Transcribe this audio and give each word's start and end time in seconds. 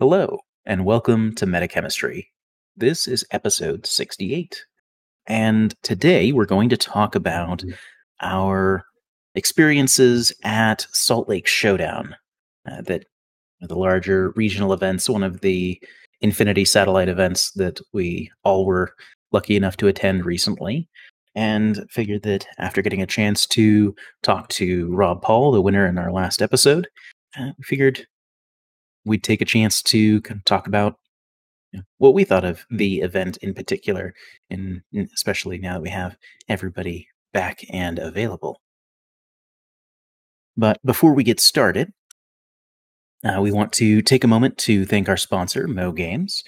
Hello, 0.00 0.38
and 0.64 0.86
welcome 0.86 1.34
to 1.34 1.44
Metachemistry. 1.44 2.28
This 2.74 3.06
is 3.06 3.26
episode 3.32 3.84
68. 3.84 4.64
And 5.26 5.74
today 5.82 6.32
we're 6.32 6.46
going 6.46 6.70
to 6.70 6.78
talk 6.78 7.14
about 7.14 7.62
our 8.22 8.82
experiences 9.34 10.32
at 10.42 10.86
Salt 10.90 11.28
Lake 11.28 11.46
Showdown, 11.46 12.16
uh, 12.66 12.80
that 12.80 13.04
the 13.60 13.74
larger 13.74 14.30
regional 14.36 14.72
events, 14.72 15.06
one 15.06 15.22
of 15.22 15.42
the 15.42 15.78
Infinity 16.22 16.64
satellite 16.64 17.10
events 17.10 17.50
that 17.56 17.78
we 17.92 18.30
all 18.42 18.64
were 18.64 18.94
lucky 19.32 19.54
enough 19.54 19.76
to 19.76 19.86
attend 19.86 20.24
recently. 20.24 20.88
And 21.34 21.84
figured 21.90 22.22
that 22.22 22.46
after 22.56 22.80
getting 22.80 23.02
a 23.02 23.06
chance 23.06 23.46
to 23.48 23.94
talk 24.22 24.48
to 24.48 24.90
Rob 24.94 25.20
Paul, 25.20 25.52
the 25.52 25.60
winner 25.60 25.86
in 25.86 25.98
our 25.98 26.10
last 26.10 26.40
episode, 26.40 26.88
uh, 27.38 27.50
we 27.58 27.64
figured 27.64 28.06
we'd 29.04 29.24
take 29.24 29.40
a 29.40 29.46
chance 29.46 29.82
to 29.82 30.20
talk 30.44 30.66
about 30.66 30.96
you 31.72 31.78
know, 31.78 31.84
what 31.98 32.14
we 32.14 32.24
thought 32.24 32.44
of 32.44 32.64
the 32.70 33.00
event 33.00 33.36
in 33.38 33.54
particular, 33.54 34.14
and 34.50 34.82
especially 35.14 35.58
now 35.58 35.74
that 35.74 35.82
we 35.82 35.90
have 35.90 36.16
everybody 36.48 37.06
back 37.32 37.64
and 37.70 37.98
available. 37.98 38.60
But 40.56 40.78
before 40.84 41.14
we 41.14 41.22
get 41.22 41.40
started, 41.40 41.92
uh, 43.24 43.40
we 43.40 43.52
want 43.52 43.72
to 43.74 44.02
take 44.02 44.24
a 44.24 44.28
moment 44.28 44.58
to 44.58 44.84
thank 44.84 45.08
our 45.08 45.16
sponsor, 45.16 45.68
Mo 45.68 45.92
Games. 45.92 46.42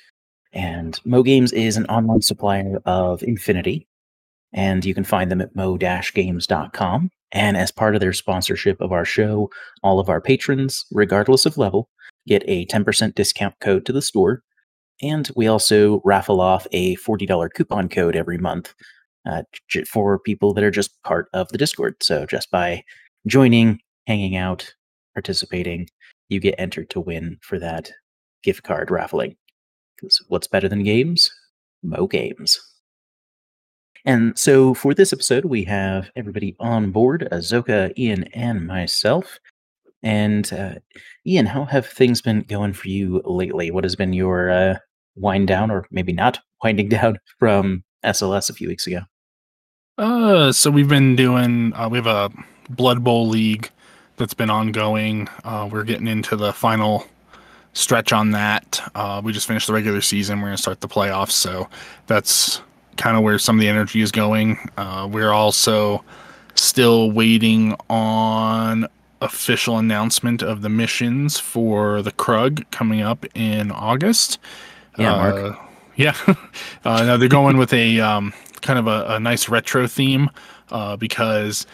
And 0.53 1.01
Mo 1.05 1.23
Games 1.23 1.53
is 1.53 1.77
an 1.77 1.87
online 1.87 2.23
supplier 2.23 2.79
of 2.85 3.23
Infinity, 3.23 3.87
and 4.53 4.85
you 4.85 4.95
can 4.95 5.05
find 5.05 5.31
them 5.31 5.41
at 5.41 5.55
mo-games.com. 5.57 7.11
And 7.35 7.57
as 7.57 7.71
part 7.71 7.95
of 7.95 8.01
their 8.01 8.13
sponsorship 8.13 8.81
of 8.81 8.93
our 8.93 9.07
show, 9.07 9.49
all 9.83 9.99
of 9.99 10.11
our 10.11 10.21
patrons, 10.21 10.85
regardless 10.93 11.47
of 11.47 11.57
level, 11.57 11.89
get 12.27 12.43
a 12.47 12.67
10% 12.67 13.15
discount 13.15 13.55
code 13.61 13.85
to 13.87 13.93
the 13.93 14.03
store. 14.03 14.43
And 15.01 15.31
we 15.35 15.47
also 15.47 16.01
raffle 16.05 16.41
off 16.41 16.67
a 16.73 16.97
$40 16.97 17.53
coupon 17.55 17.89
code 17.89 18.15
every 18.15 18.39
month 18.39 18.75
uh, 19.27 19.43
for 19.89 20.19
people 20.19 20.55
that 20.55 20.65
are 20.65 20.71
just 20.71 21.03
part 21.03 21.29
of 21.33 21.49
the 21.49 21.59
Discord. 21.59 21.97
So 22.03 22.27
just 22.27 22.51
by 22.51 22.85
joining, 23.27 23.81
hanging 24.07 24.37
out, 24.37 24.73
participating, 25.15 25.89
you 26.29 26.41
get 26.41 26.55
entered 26.59 26.91
to 26.91 27.01
win 27.01 27.39
for 27.43 27.59
that 27.59 27.91
gift 28.43 28.63
card 28.63 28.91
raffling. 28.91 29.37
Because 29.97 30.25
what's 30.29 30.47
better 30.47 30.69
than 30.69 30.83
games? 30.83 31.31
Mo 31.83 32.07
Games. 32.07 32.61
And 34.05 34.37
so 34.37 34.75
for 34.75 34.95
this 34.95 35.13
episode, 35.13 35.45
we 35.45 35.65
have 35.65 36.11
everybody 36.17 36.57
on 36.59 36.91
board 36.91 37.29
Azoka, 37.31 37.97
Ian, 37.97 38.25
and 38.35 38.67
myself. 38.67 39.39
And 40.03 40.53
uh, 40.53 40.75
Ian, 41.27 41.47
how 41.47 41.65
have 41.65 41.87
things 41.87 42.21
been 42.21 42.43
going 42.43 42.73
for 42.73 42.89
you 42.89 43.23
lately? 43.25 43.71
What 43.71 43.85
has 43.85 43.97
been 43.97 44.13
your 44.13 44.51
uh, 44.51 44.79
wind 45.17 45.49
down, 45.49 45.71
or 45.71 45.87
maybe 45.91 46.13
not 46.13 46.39
winding 46.65 46.89
down 46.89 47.19
from 47.39 47.85
SLS 48.05 48.51
a 48.51 48.55
few 48.55 48.69
weeks 48.69 48.87
ago? 48.87 49.01
Uh, 49.99 50.51
so 50.53 50.71
we've 50.71 50.89
been 50.89 51.17
doing. 51.17 51.73
Uh, 51.75 51.89
we 51.89 51.99
have 51.99 52.07
a 52.07 52.31
Blood 52.71 53.05
Bowl 53.05 53.29
league 53.29 53.71
that's 54.17 54.35
been 54.35 54.51
ongoing. 54.51 55.29
Uh, 55.45 55.69
we're 55.71 55.85
getting 55.85 56.09
into 56.09 56.37
the 56.37 56.53
final 56.53 57.07
stretch 57.73 58.13
on 58.13 58.31
that. 58.33 58.81
Uh, 58.95 59.21
we 59.25 59.33
just 59.33 59.47
finished 59.47 59.67
the 59.67 59.73
regular 59.73 60.01
season. 60.01 60.41
We're 60.41 60.49
going 60.49 60.57
to 60.57 60.63
start 60.63 60.81
the 60.81 60.89
playoffs. 60.89 61.33
So 61.33 61.69
that's 62.07 62.61
kind 62.97 63.17
of 63.17 63.23
where 63.23 63.39
some 63.39 63.57
of 63.57 63.61
the 63.61 63.69
energy 63.69 64.01
is 64.01 64.13
going. 64.13 64.59
Uh, 64.77 65.09
we're 65.11 65.33
also 65.33 66.05
still 66.55 67.11
waiting 67.11 67.75
on 67.89 68.87
official 69.23 69.79
announcement 69.79 70.43
of 70.43 70.63
the 70.63 70.69
missions 70.69 71.39
for 71.39 72.03
the 72.03 72.13
Krug 72.13 72.69
coming 72.71 73.01
up 73.01 73.25
in 73.35 73.71
August. 73.71 74.39
Yeah, 74.99 75.13
Mark. 75.13 75.37
Uh, 75.37 75.63
yeah. 75.97 76.17
uh, 76.85 77.05
now 77.05 77.17
they're 77.17 77.29
going 77.29 77.57
with 77.57 77.73
a 77.73 78.01
um, 78.01 78.33
kind 78.61 78.79
of 78.79 78.87
a, 78.87 79.15
a, 79.15 79.21
nice 79.21 79.49
retro 79.49 79.87
theme 79.87 80.31
uh, 80.71 80.97
because, 80.97 81.67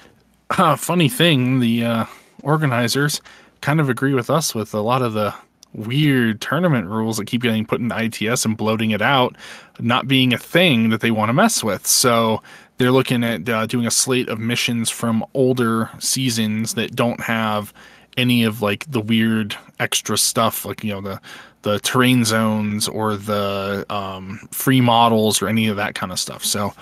funny 0.76 1.08
thing, 1.08 1.60
the 1.60 1.84
uh, 1.84 2.04
organizers 2.42 3.20
kind 3.60 3.80
of 3.80 3.88
agree 3.88 4.14
with 4.14 4.30
us 4.30 4.54
with 4.54 4.74
a 4.74 4.80
lot 4.80 5.02
of 5.02 5.12
the 5.12 5.34
weird 5.74 6.40
tournament 6.40 6.86
rules 6.86 7.18
that 7.18 7.26
keep 7.26 7.42
getting 7.42 7.64
put 7.64 7.80
into 7.80 7.96
ITS 7.96 8.44
and 8.44 8.56
bloating 8.56 8.90
it 8.90 9.02
out, 9.02 9.36
not 9.78 10.08
being 10.08 10.32
a 10.32 10.38
thing 10.38 10.90
that 10.90 11.00
they 11.00 11.10
want 11.10 11.28
to 11.28 11.32
mess 11.32 11.62
with. 11.62 11.86
So 11.86 12.42
they're 12.78 12.92
looking 12.92 13.24
at 13.24 13.48
uh, 13.48 13.66
doing 13.66 13.86
a 13.86 13.90
slate 13.90 14.28
of 14.28 14.38
missions 14.38 14.88
from 14.88 15.24
older 15.34 15.90
seasons 15.98 16.74
that 16.74 16.94
don't 16.94 17.20
have 17.20 17.72
any 18.16 18.44
of 18.44 18.62
like 18.62 18.90
the 18.90 19.00
weird 19.00 19.56
extra 19.78 20.16
stuff, 20.16 20.64
like 20.64 20.82
you 20.82 20.92
know 20.92 21.00
the 21.00 21.20
the 21.62 21.80
terrain 21.80 22.24
zones 22.24 22.88
or 22.88 23.16
the 23.16 23.84
um, 23.90 24.38
free 24.52 24.80
models 24.80 25.42
or 25.42 25.48
any 25.48 25.66
of 25.66 25.76
that 25.76 25.94
kind 25.94 26.12
of 26.12 26.18
stuff. 26.18 26.44
So 26.44 26.72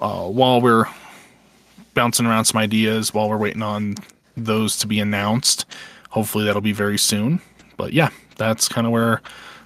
uh, 0.00 0.26
while 0.26 0.60
we're 0.60 0.86
bouncing 1.94 2.26
around 2.26 2.44
some 2.46 2.60
ideas, 2.60 3.14
while 3.14 3.28
we're 3.28 3.38
waiting 3.38 3.62
on 3.62 3.94
those 4.36 4.76
to 4.78 4.88
be 4.88 4.98
announced, 4.98 5.66
hopefully 6.10 6.44
that'll 6.44 6.60
be 6.60 6.72
very 6.72 6.98
soon. 6.98 7.40
But 7.76 7.92
yeah, 7.92 8.10
that's 8.36 8.68
kind 8.68 8.86
of 8.86 8.92
where 8.92 9.22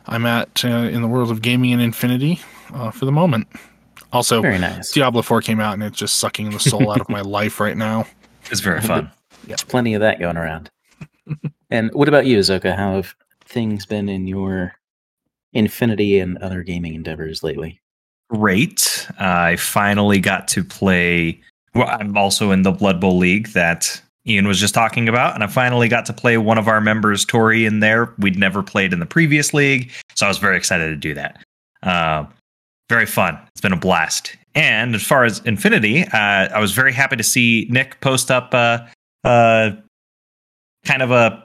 I'm 0.07 0.27
at 0.27 0.65
uh, 0.65 0.69
in 0.69 1.01
the 1.01 1.09
world 1.09 1.31
of 1.31 1.41
gaming 1.41 1.73
and 1.73 1.81
Infinity 1.81 2.41
uh, 2.75 2.91
for 2.91 3.07
the 3.07 3.13
moment. 3.13 3.49
Also, 4.13 4.41
very 4.41 4.59
nice. 4.59 4.93
Diablo 4.93 5.23
4 5.23 5.43
came 5.43 5.61
out 5.61 5.75
and 5.75 5.83
it's 5.83 5.99
just 5.99 6.17
sucking 6.17 6.51
the 6.51 6.61
soul 6.61 6.91
out 6.91 7.01
of 7.01 7.09
my 7.09 7.21
life 7.23 7.61
right 7.61 7.77
now. 7.77 8.07
It's 8.51 8.61
very 8.61 8.81
fun. 8.81 9.11
Yeah. 9.47 9.57
Plenty 9.69 9.95
of 9.95 10.01
that 10.01 10.19
going 10.19 10.37
around. 10.37 10.71
and 11.71 11.91
what 11.93 12.09
about 12.09 12.27
you, 12.27 12.39
Zoka? 12.39 12.75
How 12.75 12.97
have 12.97 13.15
things 13.45 13.87
been 13.87 14.09
in 14.09 14.27
your 14.27 14.75
Infinity 15.55 16.19
and 16.19 16.37
other 16.39 16.63
gaming 16.63 16.95
endeavors 16.95 17.43
lately? 17.43 17.81
Great. 18.29 19.07
Uh, 19.19 19.25
I 19.25 19.57
finally 19.57 20.21
got 20.21 20.47
to 20.49 20.63
play. 20.63 21.41
Well, 21.75 21.89
I'm 21.89 22.17
also 22.17 22.51
in 22.51 22.63
the 22.63 22.71
Blood 22.71 23.01
Bowl 23.01 23.17
League 23.17 23.49
that 23.49 24.01
Ian 24.27 24.47
was 24.47 24.61
just 24.61 24.75
talking 24.75 25.09
about, 25.09 25.35
and 25.35 25.43
I 25.43 25.47
finally 25.47 25.89
got 25.89 26.05
to 26.07 26.13
play 26.13 26.37
one 26.37 26.59
of 26.59 26.69
our 26.69 26.83
members, 26.83 27.25
Tori, 27.25 27.65
in 27.65 27.81
there. 27.81 28.13
We'd 28.19 28.39
never 28.39 28.63
played 28.63 28.93
in 28.93 29.01
the 29.01 29.07
previous 29.07 29.55
league, 29.55 29.91
so 30.15 30.27
I 30.27 30.29
was 30.29 30.37
very 30.37 30.57
excited 30.57 30.89
to 30.89 30.97
do 30.97 31.15
that. 31.15 31.43
Uh, 31.83 32.27
very 32.89 33.07
fun. 33.07 33.39
It's 33.53 33.61
been 33.61 33.73
a 33.73 33.79
blast. 33.79 34.37
And 34.55 34.95
as 34.95 35.03
far 35.03 35.25
as 35.25 35.41
Infinity, 35.41 36.05
uh, 36.05 36.49
I 36.49 36.59
was 36.59 36.73
very 36.73 36.93
happy 36.93 37.17
to 37.17 37.23
see 37.23 37.67
Nick 37.71 38.01
post 38.01 38.31
up 38.31 38.53
uh, 38.53 38.79
uh, 39.25 39.73
kind 40.85 41.03
of 41.03 41.11
a 41.11 41.45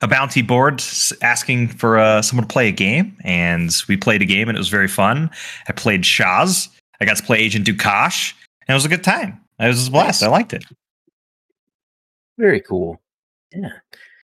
a 0.00 0.08
bounty 0.08 0.42
board 0.42 0.82
asking 1.22 1.68
for 1.68 1.98
uh, 1.98 2.20
someone 2.20 2.46
to 2.46 2.52
play 2.52 2.68
a 2.68 2.72
game, 2.72 3.16
and 3.24 3.74
we 3.88 3.96
played 3.96 4.20
a 4.20 4.26
game, 4.26 4.48
and 4.48 4.56
it 4.56 4.60
was 4.60 4.68
very 4.68 4.88
fun. 4.88 5.30
I 5.66 5.72
played 5.72 6.02
Shaz. 6.02 6.68
I 7.00 7.06
got 7.06 7.16
to 7.16 7.22
play 7.22 7.38
Agent 7.38 7.66
Dukash, 7.66 8.34
and 8.68 8.74
it 8.74 8.76
was 8.76 8.84
a 8.84 8.88
good 8.88 9.02
time. 9.02 9.40
It 9.58 9.66
was 9.66 9.88
a 9.88 9.90
blast. 9.90 10.20
Nice. 10.20 10.28
I 10.28 10.30
liked 10.30 10.52
it. 10.52 10.64
Very 12.38 12.60
cool. 12.60 13.00
Yeah, 13.54 13.70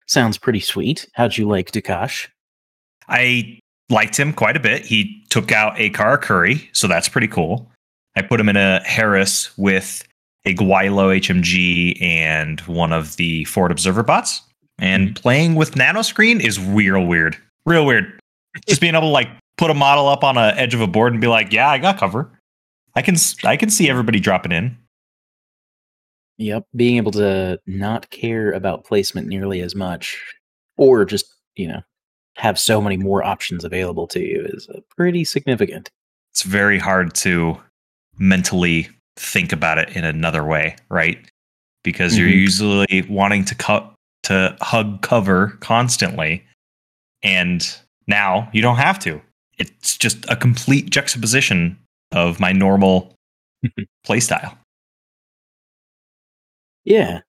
sounds 0.07 0.37
pretty 0.37 0.61
sweet. 0.61 1.09
How'd 1.15 1.39
you 1.39 1.49
like 1.49 1.73
Dukash? 1.73 2.29
I 3.09 3.59
liked 3.93 4.19
him 4.19 4.33
quite 4.33 4.57
a 4.57 4.61
bit. 4.61 4.85
He 4.85 5.23
took 5.31 5.53
out 5.53 5.79
a 5.79 5.91
car, 5.91 6.19
Curry. 6.19 6.69
so 6.73 6.89
that's 6.89 7.09
pretty 7.09 7.29
cool. 7.29 7.71
I 8.17 8.23
put 8.23 8.41
him 8.41 8.49
in 8.49 8.57
a 8.57 8.83
Haris 8.85 9.57
with 9.57 10.07
a 10.45 10.55
Gwailo 10.55 11.17
HMG 11.19 12.01
and 12.03 12.61
one 12.63 12.93
of 12.93 13.17
the 13.17 13.45
Ford 13.45 13.71
Observer 13.71 14.03
bots. 14.03 14.43
And 14.79 15.09
mm-hmm. 15.09 15.23
playing 15.23 15.55
with 15.55 15.75
nanoscreen 15.75 16.41
is 16.41 16.59
real 16.59 17.07
weird. 17.07 17.37
Real 17.65 17.87
weird. 17.87 18.19
Just 18.67 18.81
being 18.81 18.95
able 18.95 19.09
to 19.09 19.13
like 19.13 19.29
put 19.57 19.71
a 19.71 19.75
model 19.75 20.09
up 20.09 20.25
on 20.25 20.37
a 20.37 20.49
edge 20.57 20.75
of 20.75 20.81
a 20.81 20.87
board 20.87 21.13
and 21.13 21.21
be 21.21 21.29
like, 21.29 21.53
"Yeah, 21.53 21.71
I 21.71 21.79
got 21.79 21.99
cover." 21.99 22.31
I 22.95 23.01
can 23.01 23.17
I 23.45 23.57
can 23.57 23.71
see 23.71 23.89
everybody 23.89 24.21
dropping 24.21 24.53
in. 24.53 24.77
Yep, 26.39 26.67
being 26.75 26.97
able 26.97 27.13
to 27.13 27.61
not 27.67 28.11
care 28.11 28.53
about 28.53 28.85
placement 28.85 29.29
nearly 29.29 29.61
as 29.61 29.75
much 29.75 30.21
or 30.77 31.05
just, 31.05 31.27
you 31.55 31.69
know, 31.69 31.83
have 32.37 32.59
so 32.59 32.81
many 32.81 32.97
more 32.97 33.25
options 33.25 33.65
available 33.65 34.07
to 34.09 34.21
you 34.21 34.45
is 34.53 34.69
uh, 34.69 34.81
pretty 34.97 35.25
significant. 35.25 35.91
It's 36.33 36.43
very 36.43 36.79
hard 36.79 37.15
to 37.17 37.59
mentally 38.19 38.89
think 39.17 39.53
about 39.53 39.79
it 39.79 39.95
in 39.97 40.05
another 40.05 40.45
way, 40.45 40.77
right? 40.89 41.19
Because 41.85 42.13
mm-hmm. 42.13 42.21
you're 42.21 42.31
usually 42.31 43.07
wanting 43.09 43.45
to 43.47 43.55
cut 43.55 43.93
to 44.25 44.57
hug 44.61 45.03
cover 45.03 45.59
constantly 45.61 46.45
and 47.23 47.77
now 48.07 48.49
you 48.53 48.63
don't 48.63 48.77
have 48.77 48.99
to. 49.01 49.21
It's 49.59 49.97
just 49.97 50.25
a 50.29 50.37
complete 50.37 50.91
juxtaposition 50.91 51.79
of 52.13 52.41
my 52.41 52.53
normal 52.53 53.15
playstyle. 54.07 54.57
Yeah. 56.85 57.21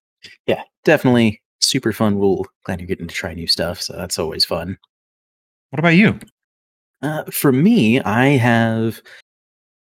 Yeah, 0.48 0.64
definitely 0.84 1.42
super 1.62 1.94
fun 1.94 2.18
rule. 2.18 2.46
Glad 2.66 2.80
you're 2.80 2.88
getting 2.88 3.08
to 3.08 3.14
try 3.14 3.34
new 3.34 3.48
stuff, 3.48 3.82
so 3.82 3.94
that's 3.94 4.18
always 4.18 4.46
fun. 4.46 4.78
What 5.74 5.80
about 5.80 5.96
you? 5.96 6.20
Uh, 7.02 7.24
for 7.32 7.52
me, 7.52 8.00
I 8.02 8.28
have. 8.38 9.02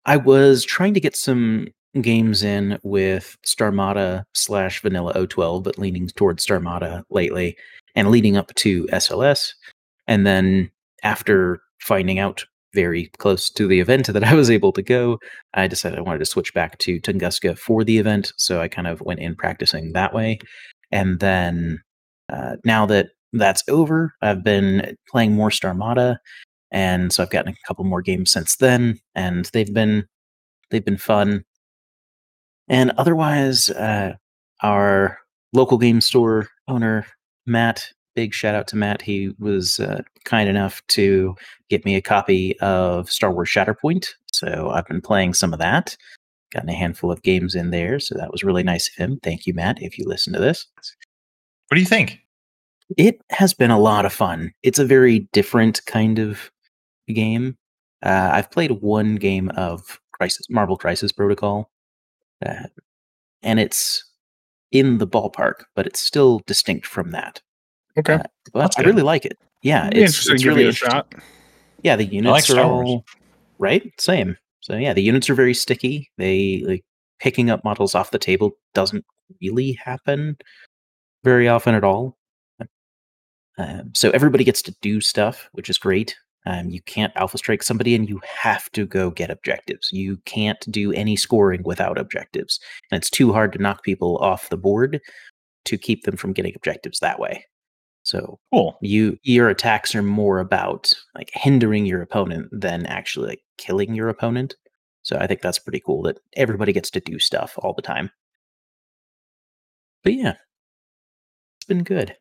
I 0.04 0.16
was 0.16 0.64
trying 0.64 0.94
to 0.94 1.00
get 1.00 1.14
some 1.14 1.68
games 2.00 2.42
in 2.42 2.80
with 2.82 3.36
Starmada 3.46 4.24
slash 4.34 4.82
Vanilla 4.82 5.14
O12, 5.14 5.62
but 5.62 5.78
leaning 5.78 6.08
towards 6.08 6.44
Starmada 6.44 7.04
lately, 7.08 7.56
and 7.94 8.10
leading 8.10 8.36
up 8.36 8.52
to 8.56 8.86
SLS. 8.86 9.52
And 10.08 10.26
then 10.26 10.72
after 11.04 11.60
finding 11.78 12.18
out 12.18 12.44
very 12.74 13.08
close 13.18 13.48
to 13.50 13.68
the 13.68 13.78
event 13.78 14.06
that 14.12 14.24
I 14.24 14.34
was 14.34 14.50
able 14.50 14.72
to 14.72 14.82
go, 14.82 15.20
I 15.54 15.68
decided 15.68 16.00
I 16.00 16.02
wanted 16.02 16.18
to 16.18 16.26
switch 16.26 16.52
back 16.52 16.78
to 16.78 17.00
Tunguska 17.00 17.56
for 17.56 17.84
the 17.84 17.98
event. 17.98 18.32
So 18.36 18.60
I 18.60 18.66
kind 18.66 18.88
of 18.88 19.02
went 19.02 19.20
in 19.20 19.36
practicing 19.36 19.92
that 19.92 20.12
way. 20.12 20.40
And 20.90 21.20
then 21.20 21.80
uh, 22.28 22.56
now 22.64 22.86
that 22.86 23.10
that's 23.38 23.62
over, 23.68 24.14
I've 24.22 24.42
been 24.42 24.96
playing 25.08 25.32
more 25.32 25.50
Starmada. 25.50 26.18
And 26.72 27.12
so 27.12 27.22
I've 27.22 27.30
gotten 27.30 27.52
a 27.52 27.66
couple 27.66 27.84
more 27.84 28.02
games 28.02 28.30
since 28.32 28.56
then, 28.56 28.98
and 29.14 29.46
they've 29.52 29.72
been 29.72 30.06
they've 30.70 30.84
been 30.84 30.98
fun. 30.98 31.44
And 32.68 32.90
otherwise, 32.98 33.70
uh, 33.70 34.14
our 34.62 35.18
local 35.52 35.78
game 35.78 36.00
store 36.00 36.48
owner 36.66 37.06
Matt 37.46 37.92
big 38.16 38.34
shout 38.34 38.56
out 38.56 38.66
to 38.68 38.76
Matt. 38.76 39.02
He 39.02 39.32
was 39.38 39.78
uh, 39.78 40.02
kind 40.24 40.48
enough 40.48 40.84
to 40.88 41.36
get 41.68 41.84
me 41.84 41.94
a 41.94 42.02
copy 42.02 42.58
of 42.58 43.08
Star 43.08 43.30
Wars 43.30 43.48
Shatterpoint. 43.48 44.08
So 44.32 44.70
I've 44.70 44.86
been 44.88 45.00
playing 45.02 45.34
some 45.34 45.52
of 45.52 45.60
that. 45.60 45.96
Gotten 46.52 46.70
a 46.70 46.74
handful 46.74 47.12
of 47.12 47.22
games 47.22 47.54
in 47.54 47.70
there. 47.70 48.00
So 48.00 48.16
that 48.16 48.32
was 48.32 48.42
really 48.42 48.64
nice 48.64 48.88
of 48.88 48.94
him. 48.94 49.20
Thank 49.22 49.46
you, 49.46 49.54
Matt, 49.54 49.80
if 49.80 49.98
you 49.98 50.06
listen 50.08 50.32
to 50.32 50.40
this. 50.40 50.66
What 51.68 51.76
do 51.76 51.80
you 51.80 51.86
think? 51.86 52.20
It 52.96 53.20
has 53.30 53.52
been 53.52 53.70
a 53.70 53.78
lot 53.78 54.06
of 54.06 54.12
fun. 54.12 54.52
It's 54.62 54.78
a 54.78 54.84
very 54.84 55.28
different 55.32 55.84
kind 55.86 56.18
of 56.18 56.50
game. 57.08 57.56
Uh, 58.04 58.30
I've 58.32 58.50
played 58.50 58.70
one 58.82 59.16
game 59.16 59.50
of 59.56 60.00
Crisis, 60.12 60.46
Marvel 60.48 60.76
Crisis 60.76 61.12
Protocol, 61.12 61.70
uh, 62.44 62.64
and 63.42 63.58
it's 63.58 64.04
in 64.72 64.98
the 64.98 65.06
ballpark, 65.06 65.64
but 65.74 65.86
it's 65.86 66.00
still 66.00 66.42
distinct 66.46 66.86
from 66.86 67.10
that. 67.10 67.40
Okay. 67.98 68.14
Uh, 68.14 68.22
but 68.52 68.78
I 68.78 68.82
really 68.82 69.02
like 69.02 69.24
it. 69.24 69.38
Yeah, 69.62 69.88
it's, 69.88 69.96
interesting 69.96 70.34
it's 70.34 70.44
really 70.44 70.64
a 70.64 70.68
interesting. 70.68 70.90
shot. 70.90 71.14
Yeah, 71.82 71.96
the 71.96 72.04
units 72.04 72.48
like 72.50 72.58
are 72.58 72.62
all 72.62 73.04
right. 73.58 73.90
Same. 73.98 74.36
So 74.60 74.76
yeah, 74.76 74.92
the 74.92 75.02
units 75.02 75.30
are 75.30 75.34
very 75.34 75.54
sticky. 75.54 76.10
They 76.18 76.62
like 76.66 76.84
picking 77.20 77.50
up 77.50 77.64
models 77.64 77.94
off 77.94 78.10
the 78.10 78.18
table 78.18 78.52
doesn't 78.74 79.04
really 79.40 79.72
happen 79.72 80.36
very 81.24 81.48
often 81.48 81.74
at 81.74 81.84
all. 81.84 82.15
Um, 83.58 83.92
so 83.94 84.10
everybody 84.10 84.44
gets 84.44 84.62
to 84.62 84.74
do 84.82 85.00
stuff, 85.00 85.48
which 85.52 85.70
is 85.70 85.78
great. 85.78 86.16
Um, 86.46 86.70
you 86.70 86.80
can't 86.82 87.12
alpha 87.16 87.38
strike 87.38 87.62
somebody, 87.62 87.94
and 87.94 88.08
you 88.08 88.20
have 88.24 88.70
to 88.72 88.86
go 88.86 89.10
get 89.10 89.30
objectives. 89.30 89.90
You 89.92 90.18
can't 90.26 90.64
do 90.70 90.92
any 90.92 91.16
scoring 91.16 91.62
without 91.64 91.98
objectives, 91.98 92.60
and 92.90 92.98
it's 92.98 93.10
too 93.10 93.32
hard 93.32 93.52
to 93.54 93.58
knock 93.58 93.82
people 93.82 94.18
off 94.18 94.48
the 94.50 94.56
board 94.56 95.00
to 95.64 95.76
keep 95.78 96.04
them 96.04 96.16
from 96.16 96.32
getting 96.32 96.54
objectives 96.54 97.00
that 97.00 97.18
way. 97.18 97.44
So 98.04 98.38
Cool. 98.52 98.78
you 98.82 99.18
your 99.24 99.48
attacks 99.48 99.92
are 99.96 100.02
more 100.02 100.38
about 100.38 100.92
like 101.16 101.30
hindering 101.34 101.86
your 101.86 102.02
opponent 102.02 102.48
than 102.52 102.86
actually 102.86 103.28
like 103.30 103.42
killing 103.58 103.94
your 103.96 104.08
opponent. 104.08 104.54
So 105.02 105.16
I 105.18 105.26
think 105.26 105.40
that's 105.40 105.58
pretty 105.58 105.80
cool 105.80 106.02
that 106.02 106.18
everybody 106.36 106.72
gets 106.72 106.90
to 106.92 107.00
do 107.00 107.18
stuff 107.18 107.54
all 107.58 107.72
the 107.74 107.82
time. 107.82 108.10
But 110.04 110.14
yeah, 110.14 110.34
it's 111.58 111.66
been 111.66 111.82
good. 111.82 112.16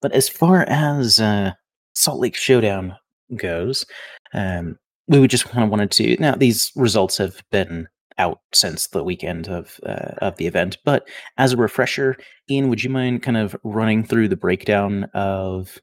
But 0.00 0.12
as 0.12 0.28
far 0.28 0.62
as 0.68 1.20
uh, 1.20 1.52
Salt 1.94 2.20
Lake 2.20 2.36
Showdown 2.36 2.96
goes, 3.36 3.84
um, 4.32 4.78
we 5.08 5.26
just 5.26 5.48
kind 5.48 5.64
of 5.64 5.70
wanted 5.70 5.90
to. 5.92 6.16
Now 6.20 6.34
these 6.34 6.72
results 6.76 7.18
have 7.18 7.42
been 7.50 7.88
out 8.18 8.40
since 8.52 8.88
the 8.88 9.04
weekend 9.04 9.48
of 9.48 9.78
uh, 9.86 10.14
of 10.18 10.36
the 10.36 10.46
event, 10.46 10.78
but 10.84 11.08
as 11.36 11.52
a 11.52 11.56
refresher, 11.56 12.16
Ian, 12.50 12.68
would 12.68 12.82
you 12.82 12.90
mind 12.90 13.22
kind 13.22 13.36
of 13.36 13.56
running 13.64 14.04
through 14.04 14.28
the 14.28 14.36
breakdown 14.36 15.04
of 15.14 15.78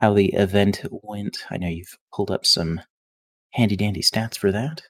how 0.00 0.14
the 0.14 0.32
event 0.34 0.82
went? 0.90 1.38
I 1.50 1.58
know 1.58 1.68
you've 1.68 1.98
pulled 2.14 2.30
up 2.30 2.46
some 2.46 2.80
handy 3.50 3.76
dandy 3.76 4.02
stats 4.02 4.36
for 4.36 4.50
that. 4.52 4.82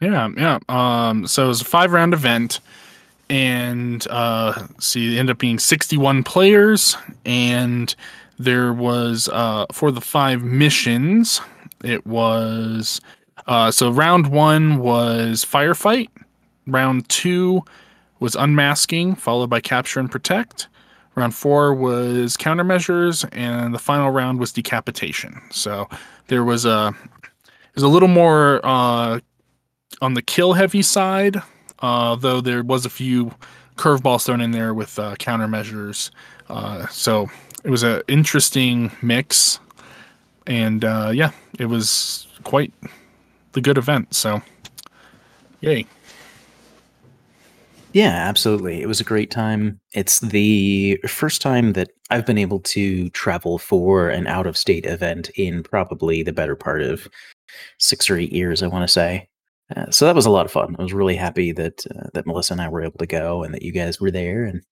Yeah, 0.00 0.28
yeah. 0.36 0.58
Um, 0.68 1.26
so 1.26 1.44
it 1.44 1.48
was 1.48 1.62
a 1.62 1.64
five 1.66 1.92
round 1.92 2.12
event, 2.12 2.60
and 3.30 4.06
uh, 4.10 4.66
see, 4.78 5.16
it 5.16 5.18
ended 5.18 5.34
up 5.34 5.38
being 5.38 5.58
61 5.58 6.22
players, 6.24 6.96
and 7.24 7.94
there 8.38 8.72
was 8.72 9.28
uh, 9.32 9.66
for 9.72 9.90
the 9.90 10.00
five 10.00 10.42
missions, 10.42 11.40
it 11.82 12.06
was 12.06 13.00
uh, 13.46 13.70
so 13.70 13.90
round 13.90 14.28
one 14.28 14.78
was 14.78 15.44
firefight, 15.44 16.08
round 16.66 17.08
two 17.08 17.62
was 18.20 18.34
unmasking, 18.34 19.14
followed 19.14 19.50
by 19.50 19.60
capture 19.60 20.00
and 20.00 20.10
protect. 20.10 20.68
Round 21.14 21.34
four 21.34 21.74
was 21.74 22.36
countermeasures, 22.36 23.28
and 23.32 23.72
the 23.72 23.78
final 23.78 24.10
round 24.10 24.40
was 24.40 24.52
decapitation. 24.52 25.40
So 25.50 25.88
there 26.26 26.42
was 26.42 26.64
a 26.64 26.92
there's 27.74 27.84
a 27.84 27.88
little 27.88 28.08
more 28.08 28.60
uh, 28.64 29.20
on 30.00 30.14
the 30.14 30.22
kill 30.22 30.54
heavy 30.54 30.82
side, 30.82 31.36
uh, 31.84 32.16
though 32.16 32.40
there 32.40 32.62
was 32.62 32.86
a 32.86 32.90
few 32.90 33.30
curveballs 33.76 34.24
thrown 34.24 34.40
in 34.40 34.52
there 34.52 34.72
with 34.72 34.98
uh, 34.98 35.14
countermeasures. 35.16 36.10
Uh, 36.48 36.86
so 36.86 37.28
it 37.62 37.70
was 37.70 37.82
an 37.82 38.00
interesting 38.08 38.90
mix, 39.02 39.60
and 40.46 40.82
uh, 40.82 41.10
yeah, 41.12 41.30
it 41.58 41.66
was 41.66 42.26
quite 42.42 42.72
the 43.52 43.60
good 43.60 43.76
event. 43.76 44.14
So, 44.14 44.40
yay! 45.60 45.86
Yeah, 47.92 48.28
absolutely. 48.28 48.80
It 48.80 48.86
was 48.86 49.00
a 49.00 49.04
great 49.04 49.30
time. 49.30 49.78
It's 49.92 50.20
the 50.20 50.98
first 51.06 51.42
time 51.42 51.74
that 51.74 51.90
I've 52.08 52.24
been 52.24 52.38
able 52.38 52.60
to 52.60 53.10
travel 53.10 53.58
for 53.58 54.08
an 54.08 54.26
out 54.26 54.46
of 54.46 54.56
state 54.56 54.86
event 54.86 55.28
in 55.36 55.62
probably 55.62 56.22
the 56.22 56.32
better 56.32 56.56
part 56.56 56.80
of 56.80 57.06
six 57.78 58.08
or 58.08 58.16
eight 58.16 58.32
years, 58.32 58.62
I 58.62 58.68
want 58.68 58.88
to 58.88 58.92
say. 58.92 59.28
Uh, 59.74 59.90
so 59.90 60.04
that 60.04 60.14
was 60.14 60.26
a 60.26 60.30
lot 60.30 60.44
of 60.44 60.52
fun. 60.52 60.76
I 60.78 60.82
was 60.82 60.92
really 60.92 61.16
happy 61.16 61.52
that 61.52 61.84
uh, 61.86 62.08
that 62.14 62.26
Melissa 62.26 62.54
and 62.54 62.60
I 62.60 62.68
were 62.68 62.82
able 62.82 62.98
to 62.98 63.06
go 63.06 63.42
and 63.42 63.54
that 63.54 63.62
you 63.62 63.72
guys 63.72 64.00
were 64.00 64.10
there 64.10 64.44
and 64.44 64.62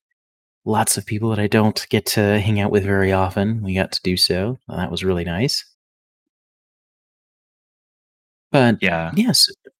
lots 0.65 0.97
of 0.97 1.07
people 1.07 1.31
that 1.31 1.39
I 1.39 1.47
don't 1.47 1.87
get 1.89 2.07
to 2.07 2.41
hang 2.41 2.61
out 2.61 2.71
with 2.71 2.85
very 2.85 3.13
often. 3.13 3.63
We 3.63 3.75
got 3.75 3.93
to 3.93 4.01
do 4.03 4.17
so. 4.17 4.59
and 4.69 4.79
that 4.79 4.91
was 4.91 5.03
really 5.05 5.25
nice. 5.25 5.65
But 8.51 8.83
Yeah, 8.83 9.13
yes, 9.15 9.49
it 9.49 9.73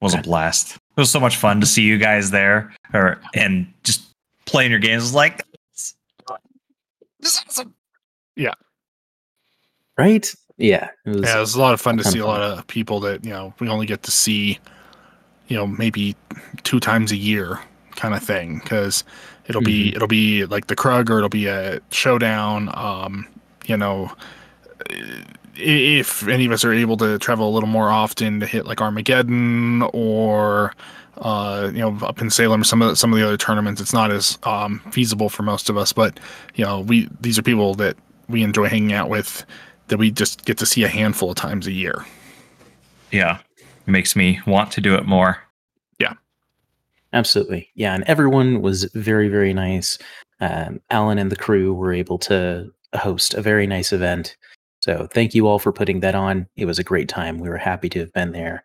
was 0.00 0.14
a 0.14 0.18
blast. 0.22 0.76
It 0.76 1.00
was 1.00 1.10
so 1.10 1.20
much 1.20 1.36
fun 1.36 1.60
to 1.60 1.66
see 1.66 1.82
you 1.82 1.96
guys 1.96 2.30
there, 2.32 2.72
or 2.92 3.20
and 3.34 3.72
just 3.84 4.02
playing 4.46 4.72
your 4.72 4.80
games. 4.80 5.04
It 5.04 5.06
was 5.06 5.14
like, 5.14 5.44
this 7.20 7.34
is 7.34 7.42
awesome. 7.46 7.74
Yeah. 8.36 8.54
Right? 9.96 10.34
Yeah, 10.60 10.90
it 11.06 11.16
was, 11.16 11.22
Yeah, 11.22 11.38
it 11.38 11.40
was 11.40 11.54
a 11.54 11.60
lot 11.60 11.74
of 11.74 11.80
fun 11.80 11.96
to 11.96 12.02
Kinda 12.02 12.12
see 12.12 12.18
a 12.18 12.26
lot 12.26 12.42
of 12.42 12.66
people 12.66 13.00
that 13.00 13.24
you 13.24 13.30
know 13.30 13.54
we 13.60 13.68
only 13.68 13.86
get 13.86 14.02
to 14.04 14.10
see, 14.10 14.58
you 15.48 15.56
know, 15.56 15.66
maybe 15.66 16.16
two 16.64 16.80
times 16.80 17.12
a 17.12 17.16
year 17.16 17.60
kind 17.96 18.14
of 18.14 18.22
thing 18.22 18.58
because 18.58 19.04
it'll 19.46 19.62
be 19.62 19.94
it'll 19.94 20.08
be 20.08 20.44
like 20.46 20.66
the 20.68 20.76
Krug 20.76 21.10
or 21.10 21.18
it'll 21.18 21.28
be 21.30 21.46
a 21.46 21.80
showdown. 21.90 22.70
Um, 22.74 23.26
you 23.66 23.76
know, 23.76 24.12
if 25.56 26.26
any 26.28 26.46
of 26.46 26.52
us 26.52 26.64
are 26.64 26.72
able 26.72 26.96
to 26.98 27.18
travel 27.18 27.48
a 27.48 27.52
little 27.52 27.68
more 27.68 27.90
often 27.90 28.40
to 28.40 28.46
hit 28.46 28.66
like 28.66 28.80
Armageddon 28.80 29.82
or 29.92 30.74
uh, 31.18 31.70
you 31.72 31.80
know 31.80 31.98
up 32.02 32.20
in 32.20 32.30
Salem, 32.30 32.64
some 32.64 32.82
of 32.82 32.90
the, 32.90 32.96
some 32.96 33.12
of 33.12 33.18
the 33.18 33.24
other 33.26 33.36
tournaments, 33.36 33.80
it's 33.80 33.92
not 33.92 34.10
as 34.10 34.38
um, 34.44 34.80
feasible 34.92 35.28
for 35.28 35.42
most 35.42 35.68
of 35.70 35.76
us. 35.76 35.92
But 35.92 36.20
you 36.54 36.64
know, 36.64 36.80
we 36.80 37.08
these 37.20 37.38
are 37.38 37.42
people 37.42 37.74
that 37.76 37.96
we 38.28 38.42
enjoy 38.42 38.68
hanging 38.68 38.92
out 38.92 39.08
with 39.08 39.44
that 39.90 39.98
we 39.98 40.10
just 40.10 40.44
get 40.46 40.56
to 40.58 40.66
see 40.66 40.82
a 40.82 40.88
handful 40.88 41.30
of 41.30 41.36
times 41.36 41.66
a 41.66 41.72
year. 41.72 42.06
Yeah, 43.12 43.38
it 43.58 43.90
makes 43.90 44.16
me 44.16 44.40
want 44.46 44.72
to 44.72 44.80
do 44.80 44.94
it 44.94 45.04
more. 45.04 45.38
Yeah. 45.98 46.14
Absolutely. 47.12 47.68
Yeah. 47.74 47.94
And 47.94 48.02
everyone 48.04 48.62
was 48.62 48.84
very, 48.94 49.28
very 49.28 49.52
nice. 49.52 49.98
Um, 50.40 50.80
Alan 50.88 51.18
and 51.18 51.30
the 51.30 51.36
crew 51.36 51.74
were 51.74 51.92
able 51.92 52.18
to 52.20 52.72
host 52.94 53.34
a 53.34 53.42
very 53.42 53.66
nice 53.66 53.92
event. 53.92 54.36
So 54.80 55.06
thank 55.12 55.34
you 55.34 55.46
all 55.46 55.58
for 55.58 55.72
putting 55.72 56.00
that 56.00 56.14
on. 56.14 56.46
It 56.56 56.64
was 56.64 56.78
a 56.78 56.84
great 56.84 57.08
time. 57.08 57.38
We 57.38 57.50
were 57.50 57.58
happy 57.58 57.90
to 57.90 57.98
have 57.98 58.12
been 58.14 58.32
there. 58.32 58.64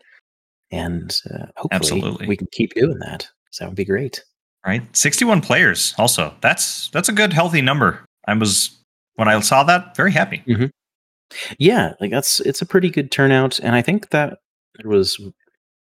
And 0.71 1.13
uh, 1.29 1.47
hopefully 1.57 1.69
Absolutely. 1.71 2.27
we 2.27 2.37
can 2.37 2.47
keep 2.51 2.73
doing 2.73 2.99
that. 2.99 3.27
So 3.51 3.65
that 3.65 3.69
would 3.69 3.75
be 3.75 3.85
great. 3.85 4.23
Right, 4.65 4.81
sixty-one 4.97 5.41
players. 5.41 5.93
Also, 5.99 6.33
that's 6.41 6.89
that's 6.89 7.07
a 7.07 7.11
good, 7.11 7.31
healthy 7.31 7.61
number. 7.61 8.03
I 8.27 8.33
was 8.33 8.75
when 9.13 9.27
I 9.27 9.39
saw 9.41 9.63
that 9.63 9.95
very 9.95 10.11
happy. 10.11 10.41
Yeah. 11.57 11.93
Like 11.99 12.11
that's, 12.11 12.39
it's 12.41 12.61
a 12.61 12.65
pretty 12.65 12.89
good 12.89 13.11
turnout. 13.11 13.59
And 13.59 13.75
I 13.75 13.81
think 13.81 14.09
that 14.09 14.39
there 14.77 14.89
was 14.89 15.19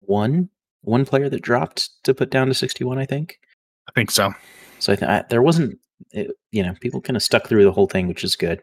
one, 0.01 0.49
one 0.81 1.05
player 1.05 1.29
that 1.29 1.41
dropped 1.41 1.89
to 2.03 2.13
put 2.13 2.29
down 2.31 2.47
to 2.47 2.53
61, 2.53 2.97
I 2.97 3.05
think. 3.05 3.39
I 3.87 3.91
think 3.93 4.11
so. 4.11 4.31
So 4.79 4.93
I, 4.93 4.95
th- 4.95 5.09
I 5.09 5.23
there 5.29 5.41
wasn't, 5.41 5.79
it, 6.11 6.31
you 6.51 6.63
know, 6.63 6.73
people 6.79 7.01
kind 7.01 7.17
of 7.17 7.23
stuck 7.23 7.47
through 7.47 7.63
the 7.63 7.71
whole 7.71 7.87
thing, 7.87 8.07
which 8.07 8.23
is 8.23 8.35
good. 8.35 8.61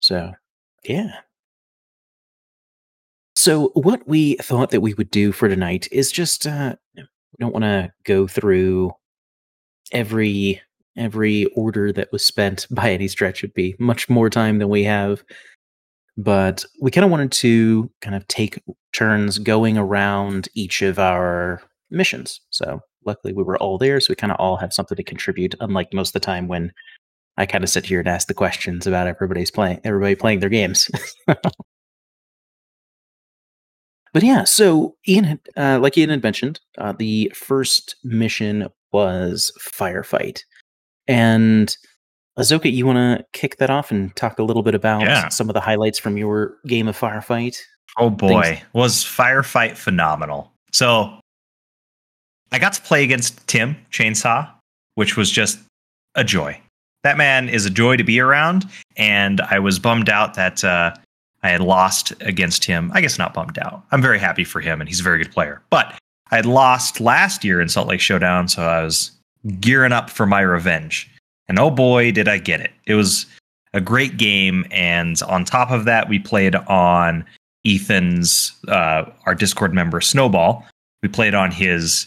So 0.00 0.32
yeah. 0.84 1.12
So 3.34 3.70
what 3.74 4.06
we 4.06 4.36
thought 4.36 4.70
that 4.70 4.80
we 4.80 4.94
would 4.94 5.10
do 5.10 5.32
for 5.32 5.48
tonight 5.48 5.88
is 5.90 6.12
just 6.12 6.46
uh, 6.46 6.76
we 6.96 7.04
don't 7.40 7.52
want 7.52 7.64
to 7.64 7.92
go 8.04 8.26
through 8.26 8.92
every 9.90 10.60
every 10.96 11.46
order 11.56 11.90
that 11.92 12.12
was 12.12 12.24
spent 12.24 12.66
by 12.70 12.92
any 12.92 13.08
stretch 13.08 13.42
would 13.42 13.54
be 13.54 13.74
much 13.78 14.08
more 14.08 14.30
time 14.30 14.58
than 14.58 14.68
we 14.68 14.84
have. 14.84 15.24
But 16.16 16.64
we 16.80 16.90
kind 16.90 17.04
of 17.04 17.10
wanted 17.10 17.32
to 17.32 17.90
kind 18.00 18.14
of 18.14 18.26
take 18.28 18.60
turns 18.92 19.38
going 19.38 19.78
around 19.78 20.48
each 20.54 20.82
of 20.82 20.98
our 20.98 21.62
missions. 21.90 22.40
So 22.50 22.80
luckily 23.04 23.32
we 23.32 23.42
were 23.42 23.58
all 23.58 23.78
there, 23.78 24.00
so 24.00 24.10
we 24.10 24.16
kind 24.16 24.32
of 24.32 24.38
all 24.38 24.56
have 24.56 24.72
something 24.72 24.96
to 24.96 25.02
contribute, 25.02 25.54
unlike 25.60 25.92
most 25.92 26.10
of 26.10 26.14
the 26.14 26.20
time 26.20 26.48
when 26.48 26.72
I 27.36 27.46
kind 27.46 27.64
of 27.64 27.70
sit 27.70 27.86
here 27.86 27.98
and 27.98 28.08
ask 28.08 28.28
the 28.28 28.34
questions 28.34 28.86
about 28.86 29.06
everybody's 29.06 29.50
playing 29.50 29.80
everybody 29.84 30.14
playing 30.14 30.40
their 30.40 30.48
games. 30.48 30.90
but 31.26 31.42
yeah, 34.16 34.44
so 34.44 34.96
Ian, 35.08 35.24
had, 35.24 35.40
uh, 35.56 35.78
like 35.80 35.96
Ian 35.96 36.10
had 36.10 36.22
mentioned, 36.22 36.60
uh, 36.78 36.92
the 36.92 37.32
first 37.34 37.96
mission 38.04 38.68
was 38.92 39.50
firefight, 39.58 40.40
and 41.08 41.74
Azoka, 42.38 42.72
you 42.72 42.86
want 42.86 42.96
to 42.96 43.24
kick 43.32 43.56
that 43.58 43.68
off 43.70 43.90
and 43.90 44.14
talk 44.16 44.38
a 44.38 44.42
little 44.42 44.62
bit 44.62 44.74
about 44.74 45.02
Yeah. 45.02 45.28
some 45.28 45.50
of 45.50 45.54
the 45.54 45.60
highlights 45.60 45.98
from 45.98 46.16
your 46.16 46.54
game 46.66 46.88
of 46.88 46.98
firefight? 46.98 47.58
Oh 47.98 48.08
boy, 48.10 48.42
Things- 48.42 48.60
was 48.72 49.04
Firefight 49.04 49.76
phenomenal. 49.76 50.50
So 50.72 51.18
I 52.50 52.58
got 52.58 52.72
to 52.74 52.82
play 52.82 53.02
against 53.04 53.46
Tim 53.46 53.76
Chainsaw, 53.90 54.48
which 54.94 55.16
was 55.16 55.30
just 55.30 55.58
a 56.14 56.24
joy. 56.24 56.58
That 57.04 57.16
man 57.18 57.48
is 57.48 57.66
a 57.66 57.70
joy 57.70 57.96
to 57.96 58.04
be 58.04 58.20
around, 58.20 58.64
and 58.96 59.40
I 59.42 59.58
was 59.58 59.78
bummed 59.78 60.08
out 60.08 60.34
that 60.34 60.62
uh, 60.64 60.94
I 61.42 61.48
had 61.50 61.60
lost 61.60 62.12
against 62.20 62.64
him. 62.64 62.90
I 62.94 63.00
guess 63.00 63.18
not 63.18 63.34
bummed 63.34 63.58
out. 63.58 63.82
I'm 63.90 64.00
very 64.00 64.18
happy 64.18 64.44
for 64.44 64.60
him, 64.60 64.80
and 64.80 64.88
he's 64.88 65.00
a 65.00 65.02
very 65.02 65.18
good 65.18 65.32
player. 65.32 65.60
But 65.68 65.94
I 66.30 66.36
had 66.36 66.46
lost 66.46 67.00
last 67.00 67.44
year 67.44 67.60
in 67.60 67.68
Salt 67.68 67.88
Lake 67.88 68.00
Showdown, 68.00 68.48
so 68.48 68.62
I 68.62 68.82
was 68.84 69.10
gearing 69.60 69.92
up 69.92 70.08
for 70.08 70.24
my 70.26 70.40
revenge. 70.40 71.10
And 71.52 71.58
oh 71.58 71.68
boy, 71.68 72.12
did 72.12 72.28
I 72.28 72.38
get 72.38 72.62
it! 72.62 72.70
It 72.86 72.94
was 72.94 73.26
a 73.74 73.80
great 73.82 74.16
game, 74.16 74.64
and 74.70 75.20
on 75.28 75.44
top 75.44 75.70
of 75.70 75.84
that, 75.84 76.08
we 76.08 76.18
played 76.18 76.54
on 76.54 77.26
Ethan's, 77.66 78.54
uh, 78.68 79.04
our 79.26 79.34
Discord 79.34 79.74
member 79.74 80.00
Snowball. 80.00 80.66
We 81.02 81.10
played 81.10 81.34
on 81.34 81.50
his 81.50 82.06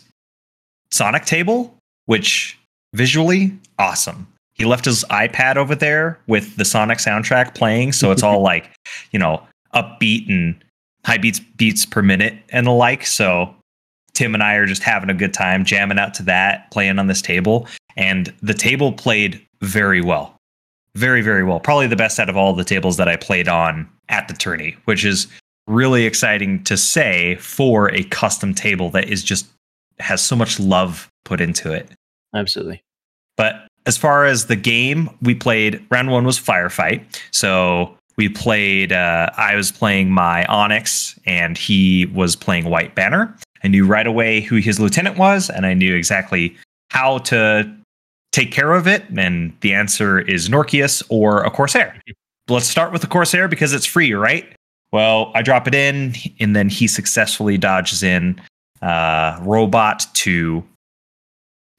Sonic 0.89 1.25
table, 1.25 1.77
which 2.07 2.57
visually 2.95 3.55
awesome. 3.77 4.25
He 4.55 4.65
left 4.65 4.85
his 4.85 5.03
iPad 5.11 5.57
over 5.57 5.75
there 5.75 6.19
with 6.25 6.55
the 6.55 6.65
Sonic 6.65 6.97
soundtrack 6.97 7.53
playing, 7.53 7.91
so 7.91 8.09
it's 8.09 8.23
all 8.23 8.41
like, 8.41 8.71
you 9.11 9.19
know, 9.19 9.43
upbeat 9.75 10.27
and 10.27 10.55
high 11.05 11.19
beats 11.19 11.39
beats 11.39 11.85
per 11.85 12.01
minute 12.01 12.33
and 12.49 12.65
the 12.65 12.71
like. 12.71 13.05
So 13.05 13.53
Tim 14.13 14.33
and 14.33 14.41
I 14.41 14.55
are 14.55 14.65
just 14.65 14.81
having 14.81 15.11
a 15.11 15.13
good 15.13 15.35
time 15.35 15.65
jamming 15.65 15.99
out 15.99 16.15
to 16.15 16.23
that, 16.23 16.71
playing 16.71 16.97
on 16.97 17.05
this 17.05 17.21
table, 17.21 17.67
and 17.95 18.33
the 18.41 18.53
table 18.53 18.91
played 18.91 19.45
very 19.61 20.01
well. 20.01 20.35
Very, 20.95 21.21
very 21.21 21.43
well. 21.43 21.59
Probably 21.59 21.87
the 21.87 21.95
best 21.95 22.19
out 22.19 22.29
of 22.29 22.37
all 22.37 22.53
the 22.53 22.63
tables 22.63 22.97
that 22.97 23.07
I 23.07 23.17
played 23.17 23.47
on 23.47 23.89
at 24.09 24.27
the 24.27 24.33
tourney, 24.33 24.77
which 24.85 25.03
is 25.03 25.27
really 25.67 26.05
exciting 26.05 26.63
to 26.63 26.77
say 26.77 27.35
for 27.35 27.91
a 27.93 28.03
custom 28.05 28.53
table 28.53 28.89
that 28.91 29.09
is 29.09 29.23
just 29.23 29.47
has 29.99 30.21
so 30.21 30.35
much 30.35 30.59
love 30.59 31.09
put 31.23 31.41
into 31.41 31.71
it. 31.71 31.89
Absolutely. 32.33 32.83
But 33.37 33.67
as 33.85 33.97
far 33.97 34.25
as 34.25 34.45
the 34.45 34.55
game, 34.55 35.09
we 35.21 35.35
played 35.35 35.85
round 35.89 36.11
one 36.11 36.25
was 36.25 36.39
firefight. 36.39 37.03
So 37.31 37.97
we 38.17 38.29
played, 38.29 38.93
uh, 38.93 39.29
I 39.37 39.55
was 39.55 39.71
playing 39.71 40.11
my 40.11 40.45
Onyx 40.45 41.19
and 41.25 41.57
he 41.57 42.05
was 42.07 42.35
playing 42.35 42.65
White 42.65 42.95
Banner. 42.95 43.35
I 43.63 43.67
knew 43.67 43.85
right 43.85 44.07
away 44.07 44.41
who 44.41 44.57
his 44.57 44.79
lieutenant 44.79 45.17
was 45.17 45.49
and 45.49 45.65
I 45.65 45.73
knew 45.73 45.95
exactly 45.95 46.55
how 46.91 47.19
to 47.19 47.69
take 48.35 48.51
care 48.51 48.73
of 48.73 48.85
it. 48.85 49.05
And 49.15 49.55
the 49.61 49.73
answer 49.73 50.19
is 50.19 50.49
Norkius 50.49 51.01
or 51.09 51.43
a 51.43 51.49
Corsair. 51.49 51.99
Let's 52.49 52.67
start 52.67 52.91
with 52.91 53.01
the 53.01 53.07
Corsair 53.07 53.47
because 53.47 53.73
it's 53.73 53.85
free, 53.85 54.13
right? 54.13 54.45
Well, 54.91 55.31
I 55.33 55.41
drop 55.41 55.67
it 55.67 55.73
in 55.73 56.13
and 56.39 56.55
then 56.55 56.69
he 56.69 56.87
successfully 56.87 57.57
dodges 57.57 58.03
in 58.03 58.39
uh, 58.81 59.39
Robot 59.41 60.05
to 60.15 60.63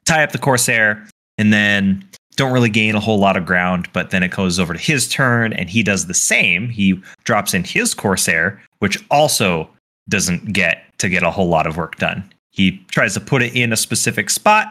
tie 0.07 0.25
up 0.25 0.33
the 0.33 0.39
Corsair 0.39 1.07
and 1.39 1.53
then 1.53 2.09
don't 2.37 2.53
really 2.53 2.71
gain 2.71 2.95
a 2.95 3.01
whole 3.01 3.19
lot 3.19 3.37
of 3.37 3.45
ground. 3.45 3.89
But 3.93 4.11
then 4.11 4.23
it 4.23 4.31
goes 4.31 4.59
over 4.59 4.73
to 4.73 4.79
his 4.79 5.09
turn, 5.09 5.53
and 5.55 5.71
he 5.71 5.83
does 5.83 6.07
the 6.07 6.15
same. 6.15 6.69
He 6.69 7.01
drops 7.25 7.55
in 7.55 7.65
his 7.65 7.95
Corsair, 7.95 8.61
which 8.81 9.03
also 9.11 9.71
doesn't 10.09 10.53
get 10.53 10.83
to 10.99 11.09
get 11.09 11.23
a 11.23 11.31
whole 11.31 11.49
lot 11.49 11.67
of 11.67 11.77
work 11.77 11.97
done. 11.97 12.31
He 12.51 12.79
tries 12.91 13.15
to 13.15 13.21
put 13.21 13.43
it 13.43 13.55
in 13.55 13.73
a 13.73 13.77
specific 13.77 14.29
spot 14.29 14.67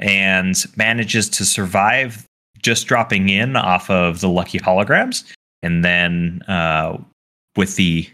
and 0.00 0.64
manages 0.76 1.28
to 1.28 1.44
survive 1.44 2.26
just 2.62 2.86
dropping 2.86 3.28
in 3.28 3.56
off 3.56 3.88
of 3.88 4.20
the 4.20 4.28
lucky 4.28 4.58
holograms. 4.58 5.24
And 5.62 5.84
then 5.84 6.42
uh, 6.48 6.98
with 7.56 7.76
the 7.76 8.08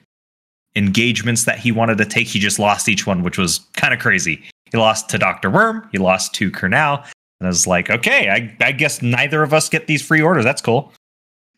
engagements 0.74 1.44
that 1.44 1.58
he 1.58 1.72
wanted 1.72 1.98
to 1.98 2.04
take, 2.04 2.26
he 2.26 2.38
just 2.38 2.58
lost 2.58 2.88
each 2.88 3.06
one, 3.06 3.22
which 3.22 3.38
was 3.38 3.60
kind 3.74 3.94
of 3.94 4.00
crazy. 4.00 4.42
He 4.70 4.78
lost 4.78 5.08
to 5.10 5.18
Dr. 5.18 5.48
Worm, 5.48 5.88
he 5.92 5.98
lost 5.98 6.34
to 6.34 6.50
Kernal, 6.50 7.04
and 7.40 7.46
I 7.46 7.48
was 7.48 7.66
like, 7.66 7.90
okay, 7.90 8.30
I, 8.30 8.56
I 8.64 8.72
guess 8.72 9.02
neither 9.02 9.42
of 9.42 9.52
us 9.54 9.68
get 9.68 9.86
these 9.86 10.02
free 10.04 10.20
orders. 10.20 10.44
That's 10.44 10.62
cool. 10.62 10.92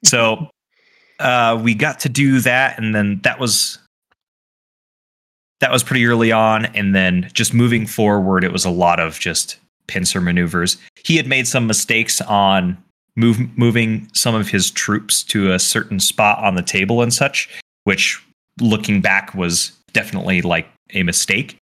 So 0.05 0.49
uh, 1.19 1.61
we 1.61 1.75
got 1.75 1.99
to 1.99 2.09
do 2.09 2.39
that, 2.43 2.79
and 2.79 2.95
then 2.95 3.21
that 3.25 3.41
was 3.41 3.81
that 5.59 5.73
was 5.73 5.83
pretty 5.83 6.07
early 6.07 6.31
on. 6.31 6.67
And 6.67 6.95
then 6.95 7.29
just 7.33 7.53
moving 7.53 7.85
forward, 7.85 8.45
it 8.45 8.53
was 8.53 8.65
a 8.65 8.71
lot 8.71 9.01
of 9.01 9.19
just 9.19 9.57
pincer 9.89 10.21
maneuvers. 10.21 10.77
He 11.05 11.17
had 11.17 11.27
made 11.27 11.49
some 11.49 11.67
mistakes 11.67 12.21
on 12.21 12.83
move, 13.17 13.39
moving 13.59 14.09
some 14.15 14.35
of 14.35 14.49
his 14.49 14.71
troops 14.71 15.23
to 15.25 15.53
a 15.53 15.59
certain 15.59 15.99
spot 15.99 16.39
on 16.43 16.55
the 16.55 16.63
table 16.63 17.03
and 17.03 17.13
such, 17.13 17.49
which 17.85 18.25
looking 18.61 19.01
back 19.01 19.35
was 19.35 19.73
definitely 19.93 20.43
like 20.43 20.69
a 20.95 21.03
mistake. 21.03 21.57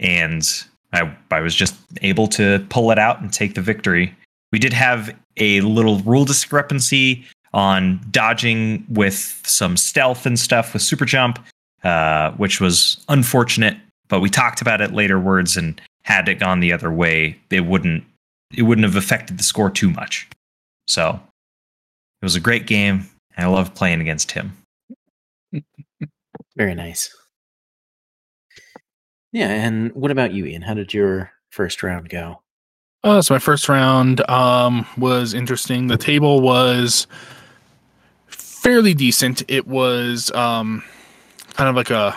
And 0.00 0.46
I, 0.92 1.14
I 1.30 1.40
was 1.40 1.54
just 1.54 1.74
able 2.02 2.26
to 2.28 2.64
pull 2.68 2.90
it 2.90 2.98
out 2.98 3.20
and 3.20 3.32
take 3.32 3.54
the 3.54 3.60
victory. 3.60 4.14
We 4.52 4.58
did 4.58 4.72
have 4.72 5.14
a 5.36 5.60
little 5.60 6.00
rule 6.00 6.24
discrepancy 6.24 7.26
on 7.52 8.00
dodging 8.10 8.86
with 8.88 9.40
some 9.44 9.76
stealth 9.76 10.26
and 10.26 10.38
stuff 10.38 10.72
with 10.72 10.82
super 10.82 11.04
jump, 11.04 11.38
uh, 11.84 12.32
which 12.32 12.60
was 12.60 13.04
unfortunate. 13.08 13.76
But 14.08 14.20
we 14.20 14.30
talked 14.30 14.60
about 14.60 14.80
it 14.80 14.92
later 14.92 15.20
words, 15.20 15.56
and 15.56 15.80
had 16.08 16.26
it 16.26 16.36
gone 16.36 16.60
the 16.60 16.72
other 16.72 16.90
way, 16.90 17.38
it 17.50 17.66
wouldn't 17.66 18.02
it 18.56 18.62
wouldn't 18.62 18.86
have 18.86 18.96
affected 18.96 19.38
the 19.38 19.44
score 19.44 19.68
too 19.68 19.90
much. 19.90 20.26
So 20.86 21.20
it 22.22 22.24
was 22.24 22.34
a 22.34 22.40
great 22.40 22.66
game. 22.66 23.06
And 23.36 23.44
I 23.44 23.48
loved 23.48 23.74
playing 23.74 24.00
against 24.00 24.30
him. 24.30 24.56
Very 26.56 26.74
nice. 26.74 27.14
Yeah, 29.32 29.48
and 29.48 29.92
what 29.92 30.10
about 30.10 30.32
you, 30.32 30.46
Ian? 30.46 30.62
How 30.62 30.72
did 30.72 30.94
your 30.94 31.30
first 31.52 31.82
round 31.82 32.08
go? 32.08 32.40
Uh, 33.04 33.20
so 33.20 33.34
my 33.34 33.38
first 33.38 33.68
round 33.68 34.28
um, 34.30 34.86
was 34.96 35.34
interesting. 35.34 35.88
The 35.88 35.98
table 35.98 36.40
was 36.40 37.06
fairly 38.28 38.94
decent. 38.94 39.42
It 39.46 39.68
was 39.68 40.30
um, 40.30 40.82
kind 41.52 41.68
of 41.68 41.76
like 41.76 41.90
a 41.90 42.16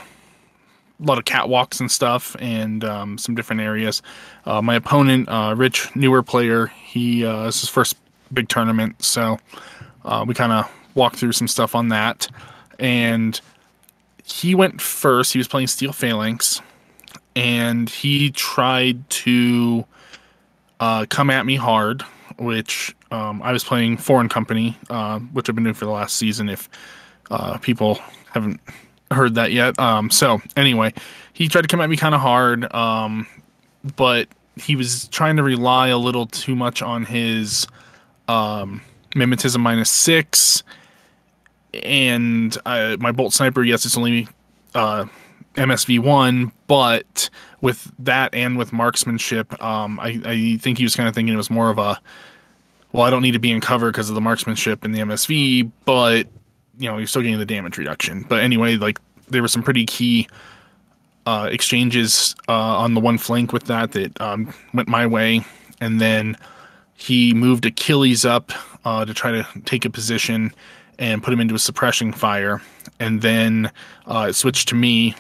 lot 1.06 1.18
of 1.18 1.26
catwalks 1.26 1.80
and 1.80 1.92
stuff, 1.92 2.36
and 2.40 2.84
um, 2.84 3.18
some 3.18 3.36
different 3.36 3.62
areas. 3.62 4.02
Uh, 4.46 4.62
my 4.62 4.76
opponent, 4.76 5.28
uh, 5.30 5.54
Rich, 5.58 5.96
newer 5.96 6.24
player, 6.24 6.68
he 6.68 7.26
uh, 7.26 7.46
this 7.46 7.56
is 7.56 7.62
his 7.62 7.70
first 7.70 7.98
big 8.34 8.48
tournament, 8.50 9.02
so 9.04 9.38
uh, 10.06 10.24
we 10.28 10.34
kind 10.34 10.52
of 10.52 10.72
walked 10.96 11.16
through 11.16 11.32
some 11.32 11.48
stuff 11.48 11.76
on 11.76 11.90
that, 11.90 12.28
and 12.80 13.42
he 14.24 14.56
went 14.56 14.82
first. 14.82 15.34
He 15.34 15.40
was 15.40 15.48
playing 15.48 15.68
Steel 15.68 15.94
Phalanx, 15.94 16.62
and 17.36 17.90
he 17.90 18.32
tried 18.32 19.10
to 19.10 19.86
uh, 20.80 21.06
come 21.10 21.30
at 21.30 21.46
me 21.46 21.56
hard, 21.56 22.04
which 22.38 22.96
um, 23.12 23.42
I 23.42 23.52
was 23.52 23.64
playing 23.64 23.98
Foreign 23.98 24.30
Company, 24.30 24.78
uh, 24.90 25.20
which 25.20 25.50
I've 25.50 25.56
been 25.56 25.64
doing 25.64 25.74
for 25.74 25.86
the 25.86 25.92
last 25.92 26.16
season. 26.16 26.50
If 26.50 26.70
people 27.62 28.00
haven't 28.32 28.60
heard 29.12 29.36
that 29.36 29.52
yet, 29.52 29.78
um, 29.80 30.10
so 30.10 30.42
anyway, 30.56 30.94
he 31.34 31.48
tried 31.48 31.62
to 31.62 31.68
come 31.68 31.82
at 31.82 31.90
me 31.90 31.98
kind 31.98 32.16
of 32.16 32.22
hard, 32.22 32.74
um, 32.74 33.28
but 33.96 34.28
he 34.56 34.76
was 34.76 35.08
trying 35.10 35.38
to 35.38 35.44
rely 35.44 35.88
a 35.88 35.98
little 35.98 36.26
too 36.26 36.56
much 36.56 36.82
on 36.82 37.06
his 37.06 37.68
um, 38.28 38.82
mimetism 39.12 39.60
minus 39.60 39.90
six, 39.90 40.64
and 41.84 42.58
uh, 42.66 42.98
my 43.00 43.12
bolt 43.12 43.34
sniper. 43.34 43.64
Yes, 43.64 43.86
it's 43.86 43.98
only 43.98 44.28
uh, 44.76 45.06
MSV 45.56 46.00
one, 46.00 46.52
but 46.68 47.30
with 47.62 47.92
that 48.00 48.34
and 48.34 48.58
with 48.58 48.74
marksmanship, 48.74 49.62
um, 49.62 50.00
I, 50.00 50.22
I 50.26 50.58
think 50.58 50.78
he 50.78 50.84
was 50.84 50.96
kind 50.96 51.08
of 51.08 51.16
thinking 51.16 51.34
it 51.34 51.38
was 51.38 51.50
more 51.50 51.70
of 51.70 51.78
a, 51.78 52.00
well, 52.92 53.04
I 53.04 53.10
don't 53.10 53.22
need 53.22 53.32
to 53.32 53.40
be 53.40 53.52
in 53.52 53.62
cover 53.62 53.92
because 53.92 54.10
of 54.10 54.16
the 54.16 54.22
marksmanship 54.22 54.84
and 54.84 54.94
the 54.96 55.00
MSV, 55.00 55.72
but 55.86 56.28
you 56.82 56.90
know, 56.90 56.98
you're 56.98 57.08
still 57.08 57.22
getting 57.22 57.38
the 57.38 57.46
damage 57.46 57.78
reduction. 57.78 58.26
But 58.28 58.44
anyway, 58.44 58.76
like 58.76 59.00
there 59.30 59.42
were 59.42 59.48
some 59.48 59.62
pretty 59.62 59.86
key 59.86 60.28
uh, 61.28 61.48
exchanges 61.52 62.36
uh, 62.50 62.54
on 62.54 62.96
the 62.96 63.00
one 63.00 63.20
flank 63.20 63.54
with 63.54 63.66
that 63.66 63.92
that 63.92 64.20
um, 64.20 64.54
went 64.74 64.90
my 64.90 65.06
way, 65.06 65.46
and 65.80 66.02
then 66.02 66.36
he 66.96 67.34
moved 67.34 67.66
Achilles 67.66 68.26
up 68.26 68.52
uh, 68.84 69.06
to 69.06 69.14
try 69.14 69.32
to 69.32 69.48
take 69.66 69.86
a 69.86 69.90
position 69.90 70.52
and 70.98 71.22
put 71.22 71.32
him 71.32 71.40
into 71.40 71.54
a 71.54 71.60
suppression 71.60 72.12
fire, 72.12 72.62
and 73.00 73.22
then 73.22 73.72
uh, 74.08 74.28
it 74.30 74.34
switched 74.34 74.68
to 74.70 74.76
me, 74.76 75.16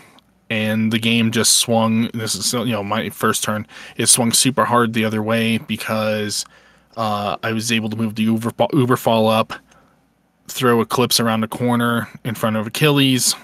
and 0.49 0.91
the 0.91 0.99
game 0.99 1.29
just 1.29 1.57
swung. 1.57 2.09
This 2.15 2.33
is 2.33 2.51
you 2.53 2.65
know 2.65 2.83
my 2.83 3.11
first 3.11 3.43
turn. 3.43 3.67
It 3.97 4.07
swung 4.07 4.31
super 4.31 4.65
hard 4.65 4.93
the 4.93 5.05
other 5.05 5.21
way 5.21 5.59
because 5.59 6.43
uh, 6.97 7.37
I 7.43 7.51
was 7.51 7.71
able 7.71 7.89
to 7.91 7.95
move 7.95 8.15
the 8.15 8.23
Uber, 8.23 8.51
Uber 8.73 8.97
fall 8.97 9.27
up, 9.27 9.53
throw 10.51 10.81
Eclipse 10.81 11.19
around 11.19 11.41
the 11.41 11.47
corner 11.47 12.07
in 12.23 12.35
front 12.35 12.55
of 12.57 12.67
Achilles, 12.67 13.35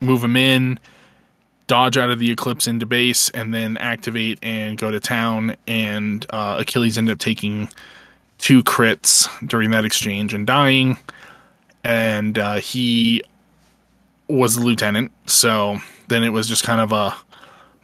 move 0.00 0.22
him 0.22 0.36
in, 0.36 0.78
dodge 1.66 1.96
out 1.96 2.10
of 2.10 2.18
the 2.18 2.30
Eclipse 2.30 2.66
into 2.66 2.86
base, 2.86 3.30
and 3.30 3.54
then 3.54 3.76
activate 3.78 4.38
and 4.42 4.78
go 4.78 4.90
to 4.90 5.00
town. 5.00 5.56
And 5.66 6.26
uh, 6.30 6.56
Achilles 6.60 6.98
ended 6.98 7.14
up 7.14 7.18
taking 7.18 7.68
two 8.38 8.62
crits 8.62 9.28
during 9.48 9.70
that 9.70 9.84
exchange 9.84 10.34
and 10.34 10.46
dying. 10.46 10.98
And 11.84 12.38
uh, 12.38 12.56
he 12.56 13.22
was 14.28 14.56
the 14.56 14.62
lieutenant. 14.62 15.12
So 15.26 15.78
then 16.08 16.22
it 16.24 16.30
was 16.30 16.48
just 16.48 16.64
kind 16.64 16.80
of 16.80 16.92
a 16.92 17.16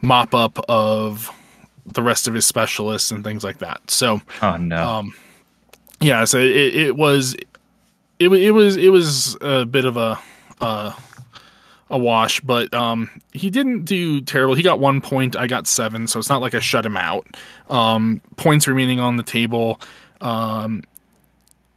mop 0.01 0.33
up 0.33 0.59
of 0.69 1.29
the 1.85 2.03
rest 2.03 2.27
of 2.27 2.33
his 2.33 2.45
specialists 2.45 3.11
and 3.11 3.23
things 3.23 3.43
like 3.43 3.57
that. 3.59 3.89
So, 3.89 4.21
oh 4.41 4.57
no, 4.57 4.87
um, 4.87 5.13
yeah. 5.99 6.25
So 6.25 6.37
it, 6.37 6.75
it 6.75 6.95
was, 6.95 7.35
it, 8.19 8.29
it 8.29 8.51
was, 8.51 8.77
it 8.77 8.89
was 8.89 9.37
a 9.41 9.65
bit 9.65 9.85
of 9.85 9.97
a, 9.97 10.19
uh, 10.61 10.93
a 11.89 11.97
wash, 11.97 12.39
but 12.41 12.73
um, 12.73 13.09
he 13.33 13.49
didn't 13.49 13.85
do 13.85 14.21
terrible. 14.21 14.53
He 14.53 14.61
got 14.61 14.79
one 14.79 15.01
point. 15.01 15.35
I 15.35 15.47
got 15.47 15.67
seven, 15.67 16.07
so 16.07 16.19
it's 16.19 16.29
not 16.29 16.41
like 16.41 16.53
I 16.53 16.59
shut 16.59 16.85
him 16.85 16.97
out. 16.97 17.27
Um, 17.69 18.21
points 18.35 18.67
remaining 18.67 18.99
on 18.99 19.17
the 19.17 19.23
table. 19.23 19.81
Um, 20.21 20.83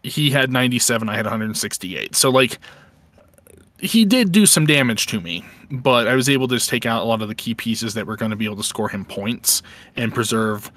he 0.02 0.30
had 0.30 0.50
97. 0.50 1.08
I 1.08 1.16
had 1.16 1.25
168. 1.25 2.14
So 2.14 2.30
like 2.30 2.58
he 3.78 4.04
did 4.04 4.32
do 4.32 4.46
some 4.46 4.66
damage 4.66 5.06
to 5.08 5.20
me, 5.20 5.44
but 5.70 6.06
I 6.06 6.14
was 6.14 6.28
able 6.28 6.49
to 6.49 6.56
just 6.56 6.68
take 6.68 6.87
out 6.87 7.02
a 7.02 7.04
lot 7.04 7.22
of 7.22 7.28
the 7.28 7.34
key 7.34 7.54
pieces 7.54 7.94
that 7.94 8.06
were 8.06 8.16
going 8.16 8.30
to 8.30 8.37
be 8.37 8.44
able 8.44 8.56
to 8.56 8.62
score 8.62 8.88
him 8.88 9.04
points 9.04 9.62
and 9.96 10.12
preserve 10.12 10.70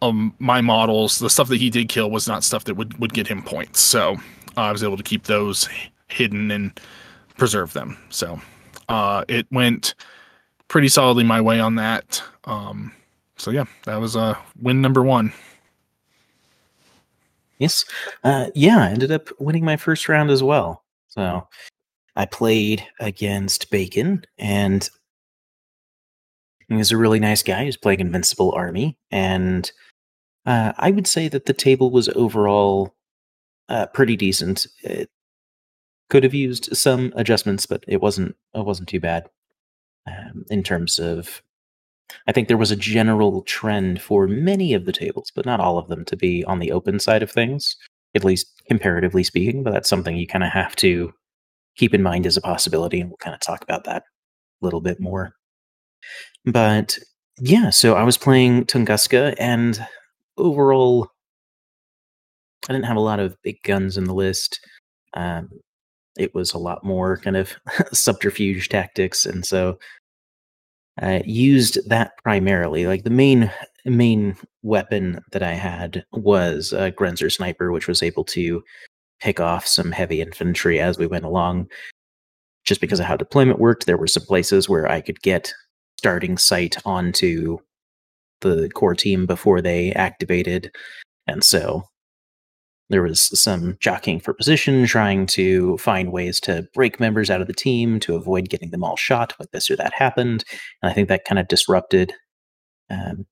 um, 0.00 0.34
my 0.38 0.60
models. 0.60 1.18
The 1.18 1.30
stuff 1.30 1.48
that 1.48 1.58
he 1.58 1.70
did 1.70 1.88
kill 1.88 2.10
was 2.10 2.28
not 2.28 2.44
stuff 2.44 2.64
that 2.64 2.74
would, 2.74 2.98
would 2.98 3.12
get 3.12 3.26
him 3.26 3.42
points. 3.42 3.80
So 3.80 4.16
I 4.56 4.72
was 4.72 4.82
able 4.82 4.96
to 4.96 5.02
keep 5.02 5.24
those 5.24 5.68
hidden 6.08 6.50
and 6.50 6.78
preserve 7.36 7.72
them. 7.72 7.96
So 8.10 8.40
uh, 8.88 9.24
it 9.28 9.46
went 9.50 9.94
pretty 10.68 10.88
solidly 10.88 11.24
my 11.24 11.40
way 11.40 11.60
on 11.60 11.74
that. 11.76 12.22
Um, 12.44 12.92
so 13.36 13.50
yeah, 13.50 13.64
that 13.84 14.00
was 14.00 14.16
uh, 14.16 14.34
win 14.60 14.80
number 14.80 15.02
one. 15.02 15.32
Yes. 17.58 17.84
Uh, 18.22 18.46
yeah, 18.54 18.78
I 18.78 18.90
ended 18.90 19.10
up 19.10 19.28
winning 19.38 19.64
my 19.64 19.76
first 19.76 20.08
round 20.08 20.30
as 20.30 20.42
well. 20.42 20.84
So 21.08 21.46
I 22.14 22.26
played 22.26 22.86
against 23.00 23.70
Bacon, 23.70 24.24
and 24.38 24.88
he 26.68 26.74
was 26.74 26.92
a 26.92 26.96
really 26.96 27.20
nice 27.20 27.42
guy. 27.42 27.60
He 27.60 27.66
was 27.66 27.76
playing 27.76 28.00
Invincible 28.00 28.52
Army, 28.52 28.98
and 29.10 29.70
uh, 30.44 30.72
I 30.76 30.90
would 30.90 31.06
say 31.06 31.28
that 31.28 31.46
the 31.46 31.52
table 31.52 31.90
was 31.90 32.08
overall 32.10 32.94
uh, 33.68 33.86
pretty 33.86 34.16
decent. 34.16 34.66
It 34.82 35.10
could 36.10 36.22
have 36.22 36.34
used 36.34 36.76
some 36.76 37.12
adjustments, 37.16 37.66
but 37.66 37.84
it 37.88 38.00
wasn't 38.00 38.36
it 38.54 38.64
wasn't 38.64 38.88
too 38.88 39.00
bad 39.00 39.28
um, 40.06 40.44
in 40.50 40.62
terms 40.62 40.98
of. 40.98 41.42
I 42.28 42.32
think 42.32 42.46
there 42.46 42.56
was 42.56 42.70
a 42.70 42.76
general 42.76 43.42
trend 43.42 44.00
for 44.00 44.28
many 44.28 44.74
of 44.74 44.84
the 44.84 44.92
tables, 44.92 45.32
but 45.34 45.44
not 45.44 45.58
all 45.58 45.76
of 45.76 45.88
them, 45.88 46.04
to 46.04 46.16
be 46.16 46.44
on 46.44 46.60
the 46.60 46.70
open 46.70 47.00
side 47.00 47.24
of 47.24 47.32
things, 47.32 47.76
at 48.14 48.22
least 48.22 48.46
comparatively 48.68 49.24
speaking. 49.24 49.64
But 49.64 49.72
that's 49.72 49.88
something 49.88 50.16
you 50.16 50.26
kind 50.28 50.44
of 50.44 50.50
have 50.50 50.76
to 50.76 51.12
keep 51.76 51.92
in 51.94 52.04
mind 52.04 52.24
as 52.24 52.36
a 52.36 52.40
possibility, 52.40 53.00
and 53.00 53.10
we'll 53.10 53.16
kind 53.16 53.34
of 53.34 53.40
talk 53.40 53.62
about 53.62 53.84
that 53.84 54.04
a 54.62 54.64
little 54.64 54.80
bit 54.80 55.00
more. 55.00 55.32
But 56.44 56.98
yeah, 57.40 57.70
so 57.70 57.94
I 57.94 58.04
was 58.04 58.16
playing 58.16 58.66
Tunguska, 58.66 59.34
and 59.38 59.84
overall, 60.36 61.08
I 62.68 62.72
didn't 62.72 62.86
have 62.86 62.96
a 62.96 63.00
lot 63.00 63.20
of 63.20 63.40
big 63.42 63.62
guns 63.62 63.96
in 63.96 64.04
the 64.04 64.14
list. 64.14 64.60
Um, 65.14 65.48
it 66.18 66.34
was 66.34 66.52
a 66.52 66.58
lot 66.58 66.84
more 66.84 67.18
kind 67.18 67.36
of 67.36 67.54
subterfuge 67.92 68.68
tactics, 68.68 69.26
and 69.26 69.44
so 69.44 69.78
I 70.98 71.22
used 71.26 71.88
that 71.88 72.12
primarily. 72.22 72.86
Like 72.86 73.04
the 73.04 73.10
main 73.10 73.50
main 73.84 74.36
weapon 74.62 75.20
that 75.32 75.42
I 75.42 75.52
had 75.52 76.04
was 76.12 76.72
a 76.72 76.90
Grenzer 76.90 77.30
sniper, 77.30 77.70
which 77.70 77.86
was 77.86 78.02
able 78.02 78.24
to 78.24 78.62
pick 79.20 79.40
off 79.40 79.66
some 79.66 79.92
heavy 79.92 80.20
infantry 80.20 80.80
as 80.80 80.98
we 80.98 81.06
went 81.06 81.24
along. 81.24 81.68
Just 82.64 82.80
because 82.80 82.98
of 82.98 83.06
how 83.06 83.16
deployment 83.16 83.60
worked, 83.60 83.86
there 83.86 83.96
were 83.96 84.08
some 84.08 84.24
places 84.24 84.68
where 84.68 84.90
I 84.90 85.00
could 85.00 85.22
get 85.22 85.52
starting 85.98 86.36
sight 86.36 86.76
onto 86.84 87.58
the 88.40 88.68
core 88.74 88.94
team 88.94 89.24
before 89.26 89.60
they 89.62 89.92
activated. 89.92 90.70
And 91.26 91.44
so 91.44 91.84
there 92.88 93.02
was 93.02 93.38
some 93.38 93.76
jockeying 93.80 94.20
for 94.20 94.32
position, 94.32 94.86
trying 94.86 95.26
to 95.26 95.76
find 95.78 96.12
ways 96.12 96.40
to 96.40 96.66
break 96.72 97.00
members 97.00 97.30
out 97.30 97.40
of 97.40 97.46
the 97.46 97.52
team 97.52 97.98
to 98.00 98.14
avoid 98.14 98.48
getting 98.48 98.70
them 98.70 98.84
all 98.84 98.96
shot 98.96 99.32
when 99.38 99.48
this 99.52 99.70
or 99.70 99.76
that 99.76 99.92
happened. 99.92 100.44
And 100.82 100.90
I 100.90 100.94
think 100.94 101.08
that 101.08 101.24
kind 101.24 101.38
of 101.38 101.48
disrupted 101.48 102.12
um, 102.90 103.26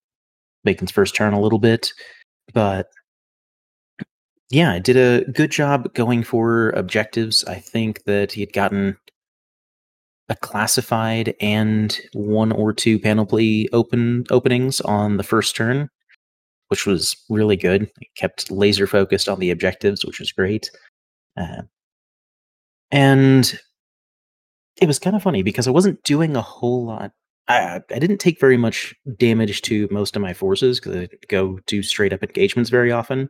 Bacon's 0.65 0.91
first 0.91 1.15
turn 1.15 1.35
a 1.35 1.41
little 1.41 1.61
bit. 1.61 1.93
But 2.53 2.89
yeah, 4.51 4.79
did 4.79 4.97
a 4.97 5.31
good 5.31 5.51
job 5.51 5.95
going 5.95 6.23
for 6.23 6.71
objectives. 6.71 7.45
I 7.45 7.57
think 7.57 8.05
that 8.05 8.33
he 8.33 8.41
had 8.41 8.53
gotten 8.53 8.97
a 10.29 10.37
classified 10.37 11.35
and 11.41 12.01
one 12.13 12.51
or 12.51 12.73
two 12.73 12.99
panoply 12.99 13.69
open 13.73 14.25
openings 14.31 14.81
on 14.81 15.17
the 15.17 15.23
first 15.23 15.55
turn, 15.55 15.89
which 16.69 16.87
was 16.87 17.17
really 17.29 17.57
good. 17.57 17.91
He 18.01 18.11
kept 18.17 18.51
laser 18.51 18.87
focused 18.87 19.29
on 19.29 19.39
the 19.39 19.51
objectives, 19.51 20.05
which 20.05 20.19
was 20.19 20.33
great. 20.33 20.71
Uh, 21.37 21.63
and 22.91 23.59
it 24.81 24.87
was 24.87 24.99
kind 24.99 25.17
of 25.17 25.23
funny 25.23 25.43
because 25.43 25.69
I 25.69 25.73
wasn't 25.73 26.03
doing 26.05 26.37
a 26.37 26.43
whole 26.43 26.85
lot. 26.85 27.13
I, 27.49 27.81
I 27.91 27.99
didn't 27.99 28.19
take 28.19 28.41
very 28.41 28.57
much 28.57 28.95
damage 29.19 29.63
to 29.63 29.89
most 29.91 30.17
of 30.17 30.23
my 30.23 30.33
forces 30.33 30.81
because 30.81 30.97
I 30.97 31.09
go 31.29 31.59
to 31.67 31.83
straight 31.83 32.13
up 32.13 32.23
engagements 32.23 32.71
very 32.71 32.91
often 32.91 33.29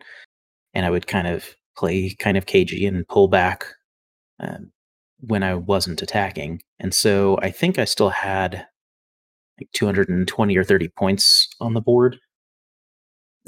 and 0.73 0.87
I 0.87 0.91
would 0.91 1.07
kind 1.07 1.27
of 1.27 1.55
play 1.77 2.15
kind 2.19 2.37
of 2.37 2.47
cagey 2.47 2.87
and 2.87 3.07
pull 3.09 3.29
back 3.29 3.67
um, 4.41 4.71
when 5.21 5.43
I 5.43 5.55
wasn't 5.55 6.03
attacking. 6.03 6.63
And 6.79 6.95
so 6.95 7.39
I 7.43 7.51
think 7.51 7.79
I 7.79 7.85
still 7.85 8.11
had 8.11 8.67
like 9.59 9.71
220 9.73 10.57
or 10.57 10.65
30 10.65 10.89
points 10.89 11.49
on 11.61 11.75
the 11.75 11.81
board 11.81 12.19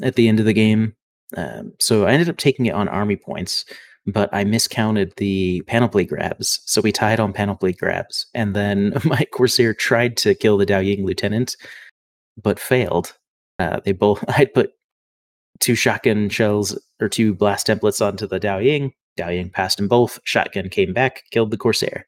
at 0.01 0.15
the 0.15 0.27
end 0.27 0.39
of 0.39 0.45
the 0.45 0.53
game. 0.53 0.95
Um, 1.35 1.73
so 1.79 2.05
I 2.05 2.11
ended 2.11 2.29
up 2.29 2.37
taking 2.37 2.65
it 2.67 2.73
on 2.73 2.87
army 2.87 3.15
points, 3.15 3.65
but 4.05 4.29
I 4.31 4.43
miscounted 4.43 5.13
the 5.17 5.61
panoply 5.67 6.05
grabs. 6.05 6.61
So 6.65 6.81
we 6.81 6.91
tied 6.91 7.19
on 7.19 7.33
panoply 7.33 7.73
grabs. 7.73 8.25
And 8.33 8.55
then 8.55 8.93
my 9.03 9.25
Corsair 9.31 9.73
tried 9.73 10.17
to 10.17 10.35
kill 10.35 10.57
the 10.57 10.65
Dao 10.65 10.85
Ying 10.85 11.05
lieutenant, 11.05 11.55
but 12.41 12.59
failed. 12.59 13.13
Uh, 13.59 13.79
they 13.83 13.91
both, 13.91 14.23
I 14.29 14.45
put 14.45 14.71
two 15.59 15.75
shotgun 15.75 16.29
shells 16.29 16.77
or 17.01 17.09
two 17.09 17.33
blast 17.33 17.67
templates 17.67 18.05
onto 18.05 18.27
the 18.27 18.39
Dao 18.39 18.63
Ying. 18.63 18.93
Dao 19.17 19.33
Ying 19.33 19.49
passed 19.49 19.77
them 19.77 19.87
both. 19.87 20.19
Shotgun 20.23 20.69
came 20.69 20.93
back, 20.93 21.23
killed 21.31 21.51
the 21.51 21.57
Corsair. 21.57 22.05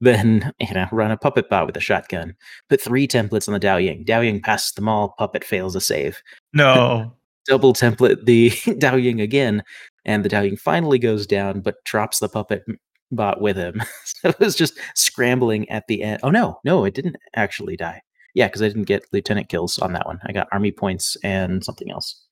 Then, 0.00 0.52
you 0.60 0.74
know, 0.74 0.86
run 0.92 1.10
a 1.10 1.16
puppet 1.16 1.48
bot 1.48 1.66
with 1.66 1.76
a 1.76 1.80
shotgun. 1.80 2.34
Put 2.68 2.80
three 2.80 3.06
templates 3.06 3.48
on 3.48 3.54
the 3.54 3.60
Dao 3.60 3.82
Ying. 3.82 4.04
Dao 4.04 4.24
Ying 4.24 4.42
passes 4.42 4.72
them 4.72 4.88
all. 4.88 5.14
Puppet 5.18 5.44
fails 5.44 5.76
a 5.76 5.80
save. 5.80 6.20
No. 6.52 7.14
Double 7.46 7.72
template 7.72 8.24
the 8.24 8.50
Dao 8.78 9.02
Ying 9.02 9.20
again, 9.20 9.62
and 10.04 10.24
the 10.24 10.28
Dao 10.28 10.44
Ying 10.44 10.56
finally 10.56 10.98
goes 10.98 11.26
down, 11.26 11.60
but 11.60 11.82
drops 11.84 12.18
the 12.18 12.28
puppet 12.28 12.64
bot 13.10 13.40
with 13.40 13.56
him. 13.56 13.82
so 14.04 14.28
it 14.28 14.38
was 14.38 14.54
just 14.54 14.78
scrambling 14.94 15.68
at 15.68 15.86
the 15.88 16.02
end. 16.02 16.20
Oh 16.22 16.30
no, 16.30 16.60
no, 16.64 16.84
it 16.84 16.94
didn't 16.94 17.16
actually 17.34 17.76
die. 17.76 18.02
Yeah, 18.34 18.46
because 18.46 18.62
I 18.62 18.68
didn't 18.68 18.84
get 18.84 19.04
lieutenant 19.12 19.48
kills 19.48 19.78
on 19.78 19.92
that 19.94 20.06
one. 20.06 20.20
I 20.24 20.32
got 20.32 20.48
army 20.52 20.70
points 20.70 21.16
and 21.24 21.64
something 21.64 21.90
else. 21.90 22.26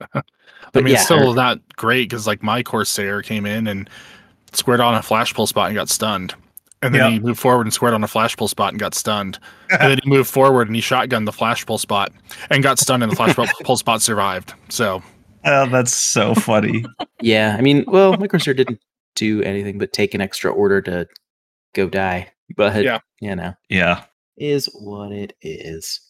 I 0.14 0.22
mean, 0.74 0.86
yeah, 0.86 0.94
it's 0.94 1.04
still 1.04 1.30
or, 1.30 1.34
not 1.34 1.60
great 1.76 2.08
because 2.08 2.26
like 2.26 2.42
my 2.42 2.62
Corsair 2.62 3.22
came 3.22 3.44
in 3.44 3.66
and 3.66 3.88
squared 4.52 4.80
on 4.80 4.94
a 4.94 5.02
flash 5.02 5.34
pulse 5.34 5.52
bot 5.52 5.68
and 5.68 5.74
got 5.76 5.88
stunned. 5.88 6.34
And 6.82 6.94
then 6.94 7.02
yep. 7.02 7.12
he 7.12 7.18
moved 7.20 7.40
forward 7.40 7.66
and 7.66 7.72
squared 7.72 7.94
on 7.94 8.02
a 8.02 8.08
flash 8.08 8.36
pulse 8.36 8.54
bot 8.54 8.72
and 8.72 8.80
got 8.80 8.94
stunned. 8.94 9.38
and 9.70 9.90
then 9.90 10.00
he 10.02 10.10
moved 10.10 10.28
forward 10.28 10.66
and 10.66 10.74
he 10.74 10.82
shotgunned 10.82 11.26
the 11.26 11.32
flash 11.32 11.64
pulse 11.64 11.84
bot 11.84 12.12
and 12.50 12.62
got 12.62 12.78
stunned 12.78 13.02
and 13.02 13.12
the 13.12 13.16
flash 13.16 13.36
pull 13.62 13.76
spot 13.78 14.02
survived. 14.02 14.52
So 14.68 15.02
Oh, 15.44 15.66
that's 15.68 15.94
so 15.94 16.34
funny. 16.34 16.84
yeah, 17.20 17.56
I 17.58 17.62
mean, 17.62 17.84
well, 17.88 18.16
my 18.16 18.28
Corsair 18.28 18.54
didn't 18.54 18.80
do 19.14 19.42
anything 19.42 19.78
but 19.78 19.92
take 19.92 20.14
an 20.14 20.20
extra 20.20 20.52
order 20.52 20.80
to 20.82 21.08
go 21.74 21.88
die. 21.88 22.32
But 22.56 22.84
yeah, 22.84 23.00
you 23.20 23.34
know. 23.34 23.54
Yeah. 23.68 24.04
Is 24.36 24.66
what 24.74 25.12
it 25.12 25.34
is. 25.42 26.00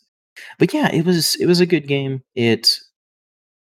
But 0.58 0.72
yeah, 0.74 0.90
it 0.92 1.04
was 1.04 1.36
it 1.36 1.46
was 1.46 1.60
a 1.60 1.66
good 1.66 1.86
game. 1.86 2.22
It 2.34 2.78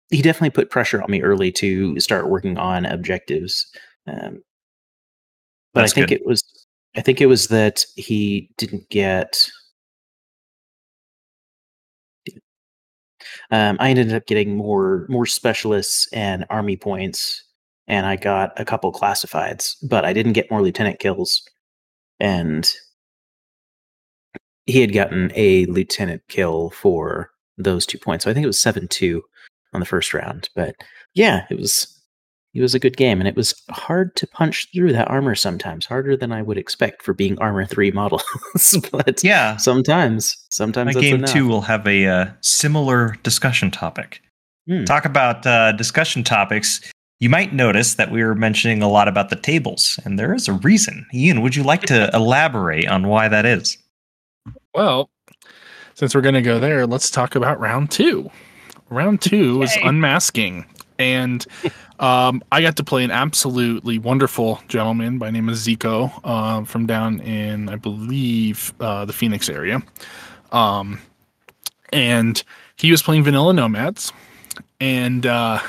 he 0.09 0.21
definitely 0.21 0.49
put 0.51 0.69
pressure 0.69 1.01
on 1.01 1.11
me 1.11 1.21
early 1.21 1.51
to 1.53 1.99
start 1.99 2.29
working 2.29 2.57
on 2.57 2.85
objectives. 2.85 3.67
Um, 4.07 4.41
but 5.73 5.81
That's 5.81 5.93
I 5.93 5.95
think 5.95 6.09
good. 6.09 6.21
it 6.21 6.25
was 6.25 6.43
I 6.95 7.01
think 7.01 7.21
it 7.21 7.27
was 7.27 7.47
that 7.47 7.85
he 7.95 8.49
didn't 8.57 8.89
get. 8.89 9.49
Um, 13.51 13.77
I 13.79 13.89
ended 13.89 14.13
up 14.13 14.25
getting 14.25 14.55
more 14.55 15.05
more 15.09 15.25
specialists 15.25 16.07
and 16.13 16.45
army 16.49 16.77
points, 16.77 17.43
and 17.87 18.05
I 18.05 18.15
got 18.15 18.59
a 18.59 18.65
couple 18.65 18.91
classifieds, 18.93 19.75
but 19.87 20.05
I 20.05 20.13
didn't 20.13 20.33
get 20.33 20.49
more 20.51 20.61
lieutenant 20.61 20.99
kills. 20.99 21.43
And 22.19 22.71
he 24.65 24.81
had 24.81 24.93
gotten 24.93 25.31
a 25.35 25.65
lieutenant 25.67 26.21
kill 26.27 26.69
for 26.71 27.31
those 27.57 27.85
two 27.85 27.97
points. 27.97 28.23
So 28.23 28.31
I 28.31 28.33
think 28.33 28.43
it 28.43 28.47
was 28.47 28.59
seven 28.59 28.87
two 28.87 29.23
on 29.73 29.79
the 29.79 29.85
first 29.85 30.13
round. 30.13 30.49
But 30.55 30.75
yeah, 31.13 31.45
it 31.49 31.57
was 31.59 31.98
it 32.53 32.61
was 32.61 32.73
a 32.73 32.79
good 32.79 32.97
game, 32.97 33.19
and 33.19 33.27
it 33.27 33.35
was 33.35 33.53
hard 33.69 34.15
to 34.15 34.27
punch 34.27 34.67
through 34.73 34.91
that 34.93 35.09
armor 35.09 35.35
sometimes, 35.35 35.85
harder 35.85 36.17
than 36.17 36.31
I 36.31 36.41
would 36.41 36.57
expect 36.57 37.03
for 37.03 37.13
being 37.13 37.37
armor 37.39 37.65
three 37.65 37.91
models. 38.01 38.23
but 38.91 39.23
Yeah, 39.23 39.57
sometimes, 39.57 40.35
sometimes 40.49 40.87
my 40.87 40.93
that's 40.93 41.03
game 41.03 41.15
enough. 41.15 41.31
two 41.31 41.47
will 41.47 41.61
have 41.61 41.85
a 41.87 42.07
uh, 42.07 42.31
similar 42.41 43.15
discussion 43.23 43.69
topic. 43.69 44.21
Hmm. 44.67 44.83
Talk 44.83 45.05
about 45.05 45.45
uh, 45.45 45.73
discussion 45.73 46.23
topics. 46.23 46.81
You 47.19 47.29
might 47.29 47.53
notice 47.53 47.95
that 47.95 48.11
we 48.11 48.23
were 48.23 48.35
mentioning 48.35 48.81
a 48.81 48.89
lot 48.89 49.07
about 49.07 49.29
the 49.29 49.35
tables, 49.35 49.99
and 50.05 50.17
there 50.17 50.33
is 50.33 50.47
a 50.47 50.53
reason. 50.53 51.05
Ian, 51.13 51.41
would 51.41 51.55
you 51.55 51.63
like 51.63 51.81
to 51.83 52.09
elaborate 52.15 52.87
on 52.87 53.07
why 53.07 53.27
that 53.27 53.45
is? 53.45 53.77
Well, 54.73 55.09
since 55.93 56.15
we're 56.15 56.21
going 56.21 56.35
to 56.35 56.41
go 56.41 56.59
there, 56.59 56.87
let's 56.87 57.11
talk 57.11 57.35
about 57.35 57.59
round 57.59 57.91
two. 57.91 58.31
Round 58.89 59.21
two 59.21 59.61
is 59.61 59.77
unmasking. 59.83 60.65
And 60.99 61.45
um, 61.99 62.43
I 62.51 62.61
got 62.61 62.75
to 62.77 62.83
play 62.83 63.03
an 63.03 63.11
absolutely 63.11 63.97
wonderful 63.97 64.61
gentleman 64.67 65.17
by 65.17 65.31
name 65.31 65.49
of 65.49 65.55
Zico 65.55 66.11
uh, 66.23 66.63
from 66.65 66.85
down 66.85 67.21
in, 67.21 67.69
I 67.69 67.77
believe, 67.77 68.73
uh, 68.79 69.05
the 69.05 69.13
Phoenix 69.13 69.49
area. 69.49 69.81
Um, 70.51 70.99
and 71.91 72.43
he 72.75 72.91
was 72.91 73.01
playing 73.01 73.23
Vanilla 73.23 73.53
Nomads. 73.53 74.11
And 74.79 75.25
uh, 75.25 75.59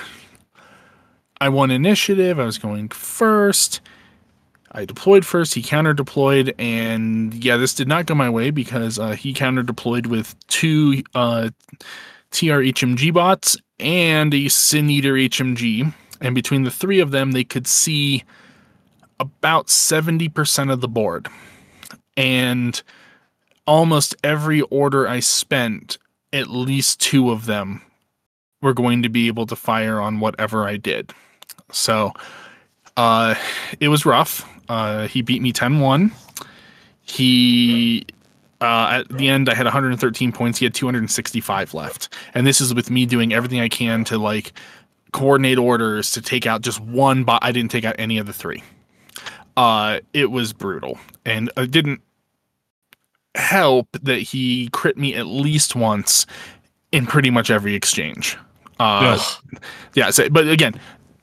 I 1.40 1.48
won 1.48 1.70
initiative. 1.70 2.38
I 2.38 2.44
was 2.44 2.58
going 2.58 2.88
first. 2.90 3.80
I 4.72 4.84
deployed 4.84 5.26
first. 5.26 5.54
He 5.54 5.62
counter 5.62 5.92
deployed, 5.92 6.54
and 6.56 7.34
yeah, 7.42 7.56
this 7.56 7.74
did 7.74 7.88
not 7.88 8.06
go 8.06 8.14
my 8.14 8.30
way 8.30 8.50
because 8.50 9.00
uh, 9.00 9.12
he 9.12 9.32
counter 9.32 9.64
deployed 9.64 10.06
with 10.06 10.36
two 10.46 11.02
uh, 11.12 11.50
TR 12.30 12.62
HMG 12.62 13.12
bots 13.12 13.56
and 13.78 14.32
a 14.32 14.48
Sin 14.48 14.90
Eater 14.90 15.14
HMG. 15.14 15.92
And 16.20 16.34
between 16.34 16.64
the 16.64 16.70
three 16.70 17.00
of 17.00 17.10
them, 17.10 17.32
they 17.32 17.44
could 17.44 17.66
see 17.66 18.24
about 19.18 19.66
70% 19.68 20.72
of 20.72 20.80
the 20.80 20.88
board. 20.88 21.28
And 22.16 22.80
almost 23.66 24.14
every 24.22 24.62
order 24.62 25.08
I 25.08 25.20
spent, 25.20 25.98
at 26.32 26.48
least 26.48 27.00
two 27.00 27.30
of 27.30 27.46
them 27.46 27.82
were 28.62 28.74
going 28.74 29.02
to 29.02 29.08
be 29.08 29.26
able 29.26 29.46
to 29.46 29.56
fire 29.56 30.00
on 30.00 30.20
whatever 30.20 30.66
I 30.66 30.76
did. 30.76 31.12
So 31.72 32.12
uh, 32.96 33.34
it 33.78 33.88
was 33.88 34.04
rough. 34.04 34.46
Uh, 34.68 35.06
he 35.08 35.22
beat 35.22 35.42
me 35.42 35.52
10 35.52 35.80
1. 35.80 36.12
He, 37.02 38.06
uh, 38.60 39.00
at 39.00 39.08
the 39.08 39.28
end, 39.28 39.48
I 39.48 39.54
had 39.54 39.64
113 39.64 40.32
points. 40.32 40.58
He 40.58 40.66
had 40.66 40.74
265 40.74 41.74
left. 41.74 42.12
And 42.34 42.46
this 42.46 42.60
is 42.60 42.74
with 42.74 42.90
me 42.90 43.06
doing 43.06 43.32
everything 43.32 43.60
I 43.60 43.68
can 43.68 44.04
to 44.04 44.18
like 44.18 44.52
coordinate 45.12 45.58
orders 45.58 46.12
to 46.12 46.22
take 46.22 46.46
out 46.46 46.60
just 46.60 46.80
one 46.80 47.24
bot. 47.24 47.40
I 47.42 47.52
didn't 47.52 47.70
take 47.70 47.84
out 47.84 47.96
any 47.98 48.18
of 48.18 48.26
the 48.26 48.32
three. 48.32 48.62
Uh, 49.56 50.00
it 50.12 50.30
was 50.30 50.52
brutal. 50.52 50.98
And 51.24 51.50
it 51.56 51.70
didn't 51.70 52.00
help 53.34 53.88
that 54.02 54.18
he 54.18 54.68
crit 54.72 54.96
me 54.96 55.14
at 55.14 55.26
least 55.26 55.74
once 55.76 56.26
in 56.92 57.06
pretty 57.06 57.30
much 57.30 57.50
every 57.50 57.74
exchange. 57.74 58.36
Uh, 58.78 59.22
yeah 59.94 60.08
so, 60.08 60.26
but 60.30 60.48
again 60.48 60.72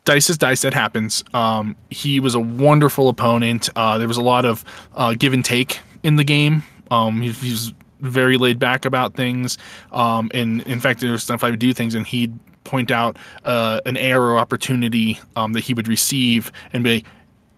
dice 0.06 0.30
is 0.30 0.38
dice 0.38 0.62
that 0.62 0.76
happens 0.76 1.23
um 1.34 1.76
he 1.89 2.19
was 2.19 2.36
a 2.36 2.39
wonderful 2.39 3.10
opponent 3.10 3.67
uh 3.76 3.97
there 3.97 4.08
was 4.08 4.17
a 4.17 4.21
lot 4.21 4.45
of 4.45 4.63
uh 4.93 5.15
give 5.15 5.34
and 5.34 5.43
take 5.43 5.80
in 6.04 6.17
the 6.17 6.23
game 6.23 6.62
um 6.91 7.21
he, 7.21 7.32
he 7.32 7.52
was 7.52 7.73
very 8.00 8.38
laid 8.38 8.60
back 8.60 8.86
about 8.86 9.15
things 9.15 9.58
um 9.91 10.30
and 10.34 10.62
in 10.63 10.80
fact 10.80 11.00
there 11.00 11.12
was 11.12 11.23
stuff 11.23 11.43
i 11.43 11.50
would 11.50 11.60
do 11.60 11.73
things 11.73 11.95
and 11.95 12.06
he'd 12.08 12.38
point 12.63 12.91
out 12.91 13.17
uh 13.45 13.80
an 13.86 13.97
error 13.97 14.38
opportunity 14.38 15.19
um 15.36 15.54
that 15.54 15.62
he 15.62 15.73
would 15.73 15.88
receive 15.88 16.52
and 16.73 16.84
be 16.84 17.04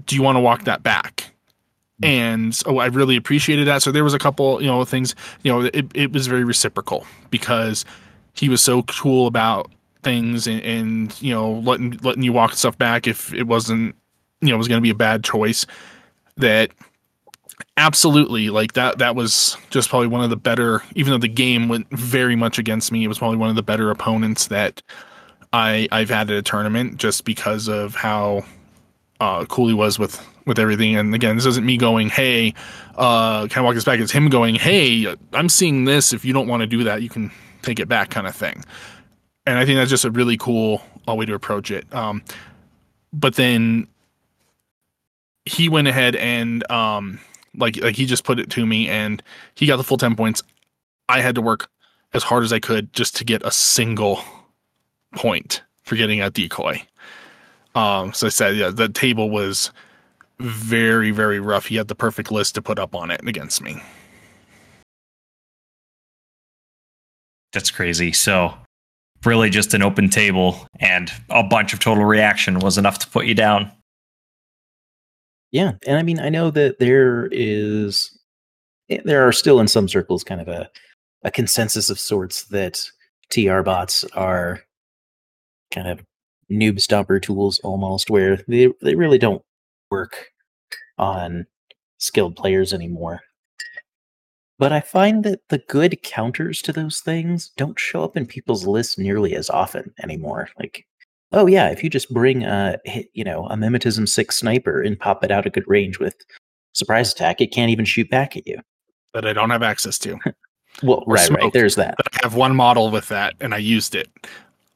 do 0.05 0.15
you 0.15 0.21
want 0.21 0.35
to 0.35 0.39
walk 0.39 0.63
that 0.63 0.83
back 0.83 1.33
and 2.01 2.55
so 2.55 2.77
I 2.77 2.85
really 2.85 3.17
appreciated 3.17 3.67
that. 3.67 3.81
So 3.81 3.91
there 3.91 4.05
was 4.05 4.13
a 4.13 4.19
couple, 4.19 4.61
you 4.61 4.67
know, 4.67 4.85
things, 4.85 5.15
you 5.43 5.51
know, 5.51 5.69
it, 5.73 5.85
it 5.93 6.13
was 6.13 6.27
very 6.27 6.45
reciprocal 6.45 7.05
because 7.29 7.83
he 8.39 8.47
was 8.47 8.61
so 8.61 8.83
cool 8.83 9.27
about 9.27 9.69
things 10.03 10.47
and, 10.47 10.61
and 10.61 11.21
you 11.21 11.33
know 11.33 11.53
letting 11.59 11.91
letting 12.03 12.23
you 12.23 12.31
walk 12.31 12.53
stuff 12.53 12.77
back 12.77 13.07
if 13.07 13.33
it 13.33 13.43
wasn't 13.43 13.93
you 14.41 14.49
know 14.49 14.57
was 14.57 14.67
going 14.67 14.77
to 14.77 14.81
be 14.81 14.89
a 14.89 14.95
bad 14.95 15.23
choice 15.23 15.65
that 16.37 16.71
absolutely. 17.77 18.49
Like 18.49 18.73
that 18.73 18.99
that 18.99 19.15
was 19.15 19.57
just 19.69 19.89
probably 19.89 20.07
one 20.07 20.23
of 20.23 20.29
the 20.29 20.37
better 20.37 20.83
even 20.95 21.11
though 21.11 21.17
the 21.17 21.27
game 21.27 21.69
went 21.69 21.89
very 21.91 22.35
much 22.35 22.59
against 22.59 22.91
me 22.91 23.03
it 23.03 23.07
was 23.07 23.17
probably 23.17 23.37
one 23.37 23.49
of 23.49 23.55
the 23.55 23.63
better 23.63 23.89
opponents 23.89 24.47
that 24.47 24.81
i 25.53 25.87
i've 25.91 26.09
had 26.09 26.29
at 26.29 26.37
a 26.37 26.41
tournament 26.41 26.97
just 26.97 27.25
because 27.25 27.67
of 27.67 27.95
how 27.95 28.43
uh 29.19 29.45
cool 29.45 29.67
he 29.67 29.73
was 29.73 29.97
with 29.97 30.25
with 30.45 30.57
everything. 30.57 30.95
And 30.95 31.13
again 31.13 31.35
this 31.35 31.45
isn't 31.45 31.65
me 31.65 31.77
going 31.77 32.09
hey 32.09 32.53
uh 32.95 33.47
can 33.47 33.61
i 33.61 33.65
walk 33.65 33.75
this 33.75 33.83
back? 33.83 33.99
It's 33.99 34.11
him 34.11 34.29
going 34.29 34.55
hey 34.55 35.15
i'm 35.33 35.49
seeing 35.49 35.85
this. 35.85 36.13
If 36.13 36.25
you 36.25 36.33
don't 36.33 36.47
want 36.47 36.61
to 36.61 36.67
do 36.67 36.83
that 36.83 37.01
you 37.01 37.09
can 37.09 37.31
take 37.61 37.79
it 37.79 37.87
back 37.87 38.09
kind 38.09 38.27
of 38.27 38.35
thing. 38.35 38.63
And 39.45 39.57
I 39.57 39.65
think 39.65 39.77
that's 39.77 39.89
just 39.89 40.05
a 40.05 40.11
really 40.11 40.37
cool 40.37 40.81
uh, 41.07 41.15
way 41.15 41.25
to 41.25 41.33
approach 41.33 41.71
it. 41.71 41.91
Um, 41.93 42.23
but 43.11 43.35
then 43.35 43.87
he 45.45 45.69
went 45.69 45.87
ahead 45.87 46.15
and 46.15 46.69
um, 46.71 47.19
like 47.55 47.77
like 47.77 47.95
he 47.95 48.05
just 48.05 48.23
put 48.23 48.39
it 48.39 48.49
to 48.51 48.65
me, 48.65 48.87
and 48.87 49.21
he 49.55 49.65
got 49.65 49.77
the 49.77 49.83
full 49.83 49.97
ten 49.97 50.15
points. 50.15 50.41
I 51.07 51.21
had 51.21 51.35
to 51.35 51.41
work 51.41 51.69
as 52.13 52.23
hard 52.23 52.43
as 52.43 52.53
I 52.53 52.59
could 52.59 52.93
just 52.93 53.15
to 53.17 53.23
get 53.23 53.43
a 53.43 53.51
single 53.51 54.21
point 55.15 55.63
for 55.83 55.95
getting 55.95 56.21
a 56.21 56.29
decoy. 56.29 56.81
Um, 57.75 58.13
so 58.13 58.27
I 58.27 58.29
said, 58.29 58.55
yeah, 58.55 58.69
the 58.69 58.89
table 58.89 59.29
was 59.29 59.71
very 60.39 61.11
very 61.11 61.39
rough. 61.39 61.65
He 61.65 61.75
had 61.75 61.87
the 61.87 61.95
perfect 61.95 62.31
list 62.31 62.55
to 62.55 62.61
put 62.61 62.79
up 62.79 62.95
on 62.95 63.11
it 63.11 63.21
against 63.27 63.61
me. 63.61 63.81
That's 67.51 67.71
crazy. 67.71 68.11
So, 68.11 68.53
really, 69.25 69.49
just 69.49 69.73
an 69.73 69.81
open 69.81 70.09
table 70.09 70.67
and 70.79 71.11
a 71.29 71.43
bunch 71.43 71.73
of 71.73 71.79
total 71.79 72.05
reaction 72.05 72.59
was 72.59 72.77
enough 72.77 72.99
to 72.99 73.07
put 73.07 73.25
you 73.25 73.33
down. 73.33 73.71
Yeah, 75.51 75.73
and 75.87 75.97
I 75.97 76.03
mean, 76.03 76.19
I 76.19 76.29
know 76.29 76.51
that 76.51 76.77
there 76.79 77.27
is, 77.31 78.17
eh, 78.89 78.99
there 79.05 79.27
are 79.27 79.33
still 79.33 79.59
in 79.59 79.67
some 79.69 79.87
circles 79.89 80.23
kind 80.23 80.41
of 80.41 80.47
a 80.49 80.69
a 81.23 81.31
consensus 81.31 81.89
of 81.89 81.99
sorts 81.99 82.45
that 82.45 82.83
TR 83.31 83.61
bots 83.63 84.03
are 84.15 84.61
kind 85.71 85.87
of 85.87 85.99
noob 86.51 86.75
stomper 86.77 87.21
tools 87.21 87.59
almost, 87.59 88.09
where 88.09 88.37
they 88.47 88.69
they 88.81 88.95
really 88.95 89.17
don't 89.19 89.43
work 89.91 90.27
on 90.99 91.47
skilled 91.99 92.35
players 92.37 92.73
anymore. 92.73 93.21
But 94.59 94.73
I 94.73 94.81
find 94.81 95.23
that 95.23 95.47
the 95.49 95.59
good 95.59 96.03
counters 96.03 96.61
to 96.63 96.73
those 96.73 96.99
things 96.99 97.49
don't 97.55 97.79
show 97.79 98.03
up 98.03 98.17
in 98.17 98.25
people's 98.27 98.67
lists 98.67 98.97
nearly 98.97 99.33
as 99.35 99.49
often 99.49 99.93
anymore. 100.03 100.49
Like, 100.59 100.85
oh 101.31 101.47
yeah, 101.47 101.69
if 101.69 101.83
you 101.83 101.89
just 101.89 102.13
bring 102.13 102.43
a 102.43 102.77
you 103.13 103.23
know 103.23 103.45
a 103.47 103.55
mimetism 103.55 104.07
six 104.07 104.37
sniper 104.37 104.81
and 104.81 104.99
pop 104.99 105.23
it 105.23 105.31
out 105.31 105.45
at 105.45 105.53
good 105.53 105.67
range 105.67 105.99
with 105.99 106.15
surprise 106.73 107.11
attack, 107.11 107.41
it 107.41 107.47
can't 107.47 107.71
even 107.71 107.85
shoot 107.85 108.09
back 108.09 108.35
at 108.35 108.47
you. 108.47 108.59
That 109.13 109.25
I 109.25 109.33
don't 109.33 109.49
have 109.49 109.63
access 109.63 109.97
to. 109.99 110.17
Well, 110.83 111.03
Or 111.07 111.15
right, 111.15 111.29
right. 111.31 111.51
There's 111.51 111.75
that. 111.75 111.95
that 111.97 112.07
I 112.13 112.19
have 112.21 112.35
one 112.35 112.55
model 112.55 112.89
with 112.89 113.09
that 113.09 113.33
and 113.41 113.53
I 113.53 113.57
used 113.57 113.95
it. 113.95 114.07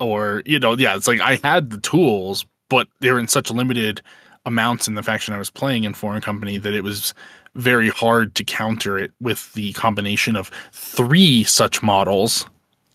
Or, 0.01 0.41
you 0.45 0.59
know, 0.59 0.75
yeah, 0.75 0.97
it's 0.97 1.07
like 1.07 1.21
I 1.21 1.39
had 1.43 1.69
the 1.69 1.77
tools, 1.77 2.45
but 2.67 2.89
they 2.99 3.09
were 3.11 3.19
in 3.19 3.29
such 3.29 3.49
limited 3.51 4.01
amounts 4.45 4.87
in 4.87 4.95
the 4.95 5.03
faction 5.03 5.33
I 5.33 5.37
was 5.37 5.51
playing 5.51 5.85
in 5.85 5.93
Foreign 5.93 6.19
Company 6.19 6.57
that 6.57 6.73
it 6.73 6.83
was 6.83 7.13
very 7.55 7.87
hard 7.87 8.35
to 8.35 8.43
counter 8.43 8.97
it 8.97 9.11
with 9.21 9.53
the 9.53 9.71
combination 9.73 10.35
of 10.35 10.51
three 10.73 11.45
such 11.45 11.81
models 11.81 12.47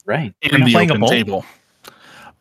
Right. 0.08 0.34
In 0.40 0.64
the 0.64 0.74
a 0.74 0.84
open 0.84 1.06
table. 1.06 1.44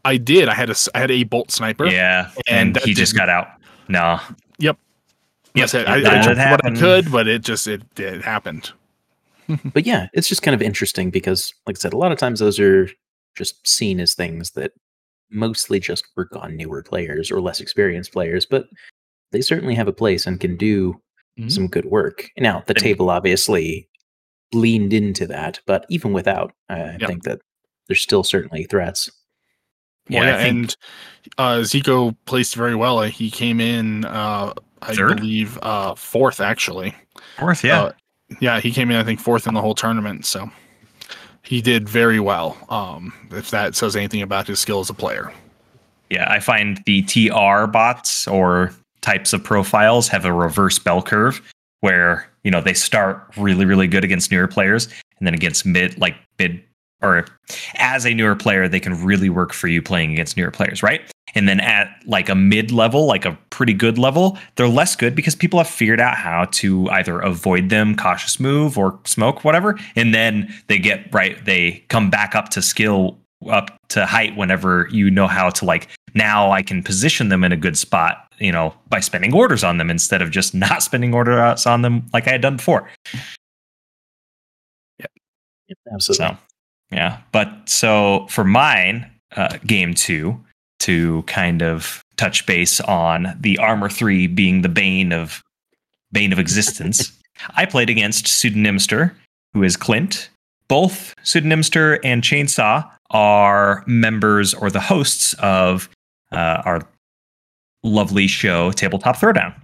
I 0.07 0.17
did. 0.17 0.49
I 0.49 0.53
had 0.53 0.69
a 0.69 0.71
s- 0.71 0.89
I 0.95 0.99
had 0.99 1.11
a 1.11 1.23
bolt 1.23 1.51
sniper. 1.51 1.85
Yeah, 1.87 2.29
And 2.47 2.75
and, 2.77 2.85
he 2.85 2.93
just 2.93 3.15
got 3.15 3.29
out. 3.29 3.47
No, 3.87 4.19
Yep. 4.59 4.77
Yep, 5.55 5.63
I 5.63 5.65
said 5.67 5.85
I, 5.87 5.95
I 5.97 6.33
that 6.33 6.51
what 6.51 6.65
I 6.65 6.75
could, 6.75 7.11
but 7.11 7.27
it 7.27 7.41
just 7.43 7.67
it, 7.67 7.81
it 7.99 8.21
happened. 8.23 8.71
But 9.73 9.85
yeah, 9.85 10.07
it's 10.13 10.27
just 10.27 10.41
kind 10.41 10.53
of 10.53 10.61
interesting 10.61 11.09
because, 11.09 11.53
like 11.65 11.77
I 11.77 11.79
said, 11.79 11.93
a 11.93 11.97
lot 11.97 12.11
of 12.11 12.17
times 12.17 12.39
those 12.41 12.59
are 12.59 12.89
just 13.37 13.65
seen 13.65 13.99
as 14.01 14.13
things 14.13 14.51
that 14.51 14.73
mostly 15.31 15.79
just 15.79 16.05
work 16.17 16.35
on 16.35 16.57
newer 16.57 16.83
players 16.83 17.31
or 17.31 17.39
less 17.39 17.61
experienced 17.61 18.11
players, 18.11 18.45
but 18.45 18.65
they 19.31 19.39
certainly 19.41 19.73
have 19.75 19.87
a 19.87 19.93
place 19.93 20.25
and 20.27 20.39
can 20.41 20.57
do 20.57 20.99
Mhm. 21.39 21.49
some 21.51 21.67
good 21.67 21.85
work. 21.85 22.29
Now, 22.37 22.63
the 22.67 22.73
And- 22.73 22.83
table 22.83 23.09
obviously 23.09 23.87
leaned 24.53 24.91
into 24.93 25.25
that, 25.27 25.59
but 25.65 25.85
even 25.89 26.11
without, 26.11 26.51
I 26.69 26.97
Yeah. 26.99 27.07
think 27.07 27.23
that 27.23 27.39
there's 27.87 28.01
still 28.01 28.23
certainly 28.25 28.65
threats. 28.65 29.09
Well, 30.09 30.23
Yeah, 30.23 30.37
and 30.37 30.75
uh, 31.37 31.57
Zico 31.57 32.15
placed 32.25 32.55
very 32.55 32.75
well. 32.75 33.01
He 33.01 33.29
came 33.29 33.59
in, 33.59 34.05
uh, 34.05 34.53
I 34.81 34.95
Third? 34.95 35.17
believe, 35.17 35.57
uh, 35.61 35.95
fourth 35.95 36.39
actually. 36.39 36.95
Fourth, 37.37 37.63
yeah. 37.63 37.81
Uh, 37.81 37.91
yeah, 38.39 38.59
he 38.59 38.71
came 38.71 38.91
in, 38.91 38.97
I 38.97 39.03
think, 39.03 39.19
fourth 39.19 39.47
in 39.47 39.53
the 39.53 39.61
whole 39.61 39.75
tournament. 39.75 40.25
So 40.25 40.49
he 41.43 41.61
did 41.61 41.87
very 41.87 42.19
well. 42.19 42.57
Um, 42.69 43.13
if 43.31 43.51
that 43.51 43.75
says 43.75 43.95
anything 43.95 44.21
about 44.21 44.47
his 44.47 44.59
skill 44.59 44.79
as 44.79 44.89
a 44.89 44.93
player. 44.93 45.31
Yeah, 46.09 46.29
I 46.31 46.39
find 46.39 46.81
the 46.85 47.01
TR 47.03 47.69
bots 47.69 48.27
or 48.27 48.71
types 49.01 49.33
of 49.33 49.43
profiles 49.43 50.07
have 50.09 50.25
a 50.25 50.33
reverse 50.33 50.79
bell 50.79 51.01
curve 51.01 51.41
where, 51.81 52.29
you 52.43 52.51
know, 52.51 52.61
they 52.61 52.73
start 52.73 53.23
really, 53.37 53.65
really 53.65 53.87
good 53.87 54.03
against 54.03 54.31
newer 54.31 54.47
players 54.47 54.87
and 55.19 55.27
then 55.27 55.33
against 55.33 55.65
mid, 55.65 55.97
like 55.99 56.15
mid, 56.39 56.61
or 57.01 57.25
as 57.75 58.05
a 58.05 58.13
newer 58.13 58.35
player, 58.35 58.67
they 58.67 58.79
can 58.79 59.03
really 59.03 59.29
work 59.29 59.53
for 59.53 59.67
you 59.67 59.81
playing 59.81 60.11
against 60.11 60.37
newer 60.37 60.51
players, 60.51 60.81
right? 60.81 61.01
And 61.35 61.47
then 61.47 61.59
at 61.59 61.89
like 62.05 62.29
a 62.29 62.35
mid 62.35 62.71
level, 62.71 63.05
like 63.05 63.25
a 63.25 63.37
pretty 63.49 63.73
good 63.73 63.97
level, 63.97 64.37
they're 64.55 64.67
less 64.67 64.95
good 64.95 65.15
because 65.15 65.35
people 65.35 65.59
have 65.59 65.67
figured 65.67 65.99
out 65.99 66.15
how 66.15 66.45
to 66.53 66.89
either 66.89 67.19
avoid 67.19 67.69
them, 67.69 67.95
cautious 67.95 68.39
move, 68.39 68.77
or 68.77 68.99
smoke, 69.05 69.43
whatever. 69.43 69.77
And 69.95 70.13
then 70.13 70.53
they 70.67 70.79
get 70.79 71.13
right, 71.13 71.43
they 71.45 71.83
come 71.89 72.09
back 72.09 72.33
up 72.33 72.49
to 72.49 72.61
skill, 72.61 73.19
up 73.49 73.77
to 73.89 74.05
height 74.05 74.35
whenever 74.35 74.87
you 74.91 75.11
know 75.11 75.27
how 75.27 75.49
to 75.51 75.65
like 75.65 75.87
now 76.15 76.51
I 76.51 76.63
can 76.63 76.81
position 76.81 77.29
them 77.29 77.43
in 77.43 77.51
a 77.51 77.57
good 77.57 77.77
spot, 77.77 78.27
you 78.39 78.51
know, 78.51 78.73
by 78.89 78.99
spending 78.99 79.33
orders 79.33 79.63
on 79.63 79.77
them 79.77 79.91
instead 79.91 80.21
of 80.23 80.31
just 80.31 80.53
not 80.55 80.81
spending 80.81 81.13
orders 81.13 81.65
on 81.67 81.83
them 81.83 82.07
like 82.13 82.27
I 82.27 82.31
had 82.31 82.41
done 82.41 82.55
before. 82.57 82.89
Absolutely. 85.93 86.25
So, 86.25 86.37
yeah. 86.91 87.19
But 87.31 87.51
so 87.65 88.27
for 88.29 88.43
mine, 88.43 89.09
uh, 89.35 89.57
game 89.65 89.93
two, 89.93 90.39
to 90.79 91.23
kind 91.23 91.61
of 91.61 92.03
touch 92.17 92.45
base 92.45 92.79
on 92.81 93.35
the 93.39 93.57
armor 93.57 93.89
three 93.89 94.27
being 94.27 94.61
the 94.61 94.69
bane 94.69 95.11
of 95.11 95.43
bane 96.11 96.31
of 96.31 96.39
existence, 96.39 97.11
I 97.55 97.65
played 97.65 97.89
against 97.89 98.25
Pseudonymster, 98.25 99.13
who 99.53 99.63
is 99.63 99.75
Clint. 99.77 100.29
Both 100.67 101.15
Pseudonymster 101.23 101.99
and 102.03 102.21
Chainsaw 102.21 102.89
are 103.11 103.83
members 103.87 104.53
or 104.53 104.69
the 104.69 104.79
hosts 104.79 105.33
of 105.39 105.89
uh, 106.31 106.61
our 106.65 106.87
lovely 107.83 108.27
show, 108.27 108.71
Tabletop 108.71 109.17
Throwdown. 109.17 109.55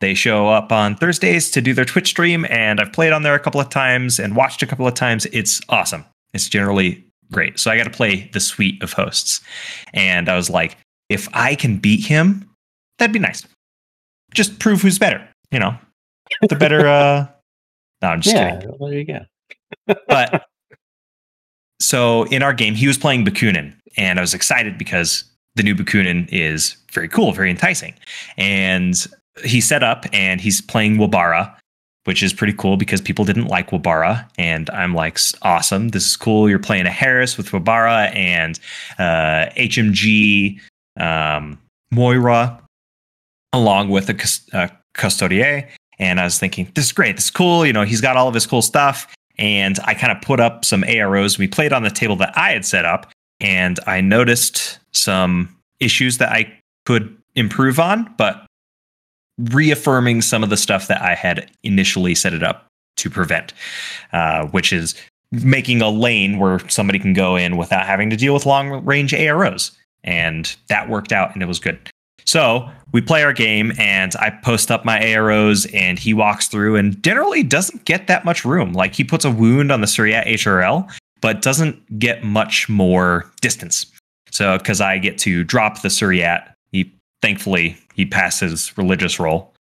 They 0.00 0.14
show 0.14 0.48
up 0.48 0.72
on 0.72 0.96
Thursdays 0.96 1.50
to 1.50 1.60
do 1.60 1.74
their 1.74 1.84
Twitch 1.84 2.08
stream, 2.08 2.46
and 2.48 2.80
I've 2.80 2.92
played 2.92 3.12
on 3.12 3.22
there 3.22 3.34
a 3.34 3.38
couple 3.38 3.60
of 3.60 3.68
times 3.68 4.18
and 4.18 4.34
watched 4.34 4.62
a 4.62 4.66
couple 4.66 4.86
of 4.86 4.94
times. 4.94 5.26
It's 5.26 5.60
awesome. 5.68 6.04
It's 6.32 6.48
generally 6.48 7.04
great. 7.32 7.58
So 7.58 7.70
I 7.70 7.76
got 7.76 7.84
to 7.84 7.90
play 7.90 8.28
the 8.32 8.40
suite 8.40 8.82
of 8.82 8.92
hosts. 8.92 9.40
And 9.94 10.28
I 10.28 10.36
was 10.36 10.50
like, 10.50 10.76
if 11.08 11.28
I 11.32 11.54
can 11.54 11.78
beat 11.78 12.04
him, 12.04 12.48
that'd 12.98 13.12
be 13.12 13.18
nice. 13.18 13.46
Just 14.32 14.58
prove 14.58 14.82
who's 14.82 14.98
better, 14.98 15.26
you 15.50 15.58
know? 15.58 15.76
The 16.48 16.56
better, 16.56 16.86
uh, 16.86 17.26
no, 18.02 18.08
I'm 18.08 18.20
just 18.20 18.34
yeah, 18.34 18.56
kidding. 18.56 18.76
there 18.80 18.92
you 18.92 19.04
go. 19.04 19.96
But 20.08 20.46
so 21.80 22.24
in 22.24 22.42
our 22.42 22.52
game, 22.52 22.74
he 22.74 22.86
was 22.86 22.96
playing 22.96 23.24
Bakunin, 23.24 23.74
and 23.96 24.18
I 24.18 24.22
was 24.22 24.34
excited 24.34 24.78
because 24.78 25.24
the 25.56 25.62
new 25.62 25.74
Bakunin 25.74 26.28
is 26.30 26.76
very 26.92 27.08
cool, 27.08 27.32
very 27.32 27.50
enticing. 27.50 27.94
And 28.36 28.94
he 29.44 29.60
set 29.60 29.82
up 29.82 30.06
and 30.12 30.40
he's 30.40 30.60
playing 30.60 30.96
Wabara, 30.96 31.54
which 32.04 32.22
is 32.22 32.32
pretty 32.32 32.52
cool 32.52 32.76
because 32.76 33.00
people 33.00 33.24
didn't 33.24 33.46
like 33.46 33.70
Wabara. 33.70 34.28
And 34.38 34.70
I'm 34.70 34.94
like, 34.94 35.18
awesome. 35.42 35.88
This 35.88 36.06
is 36.06 36.16
cool. 36.16 36.48
You're 36.48 36.58
playing 36.58 36.86
a 36.86 36.90
Haris 36.90 37.36
with 37.36 37.50
Wabara 37.50 38.14
and 38.14 38.58
uh, 38.98 39.50
HMG, 39.56 40.60
um, 40.98 41.58
Moira, 41.90 42.60
along 43.52 43.90
with 43.90 44.08
a 44.08 44.14
cus- 44.14 44.48
Custodier. 44.94 45.68
And 45.98 46.18
I 46.18 46.24
was 46.24 46.38
thinking, 46.38 46.70
this 46.74 46.86
is 46.86 46.92
great. 46.92 47.16
This 47.16 47.26
is 47.26 47.30
cool. 47.30 47.66
You 47.66 47.72
know, 47.72 47.82
he's 47.82 48.00
got 48.00 48.16
all 48.16 48.28
of 48.28 48.34
his 48.34 48.46
cool 48.46 48.62
stuff. 48.62 49.12
And 49.38 49.78
I 49.84 49.94
kind 49.94 50.12
of 50.12 50.22
put 50.22 50.40
up 50.40 50.64
some 50.64 50.82
AROs. 50.82 51.38
We 51.38 51.48
played 51.48 51.72
on 51.72 51.82
the 51.82 51.90
table 51.90 52.16
that 52.16 52.36
I 52.36 52.50
had 52.52 52.64
set 52.64 52.84
up. 52.84 53.10
And 53.40 53.78
I 53.86 54.00
noticed 54.00 54.78
some 54.92 55.54
issues 55.80 56.18
that 56.18 56.30
I 56.30 56.58
could 56.84 57.16
improve 57.34 57.78
on, 57.78 58.12
but 58.18 58.46
reaffirming 59.52 60.22
some 60.22 60.42
of 60.42 60.50
the 60.50 60.56
stuff 60.56 60.88
that 60.88 61.02
I 61.02 61.14
had 61.14 61.50
initially 61.62 62.14
set 62.14 62.32
it 62.32 62.42
up 62.42 62.66
to 62.96 63.10
prevent, 63.10 63.52
uh, 64.12 64.46
which 64.46 64.72
is 64.72 64.94
making 65.32 65.80
a 65.80 65.88
lane 65.88 66.38
where 66.38 66.58
somebody 66.68 66.98
can 66.98 67.12
go 67.12 67.36
in 67.36 67.56
without 67.56 67.86
having 67.86 68.10
to 68.10 68.16
deal 68.16 68.34
with 68.34 68.46
long 68.46 68.84
range 68.84 69.12
AROs. 69.12 69.72
And 70.02 70.54
that 70.68 70.88
worked 70.88 71.12
out 71.12 71.34
and 71.34 71.42
it 71.42 71.46
was 71.46 71.58
good. 71.58 71.78
So 72.24 72.68
we 72.92 73.00
play 73.00 73.22
our 73.22 73.32
game 73.32 73.72
and 73.78 74.14
I 74.16 74.30
post 74.30 74.70
up 74.70 74.84
my 74.84 75.00
AROs 75.00 75.72
and 75.74 75.98
he 75.98 76.14
walks 76.14 76.48
through 76.48 76.76
and 76.76 77.02
generally 77.02 77.42
doesn't 77.42 77.84
get 77.84 78.06
that 78.06 78.24
much 78.24 78.44
room. 78.44 78.72
Like 78.72 78.94
he 78.94 79.04
puts 79.04 79.24
a 79.24 79.30
wound 79.30 79.72
on 79.72 79.80
the 79.80 79.86
Suryat 79.86 80.26
HRL, 80.26 80.90
but 81.20 81.42
doesn't 81.42 81.98
get 81.98 82.24
much 82.24 82.68
more 82.68 83.30
distance. 83.40 83.86
So 84.30 84.58
because 84.58 84.80
I 84.80 84.98
get 84.98 85.18
to 85.18 85.44
drop 85.44 85.82
the 85.82 85.88
Suryat, 85.88 86.52
he 86.72 86.92
thankfully 87.22 87.76
he 87.94 88.06
passes 88.06 88.76
religious 88.76 89.18
roll. 89.18 89.52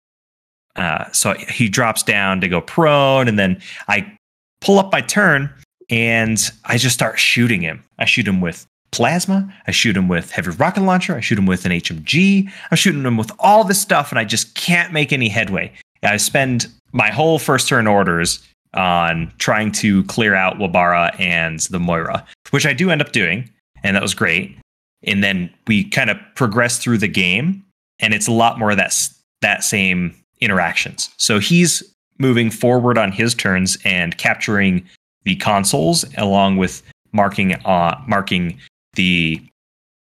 Uh, 0.75 1.11
so 1.11 1.33
he 1.33 1.67
drops 1.67 2.03
down 2.03 2.39
to 2.41 2.47
go 2.47 2.61
prone, 2.61 3.27
and 3.27 3.37
then 3.37 3.61
I 3.87 4.15
pull 4.61 4.79
up 4.79 4.91
my 4.91 5.01
turn 5.01 5.53
and 5.89 6.39
I 6.65 6.77
just 6.77 6.93
start 6.93 7.19
shooting 7.19 7.61
him. 7.61 7.83
I 7.97 8.05
shoot 8.05 8.27
him 8.27 8.41
with 8.41 8.65
plasma. 8.91 9.51
I 9.67 9.71
shoot 9.71 9.97
him 9.97 10.07
with 10.07 10.31
heavy 10.31 10.51
rocket 10.51 10.81
launcher. 10.81 11.15
I 11.15 11.19
shoot 11.19 11.37
him 11.37 11.45
with 11.45 11.65
an 11.65 11.71
HMG. 11.71 12.51
I'm 12.71 12.77
shooting 12.77 13.03
him 13.03 13.17
with 13.17 13.31
all 13.39 13.63
this 13.63 13.81
stuff, 13.81 14.11
and 14.11 14.19
I 14.19 14.25
just 14.25 14.55
can't 14.55 14.93
make 14.93 15.11
any 15.11 15.29
headway. 15.29 15.71
I 16.03 16.17
spend 16.17 16.67
my 16.91 17.09
whole 17.09 17.39
first 17.39 17.67
turn 17.67 17.87
orders 17.87 18.39
on 18.73 19.31
trying 19.37 19.71
to 19.71 20.03
clear 20.05 20.35
out 20.35 20.57
Wabara 20.57 21.19
and 21.19 21.59
the 21.61 21.79
Moira, 21.79 22.25
which 22.51 22.65
I 22.65 22.73
do 22.73 22.89
end 22.89 23.01
up 23.01 23.11
doing, 23.11 23.49
and 23.83 23.95
that 23.95 24.01
was 24.01 24.13
great. 24.13 24.57
And 25.03 25.23
then 25.23 25.53
we 25.67 25.83
kind 25.85 26.09
of 26.09 26.17
progress 26.35 26.77
through 26.77 26.97
the 26.97 27.07
game, 27.07 27.63
and 27.99 28.13
it's 28.13 28.27
a 28.27 28.31
lot 28.31 28.59
more 28.59 28.71
of 28.71 28.77
that 28.77 28.95
that 29.41 29.63
same 29.63 30.15
interactions. 30.41 31.09
So 31.17 31.39
he's 31.39 31.83
moving 32.17 32.51
forward 32.51 32.97
on 32.97 33.11
his 33.11 33.33
turns 33.33 33.77
and 33.85 34.17
capturing 34.17 34.85
the 35.23 35.35
consoles 35.37 36.05
along 36.17 36.57
with 36.57 36.83
marking 37.11 37.53
uh, 37.65 38.01
marking 38.07 38.59
the 38.93 39.41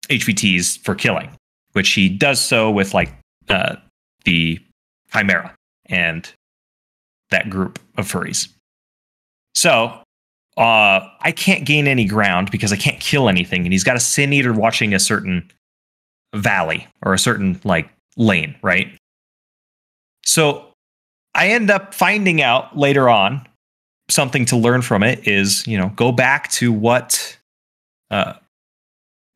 HVTs 0.10 0.80
for 0.80 0.96
killing, 0.96 1.30
which 1.74 1.92
he 1.92 2.10
does 2.10 2.40
so 2.40 2.72
with 2.72 2.94
like 2.94 3.14
uh, 3.50 3.76
the 4.26 4.60
Chimera 5.14 5.54
and 5.86 6.32
that 7.30 7.50
group 7.50 7.80
of 7.98 8.12
furries. 8.12 8.50
So 9.54 10.02
uh, 10.58 11.08
I 11.22 11.32
can't 11.32 11.66
gain 11.66 11.88
any 11.88 12.06
ground 12.06 12.50
because 12.52 12.74
I 12.74 12.78
can't 12.78 13.00
kill 13.00 13.30
anything, 13.30 13.66
and 13.66 13.72
he's 13.72 13.84
got 13.84 13.96
a 13.96 14.00
Sin 14.00 14.34
Eater 14.34 14.54
watching 14.54 14.94
a 14.94 15.00
certain 15.00 15.50
valley 16.36 16.88
or 17.04 17.14
a 17.14 17.20
certain 17.20 17.60
like 17.64 17.90
lane, 18.18 18.56
right? 18.62 18.88
So 20.26 20.66
I 21.36 21.50
end 21.50 21.70
up 21.70 21.94
finding 21.94 22.42
out 22.42 22.78
later 22.78 23.08
on 23.08 23.48
something 24.10 24.46
to 24.46 24.58
learn 24.58 24.82
from 24.82 25.04
it 25.04 25.28
is, 25.28 25.66
you 25.68 25.78
know, 25.78 25.92
go 25.96 26.12
back 26.12 26.50
to 26.54 26.72
what 26.72 27.38
uh, 28.10 28.34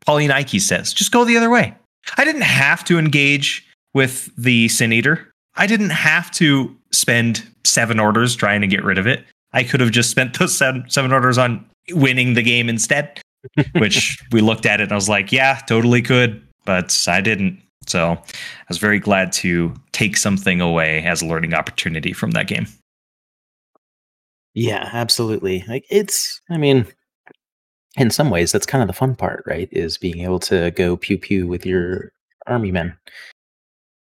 Pauline 0.06 0.32
Ike 0.32 0.60
says. 0.60 0.94
Just 0.94 1.12
go 1.12 1.24
the 1.26 1.38
other 1.38 1.50
way. 1.50 1.76
I 2.18 2.26
didn't 2.26 2.42
have 2.42 2.84
to 2.86 2.98
engage 2.98 3.68
with 3.94 4.30
the 4.36 4.68
Sin 4.70 4.92
Eater. 4.92 5.32
I 5.56 5.68
didn't 5.68 5.90
have 5.92 6.32
to 6.32 6.76
spend 6.92 7.48
seven 7.64 8.00
orders 8.00 8.36
trying 8.36 8.62
to 8.62 8.68
get 8.68 8.84
rid 8.84 8.98
of 8.98 9.06
it. 9.06 9.26
I 9.54 9.64
could 9.64 9.80
have 9.82 9.92
just 9.92 10.10
spent 10.10 10.38
those 10.40 10.58
seven, 10.58 10.86
seven 10.90 11.12
orders 11.12 11.38
on 11.38 11.66
winning 11.92 12.34
the 12.36 12.42
game 12.44 12.70
instead, 12.70 13.22
which 13.78 14.22
we 14.32 14.42
looked 14.42 14.66
at 14.66 14.80
it 14.80 14.84
and 14.84 14.92
I 14.92 14.96
was 14.96 15.10
like, 15.10 15.32
yeah, 15.32 15.60
totally 15.68 16.02
could, 16.02 16.42
but 16.66 17.06
I 17.08 17.22
didn't. 17.22 17.62
So 17.88 18.12
I 18.12 18.24
was 18.70 18.78
very 18.78 19.00
glad 19.00 19.32
to 19.34 19.74
take 19.92 20.16
something 20.16 20.62
away 20.62 21.04
as 21.04 21.22
a 21.22 21.26
learning 21.26 21.54
opportunity 21.54 22.14
from 22.14 22.32
that 22.32 22.48
game. 22.48 22.68
Yeah, 24.54 24.90
absolutely. 24.94 25.64
Like 25.68 25.86
it's 25.90 26.42
I 26.50 26.58
mean 26.58 26.86
in 27.98 28.10
some 28.12 28.30
ways 28.30 28.52
that's 28.52 28.66
kind 28.66 28.82
of 28.82 28.88
the 28.88 28.94
fun 28.94 29.16
part, 29.16 29.44
right? 29.48 29.70
Is 29.72 29.98
being 29.98 30.20
able 30.20 30.40
to 30.42 30.72
go 30.72 30.98
pew 30.98 31.18
pew 31.18 31.48
with 31.48 31.66
your 31.66 32.12
army 32.48 32.72
men. 32.72 32.96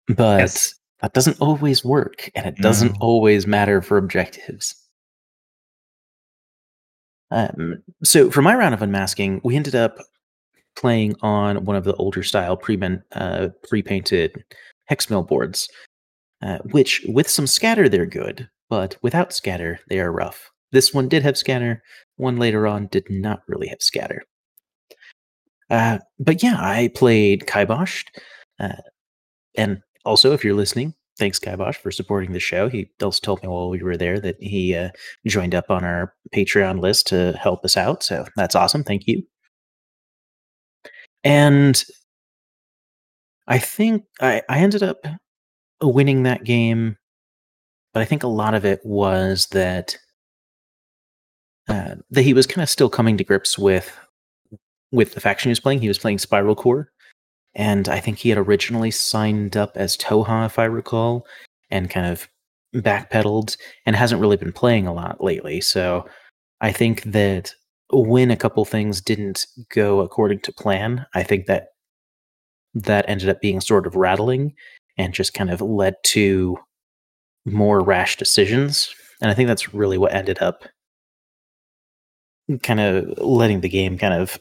But 0.07 0.39
Yes. 0.39 0.75
that 1.01 1.13
doesn't 1.13 1.39
always 1.41 1.83
work 1.85 2.29
and 2.35 2.45
it 2.45 2.57
doesn't 2.57 2.93
No. 2.93 2.97
always 2.99 3.47
matter 3.47 3.81
for 3.81 3.97
objectives. 3.97 4.75
Um, 7.31 7.81
so 8.03 8.29
for 8.29 8.41
my 8.41 8.55
round 8.55 8.73
of 8.73 8.81
unmasking, 8.81 9.41
we 9.43 9.55
ended 9.55 9.75
up 9.75 9.97
playing 10.75 11.15
on 11.21 11.65
one 11.65 11.75
of 11.75 11.83
the 11.83 11.95
older 11.95 12.23
style 12.23 12.57
pre 12.57 12.79
uh, 13.13 13.49
pre-painted 13.67 14.43
hex 14.85 15.09
mill 15.09 15.23
boards, 15.23 15.69
uh, 16.41 16.59
which 16.71 17.01
with 17.07 17.29
some 17.29 17.47
scatter 17.47 17.87
they're 17.87 18.05
good, 18.05 18.49
but 18.69 18.97
without 19.01 19.33
scatter 19.33 19.79
they 19.89 19.99
are 19.99 20.11
rough. 20.11 20.51
This 20.71 20.93
one 20.93 21.09
did 21.09 21.23
have 21.23 21.37
scatter. 21.37 21.83
One 22.17 22.37
later 22.37 22.67
on 22.67 22.87
did 22.87 23.09
not 23.09 23.43
really 23.47 23.67
have 23.67 23.81
scatter. 23.81 24.23
Uh, 25.69 25.99
but 26.19 26.43
yeah, 26.43 26.57
I 26.57 26.89
played 26.93 27.45
Kiboshed. 27.45 28.07
Uh, 28.59 28.81
and 29.55 29.81
also, 30.05 30.33
if 30.33 30.43
you're 30.43 30.53
listening, 30.53 30.93
thanks 31.21 31.37
Kibosh 31.37 31.77
for 31.77 31.91
supporting 31.91 32.33
the 32.33 32.39
show. 32.39 32.67
He 32.67 32.89
also 32.99 33.19
told 33.21 33.43
me 33.43 33.47
while 33.47 33.69
we 33.69 33.83
were 33.83 33.95
there 33.95 34.19
that 34.19 34.41
he 34.41 34.75
uh, 34.75 34.89
joined 35.27 35.53
up 35.53 35.69
on 35.69 35.85
our 35.85 36.15
Patreon 36.35 36.81
list 36.81 37.05
to 37.07 37.33
help 37.39 37.63
us 37.63 37.77
out. 37.77 38.01
So 38.01 38.25
that's 38.35 38.55
awesome. 38.55 38.83
Thank 38.83 39.05
you. 39.05 39.21
And 41.23 41.81
I 43.47 43.59
think 43.59 44.03
I, 44.19 44.41
I 44.49 44.57
ended 44.61 44.81
up 44.81 45.05
winning 45.79 46.23
that 46.23 46.43
game, 46.43 46.97
but 47.93 48.01
I 48.01 48.05
think 48.05 48.23
a 48.23 48.27
lot 48.27 48.55
of 48.55 48.65
it 48.65 48.79
was 48.83 49.45
that 49.51 49.95
uh, 51.69 51.97
that 52.09 52.23
he 52.23 52.33
was 52.33 52.47
kind 52.47 52.63
of 52.63 52.69
still 52.69 52.89
coming 52.89 53.15
to 53.17 53.23
grips 53.23 53.59
with 53.59 53.95
with 54.91 55.13
the 55.13 55.21
faction 55.21 55.49
he 55.49 55.51
was 55.51 55.59
playing. 55.59 55.81
He 55.81 55.87
was 55.87 55.99
playing 55.99 56.17
Spiral 56.17 56.55
Corps, 56.55 56.91
and 57.55 57.89
I 57.89 57.99
think 57.99 58.17
he 58.17 58.29
had 58.29 58.37
originally 58.37 58.91
signed 58.91 59.57
up 59.57 59.75
as 59.75 59.97
Tohaa, 59.97 60.45
if 60.45 60.57
I 60.57 60.65
recall, 60.65 61.25
and 61.69 61.89
kind 61.89 62.05
of 62.05 62.27
backpedaled 62.73 63.57
and 63.85 63.95
hasn't 63.95 64.21
really 64.21 64.37
been 64.37 64.53
playing 64.53 64.87
a 64.87 64.93
lot 64.93 65.23
lately. 65.23 65.59
So 65.61 66.05
I 66.61 66.71
think 66.71 67.03
that 67.03 67.53
when 67.91 68.31
a 68.31 68.37
couple 68.37 68.63
things 68.63 69.01
didn't 69.01 69.45
go 69.73 69.99
according 69.99 70.39
to 70.41 70.53
plan, 70.53 71.05
I 71.13 71.23
think 71.23 71.47
that 71.47 71.67
that 72.73 73.05
ended 73.09 73.27
up 73.27 73.41
being 73.41 73.59
sort 73.59 73.85
of 73.85 73.95
rattling 73.95 74.53
and 74.97 75.13
just 75.13 75.33
kind 75.33 75.49
of 75.49 75.61
led 75.61 75.95
to 76.03 76.57
more 77.45 77.81
rash 77.81 78.15
decisions. 78.15 78.93
And 79.21 79.29
I 79.29 79.33
think 79.33 79.47
that's 79.47 79.73
really 79.73 79.97
what 79.97 80.13
ended 80.13 80.41
up 80.41 80.63
kind 82.63 82.79
of 82.79 83.17
letting 83.17 83.61
the 83.61 83.69
game 83.69 83.97
kind 83.97 84.13
of 84.13 84.39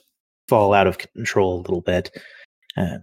fall 0.49 0.73
out 0.73 0.87
of 0.87 0.99
control 0.99 1.57
a 1.57 1.62
little 1.62 1.81
bit 1.81 2.11
because 2.74 3.00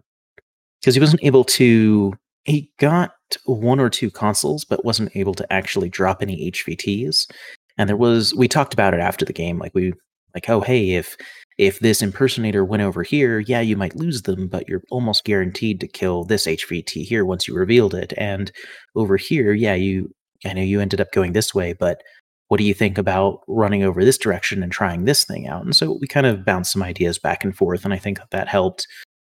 uh, 0.88 0.92
he 0.92 1.00
wasn't 1.00 1.24
able 1.24 1.44
to. 1.44 2.14
He 2.46 2.72
got 2.80 3.12
one 3.46 3.80
or 3.80 3.90
two 3.90 4.10
consoles, 4.10 4.64
but 4.64 4.86
wasn't 4.86 5.16
able 5.16 5.34
to 5.34 5.54
actually 5.54 5.90
drop 5.90 6.22
any 6.22 6.50
HVTs. 6.50 7.30
And 7.78 7.90
there 7.90 7.98
was 7.98 8.34
we 8.34 8.48
talked 8.48 8.74
about 8.74 8.94
it 8.94 9.00
after 9.00 9.26
the 9.26 9.34
game, 9.34 9.60
like 9.60 9.74
we 9.76 9.94
like, 10.34 10.50
oh 10.50 10.62
hey, 10.62 10.92
if 10.92 11.18
if 11.58 11.80
this 11.80 12.02
impersonator 12.02 12.64
went 12.64 12.84
over 12.84 13.04
here, 13.04 13.40
yeah, 13.40 13.62
you 13.62 13.76
might 13.76 13.96
lose 13.96 14.22
them, 14.24 14.48
but 14.48 14.68
you're 14.70 14.84
almost 14.92 15.26
guaranteed 15.26 15.80
to 15.82 15.88
kill 15.88 16.24
this 16.24 16.46
HVT 16.46 17.04
here 17.04 17.26
once 17.26 17.48
you 17.48 17.56
revealed 17.56 17.96
it. 17.96 18.14
And 18.18 18.52
over 18.96 19.18
here, 19.18 19.54
yeah, 19.54 19.74
you 19.74 20.14
I 20.46 20.54
know 20.54 20.62
you 20.62 20.80
ended 20.80 21.02
up 21.02 21.12
going 21.12 21.34
this 21.34 21.54
way, 21.54 21.74
but 21.74 22.02
what 22.48 22.58
do 22.58 22.64
you 22.64 22.74
think 22.74 22.98
about 22.98 23.42
running 23.48 23.84
over 23.84 24.06
this 24.06 24.18
direction 24.18 24.64
and 24.64 24.72
trying 24.72 25.06
this 25.06 25.26
thing 25.26 25.48
out? 25.48 25.64
And 25.64 25.76
so 25.76 25.98
we 26.00 26.08
kind 26.08 26.26
of 26.26 26.46
bounced 26.46 26.72
some 26.72 26.84
ideas 26.84 27.20
back 27.20 27.44
and 27.44 27.56
forth, 27.56 27.84
and 27.84 27.94
I 27.94 27.98
think 27.98 28.20
that 28.32 28.48
helped. 28.48 28.88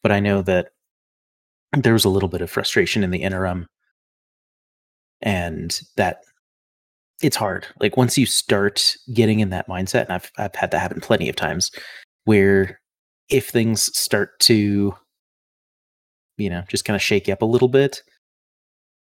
But 0.05 0.11
I 0.11 0.19
know 0.19 0.43
that 0.43 0.67
there 1.75 1.93
was 1.93 2.05
a 2.05 2.09
little 2.09 2.29
bit 2.29 2.41
of 2.41 2.51
frustration 2.51 3.03
in 3.03 3.09
the 3.09 3.23
interim, 3.23 3.65
and 5.19 5.81
that 5.97 6.19
it's 7.23 7.35
hard. 7.35 7.65
Like 7.79 7.97
once 7.97 8.15
you 8.15 8.27
start 8.27 8.97
getting 9.11 9.39
in 9.39 9.49
that 9.49 9.67
mindset, 9.67 10.03
and 10.03 10.13
I've 10.13 10.31
I've 10.37 10.53
had 10.53 10.69
that 10.69 10.79
happen 10.79 11.01
plenty 11.01 11.27
of 11.27 11.35
times, 11.35 11.71
where 12.25 12.79
if 13.29 13.49
things 13.49 13.85
start 13.97 14.39
to, 14.41 14.93
you 16.37 16.49
know, 16.51 16.61
just 16.69 16.85
kind 16.85 16.95
of 16.95 17.01
shake 17.01 17.27
you 17.27 17.33
up 17.33 17.41
a 17.41 17.45
little 17.45 17.67
bit, 17.67 18.03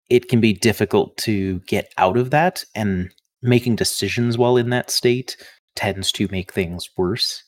it 0.09 0.31
can 0.31 0.41
be 0.41 0.55
difficult 0.55 1.19
to 1.19 1.59
get 1.67 1.93
out 1.99 2.17
of 2.17 2.31
that 2.31 2.65
and 2.75 3.11
making 3.43 3.77
decisions 3.77 4.39
while 4.39 4.57
in 4.57 4.71
that 4.71 4.91
state 4.91 5.37
tends 5.77 6.11
to 6.13 6.29
make 6.31 6.51
things 6.51 6.89
worse. 6.97 7.45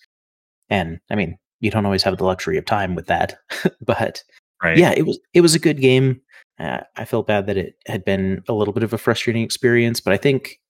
And 0.68 1.00
I 1.08 1.14
mean, 1.14 1.38
you 1.60 1.70
don't 1.70 1.86
always 1.86 2.02
have 2.02 2.18
the 2.18 2.24
luxury 2.24 2.58
of 2.58 2.64
time 2.64 2.94
with 2.94 3.06
that, 3.06 3.38
but 3.80 4.22
right. 4.62 4.76
yeah, 4.76 4.92
it 4.96 5.06
was 5.06 5.18
it 5.34 5.40
was 5.40 5.54
a 5.54 5.60
good 5.60 5.80
game. 5.80 6.20
Uh, 6.58 6.80
I 6.96 7.04
felt 7.04 7.26
bad 7.26 7.46
that 7.46 7.56
it 7.56 7.76
had 7.86 8.04
been 8.04 8.42
a 8.48 8.54
little 8.54 8.72
bit 8.72 8.82
of 8.82 8.92
a 8.92 8.98
frustrating 8.98 9.42
experience, 9.42 10.00
but 10.00 10.12
I 10.12 10.16
think 10.16 10.60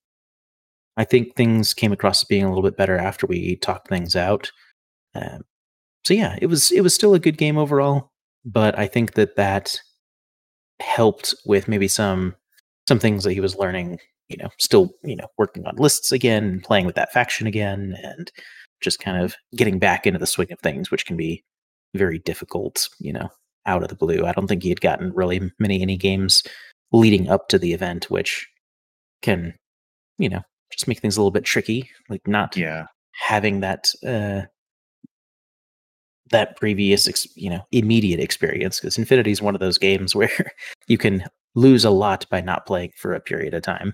I 0.97 1.03
think 1.03 1.35
things 1.35 1.73
came 1.73 1.91
across 1.91 2.23
as 2.23 2.27
being 2.27 2.43
a 2.43 2.49
little 2.49 2.63
bit 2.63 2.77
better 2.77 2.97
after 2.97 3.27
we 3.27 3.55
talked 3.57 3.87
things 3.87 4.15
out. 4.15 4.51
Um, 5.15 5.43
so 6.05 6.13
yeah, 6.13 6.37
it 6.41 6.47
was 6.47 6.71
it 6.71 6.81
was 6.81 6.93
still 6.93 7.13
a 7.13 7.19
good 7.19 7.37
game 7.37 7.57
overall, 7.57 8.11
but 8.45 8.77
I 8.77 8.87
think 8.87 9.13
that 9.13 9.35
that 9.35 9.79
helped 10.79 11.33
with 11.45 11.67
maybe 11.67 11.87
some 11.87 12.35
some 12.87 12.99
things 12.99 13.23
that 13.23 13.33
he 13.33 13.39
was 13.39 13.57
learning 13.57 13.99
you 14.29 14.37
know, 14.37 14.49
still, 14.57 14.93
you 15.03 15.15
know, 15.15 15.27
working 15.37 15.65
on 15.65 15.75
lists 15.77 16.11
again, 16.11 16.61
playing 16.61 16.85
with 16.85 16.95
that 16.95 17.13
faction 17.13 17.47
again, 17.47 17.95
and 18.03 18.31
just 18.81 18.99
kind 18.99 19.21
of 19.21 19.35
getting 19.55 19.79
back 19.79 20.05
into 20.05 20.19
the 20.19 20.27
swing 20.27 20.51
of 20.51 20.59
things, 20.59 20.91
which 20.91 21.05
can 21.05 21.17
be 21.17 21.43
very 21.95 22.19
difficult, 22.19 22.89
you 22.99 23.13
know, 23.13 23.29
out 23.65 23.83
of 23.83 23.89
the 23.89 23.95
blue. 23.95 24.25
I 24.25 24.31
don't 24.33 24.47
think 24.47 24.63
he 24.63 24.69
had 24.69 24.81
gotten 24.81 25.11
really 25.13 25.51
many 25.59 25.81
any 25.81 25.97
games 25.97 26.43
leading 26.91 27.29
up 27.29 27.47
to 27.49 27.59
the 27.59 27.73
event, 27.73 28.09
which 28.09 28.47
can, 29.21 29.53
you 30.17 30.29
know, 30.29 30.41
just 30.71 30.87
make 30.87 30.99
things 30.99 31.17
a 31.17 31.21
little 31.21 31.31
bit 31.31 31.45
tricky. 31.45 31.89
Like 32.09 32.27
not 32.27 32.55
yeah. 32.55 32.85
having 33.13 33.61
that 33.61 33.91
uh 34.05 34.41
that 36.29 36.57
previous 36.57 37.07
ex- 37.07 37.37
you 37.37 37.49
know 37.49 37.61
immediate 37.71 38.19
experience 38.19 38.81
because 38.81 38.97
infinity 38.97 39.31
is 39.31 39.41
one 39.41 39.55
of 39.55 39.61
those 39.61 39.77
games 39.77 40.13
where 40.15 40.51
you 40.87 40.97
can 40.97 41.23
lose 41.55 41.85
a 41.85 41.89
lot 41.89 42.25
by 42.29 42.41
not 42.41 42.65
playing 42.65 42.91
for 42.97 43.13
a 43.13 43.21
period 43.21 43.53
of 43.53 43.63
time 43.63 43.93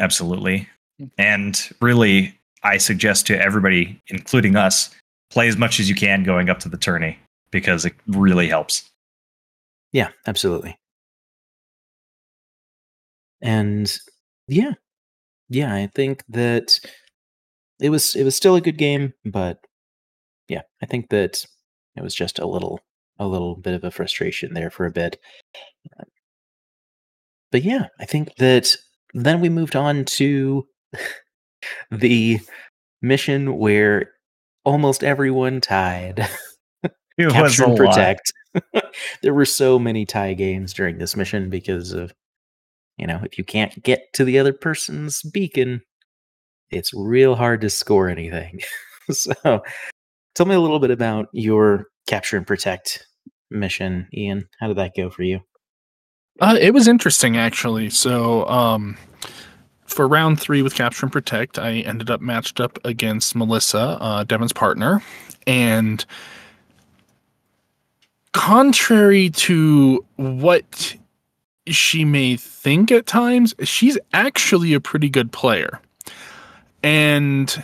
Absolutely. 0.00 0.68
Mm. 1.00 1.10
And 1.18 1.70
really, 1.80 2.38
I 2.62 2.76
suggest 2.76 3.26
to 3.28 3.40
everybody, 3.40 4.00
including 4.08 4.56
us, 4.56 4.94
play 5.30 5.48
as 5.48 5.56
much 5.56 5.80
as 5.80 5.88
you 5.88 5.94
can 5.94 6.22
going 6.22 6.50
up 6.50 6.58
to 6.60 6.68
the 6.68 6.76
tourney 6.76 7.18
because 7.50 7.84
it 7.84 7.94
really 8.06 8.48
helps. 8.48 8.88
Yeah, 9.92 10.10
absolutely. 10.26 10.78
And 13.40 13.92
yeah, 14.48 14.72
yeah, 15.48 15.74
I 15.74 15.88
think 15.94 16.22
that 16.28 16.78
it 17.80 17.90
was 17.90 18.14
it 18.14 18.24
was 18.24 18.36
still 18.36 18.54
a 18.54 18.60
good 18.60 18.76
game, 18.76 19.14
but 19.24 19.58
yeah, 20.48 20.62
I 20.82 20.86
think 20.86 21.08
that 21.10 21.44
it 21.96 22.02
was 22.02 22.14
just 22.14 22.38
a 22.38 22.46
little 22.46 22.80
a 23.18 23.26
little 23.26 23.56
bit 23.56 23.74
of 23.74 23.84
a 23.84 23.90
frustration 23.90 24.54
there 24.54 24.70
for 24.70 24.86
a 24.86 24.90
bit. 24.90 25.18
But 27.50 27.62
yeah, 27.62 27.86
I 27.98 28.04
think 28.04 28.36
that 28.36 28.76
then 29.14 29.40
we 29.40 29.48
moved 29.48 29.74
on 29.74 30.04
to 30.04 30.66
the 31.90 32.40
mission 33.02 33.56
where 33.58 34.12
almost 34.64 35.04
everyone 35.04 35.60
tied. 35.60 36.28
It 37.18 37.32
Capture 37.32 37.64
and 37.64 37.76
protect. 37.76 38.32
there 39.22 39.34
were 39.34 39.44
so 39.44 39.78
many 39.78 40.06
tie 40.06 40.32
games 40.32 40.72
during 40.72 40.96
this 40.96 41.16
mission 41.16 41.50
because 41.50 41.92
of, 41.92 42.14
you 42.96 43.06
know, 43.06 43.20
if 43.24 43.36
you 43.36 43.44
can't 43.44 43.82
get 43.82 44.10
to 44.14 44.24
the 44.24 44.38
other 44.38 44.54
person's 44.54 45.22
beacon, 45.22 45.82
it's 46.70 46.94
real 46.94 47.34
hard 47.34 47.60
to 47.60 47.68
score 47.68 48.08
anything. 48.08 48.60
so, 49.10 49.62
tell 50.34 50.46
me 50.46 50.54
a 50.54 50.60
little 50.60 50.78
bit 50.78 50.90
about 50.90 51.28
your 51.32 51.88
capture 52.06 52.38
and 52.38 52.46
protect 52.46 53.06
mission, 53.50 54.08
Ian. 54.14 54.48
How 54.58 54.68
did 54.68 54.78
that 54.78 54.96
go 54.96 55.10
for 55.10 55.22
you? 55.22 55.40
Uh, 56.40 56.56
it 56.58 56.72
was 56.72 56.88
interesting 56.88 57.36
actually. 57.36 57.90
So, 57.90 58.46
um, 58.48 58.96
for 60.00 60.08
round 60.08 60.40
three 60.40 60.62
with 60.62 60.74
capture 60.74 61.04
and 61.04 61.12
protect, 61.12 61.58
I 61.58 61.80
ended 61.80 62.08
up 62.08 62.22
matched 62.22 62.58
up 62.58 62.78
against 62.86 63.36
Melissa, 63.36 63.98
uh, 64.00 64.24
Devin's 64.24 64.50
partner, 64.50 65.02
and 65.46 66.02
contrary 68.32 69.28
to 69.28 70.02
what 70.16 70.96
she 71.66 72.06
may 72.06 72.38
think 72.38 72.90
at 72.90 73.04
times, 73.04 73.54
she's 73.62 73.98
actually 74.14 74.72
a 74.72 74.80
pretty 74.80 75.10
good 75.10 75.32
player. 75.32 75.82
And 76.82 77.62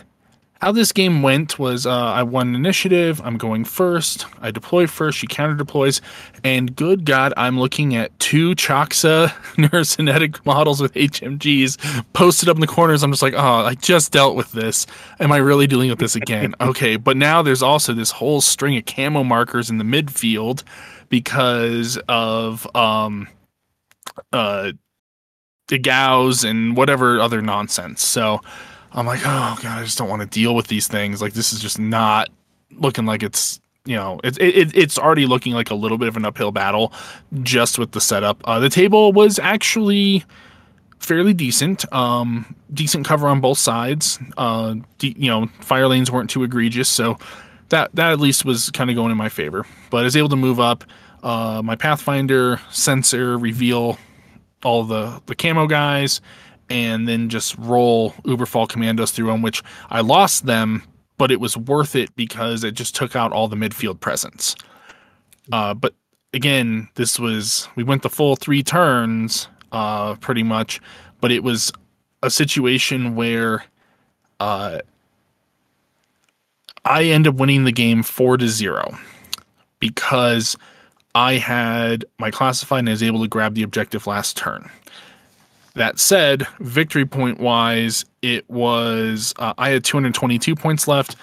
how 0.61 0.71
this 0.71 0.91
game 0.91 1.21
went 1.21 1.59
was 1.59 1.85
uh, 1.85 1.91
I 1.91 2.23
won 2.23 2.55
initiative. 2.55 3.21
I'm 3.23 3.37
going 3.37 3.63
first. 3.63 4.25
I 4.41 4.51
deploy 4.51 4.87
first. 4.87 5.17
She 5.17 5.27
counter 5.27 5.55
deploys. 5.55 6.01
And 6.43 6.75
good 6.75 7.05
God, 7.05 7.33
I'm 7.37 7.59
looking 7.59 7.95
at 7.95 8.17
two 8.19 8.55
Chaksa 8.55 9.27
neurokinetic 9.55 10.45
models 10.45 10.81
with 10.81 10.93
HMGs 10.93 12.05
posted 12.13 12.49
up 12.49 12.57
in 12.57 12.61
the 12.61 12.67
corners. 12.67 13.03
I'm 13.03 13.11
just 13.11 13.21
like, 13.21 13.35
oh, 13.35 13.65
I 13.65 13.75
just 13.75 14.11
dealt 14.11 14.35
with 14.35 14.51
this. 14.51 14.87
Am 15.19 15.31
I 15.31 15.37
really 15.37 15.67
dealing 15.67 15.89
with 15.89 15.99
this 15.99 16.15
again? 16.15 16.55
okay. 16.61 16.95
But 16.95 17.17
now 17.17 17.41
there's 17.41 17.63
also 17.63 17.93
this 17.93 18.11
whole 18.11 18.41
string 18.41 18.77
of 18.77 18.85
camo 18.85 19.23
markers 19.23 19.69
in 19.69 19.77
the 19.77 19.83
midfield 19.83 20.63
because 21.09 21.97
of 22.07 22.67
um, 22.75 23.27
uh, 24.33 24.71
the 25.67 25.77
Gaus 25.77 26.43
and 26.43 26.75
whatever 26.75 27.19
other 27.19 27.41
nonsense. 27.41 28.03
So 28.03 28.41
I'm 28.97 29.05
like, 29.05 29.21
oh 29.21 29.57
god, 29.61 29.65
I 29.65 29.83
just 29.83 29.97
don't 29.97 30.09
want 30.09 30.23
to 30.23 30.27
deal 30.27 30.55
with 30.55 30.67
these 30.67 30.87
things. 30.87 31.21
Like 31.21 31.33
this 31.33 31.53
is 31.53 31.61
just 31.61 31.79
not 31.79 32.29
looking 32.71 33.05
like 33.05 33.23
it's 33.23 33.61
you 33.85 33.95
know, 33.95 34.19
it's 34.23 34.37
it, 34.39 34.75
it's 34.75 34.99
already 34.99 35.25
looking 35.25 35.53
like 35.53 35.71
a 35.71 35.75
little 35.75 35.97
bit 35.97 36.09
of 36.09 36.17
an 36.17 36.25
uphill 36.25 36.51
battle 36.51 36.91
just 37.41 37.79
with 37.79 37.91
the 37.91 38.01
setup. 38.01 38.41
Uh, 38.43 38.59
the 38.59 38.69
table 38.69 39.13
was 39.13 39.39
actually 39.39 40.25
fairly 40.99 41.33
decent. 41.33 41.91
Um, 41.93 42.55
decent 42.73 43.05
cover 43.05 43.27
on 43.27 43.39
both 43.39 43.57
sides. 43.57 44.19
Uh, 44.37 44.75
de- 44.97 45.15
you 45.17 45.29
know, 45.29 45.47
fire 45.61 45.87
lanes 45.87 46.11
weren't 46.11 46.29
too 46.29 46.43
egregious, 46.43 46.89
so 46.89 47.17
that 47.69 47.93
that 47.95 48.11
at 48.11 48.19
least 48.19 48.45
was 48.45 48.71
kind 48.71 48.89
of 48.89 48.95
going 48.95 49.11
in 49.11 49.17
my 49.17 49.29
favor. 49.29 49.65
But 49.89 49.99
I 49.99 50.03
was 50.03 50.15
able 50.15 50.29
to 50.29 50.35
move 50.35 50.59
up. 50.59 50.83
Uh, 51.23 51.61
my 51.63 51.75
Pathfinder 51.75 52.59
sensor 52.71 53.37
reveal 53.37 53.97
all 54.63 54.83
the 54.83 55.21
the 55.27 55.35
camo 55.35 55.67
guys, 55.67 56.19
and 56.69 57.07
then 57.07 57.29
just 57.29 57.57
roll 57.57 58.11
Uberfall 58.23 58.67
commandos 58.67 59.11
through 59.11 59.27
them, 59.27 59.41
which 59.41 59.63
I 59.89 60.01
lost 60.01 60.45
them, 60.45 60.83
but 61.17 61.31
it 61.31 61.39
was 61.39 61.57
worth 61.57 61.95
it 61.95 62.15
because 62.15 62.63
it 62.63 62.73
just 62.73 62.95
took 62.95 63.15
out 63.15 63.31
all 63.31 63.47
the 63.47 63.55
midfield 63.55 63.99
presence. 63.99 64.55
Uh, 65.51 65.73
but 65.73 65.93
again, 66.33 66.89
this 66.95 67.19
was 67.19 67.67
we 67.75 67.83
went 67.83 68.03
the 68.03 68.09
full 68.09 68.35
three 68.35 68.63
turns, 68.63 69.47
uh, 69.71 70.15
pretty 70.15 70.43
much, 70.43 70.81
but 71.21 71.31
it 71.31 71.43
was 71.43 71.71
a 72.23 72.29
situation 72.29 73.15
where 73.15 73.63
uh, 74.39 74.79
I 76.85 77.03
end 77.03 77.27
up 77.27 77.35
winning 77.35 77.63
the 77.63 77.71
game 77.71 78.03
four 78.03 78.37
to 78.37 78.47
zero 78.47 78.97
because 79.79 80.57
I 81.15 81.33
had 81.33 82.05
my 82.19 82.31
classified 82.31 82.79
and 82.79 82.89
I 82.89 82.93
was 82.93 83.03
able 83.03 83.21
to 83.21 83.27
grab 83.27 83.55
the 83.55 83.63
objective 83.63 84.07
last 84.07 84.37
turn. 84.37 84.69
That 85.77 85.99
said, 85.99 86.47
victory 86.59 87.05
point 87.05 87.39
wise, 87.39 88.03
it 88.23 88.49
was 88.49 89.35
uh, 89.37 89.53
I 89.59 89.69
had 89.69 89.83
222 89.83 90.55
points 90.55 90.87
left. 90.87 91.15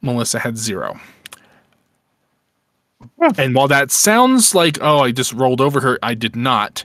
Melissa 0.00 0.40
had 0.40 0.58
zero. 0.58 0.98
And 3.38 3.54
while 3.54 3.68
that 3.68 3.92
sounds 3.92 4.56
like, 4.56 4.78
oh, 4.80 4.98
I 4.98 5.12
just 5.12 5.32
rolled 5.32 5.60
over 5.60 5.78
her, 5.80 6.00
I 6.02 6.14
did 6.14 6.34
not. 6.34 6.84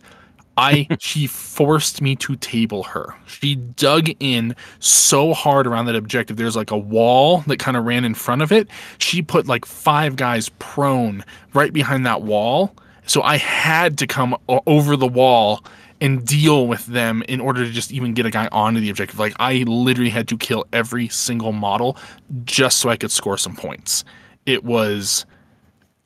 I 0.57 0.87
she 0.99 1.25
forced 1.25 2.03
me 2.03 2.15
to 2.17 2.35
table 2.35 2.83
her. 2.83 3.15
She 3.25 3.55
dug 3.55 4.09
in 4.19 4.55
so 4.77 5.33
hard 5.33 5.65
around 5.65 5.87
that 5.87 5.95
objective. 5.95 6.37
There's 6.37 6.55
like 6.55 6.69
a 6.69 6.77
wall 6.77 7.39
that 7.47 7.57
kind 7.57 7.75
of 7.75 7.85
ran 7.85 8.05
in 8.05 8.13
front 8.13 8.43
of 8.43 8.51
it. 8.51 8.67
She 8.99 9.23
put 9.23 9.47
like 9.47 9.65
five 9.65 10.17
guys 10.17 10.49
prone 10.59 11.25
right 11.55 11.73
behind 11.73 12.05
that 12.05 12.21
wall. 12.21 12.75
So 13.07 13.23
I 13.23 13.37
had 13.37 13.97
to 13.97 14.05
come 14.05 14.37
over 14.67 14.95
the 14.95 15.07
wall 15.07 15.63
and 15.99 16.25
deal 16.25 16.67
with 16.67 16.85
them 16.85 17.23
in 17.27 17.39
order 17.41 17.65
to 17.65 17.71
just 17.71 17.91
even 17.91 18.13
get 18.13 18.25
a 18.25 18.31
guy 18.31 18.47
onto 18.51 18.79
the 18.79 18.89
objective. 18.89 19.19
Like 19.19 19.35
I 19.39 19.63
literally 19.67 20.09
had 20.09 20.27
to 20.29 20.37
kill 20.37 20.65
every 20.71 21.07
single 21.07 21.51
model 21.51 21.97
just 22.43 22.79
so 22.79 22.89
I 22.89 22.97
could 22.97 23.11
score 23.11 23.37
some 23.37 23.55
points. 23.55 24.03
It 24.45 24.63
was 24.63 25.25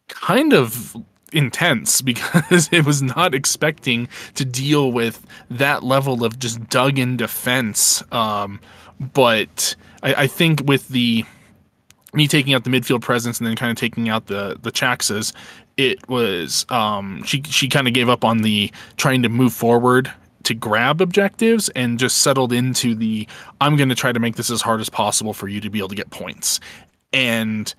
kind 0.07 0.53
of 0.53 0.95
intense 1.33 2.01
because 2.01 2.69
it 2.71 2.85
was 2.85 3.01
not 3.01 3.33
expecting 3.33 4.07
to 4.35 4.45
deal 4.45 4.91
with 4.91 5.25
that 5.49 5.83
level 5.83 6.23
of 6.23 6.39
just 6.39 6.69
dug 6.69 6.97
in 6.99 7.17
defense. 7.17 8.03
Um, 8.11 8.59
but 8.99 9.75
I, 10.03 10.13
I, 10.13 10.27
think 10.27 10.61
with 10.65 10.89
the 10.89 11.25
me 12.13 12.27
taking 12.27 12.53
out 12.53 12.63
the 12.65 12.69
midfield 12.69 13.01
presence 13.01 13.39
and 13.39 13.47
then 13.47 13.55
kind 13.55 13.71
of 13.71 13.77
taking 13.77 14.09
out 14.09 14.27
the 14.27 14.57
the 14.61 14.71
Chaksas, 14.71 15.33
it 15.77 16.07
was 16.09 16.65
um, 16.69 17.23
she 17.23 17.41
she 17.43 17.67
kind 17.67 17.87
of 17.87 17.93
gave 17.93 18.09
up 18.09 18.23
on 18.23 18.39
the 18.39 18.71
trying 18.97 19.23
to 19.23 19.29
move 19.29 19.53
forward 19.53 20.11
to 20.43 20.53
grab 20.53 21.01
objectives 21.01 21.69
and 21.69 21.99
just 21.99 22.19
settled 22.19 22.51
into 22.51 22.95
the 22.95 23.27
I'm 23.59 23.75
going 23.75 23.89
to 23.89 23.95
try 23.95 24.11
to 24.11 24.19
make 24.19 24.35
this 24.35 24.49
as 24.49 24.61
hard 24.61 24.81
as 24.81 24.89
possible 24.89 25.33
for 25.33 25.47
you 25.47 25.61
to 25.61 25.69
be 25.69 25.79
able 25.79 25.89
to 25.89 25.95
get 25.95 26.09
points. 26.09 26.59
And 27.13 27.73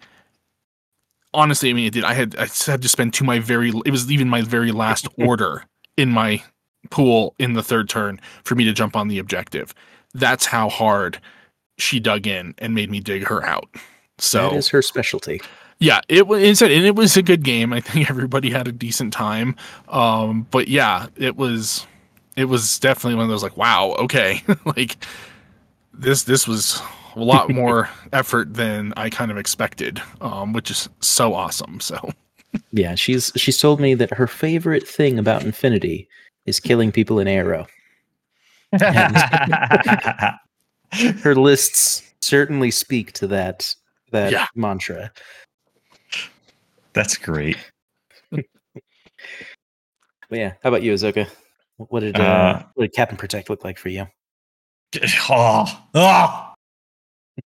honestly, 1.34 1.70
I 1.70 1.72
mean, 1.72 1.86
it 1.86 1.95
did. 1.95 2.05
I 2.05 2.14
had 2.14 2.36
I 2.36 2.47
had 2.66 2.82
to 2.82 2.88
spend 2.88 3.14
to 3.14 3.24
my 3.24 3.38
very. 3.38 3.72
It 3.84 3.90
was 3.90 4.11
even 4.11 4.28
my 4.28 4.43
very 4.43 4.72
last 4.72 5.09
order 5.18 5.64
in 5.97 6.11
my 6.11 6.43
pool 6.90 7.34
in 7.38 7.55
the 7.55 7.62
third 7.62 7.88
turn 7.88 8.20
for 8.45 8.55
me 8.55 8.64
to 8.64 8.72
jump 8.72 8.97
on 8.97 9.09
the 9.09 9.18
objective. 9.18 9.74
That's 10.14 10.47
how 10.47 10.68
hard 10.68 11.20
she 11.78 12.01
dug 12.01 12.26
in 12.26 12.55
and 12.59 12.74
made 12.74 12.90
me 12.90 13.01
dig 13.01 13.26
her 13.26 13.45
out. 13.45 13.68
So 14.18 14.51
that 14.51 14.57
is 14.57 14.68
her 14.68 14.82
specialty. 14.82 15.40
Yeah, 15.79 16.01
it 16.09 16.27
was, 16.27 16.62
and 16.62 16.70
it 16.70 16.95
was 16.95 17.16
a 17.16 17.23
good 17.23 17.43
game. 17.43 17.73
I 17.73 17.81
think 17.81 18.09
everybody 18.11 18.51
had 18.51 18.68
a 18.68 18.73
decent 18.73 19.12
time. 19.12 19.57
Um, 19.89 20.47
but 20.51 20.68
yeah, 20.68 21.07
it 21.16 21.37
was, 21.37 21.87
it 22.37 22.47
was 22.47 22.79
definitely 22.79 23.16
one 23.16 23.25
of 23.25 23.31
those 23.31 23.43
like, 23.43 23.57
wow, 23.57 23.95
okay, 23.99 24.43
like 24.64 24.97
this, 25.93 26.25
this 26.25 26.47
was 26.47 26.81
a 27.16 27.20
lot 27.20 27.51
more 27.55 27.89
effort 28.12 28.55
than 28.55 28.93
I 28.97 29.11
kind 29.11 29.31
of 29.31 29.39
expected, 29.39 30.01
um, 30.20 30.53
which 30.53 30.70
is 30.70 30.89
so 31.01 31.35
awesome. 31.35 31.81
So, 31.81 32.12
yeah, 32.73 32.95
she's 32.95 33.33
she's 33.37 33.59
told 33.59 33.81
me 33.81 33.95
that 33.95 34.12
her 34.14 34.27
favorite 34.27 34.87
thing 34.87 35.18
about 35.18 35.43
Infinity 35.43 36.09
is 36.47 36.61
killing 36.61 36.93
people 36.93 37.18
in 37.18 37.27
ARO. 37.27 37.66
her 41.23 41.35
lists 41.35 42.03
certainly 42.20 42.70
speak 42.70 43.12
to 43.12 43.27
that 43.27 43.75
that 44.12 44.33
yeah. 44.33 44.47
mantra. 44.55 45.11
That's 46.93 47.16
great. 47.16 47.57
but 48.30 48.45
yeah, 50.30 50.53
how 50.62 50.68
about 50.68 50.82
you, 50.82 50.93
Azoka? 50.93 51.28
What 51.76 52.01
did 52.01 52.18
uh, 52.18 52.22
uh, 52.22 52.62
what 52.74 52.84
did 52.84 52.95
Capture 52.95 53.12
and 53.12 53.18
Protect 53.18 53.51
look 53.51 53.64
like 53.64 53.78
for 53.78 53.88
you? 53.88 54.07
Oh, 55.28 55.66
oh, 55.95 56.53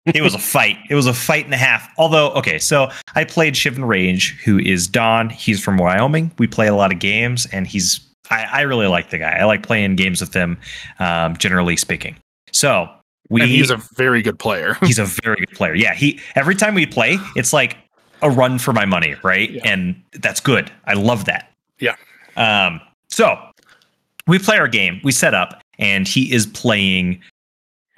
it 0.05 0.21
was 0.21 0.33
a 0.33 0.39
fight. 0.39 0.77
It 0.89 0.95
was 0.95 1.07
a 1.07 1.13
fight 1.13 1.45
and 1.45 1.53
a 1.53 1.57
half. 1.57 1.87
Although, 1.97 2.31
okay, 2.31 2.59
so 2.59 2.89
I 3.15 3.23
played 3.23 3.53
Shivan 3.53 3.87
Rage, 3.87 4.39
who 4.43 4.59
is 4.59 4.87
Don. 4.87 5.29
He's 5.29 5.63
from 5.63 5.77
Wyoming. 5.77 6.31
We 6.37 6.47
play 6.47 6.67
a 6.67 6.75
lot 6.75 6.91
of 6.91 6.99
games, 6.99 7.45
and 7.51 7.67
he's 7.67 8.01
I, 8.29 8.45
I 8.51 8.61
really 8.61 8.87
like 8.87 9.09
the 9.09 9.19
guy. 9.19 9.37
I 9.37 9.45
like 9.45 9.63
playing 9.63 9.95
games 9.95 10.21
with 10.21 10.33
him, 10.33 10.57
um, 10.99 11.37
generally 11.37 11.77
speaking. 11.77 12.15
So 12.51 12.89
we 13.29 13.41
and 13.41 13.49
he's 13.49 13.69
a 13.69 13.77
very 13.95 14.21
good 14.21 14.39
player. 14.39 14.77
he's 14.81 14.99
a 14.99 15.05
very 15.05 15.37
good 15.37 15.51
player. 15.51 15.75
Yeah, 15.75 15.93
he 15.93 16.19
every 16.35 16.55
time 16.55 16.75
we 16.75 16.85
play, 16.85 17.17
it's 17.35 17.53
like 17.53 17.77
a 18.25 18.29
run 18.29 18.57
for 18.57 18.73
my 18.73 18.85
money, 18.85 19.15
right? 19.23 19.51
Yeah. 19.51 19.61
And 19.63 20.01
that's 20.13 20.39
good. 20.39 20.71
I 20.85 20.93
love 20.93 21.25
that. 21.25 21.51
Yeah. 21.79 21.95
Um, 22.35 22.81
so 23.09 23.39
we 24.27 24.39
play 24.39 24.57
our 24.57 24.67
game, 24.67 24.99
we 25.03 25.11
set 25.11 25.33
up, 25.33 25.61
and 25.77 26.07
he 26.07 26.33
is 26.33 26.47
playing 26.47 27.21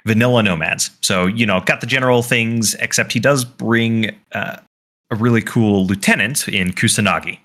vanilla 0.04 0.42
nomads. 0.42 0.90
So, 1.00 1.26
you 1.26 1.46
know, 1.46 1.60
got 1.62 1.80
the 1.80 1.86
general 1.86 2.22
things, 2.22 2.74
except 2.74 3.12
he 3.12 3.20
does 3.20 3.44
bring 3.44 4.14
uh, 4.32 4.58
a 5.10 5.16
really 5.16 5.40
cool 5.40 5.86
lieutenant 5.86 6.46
in 6.46 6.72
Kusanagi. 6.72 7.38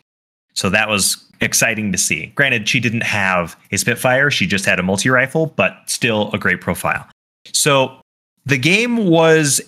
So 0.53 0.69
that 0.69 0.89
was 0.89 1.23
exciting 1.39 1.91
to 1.93 1.97
see. 1.97 2.27
Granted, 2.35 2.67
she 2.67 2.79
didn't 2.79 3.03
have 3.03 3.55
a 3.71 3.77
Spitfire, 3.77 4.29
she 4.29 4.45
just 4.45 4.65
had 4.65 4.77
a 4.79 4.83
multi 4.83 5.09
rifle, 5.09 5.47
but 5.55 5.77
still 5.85 6.29
a 6.33 6.37
great 6.37 6.59
profile. 6.59 7.07
So 7.53 7.97
the 8.45 8.57
game 8.57 9.07
was 9.07 9.61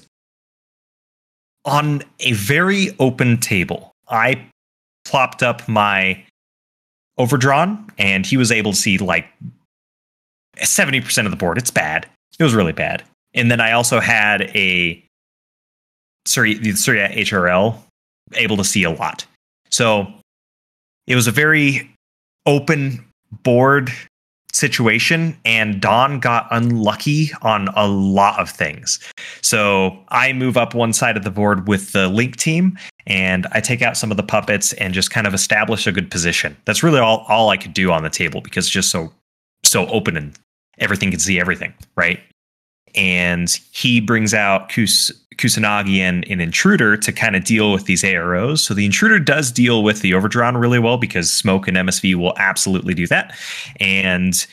on 1.65 2.03
a 2.19 2.31
very 2.33 2.95
open 2.99 3.39
table. 3.39 3.91
I 4.07 4.45
plopped 5.03 5.43
up 5.43 5.67
my 5.67 6.23
Overdron, 7.19 7.89
and 7.97 8.25
he 8.25 8.37
was 8.37 8.51
able 8.51 8.71
to 8.71 8.77
see 8.77 8.97
like 8.97 9.25
70% 10.57 11.25
of 11.25 11.31
the 11.31 11.37
board. 11.37 11.57
It's 11.57 11.71
bad. 11.71 12.07
It 12.39 12.43
was 12.43 12.53
really 12.53 12.73
bad. 12.73 13.03
And 13.33 13.49
then 13.49 13.59
I 13.59 13.71
also 13.71 13.99
had 13.99 14.43
a 14.55 15.03
Surya 16.25 16.57
HRL 16.57 17.77
able 18.33 18.57
to 18.57 18.63
see 18.63 18.83
a 18.83 18.91
lot. 18.91 19.25
So 19.69 20.07
it 21.07 21.15
was 21.15 21.27
a 21.27 21.31
very 21.31 21.89
open 22.45 23.05
board 23.43 23.91
situation 24.55 25.37
and 25.43 25.81
Don 25.81 26.19
got 26.19 26.47
unlucky 26.49 27.29
on 27.41 27.67
a 27.75 27.87
lot 27.87 28.39
of 28.39 28.49
things. 28.49 28.99
So 29.41 29.99
I 30.09 30.31
move 30.31 30.55
up 30.55 30.73
one 30.73 30.93
side 30.93 31.17
of 31.17 31.23
the 31.23 31.31
board 31.31 31.67
with 31.67 31.91
the 31.91 32.07
link 32.07 32.37
team 32.37 32.77
and 33.05 33.47
I 33.51 33.59
take 33.59 33.81
out 33.81 33.97
some 33.97 34.11
of 34.11 34.17
the 34.17 34.23
puppets 34.23 34.71
and 34.73 34.93
just 34.93 35.11
kind 35.11 35.27
of 35.27 35.33
establish 35.33 35.87
a 35.87 35.91
good 35.91 36.09
position. 36.09 36.55
That's 36.63 36.83
really 36.83 36.99
all, 36.99 37.25
all 37.27 37.49
I 37.49 37.57
could 37.57 37.73
do 37.73 37.91
on 37.91 38.03
the 38.03 38.09
table 38.09 38.39
because 38.39 38.65
it's 38.65 38.73
just 38.73 38.91
so 38.91 39.11
so 39.63 39.87
open 39.87 40.15
and 40.15 40.37
everything 40.77 41.09
can 41.09 41.19
see 41.19 41.39
everything, 41.39 41.73
right? 41.95 42.19
And 42.95 43.49
he 43.71 43.99
brings 43.99 44.33
out 44.33 44.69
Kus- 44.69 45.11
Kusanagi 45.37 45.99
and 45.99 46.25
an 46.29 46.39
intruder 46.39 46.97
to 46.97 47.11
kind 47.11 47.35
of 47.35 47.43
deal 47.43 47.71
with 47.71 47.85
these 47.85 48.03
AROs. 48.03 48.59
So 48.59 48.73
the 48.73 48.85
intruder 48.85 49.19
does 49.19 49.51
deal 49.51 49.83
with 49.83 50.01
the 50.01 50.11
Overdron 50.11 50.59
really 50.59 50.79
well 50.79 50.97
because 50.97 51.31
smoke 51.31 51.67
and 51.67 51.77
MSV 51.77 52.15
will 52.15 52.33
absolutely 52.37 52.93
do 52.93 53.07
that. 53.07 53.35
And 53.79 54.45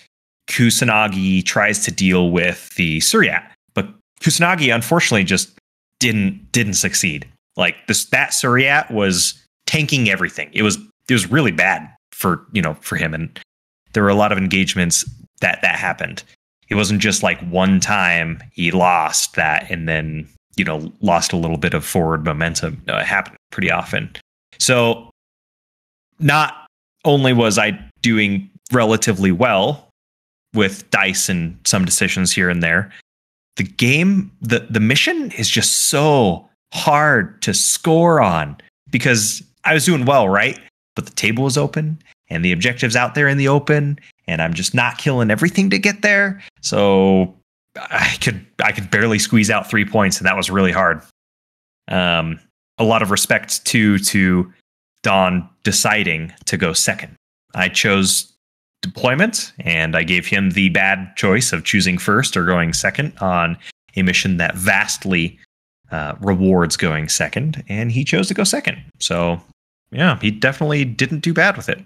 Kusanagi 0.49 1.45
tries 1.45 1.85
to 1.85 1.91
deal 1.91 2.31
with 2.31 2.75
the 2.75 2.99
Suryat, 2.99 3.47
but 3.75 3.89
Kusanagi 4.21 4.75
unfortunately 4.75 5.25
just 5.25 5.51
didn't 5.99 6.51
didn't 6.53 6.75
succeed. 6.75 7.29
Like 7.57 7.77
this 7.87 8.07
that 8.07 8.31
Suryat 8.31 8.91
was 8.91 9.35
tanking 9.67 10.11
everything. 10.11 10.51
It 10.53 10.63
was 10.63 10.79
it 11.09 11.13
was 11.13 11.31
really 11.31 11.53
bad 11.53 11.89
for 12.11 12.45
you 12.53 12.61
know 12.61 12.75
for 12.81 12.97
him 12.97 13.15
and 13.15 13.39
there 13.93 14.03
were 14.03 14.09
a 14.09 14.15
lot 14.15 14.33
of 14.33 14.39
engagements 14.39 15.09
that 15.41 15.61
that 15.63 15.77
happened. 15.77 16.23
It 16.73 16.77
wasn't 16.77 17.03
just 17.03 17.23
like 17.23 17.39
one 17.51 17.81
time 17.81 18.43
he 18.51 18.71
lost 18.71 19.35
that 19.35 19.71
and 19.71 19.87
then 19.87 20.27
you 20.57 20.65
know 20.65 20.91
lost 21.03 21.35
a 21.35 21.37
little 21.37 21.59
bit 21.59 21.75
of 21.75 21.85
forward 21.85 22.25
momentum. 22.25 22.81
No, 22.87 22.97
it 22.97 23.05
happened 23.05 23.37
pretty 23.51 23.71
often. 23.71 24.11
So, 24.59 25.11
not 26.19 26.67
only 27.05 27.35
was 27.35 27.59
I 27.59 27.79
doing 28.01 28.49
relatively 28.73 29.31
well 29.31 29.91
with 30.55 30.91
dice 30.91 31.29
and 31.29 31.59
some 31.67 31.85
decisions 31.85 32.33
here 32.33 32.49
and 32.49 32.63
there, 32.63 32.91
the 33.57 33.65
game, 33.65 34.31
the 34.41 34.61
the 34.61 34.81
mission 34.81 35.31
is 35.33 35.51
just 35.51 35.91
so 35.91 36.49
hard 36.73 37.43
to 37.43 37.53
score 37.53 38.23
on 38.23 38.57
because 38.91 39.43
I 39.67 39.75
was 39.75 39.85
doing 39.85 40.07
well, 40.07 40.27
right? 40.27 40.59
But 40.97 41.05
the 41.05 41.13
table 41.13 41.45
was 41.45 41.59
open 41.59 42.03
and 42.31 42.43
the 42.43 42.53
objectives 42.53 42.97
out 42.97 43.15
there 43.15 43.29
in 43.29 43.37
the 43.37 43.49
open, 43.49 43.99
and 44.27 44.41
I'm 44.41 44.55
just 44.55 44.75
not 44.75 44.99
killing 44.99 45.31
everything 45.31 45.71
to 45.71 45.79
get 45.79 46.03
there. 46.03 46.43
So 46.61 47.35
I 47.77 48.17
could 48.21 48.45
I 48.63 48.73
could 48.73 48.91
barely 48.91 49.19
squeeze 49.19 49.51
out 49.51 49.69
three 49.69 49.85
points, 49.85 50.19
and 50.19 50.27
that 50.27 50.37
was 50.37 50.51
really 50.51 50.73
hard. 50.73 51.03
Um, 51.89 52.39
a 52.79 52.85
lot 52.85 53.03
of 53.03 53.11
respect 53.11 53.65
to 53.67 53.99
to 53.99 54.53
Don 55.03 55.49
deciding 55.65 56.33
to 56.47 56.57
go 56.57 56.73
second. 56.73 57.15
I 57.55 57.69
chose 57.69 58.33
deployment, 58.83 59.53
and 59.61 59.97
I 59.97 60.03
gave 60.03 60.27
him 60.27 60.51
the 60.51 60.69
bad 60.71 61.17
choice 61.17 61.53
of 61.53 61.65
choosing 61.65 61.99
first 61.99 62.37
or 62.37 62.45
going 62.45 62.73
second 62.73 63.17
on 63.21 63.57
a 63.97 64.03
mission 64.03 64.39
that 64.39 64.57
vastly 64.57 65.39
uh, 65.91 66.15
rewards 66.21 66.77
going 66.77 67.09
second, 67.09 67.63
and 67.69 67.93
he 67.93 68.05
chose 68.05 68.29
to 68.29 68.35
go 68.35 68.45
second. 68.45 68.83
So, 68.99 69.41
yeah, 69.91 70.19
he 70.21 70.31
definitely 70.31 70.85
didn't 70.85 71.21
do 71.21 71.35
bad 71.35 71.57
with 71.57 71.69
it. 71.69 71.85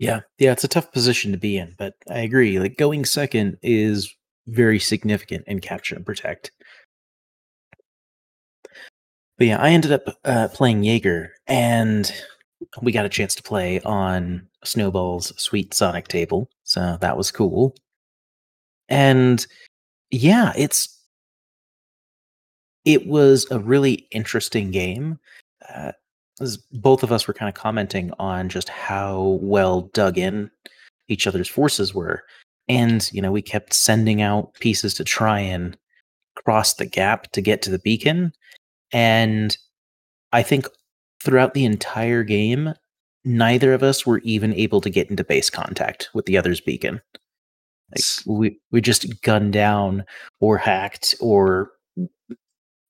Yeah, 0.00 0.20
yeah, 0.38 0.52
it's 0.52 0.64
a 0.64 0.68
tough 0.68 0.92
position 0.92 1.30
to 1.32 1.36
be 1.38 1.58
in, 1.58 1.74
but 1.76 1.94
I 2.10 2.20
agree. 2.20 2.58
Like 2.58 2.78
going 2.78 3.04
second 3.04 3.58
is 3.62 4.14
very 4.46 4.78
significant 4.78 5.44
in 5.46 5.60
capture 5.60 5.94
and 5.94 6.06
protect. 6.06 6.52
But 9.36 9.46
yeah, 9.46 9.58
I 9.60 9.70
ended 9.70 9.92
up 9.92 10.02
uh, 10.24 10.48
playing 10.54 10.84
Jaeger, 10.84 11.32
and 11.46 12.10
we 12.80 12.92
got 12.92 13.04
a 13.04 13.10
chance 13.10 13.34
to 13.34 13.42
play 13.42 13.80
on 13.82 14.48
Snowball's 14.64 15.34
Sweet 15.36 15.74
Sonic 15.74 16.08
table, 16.08 16.48
so 16.64 16.96
that 17.02 17.18
was 17.18 17.30
cool. 17.30 17.74
And 18.88 19.46
yeah, 20.10 20.52
it's 20.56 20.98
it 22.86 23.06
was 23.06 23.46
a 23.50 23.58
really 23.58 24.06
interesting 24.12 24.70
game. 24.70 25.18
Uh, 25.68 25.92
as 26.40 26.56
both 26.56 27.02
of 27.02 27.12
us 27.12 27.26
were 27.26 27.34
kind 27.34 27.48
of 27.48 27.54
commenting 27.54 28.12
on 28.18 28.48
just 28.48 28.68
how 28.68 29.38
well 29.42 29.82
dug 29.92 30.18
in 30.18 30.50
each 31.08 31.26
other's 31.26 31.48
forces 31.48 31.94
were, 31.94 32.22
and 32.68 33.10
you 33.12 33.20
know 33.20 33.32
we 33.32 33.42
kept 33.42 33.72
sending 33.74 34.22
out 34.22 34.54
pieces 34.54 34.94
to 34.94 35.04
try 35.04 35.40
and 35.40 35.76
cross 36.36 36.74
the 36.74 36.86
gap 36.86 37.30
to 37.32 37.40
get 37.40 37.62
to 37.62 37.70
the 37.70 37.78
beacon, 37.80 38.32
and 38.92 39.56
I 40.32 40.42
think 40.42 40.66
throughout 41.22 41.54
the 41.54 41.64
entire 41.64 42.22
game, 42.22 42.74
neither 43.24 43.72
of 43.72 43.82
us 43.82 44.06
were 44.06 44.20
even 44.20 44.54
able 44.54 44.80
to 44.80 44.90
get 44.90 45.10
into 45.10 45.24
base 45.24 45.50
contact 45.50 46.08
with 46.14 46.26
the 46.26 46.38
other's 46.38 46.60
beacon. 46.60 47.00
Like 47.94 48.04
we 48.26 48.58
we 48.70 48.80
just 48.80 49.22
gunned 49.22 49.52
down 49.52 50.04
or 50.40 50.56
hacked 50.56 51.14
or 51.20 51.72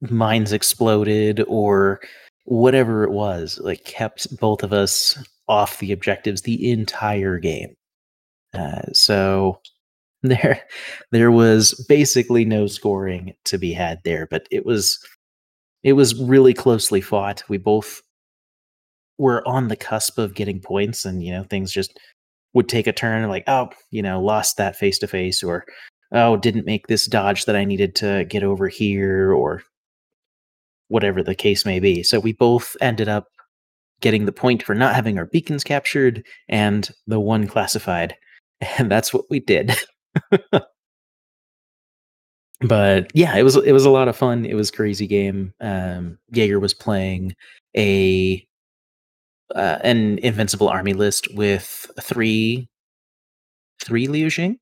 mines 0.02 0.52
exploded 0.52 1.42
or 1.48 2.00
whatever 2.50 3.04
it 3.04 3.12
was, 3.12 3.60
like 3.62 3.84
kept 3.84 4.36
both 4.40 4.64
of 4.64 4.72
us 4.72 5.16
off 5.46 5.78
the 5.78 5.92
objectives 5.92 6.42
the 6.42 6.72
entire 6.72 7.38
game. 7.38 7.74
Uh, 8.52 8.82
so 8.92 9.60
there, 10.24 10.60
there 11.12 11.30
was 11.30 11.74
basically 11.88 12.44
no 12.44 12.66
scoring 12.66 13.34
to 13.44 13.56
be 13.56 13.72
had 13.72 14.00
there, 14.04 14.26
but 14.28 14.48
it 14.50 14.66
was, 14.66 14.98
it 15.84 15.92
was 15.92 16.20
really 16.20 16.52
closely 16.52 17.00
fought. 17.00 17.44
We 17.48 17.56
both 17.56 18.02
were 19.16 19.46
on 19.46 19.68
the 19.68 19.76
cusp 19.76 20.18
of 20.18 20.34
getting 20.34 20.60
points, 20.60 21.04
and 21.04 21.22
you 21.22 21.32
know 21.32 21.44
things 21.44 21.70
just 21.70 22.00
would 22.52 22.68
take 22.68 22.88
a 22.88 22.92
turn. 22.92 23.28
Like, 23.28 23.44
oh, 23.46 23.70
you 23.92 24.02
know, 24.02 24.20
lost 24.20 24.56
that 24.56 24.74
face 24.74 24.98
to 24.98 25.06
face, 25.06 25.44
or 25.44 25.66
oh, 26.10 26.36
didn't 26.36 26.66
make 26.66 26.88
this 26.88 27.06
dodge 27.06 27.44
that 27.44 27.54
I 27.54 27.64
needed 27.64 27.94
to 27.96 28.24
get 28.24 28.42
over 28.42 28.66
here, 28.66 29.32
or 29.32 29.62
whatever 30.90 31.22
the 31.22 31.34
case 31.34 31.64
may 31.64 31.80
be. 31.80 32.02
So 32.02 32.20
we 32.20 32.32
both 32.32 32.76
ended 32.80 33.08
up 33.08 33.28
getting 34.00 34.26
the 34.26 34.32
point 34.32 34.62
for 34.62 34.74
not 34.74 34.94
having 34.94 35.18
our 35.18 35.26
beacons 35.26 35.64
captured 35.64 36.26
and 36.48 36.90
the 37.06 37.20
one 37.20 37.46
classified. 37.46 38.16
And 38.76 38.90
that's 38.90 39.14
what 39.14 39.24
we 39.30 39.40
did. 39.40 39.72
but 42.60 43.10
yeah, 43.14 43.34
it 43.34 43.42
was 43.42 43.56
it 43.56 43.72
was 43.72 43.86
a 43.86 43.90
lot 43.90 44.06
of 44.06 44.14
fun. 44.14 44.44
It 44.44 44.52
was 44.52 44.70
crazy 44.70 45.06
game. 45.06 45.54
Um 45.62 46.18
Jaeger 46.30 46.60
was 46.60 46.74
playing 46.74 47.34
a 47.74 48.46
uh, 49.54 49.78
an 49.82 50.18
invincible 50.18 50.68
army 50.68 50.92
list 50.92 51.26
with 51.34 51.90
three 52.02 52.68
three 53.82 54.08
Liu 54.08 54.26
Xing. 54.26 54.58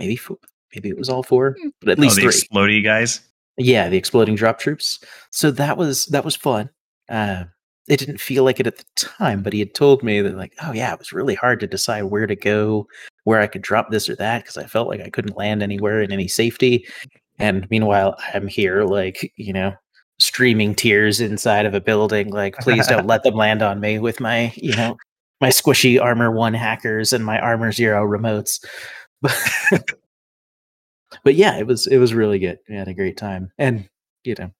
Maybe 0.00 0.16
four, 0.16 0.38
maybe 0.74 0.88
it 0.88 0.98
was 0.98 1.08
all 1.08 1.22
four, 1.22 1.56
but 1.80 1.90
at 1.90 1.98
least 2.00 2.18
oh, 2.18 2.22
the 2.24 2.32
three. 2.32 2.40
explodey 2.40 2.82
guys. 2.82 3.20
Yeah, 3.60 3.90
the 3.90 3.98
exploding 3.98 4.36
drop 4.36 4.58
troops. 4.58 4.98
So 5.30 5.50
that 5.50 5.76
was 5.76 6.06
that 6.06 6.24
was 6.24 6.34
fun. 6.34 6.70
Uh, 7.10 7.44
it 7.88 7.98
didn't 7.98 8.20
feel 8.20 8.42
like 8.42 8.58
it 8.58 8.66
at 8.66 8.78
the 8.78 8.84
time, 8.96 9.42
but 9.42 9.52
he 9.52 9.58
had 9.58 9.74
told 9.74 10.02
me 10.02 10.22
that 10.22 10.36
like, 10.36 10.54
oh 10.62 10.72
yeah, 10.72 10.92
it 10.94 10.98
was 10.98 11.12
really 11.12 11.34
hard 11.34 11.60
to 11.60 11.66
decide 11.66 12.04
where 12.04 12.26
to 12.26 12.36
go, 12.36 12.86
where 13.24 13.40
I 13.40 13.46
could 13.46 13.60
drop 13.60 13.90
this 13.90 14.08
or 14.08 14.16
that 14.16 14.42
because 14.42 14.56
I 14.56 14.64
felt 14.64 14.88
like 14.88 15.00
I 15.00 15.10
couldn't 15.10 15.36
land 15.36 15.62
anywhere 15.62 16.00
in 16.00 16.10
any 16.10 16.26
safety. 16.26 16.86
And 17.38 17.68
meanwhile, 17.70 18.16
I'm 18.32 18.48
here 18.48 18.84
like 18.84 19.30
you 19.36 19.52
know 19.52 19.74
streaming 20.18 20.74
tears 20.74 21.20
inside 21.20 21.66
of 21.66 21.74
a 21.74 21.82
building. 21.82 22.30
Like, 22.30 22.56
please 22.58 22.86
don't 22.86 23.06
let 23.06 23.24
them 23.24 23.34
land 23.34 23.60
on 23.60 23.78
me 23.78 23.98
with 23.98 24.20
my 24.20 24.54
you 24.56 24.74
know 24.74 24.96
my 25.42 25.50
squishy 25.50 26.00
armor 26.00 26.30
one 26.30 26.54
hackers 26.54 27.12
and 27.12 27.26
my 27.26 27.38
armor 27.38 27.72
zero 27.72 28.06
remotes. 28.06 28.64
but 31.24 31.34
yeah, 31.34 31.58
it 31.58 31.66
was 31.66 31.86
it 31.86 31.98
was 31.98 32.14
really 32.14 32.38
good. 32.38 32.58
We 32.68 32.76
had 32.76 32.88
a 32.88 32.94
great 32.94 33.16
time, 33.16 33.52
and 33.58 33.88
you 34.24 34.34
know, 34.38 34.50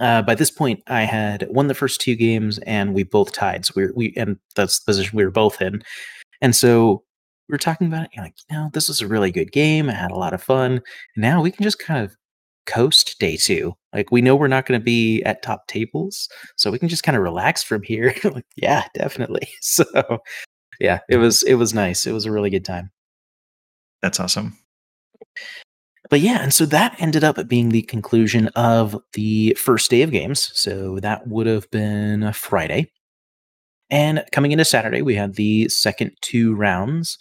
uh, 0.00 0.22
by 0.22 0.34
this 0.34 0.50
point, 0.50 0.82
I 0.86 1.02
had 1.02 1.46
won 1.50 1.68
the 1.68 1.74
first 1.74 2.00
two 2.00 2.16
games, 2.16 2.58
and 2.58 2.94
we 2.94 3.04
both 3.04 3.32
tied. 3.32 3.66
So 3.66 3.72
we 3.76 3.86
we 3.94 4.14
and 4.16 4.38
that's 4.54 4.80
the 4.80 4.84
position 4.86 5.16
we 5.16 5.24
were 5.24 5.30
both 5.30 5.60
in, 5.62 5.82
and 6.40 6.54
so 6.54 7.04
we 7.48 7.54
were 7.54 7.58
talking 7.58 7.86
about 7.86 8.04
it. 8.04 8.10
You're 8.14 8.24
like, 8.24 8.36
you 8.50 8.56
know, 8.56 8.70
this 8.72 8.88
was 8.88 9.00
a 9.00 9.08
really 9.08 9.30
good 9.30 9.52
game. 9.52 9.90
I 9.90 9.94
had 9.94 10.10
a 10.10 10.18
lot 10.18 10.34
of 10.34 10.42
fun. 10.42 10.80
Now 11.16 11.42
we 11.42 11.50
can 11.50 11.62
just 11.62 11.78
kind 11.78 12.04
of 12.04 12.16
coast 12.66 13.18
day 13.18 13.36
two. 13.36 13.74
Like 13.92 14.10
we 14.10 14.22
know 14.22 14.36
we're 14.36 14.48
not 14.48 14.66
going 14.66 14.80
to 14.80 14.84
be 14.84 15.22
at 15.24 15.42
top 15.42 15.66
tables, 15.66 16.28
so 16.56 16.70
we 16.70 16.78
can 16.78 16.88
just 16.88 17.04
kind 17.04 17.16
of 17.16 17.22
relax 17.22 17.62
from 17.62 17.82
here. 17.82 18.14
like, 18.24 18.46
yeah, 18.56 18.84
definitely. 18.94 19.48
So, 19.60 19.84
yeah, 20.80 21.00
it 21.08 21.18
was 21.18 21.42
it 21.44 21.54
was 21.54 21.74
nice. 21.74 22.06
It 22.06 22.12
was 22.12 22.26
a 22.26 22.32
really 22.32 22.50
good 22.50 22.64
time. 22.64 22.90
That's 24.02 24.20
awesome 24.20 24.58
but 26.10 26.20
yeah, 26.20 26.42
and 26.42 26.52
so 26.52 26.66
that 26.66 26.96
ended 26.98 27.24
up 27.24 27.48
being 27.48 27.70
the 27.70 27.82
conclusion 27.82 28.48
of 28.48 28.96
the 29.14 29.54
first 29.54 29.90
day 29.90 30.02
of 30.02 30.10
games. 30.10 30.50
So 30.54 31.00
that 31.00 31.26
would 31.26 31.46
have 31.46 31.70
been 31.70 32.32
Friday. 32.32 32.90
And 33.90 34.24
coming 34.32 34.52
into 34.52 34.64
Saturday, 34.64 35.02
we 35.02 35.14
had 35.14 35.34
the 35.34 35.68
second 35.68 36.12
two 36.20 36.54
rounds, 36.54 37.18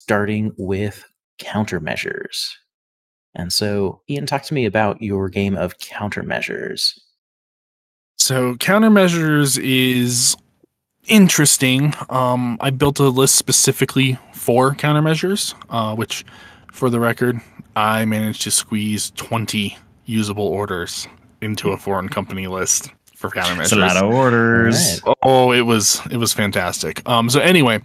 starting 0.00 0.52
with 0.56 1.04
countermeasures. 1.40 2.52
And 3.34 3.52
so, 3.52 4.02
Ian, 4.08 4.26
talk 4.26 4.42
to 4.44 4.54
me 4.54 4.66
about 4.66 5.00
your 5.00 5.28
game 5.28 5.56
of 5.56 5.78
countermeasures. 5.78 6.98
So, 8.18 8.54
countermeasures 8.56 9.58
is 9.62 10.36
interesting. 11.06 11.94
Um, 12.10 12.58
I 12.60 12.70
built 12.70 13.00
a 13.00 13.08
list 13.08 13.36
specifically 13.36 14.18
for 14.34 14.74
countermeasures, 14.74 15.54
uh, 15.70 15.94
which, 15.94 16.24
for 16.72 16.90
the 16.90 16.98
record, 16.98 17.40
I 17.76 18.04
managed 18.04 18.42
to 18.42 18.50
squeeze 18.50 19.12
20 19.12 19.76
usable 20.06 20.46
orders 20.46 21.06
into 21.40 21.70
a 21.70 21.76
foreign 21.76 22.08
company 22.08 22.46
list 22.48 22.90
for 23.14 23.30
countermeasures. 23.30 23.62
It's 23.64 23.72
a 23.72 23.76
lot 23.76 23.96
of 23.96 24.12
orders. 24.12 25.00
Right. 25.06 25.16
Oh, 25.22 25.52
it 25.52 25.60
was 25.60 26.00
it 26.10 26.16
was 26.16 26.32
fantastic. 26.32 27.06
Um, 27.08 27.30
so 27.30 27.40
anyway, 27.40 27.80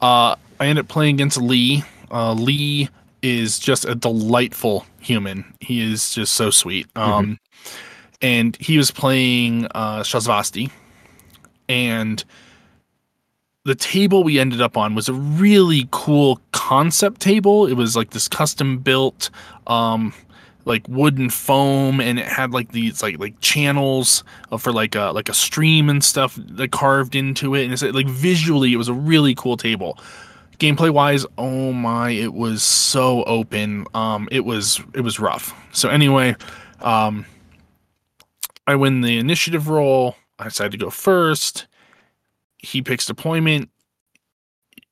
uh, 0.00 0.36
I 0.60 0.66
ended 0.66 0.84
up 0.84 0.88
playing 0.88 1.16
against 1.16 1.38
Lee. 1.38 1.82
Uh, 2.10 2.34
Lee 2.34 2.88
is 3.22 3.58
just 3.58 3.84
a 3.84 3.94
delightful 3.94 4.86
human. 5.00 5.44
He 5.60 5.80
is 5.80 6.14
just 6.14 6.34
so 6.34 6.50
sweet. 6.50 6.86
Um, 6.94 7.24
mm-hmm. 7.24 7.76
and 8.22 8.56
he 8.60 8.78
was 8.78 8.90
playing 8.90 9.66
uh, 9.74 10.00
Shasvastii, 10.00 10.70
and 11.68 12.22
the 13.66 13.74
table 13.74 14.24
we 14.24 14.38
ended 14.38 14.60
up 14.60 14.76
on 14.76 14.94
was 14.94 15.08
a 15.08 15.12
really 15.12 15.88
cool 15.90 16.40
concept 16.52 17.20
table. 17.20 17.66
It 17.66 17.74
was 17.74 17.96
like 17.96 18.10
this 18.10 18.28
custom 18.28 18.78
built 18.78 19.30
um 19.66 20.14
like 20.64 20.86
wooden 20.88 21.30
foam 21.30 22.00
and 22.00 22.18
it 22.18 22.26
had 22.26 22.52
like 22.52 22.72
these 22.72 23.02
like 23.02 23.18
like 23.18 23.40
channels 23.40 24.24
for 24.58 24.72
like 24.72 24.94
a 24.94 25.12
like 25.12 25.28
a 25.28 25.34
stream 25.34 25.88
and 25.88 26.02
stuff 26.02 26.38
like 26.54 26.72
carved 26.72 27.14
into 27.14 27.54
it 27.54 27.64
and 27.64 27.72
it's 27.72 27.82
like 27.82 28.08
visually 28.08 28.72
it 28.72 28.76
was 28.76 28.88
a 28.88 28.92
really 28.92 29.32
cool 29.36 29.56
table 29.56 29.96
gameplay 30.58 30.90
wise 30.90 31.24
oh 31.38 31.72
my 31.72 32.10
it 32.10 32.34
was 32.34 32.64
so 32.64 33.22
open 33.24 33.86
um 33.94 34.28
it 34.32 34.44
was 34.44 34.80
it 34.92 35.02
was 35.02 35.20
rough 35.20 35.54
so 35.72 35.88
anyway 35.88 36.34
um 36.80 37.24
I 38.66 38.74
win 38.74 39.00
the 39.00 39.18
initiative 39.18 39.68
roll. 39.68 40.16
I 40.38 40.44
decide 40.44 40.72
to 40.72 40.78
go 40.78 40.90
first. 40.90 41.66
He 42.66 42.82
picks 42.82 43.06
deployment. 43.06 43.70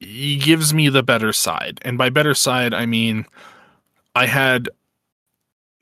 He 0.00 0.36
gives 0.36 0.74
me 0.74 0.88
the 0.88 1.02
better 1.02 1.32
side. 1.32 1.80
And 1.82 1.98
by 1.98 2.10
better 2.10 2.34
side, 2.34 2.74
I 2.74 2.86
mean 2.86 3.26
I 4.14 4.26
had 4.26 4.68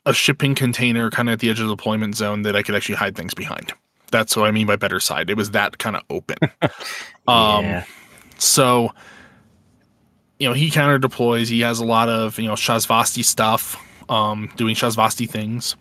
a 0.07 0.13
shipping 0.13 0.55
container 0.55 1.11
kind 1.11 1.29
of 1.29 1.35
at 1.35 1.41
the 1.41 1.51
edge 1.51 1.61
of 1.61 1.69
the 1.69 1.77
deployment 1.77 2.17
zone 2.17 2.43
that 2.43 2.57
I 2.57 2.63
could 2.63 2.75
actually 2.75 2.97
hide 2.97 3.17
things 3.17 3.35
behind. 3.35 3.73
That's 4.11 4.37
what 4.37 4.49
I 4.49 4.51
mean 4.51 4.67
by 4.67 4.77
better 4.77 5.01
side. 5.01 5.31
It 5.31 5.37
was 5.37 5.53
that 5.53 5.79
kind 5.79 5.97
of 5.97 6.03
open. 6.11 6.37
um, 7.29 7.65
yeah. 7.65 7.85
so, 8.39 8.93
you 10.39 10.49
know, 10.49 10.55
he 10.55 10.71
counter 10.71 10.99
deploys. 10.99 11.49
He 11.49 11.61
has 11.61 11.79
a 11.79 11.85
lot 11.85 12.09
of, 12.09 12.39
you 12.39 12.49
know, 12.49 12.55
Shasvastii 12.55 13.25
stuff, 13.25 13.77
um, 14.09 14.51
doing 14.57 14.75
Shasvastii 14.75 15.31
things. 15.31 15.77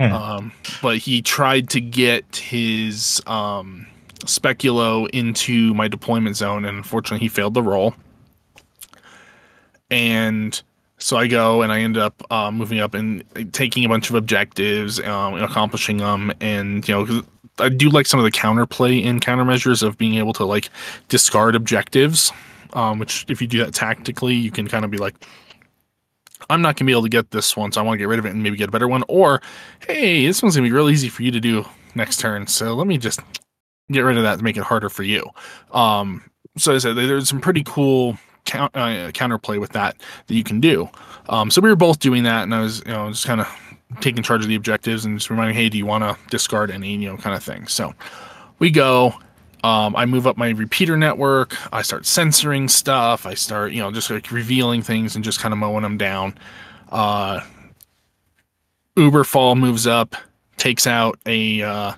Hmm. 0.00 0.12
Um, 0.12 0.52
but 0.80 0.96
he 0.96 1.20
tried 1.20 1.68
to 1.70 1.80
get 1.80 2.36
his 2.36 3.22
um, 3.26 3.86
Speculo 4.20 5.08
into 5.10 5.74
my 5.74 5.88
deployment 5.88 6.36
zone, 6.36 6.64
and 6.64 6.76
unfortunately, 6.76 7.24
he 7.24 7.28
failed 7.28 7.54
the 7.54 7.62
roll. 7.62 7.94
And 9.90 10.60
so 10.98 11.16
I 11.16 11.26
go 11.26 11.62
and 11.62 11.72
I 11.72 11.80
end 11.80 11.96
up 11.96 12.22
uh, 12.30 12.50
moving 12.50 12.78
up 12.78 12.94
and 12.94 13.24
taking 13.52 13.84
a 13.84 13.88
bunch 13.88 14.10
of 14.10 14.16
objectives, 14.16 15.00
um, 15.00 15.34
and 15.34 15.44
accomplishing 15.44 15.96
them, 15.96 16.32
and 16.40 16.86
you 16.86 16.94
know, 16.94 17.22
I 17.58 17.68
do 17.68 17.90
like 17.90 18.06
some 18.06 18.20
of 18.20 18.24
the 18.24 18.30
counterplay 18.30 19.02
in 19.02 19.20
countermeasures 19.20 19.82
of 19.82 19.98
being 19.98 20.14
able 20.14 20.32
to 20.34 20.44
like 20.44 20.70
discard 21.08 21.54
objectives, 21.54 22.32
um, 22.72 22.98
which 22.98 23.26
if 23.28 23.40
you 23.40 23.46
do 23.46 23.58
that 23.58 23.74
tactically, 23.74 24.34
you 24.34 24.50
can 24.50 24.68
kind 24.68 24.84
of 24.84 24.90
be 24.90 24.98
like, 24.98 25.14
I'm 26.48 26.62
not 26.62 26.76
gonna 26.76 26.86
be 26.86 26.92
able 26.92 27.02
to 27.02 27.08
get 27.08 27.30
this 27.32 27.56
one, 27.56 27.72
so 27.72 27.80
I 27.80 27.84
want 27.84 27.94
to 27.94 27.98
get 27.98 28.08
rid 28.08 28.18
of 28.18 28.26
it 28.26 28.30
and 28.30 28.42
maybe 28.42 28.56
get 28.56 28.68
a 28.68 28.72
better 28.72 28.88
one. 28.88 29.04
Or, 29.08 29.42
hey, 29.86 30.26
this 30.26 30.42
one's 30.42 30.56
gonna 30.56 30.68
be 30.68 30.72
real 30.72 30.88
easy 30.88 31.08
for 31.08 31.22
you 31.22 31.30
to 31.30 31.40
do 31.40 31.66
next 31.94 32.20
turn, 32.20 32.46
so 32.46 32.74
let 32.74 32.86
me 32.86 32.98
just 32.98 33.20
get 33.94 34.02
rid 34.02 34.16
of 34.16 34.22
that 34.22 34.38
to 34.38 34.44
make 34.44 34.56
it 34.56 34.62
harder 34.62 34.88
for 34.88 35.02
you. 35.02 35.24
Um, 35.72 36.22
so 36.56 36.74
I 36.74 36.78
said 36.78 36.96
there's 36.96 37.28
some 37.28 37.40
pretty 37.40 37.62
cool 37.64 38.18
count, 38.44 38.74
uh, 38.74 39.10
counterplay 39.12 39.60
with 39.60 39.72
that 39.72 39.96
that 40.26 40.34
you 40.34 40.44
can 40.44 40.60
do. 40.60 40.88
Um, 41.28 41.50
so 41.50 41.60
we 41.60 41.68
were 41.68 41.76
both 41.76 42.00
doing 42.00 42.24
that, 42.24 42.42
and 42.42 42.54
I 42.54 42.60
was, 42.60 42.82
you 42.86 42.92
know, 42.92 43.10
just 43.10 43.26
kind 43.26 43.40
of 43.40 43.48
taking 44.00 44.22
charge 44.22 44.42
of 44.42 44.48
the 44.48 44.54
objectives 44.54 45.04
and 45.04 45.18
just 45.18 45.30
reminding, 45.30 45.56
hey, 45.56 45.68
do 45.68 45.78
you 45.78 45.86
want 45.86 46.04
to 46.04 46.16
discard 46.30 46.70
any, 46.70 46.94
you 46.96 47.08
know, 47.08 47.16
kind 47.16 47.36
of 47.36 47.42
thing. 47.42 47.66
So 47.66 47.94
we 48.58 48.70
go. 48.70 49.14
Um, 49.62 49.94
I 49.94 50.06
move 50.06 50.26
up 50.26 50.38
my 50.38 50.50
repeater 50.50 50.96
network. 50.96 51.54
I 51.70 51.82
start 51.82 52.06
censoring 52.06 52.66
stuff. 52.66 53.26
I 53.26 53.34
start, 53.34 53.72
you 53.72 53.82
know, 53.82 53.90
just 53.90 54.08
like 54.10 54.30
revealing 54.30 54.80
things 54.80 55.16
and 55.16 55.24
just 55.24 55.38
kind 55.38 55.52
of 55.52 55.58
mowing 55.58 55.82
them 55.82 55.98
down. 55.98 56.38
Uh, 56.88 57.40
Uberfall 58.96 59.58
moves 59.58 59.86
up, 59.86 60.16
takes 60.56 60.86
out 60.86 61.18
a 61.26 61.62
uh, 61.62 61.92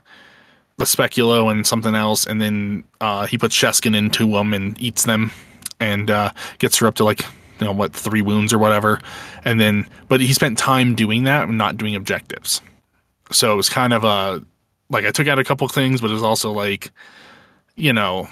speculo 0.85 1.51
and 1.51 1.67
something 1.67 1.95
else, 1.95 2.27
and 2.27 2.41
then 2.41 2.85
uh, 3.01 3.27
he 3.27 3.39
puts 3.39 3.57
Sheskiin 3.57 3.97
into 3.97 4.31
them 4.31 4.55
and 4.55 4.81
eats 4.81 5.05
them, 5.05 5.31
and 5.81 6.11
uh, 6.11 6.31
gets 6.59 6.79
her 6.79 6.87
up 6.87 6.95
to 6.97 7.05
like 7.05 7.21
you 7.61 7.67
know 7.67 7.73
what 7.73 7.93
three 7.93 8.23
wounds 8.23 8.53
or 8.53 8.59
whatever, 8.59 9.01
and 9.45 9.61
then 9.61 9.87
but 10.09 10.21
he 10.21 10.33
spent 10.33 10.59
time 10.59 10.95
doing 10.95 11.25
that 11.25 11.49
and 11.49 11.59
not 11.59 11.77
doing 11.77 11.95
objectives, 11.95 12.61
so 13.31 13.53
it 13.53 13.57
was 13.57 13.69
kind 13.69 13.93
of 13.93 14.05
a 14.05 14.43
like 14.91 15.05
I 15.05 15.11
took 15.11 15.29
out 15.29 15.39
a 15.39 15.45
couple 15.45 15.67
things, 15.69 16.01
but 16.01 16.11
it 16.11 16.15
was 16.15 16.23
also 16.23 16.53
like 16.53 16.91
you 17.77 17.93
know 17.93 18.29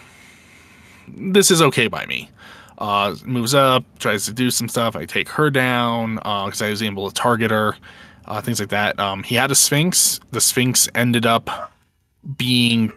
this 1.09 1.51
is 1.51 1.62
okay 1.62 1.88
by 1.88 2.07
me. 2.07 2.30
Uh, 2.78 3.14
moves 3.26 3.55
up, 3.55 3.84
tries 3.98 4.24
to 4.24 4.32
do 4.32 4.51
some 4.51 4.68
stuff. 4.68 4.96
I 4.96 5.05
take 5.05 5.28
her 5.28 5.51
down 5.51 6.14
because 6.14 6.62
I 6.62 6.70
was 6.70 6.82
able 6.82 7.11
to 7.11 7.14
target 7.14 7.51
her, 7.51 7.76
uh, 8.24 8.40
things 8.40 8.59
like 8.59 8.70
that. 8.70 8.98
Um, 8.98 9.22
he 9.22 9.34
had 9.34 9.51
a 9.51 9.55
Sphinx. 9.55 10.18
The 10.30 10.40
Sphinx 10.40 10.88
ended 10.94 11.26
up 11.26 11.72
being 12.36 12.92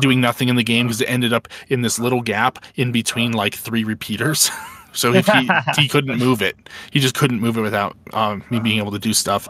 doing 0.00 0.20
nothing 0.20 0.48
in 0.48 0.56
the 0.56 0.64
game 0.64 0.86
because 0.86 1.00
it 1.00 1.06
ended 1.08 1.32
up 1.32 1.46
in 1.68 1.82
this 1.82 1.98
little 1.98 2.20
gap 2.20 2.64
in 2.74 2.90
between 2.92 3.32
like 3.32 3.54
three 3.54 3.84
repeaters. 3.84 4.50
so 4.92 5.12
if 5.14 5.26
he 5.26 5.48
he 5.76 5.88
couldn't 5.88 6.18
move 6.18 6.42
it, 6.42 6.56
he 6.90 7.00
just 7.00 7.14
couldn't 7.14 7.40
move 7.40 7.56
it 7.56 7.62
without 7.62 7.96
um, 8.12 8.42
me 8.50 8.58
being 8.60 8.78
able 8.78 8.92
to 8.92 8.98
do 8.98 9.12
stuff. 9.14 9.48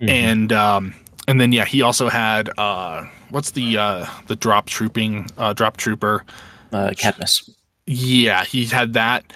Mhm. 0.00 0.08
And 0.08 0.52
um, 0.52 0.94
and 1.28 1.40
then 1.40 1.52
yeah, 1.52 1.64
he 1.64 1.82
also 1.82 2.08
had 2.08 2.50
uh, 2.58 3.04
what's 3.30 3.52
the 3.52 3.78
uh, 3.78 4.06
the 4.26 4.36
drop 4.36 4.66
trooping 4.66 5.28
uh, 5.38 5.52
drop 5.52 5.76
trooper. 5.76 6.24
uh, 6.72 6.90
Cadmus. 6.96 7.48
Yeah, 7.86 8.44
he 8.44 8.64
had 8.64 8.94
that, 8.94 9.32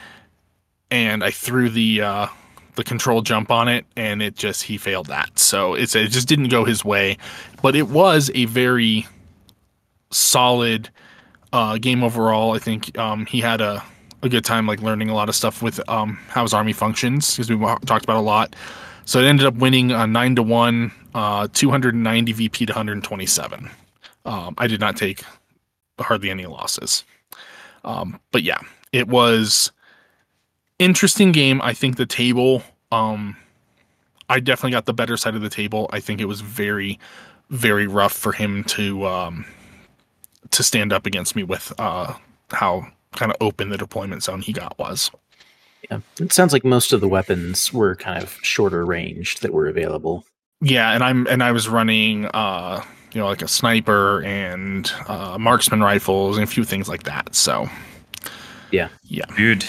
and 0.90 1.22
I 1.22 1.30
threw 1.30 1.68
the 1.68 2.00
uh, 2.00 2.26
the 2.78 2.84
control 2.84 3.22
jump 3.22 3.50
on 3.50 3.66
it, 3.66 3.84
and 3.96 4.22
it 4.22 4.36
just 4.36 4.62
he 4.62 4.78
failed 4.78 5.06
that. 5.06 5.36
So 5.38 5.74
it's 5.74 5.94
it 5.96 6.10
just 6.10 6.28
didn't 6.28 6.48
go 6.48 6.64
his 6.64 6.84
way, 6.84 7.18
but 7.60 7.74
it 7.74 7.88
was 7.88 8.30
a 8.34 8.44
very 8.46 9.06
solid 10.12 10.88
uh, 11.52 11.76
game 11.78 12.04
overall. 12.04 12.54
I 12.54 12.60
think 12.60 12.96
um, 12.96 13.26
he 13.26 13.40
had 13.40 13.60
a 13.60 13.84
a 14.22 14.28
good 14.28 14.44
time 14.44 14.66
like 14.66 14.80
learning 14.80 15.10
a 15.10 15.14
lot 15.14 15.28
of 15.28 15.34
stuff 15.34 15.60
with 15.60 15.80
um, 15.88 16.18
how 16.28 16.42
his 16.42 16.54
army 16.54 16.72
functions 16.72 17.36
because 17.36 17.50
we 17.50 17.56
talked 17.84 18.04
about 18.04 18.16
a 18.16 18.20
lot. 18.20 18.54
So 19.04 19.18
it 19.20 19.26
ended 19.26 19.46
up 19.46 19.54
winning 19.54 19.90
a 19.90 20.06
nine 20.06 20.36
to 20.36 20.42
one, 20.42 20.92
uh, 21.14 21.48
290 21.52 22.32
VP 22.32 22.66
to 22.66 22.72
127. 22.72 23.70
Um, 24.24 24.54
I 24.58 24.66
did 24.66 24.80
not 24.80 24.96
take 24.96 25.22
hardly 25.98 26.30
any 26.30 26.46
losses. 26.46 27.04
Um, 27.84 28.20
but 28.32 28.42
yeah, 28.42 28.60
it 28.92 29.08
was 29.08 29.72
interesting 30.78 31.32
game. 31.32 31.60
I 31.62 31.74
think 31.74 31.96
the 31.96 32.06
table, 32.06 32.62
um, 32.92 33.36
I 34.28 34.40
definitely 34.40 34.72
got 34.72 34.86
the 34.86 34.94
better 34.94 35.16
side 35.16 35.34
of 35.34 35.42
the 35.42 35.48
table. 35.48 35.88
I 35.92 36.00
think 36.00 36.20
it 36.20 36.26
was 36.26 36.40
very, 36.40 36.98
very 37.50 37.86
rough 37.86 38.12
for 38.12 38.32
him 38.32 38.64
to 38.64 39.06
um, 39.06 39.44
to 40.50 40.62
stand 40.62 40.92
up 40.92 41.06
against 41.06 41.36
me 41.36 41.42
with 41.42 41.72
uh, 41.78 42.14
how 42.50 42.86
kind 43.12 43.32
of 43.32 43.36
open 43.40 43.70
the 43.70 43.78
deployment 43.78 44.22
zone 44.22 44.40
he 44.40 44.52
got 44.52 44.78
was. 44.78 45.10
Yeah. 45.90 46.00
It 46.20 46.32
sounds 46.32 46.52
like 46.52 46.64
most 46.64 46.92
of 46.92 47.00
the 47.00 47.08
weapons 47.08 47.72
were 47.72 47.94
kind 47.94 48.22
of 48.22 48.36
shorter 48.42 48.84
range 48.84 49.36
that 49.40 49.52
were 49.52 49.68
available. 49.68 50.24
Yeah, 50.60 50.92
and 50.92 51.04
I'm 51.04 51.26
and 51.28 51.42
I 51.42 51.52
was 51.52 51.68
running 51.68 52.26
uh, 52.26 52.82
you 53.12 53.20
know 53.20 53.26
like 53.26 53.42
a 53.42 53.48
sniper 53.48 54.22
and 54.24 54.90
uh, 55.06 55.38
marksman 55.38 55.80
rifles 55.80 56.36
and 56.36 56.44
a 56.44 56.46
few 56.46 56.64
things 56.64 56.88
like 56.88 57.04
that. 57.04 57.34
So 57.34 57.68
yeah, 58.70 58.88
yeah, 59.04 59.24
Dude, 59.36 59.64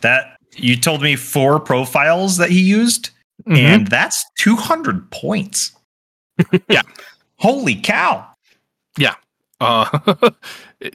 that 0.00 0.33
you 0.56 0.76
told 0.76 1.02
me 1.02 1.16
four 1.16 1.60
profiles 1.60 2.36
that 2.38 2.50
he 2.50 2.60
used, 2.60 3.10
Mhm. 3.48 3.56
and 3.58 3.86
that's 3.88 4.24
200 4.38 5.10
points. 5.10 5.72
Yeah. 6.68 6.82
Holy 7.38 7.74
cow. 7.76 8.26
Yeah. 8.98 9.14
Uh, 9.60 9.86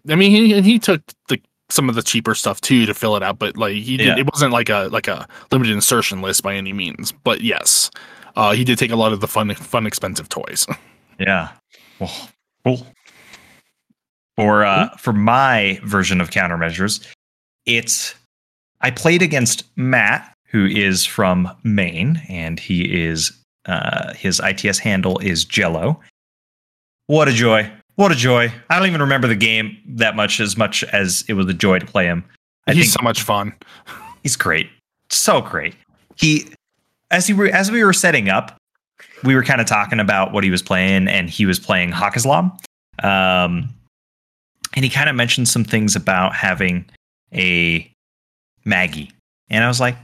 I 0.09 0.15
mean, 0.15 0.31
he 0.31 0.61
he 0.61 0.79
took 0.79 1.01
the 1.27 1.39
some 1.69 1.87
of 1.89 1.95
the 1.95 2.01
cheaper 2.03 2.33
stuff 2.35 2.59
too 2.61 2.85
to 2.85 2.93
fill 2.93 3.15
it 3.15 3.23
out, 3.23 3.39
but 3.39 3.55
like 3.57 3.73
he 3.73 3.95
did, 3.97 4.07
Yeah. 4.07 4.17
it 4.17 4.25
wasn't 4.31 4.51
like 4.51 4.69
a 4.69 4.89
like 4.91 5.07
a 5.07 5.27
limited 5.51 5.73
insertion 5.73 6.21
list 6.21 6.43
by 6.43 6.55
any 6.55 6.73
means. 6.73 7.11
But 7.11 7.41
yes, 7.41 7.91
uh, 8.35 8.53
he 8.53 8.63
did 8.63 8.77
take 8.79 8.91
a 8.91 8.95
lot 8.95 9.13
of 9.13 9.19
the 9.21 9.27
fun 9.27 9.53
fun 9.55 9.85
expensive 9.87 10.29
toys. 10.29 10.65
Yeah. 11.19 11.49
Well, 11.99 12.11
cool. 12.63 12.87
For 14.37 14.63
uh, 14.63 14.95
for 14.97 15.11
my 15.11 15.79
version 15.83 16.21
of 16.21 16.29
countermeasures, 16.29 17.05
it's 17.65 18.15
I 18.81 18.91
played 18.91 19.21
against 19.21 19.65
Matt, 19.75 20.35
who 20.47 20.65
is 20.65 21.05
from 21.05 21.49
Maine, 21.63 22.21
and 22.29 22.59
he 22.59 23.03
is 23.03 23.31
uh, 23.65 24.13
his 24.13 24.41
ITS 24.43 24.79
handle 24.79 25.19
is 25.19 25.45
Jello. 25.45 25.99
What 27.07 27.27
a 27.27 27.33
joy! 27.33 27.69
What 27.95 28.11
a 28.11 28.15
joy! 28.15 28.51
I 28.69 28.79
don't 28.79 28.87
even 28.87 29.01
remember 29.01 29.27
the 29.27 29.35
game 29.35 29.77
that 29.85 30.15
much 30.15 30.39
as 30.39 30.55
much 30.55 30.83
as 30.85 31.23
it 31.27 31.33
was 31.33 31.47
a 31.47 31.53
joy 31.53 31.79
to 31.79 31.85
play 31.85 32.05
him. 32.05 32.23
I 32.67 32.73
He's 32.73 32.85
think 32.85 32.99
so 32.99 33.03
much 33.03 33.23
fun. 33.23 33.53
He's 34.23 34.35
great. 34.35 34.69
So 35.09 35.41
great. 35.41 35.75
He 36.15 36.47
as 37.11 37.27
he 37.27 37.33
were 37.33 37.47
as 37.47 37.71
we 37.71 37.83
were 37.83 37.93
setting 37.93 38.29
up, 38.29 38.57
we 39.23 39.35
were 39.35 39.43
kind 39.43 39.59
of 39.59 39.67
talking 39.67 39.99
about 39.99 40.33
what 40.33 40.43
he 40.43 40.49
was 40.49 40.61
playing, 40.61 41.07
and 41.07 41.29
he 41.29 41.45
was 41.45 41.59
playing 41.59 41.91
Haqqislam. 41.91 42.51
Um 43.03 43.69
and 44.75 44.85
he 44.85 44.89
kind 44.89 45.09
of 45.09 45.15
mentioned 45.15 45.49
some 45.49 45.63
things 45.63 45.95
about 45.95 46.35
having 46.35 46.85
a 47.33 47.91
Maggie. 48.69 49.11
And 49.49 49.63
I 49.63 49.67
was 49.67 49.79
like, 49.79 49.97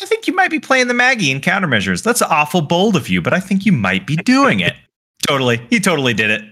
I 0.00 0.06
think 0.06 0.26
you 0.26 0.34
might 0.34 0.50
be 0.50 0.60
playing 0.60 0.88
the 0.88 0.94
Maggie 0.94 1.30
in 1.30 1.40
countermeasures. 1.40 2.02
That's 2.02 2.22
awful 2.22 2.62
bold 2.62 2.96
of 2.96 3.08
you, 3.08 3.20
but 3.20 3.32
I 3.32 3.40
think 3.40 3.66
you 3.66 3.72
might 3.72 4.06
be 4.06 4.16
doing 4.16 4.60
it. 4.60 4.74
totally. 5.26 5.60
He 5.70 5.78
totally 5.78 6.14
did 6.14 6.30
it. 6.30 6.42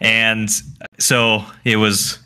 And 0.00 0.50
so 0.98 1.44
it 1.64 1.76
was 1.76 2.18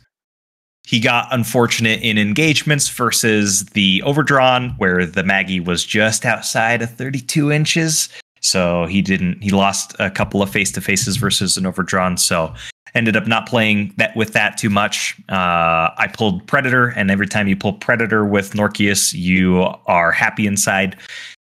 he 0.86 1.00
got 1.00 1.28
unfortunate 1.30 2.02
in 2.02 2.18
engagements 2.18 2.88
versus 2.90 3.64
the 3.66 4.02
Overdron 4.04 4.78
where 4.78 5.06
the 5.06 5.24
maggie 5.24 5.60
was 5.60 5.84
just 5.84 6.26
outside 6.26 6.82
of 6.82 6.90
32 6.90 7.50
inches 7.50 8.10
so 8.40 8.84
he 8.84 9.00
didn't 9.00 9.42
he 9.42 9.50
lost 9.50 9.96
a 9.98 10.10
couple 10.10 10.42
of 10.42 10.50
face 10.50 10.70
to 10.72 10.82
faces 10.82 11.16
versus 11.16 11.56
an 11.56 11.64
Overdron 11.64 12.18
so 12.18 12.52
ended 12.94 13.16
up 13.16 13.26
not 13.26 13.48
playing 13.48 13.92
that 13.96 14.14
with 14.16 14.32
that 14.32 14.56
too 14.56 14.70
much 14.70 15.16
uh, 15.28 15.90
i 15.98 16.08
pulled 16.12 16.46
predator 16.46 16.88
and 16.88 17.10
every 17.10 17.26
time 17.26 17.48
you 17.48 17.56
pull 17.56 17.72
predator 17.72 18.24
with 18.24 18.52
Nourkias 18.52 19.12
you 19.12 19.62
are 19.86 20.12
happy 20.12 20.46
inside 20.46 20.96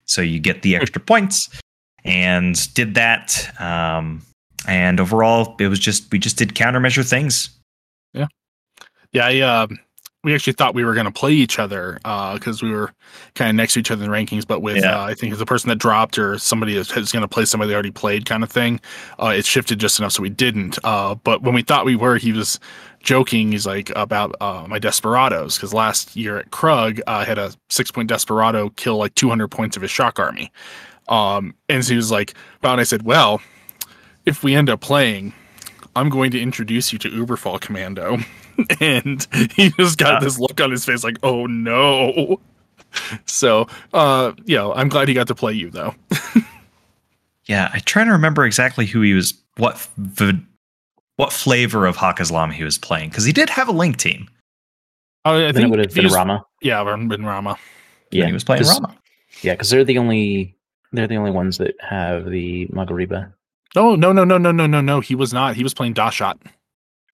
so 0.04 0.22
you 0.22 0.40
get 0.40 0.62
the 0.62 0.76
extra 0.76 1.00
points 1.00 1.48
and 2.04 2.72
did 2.74 2.94
that 2.94 3.50
um, 3.60 4.22
and 4.66 5.00
overall, 5.00 5.56
it 5.58 5.68
was 5.68 5.78
just 5.78 6.10
we 6.12 6.18
just 6.18 6.36
did 6.36 6.50
countermeasure 6.50 7.08
things. 7.08 7.50
Yeah, 8.12 8.26
yeah. 9.12 9.26
I, 9.26 9.40
uh, 9.40 9.66
we 10.22 10.34
actually 10.34 10.52
thought 10.52 10.74
we 10.74 10.84
were 10.84 10.92
going 10.92 11.06
to 11.06 11.12
play 11.12 11.32
each 11.32 11.58
other 11.58 11.98
because 12.34 12.62
we 12.62 12.70
were 12.70 12.92
kind 13.34 13.48
of 13.48 13.56
next 13.56 13.72
to 13.74 13.80
each 13.80 13.90
other 13.90 14.04
in 14.04 14.10
rankings. 14.10 14.46
But 14.46 14.60
with 14.60 14.76
Yeah. 14.76 15.00
uh, 15.00 15.04
I 15.06 15.14
think 15.14 15.36
the 15.38 15.46
person 15.46 15.68
that 15.70 15.76
dropped 15.76 16.18
or 16.18 16.38
somebody 16.38 16.76
is, 16.76 16.90
going 16.92 17.04
to 17.22 17.28
play 17.28 17.46
somebody 17.46 17.68
they 17.68 17.74
already 17.74 17.90
played 17.90 18.26
kind 18.26 18.42
of 18.42 18.50
thing, 18.50 18.80
uh, 19.22 19.28
it 19.28 19.46
shifted 19.46 19.78
just 19.80 19.98
enough 19.98 20.12
so 20.12 20.22
we 20.22 20.28
didn't. 20.28 20.78
Uh, 20.84 21.14
but 21.14 21.42
when 21.42 21.54
we 21.54 21.62
thought 21.62 21.86
we 21.86 21.96
were, 21.96 22.18
he 22.18 22.32
was 22.32 22.60
joking. 23.02 23.52
He's 23.52 23.66
like 23.66 23.90
about 23.96 24.34
uh, 24.42 24.66
my 24.68 24.78
desperados 24.78 25.56
because 25.56 25.72
last 25.72 26.14
year 26.14 26.36
at 26.36 26.50
Krug, 26.50 27.00
uh, 27.06 27.12
I 27.12 27.24
had 27.24 27.38
a 27.38 27.52
six 27.70 27.90
point 27.90 28.08
desperado 28.10 28.68
kill 28.70 28.98
like 28.98 29.14
200 29.14 29.48
points 29.48 29.74
of 29.76 29.82
his 29.82 29.90
shock 29.90 30.18
army. 30.18 30.52
Um, 31.08 31.54
and 31.70 31.82
so 31.84 31.90
he 31.92 31.96
was 31.96 32.10
like, 32.10 32.34
and 32.62 32.78
I 32.80 32.84
said, 32.84 33.02
"Well, 33.02 33.40
if 34.26 34.42
we 34.44 34.54
end 34.54 34.68
up 34.70 34.80
playing." 34.80 35.32
I'm 35.96 36.08
going 36.08 36.30
to 36.30 36.40
introduce 36.40 36.92
you 36.92 37.00
to 37.00 37.10
Uberfall 37.10 37.60
Commando. 37.60 38.18
and 38.80 39.26
he 39.54 39.70
just 39.70 39.98
got 39.98 40.22
this 40.22 40.38
look 40.38 40.60
on 40.60 40.70
his 40.70 40.84
face 40.84 41.04
like, 41.04 41.18
oh 41.22 41.46
no. 41.46 42.40
So, 43.24 43.68
uh, 43.92 44.32
you 44.44 44.56
know, 44.56 44.74
I'm 44.74 44.88
glad 44.88 45.08
he 45.08 45.14
got 45.14 45.28
to 45.28 45.34
play 45.34 45.52
you 45.52 45.70
though. 45.70 45.94
Yeah, 47.46 47.68
I 47.72 47.80
try 47.80 48.04
to 48.04 48.12
remember 48.12 48.44
exactly 48.44 48.86
who 48.86 49.00
he 49.00 49.12
was, 49.12 49.34
what 49.56 49.88
the, 49.98 50.40
what 51.16 51.32
flavor 51.32 51.84
of 51.84 51.96
Haqqislam 51.96 52.52
he 52.52 52.62
was 52.62 52.78
playing, 52.78 53.08
because 53.08 53.24
he 53.24 53.32
did 53.32 53.50
have 53.50 53.66
a 53.66 53.72
link 53.72 53.96
team. 53.96 54.28
Oh, 55.24 55.48
I 55.48 55.50
then 55.50 55.64
it 55.64 55.70
would 55.70 55.80
have 55.80 55.92
he 55.92 55.96
been 55.96 56.04
was- 56.04 56.14
Ramah. 56.14 56.44
Yeah, 56.62 56.84
been 56.84 57.24
Ramah. 57.24 57.58
Yeah, 58.12 58.26
he 58.26 58.32
was 58.32 58.44
playing 58.44 58.62
Ramah. 58.62 58.96
Yeah, 59.42 59.54
because 59.54 59.68
they're 59.70 59.82
the 59.82 59.98
only 59.98 60.56
they're 60.92 61.08
the 61.08 61.16
only 61.16 61.32
ones 61.32 61.58
that 61.58 61.74
have 61.80 62.26
the 62.26 62.66
Maghariba. 62.68 63.32
Oh 63.74 63.96
no, 63.96 64.12
no, 64.12 64.22
no, 64.22 64.38
no, 64.38 64.52
no, 64.52 64.66
no, 64.68 64.80
no. 64.80 65.00
He 65.00 65.16
was 65.16 65.32
not. 65.32 65.56
He 65.56 65.64
was 65.64 65.74
playing 65.74 65.94
Dashot. 65.94 66.38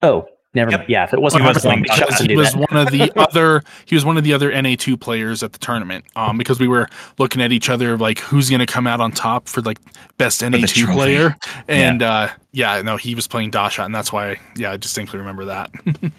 Oh, 0.03 0.29
never 0.57 0.73
Yep. 0.73 0.81
mind. 0.81 0.91
Yeah, 0.91 1.05
if 1.05 1.13
it 1.15 1.21
wasn't 1.23 1.43
He 1.45 1.49
was 1.49 1.57
Haqqislam, 1.59 1.63
playing 1.63 1.85
Dashot 1.85 2.07
Dashot. 2.09 2.31
he 2.31 2.37
was 2.37 2.57
one 2.57 2.77
of 2.77 2.91
the 2.91 3.13
other 3.17 3.63
he 3.85 3.95
was 3.95 4.05
one 4.05 4.17
of 4.19 4.25
the 4.25 4.33
other 4.33 4.51
NA2 4.51 5.01
players 5.01 5.43
at 5.45 5.53
the 5.53 5.59
tournament. 5.61 6.05
Um 6.17 6.37
because 6.39 6.59
we 6.59 6.67
were 6.67 6.89
looking 7.19 7.41
at 7.41 7.53
each 7.53 7.69
other 7.71 7.97
like 7.97 8.19
who's 8.19 8.51
going 8.51 8.59
to 8.61 8.67
come 8.67 8.87
out 8.89 9.01
on 9.01 9.13
top 9.13 9.47
for 9.49 9.61
like 9.63 9.79
best 10.19 10.41
NA2 10.43 10.93
player. 10.93 11.37
And 11.69 12.03
uh 12.03 12.31
yeah, 12.53 12.83
no, 12.83 12.97
he 12.97 13.15
was 13.15 13.29
playing 13.29 13.51
Dasha, 13.51 13.85
and 13.85 13.95
that's 13.95 14.13
why 14.13 14.37
yeah, 14.57 14.73
I 14.73 14.77
distinctly 14.77 15.19
remember 15.19 15.45
that. 15.45 15.71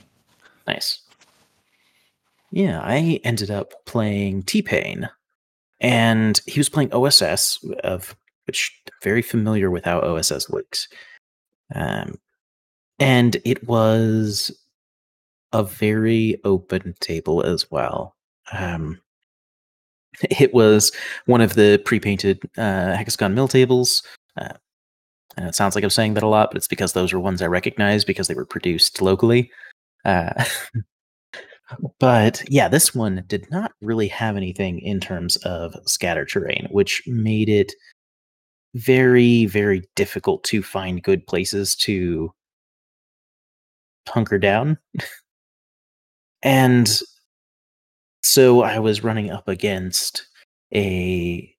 Nice. 0.67 0.99
Yeah, 2.51 2.81
I 2.81 3.19
ended 3.23 3.51
up 3.51 3.73
playing 3.85 4.43
T 4.43 4.61
Pain, 4.61 5.09
and 5.79 6.39
he 6.45 6.59
was 6.59 6.69
playing 6.69 6.91
OSS, 6.93 7.59
of 7.83 8.15
which 8.45 8.73
I'm 8.87 8.93
very 9.03 9.21
familiar 9.21 9.69
with 9.71 9.85
how 9.85 9.99
OSS 10.01 10.49
works. 10.49 10.87
Um, 11.75 12.15
and 12.99 13.37
it 13.45 13.67
was 13.67 14.51
a 15.53 15.63
very 15.63 16.39
open 16.43 16.95
table 16.99 17.43
as 17.43 17.69
well. 17.71 18.15
Um, 18.51 18.99
it 20.29 20.53
was 20.53 20.91
one 21.25 21.41
of 21.41 21.55
the 21.55 21.81
pre-painted 21.85 22.39
uh, 22.57 22.95
Hexagon 22.95 23.33
mill 23.33 23.47
tables. 23.47 24.03
Uh, 24.35 24.53
and 25.35 25.47
it 25.47 25.55
sounds 25.55 25.75
like 25.75 25.83
I'm 25.83 25.89
saying 25.89 26.15
that 26.15 26.23
a 26.23 26.27
lot, 26.27 26.49
but 26.49 26.57
it's 26.57 26.67
because 26.67 26.93
those 26.93 27.13
were 27.13 27.19
ones 27.19 27.41
I 27.41 27.47
recognized 27.47 28.07
because 28.07 28.27
they 28.27 28.33
were 28.33 28.45
produced 28.45 29.01
locally. 29.01 29.51
Uh, 30.03 30.43
but 31.99 32.43
yeah, 32.47 32.67
this 32.67 32.95
one 32.95 33.23
did 33.27 33.49
not 33.51 33.73
really 33.81 34.07
have 34.07 34.35
anything 34.35 34.79
in 34.79 34.99
terms 34.99 35.35
of 35.37 35.75
scatter 35.85 36.25
terrain, 36.25 36.67
which 36.71 37.03
made 37.05 37.49
it 37.49 37.73
very, 38.73 39.45
very 39.45 39.83
difficult 39.95 40.43
to 40.45 40.63
find 40.63 41.03
good 41.03 41.25
places 41.27 41.75
to 41.75 42.31
hunker 44.09 44.37
down. 44.37 44.77
and 46.43 47.01
so 48.23 48.61
I 48.61 48.79
was 48.79 49.03
running 49.03 49.31
up 49.31 49.47
against 49.47 50.27
a 50.73 51.53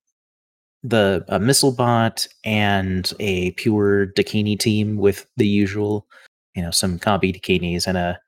the 0.83 1.25
a 1.29 1.39
missile 1.41 1.73
bot 1.73 2.27
and 2.45 3.13
a 3.19 3.51
pure 3.53 4.07
Dakini 4.09 4.59
team 4.59 4.97
with 4.97 5.27
the 5.37 5.47
usual, 5.47 6.07
you 6.55 6.63
know, 6.63 6.71
some 6.71 6.99
combi 6.99 7.35
Dakinis 7.35 7.87
and 7.87 7.99
a 7.99 8.19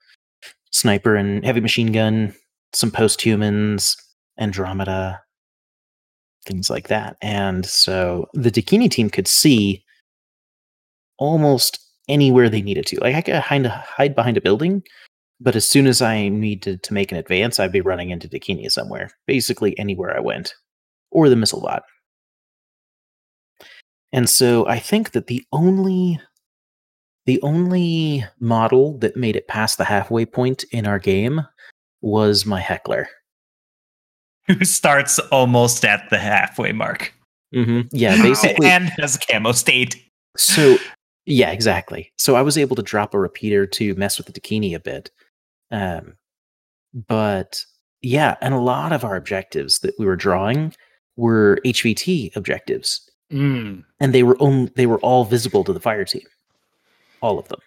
sniper 0.73 1.17
and 1.17 1.45
heavy 1.45 1.61
machine 1.61 1.93
gun, 1.93 2.35
some 2.73 2.91
post 2.91 3.21
humans, 3.23 3.97
Andromeda, 4.39 5.21
things 6.45 6.71
like 6.71 6.89
that. 6.89 7.17
And 7.23 7.67
so 7.67 8.29
the 8.35 8.51
Dakini 8.51 8.91
team 8.91 9.11
could 9.11 9.29
see 9.29 9.85
almost 11.19 11.79
anywhere 12.11 12.49
they 12.51 12.63
needed 12.63 12.87
to. 12.87 13.01
Like 13.01 13.15
I 13.15 13.23
could 13.23 13.37
hide, 13.37 13.67
hide 13.67 14.15
behind 14.15 14.37
a 14.37 14.43
building, 14.43 14.83
but 15.41 15.57
as 15.57 15.67
soon 15.67 15.87
as 15.87 16.03
I 16.03 16.29
needed 16.29 16.83
to 16.83 16.95
make 16.95 17.11
an 17.13 17.19
advance, 17.19 17.59
I'd 17.59 17.73
be 17.73 17.81
running 17.81 18.11
into 18.11 18.29
Dakini 18.29 18.71
somewhere, 18.71 19.11
basically 19.27 19.79
anywhere 19.79 20.15
I 20.15 20.21
went, 20.21 20.55
or 21.11 21.29
the 21.29 21.37
missile 21.37 21.63
bot. 21.63 21.83
And 24.13 24.29
so 24.29 24.67
I 24.67 24.79
think 24.79 25.13
that 25.13 25.29
the 25.29 25.45
only 25.53 26.21
the 27.27 27.41
only 27.43 28.25
model 28.41 28.99
that 28.99 29.17
made 29.17 29.37
it 29.37 29.47
past 29.47 29.79
the 29.79 29.85
halfway 29.85 30.27
point 30.27 30.65
in 30.73 30.87
our 30.87 30.99
game 30.99 31.47
was 32.01 32.45
my 32.45 32.61
heckler. 32.61 33.09
Who 34.49 34.65
starts 34.65 35.19
almost 35.31 35.85
at 35.85 36.09
the 36.11 36.19
halfway 36.19 36.73
mark. 36.73 37.15
Mm-hmm. 37.55 37.89
Yeah, 37.93 38.17
basically. 38.23 38.67
and 38.67 38.89
has 38.99 39.17
camo 39.17 39.53
state. 39.53 39.97
so 40.37 40.77
yeah, 41.27 41.51
exactly. 41.51 42.13
So 42.17 42.37
I 42.37 42.43
was 42.43 42.59
able 42.59 42.77
to 42.77 42.83
drop 42.83 43.15
a 43.15 43.19
repeater 43.19 43.67
to 43.67 43.95
mess 43.95 44.19
with 44.19 44.27
the 44.27 44.33
Dakini 44.33 44.75
a 44.75 44.81
bit. 44.81 45.11
Um, 45.71 46.15
but 46.95 47.65
yeah, 48.03 48.37
and 48.41 48.55
a 48.55 48.59
lot 48.59 48.93
of 48.93 49.05
our 49.05 49.17
objectives 49.17 49.81
that 49.81 49.95
we 49.99 50.07
were 50.07 50.17
drawing 50.17 50.75
were 51.17 51.59
HVT 51.65 52.35
objectives. 52.37 53.11
Mm. 53.33 53.85
and 54.01 54.13
they 54.13 54.25
were 54.25 54.37
on, 54.39 54.73
they 54.75 54.87
were 54.87 54.99
all 55.03 55.25
visible 55.25 55.63
to 55.63 55.73
the 55.73 55.79
fire 55.79 56.05
team 56.05 56.27
all 57.23 57.39
of 57.39 57.47
them 57.47 57.61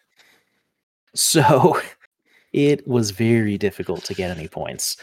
so 1.16 1.80
it 2.54 2.86
was 2.86 3.12
very 3.12 3.58
difficult 3.58 4.04
to 4.04 4.14
get 4.14 4.36
any 4.36 4.50
points 4.50 4.98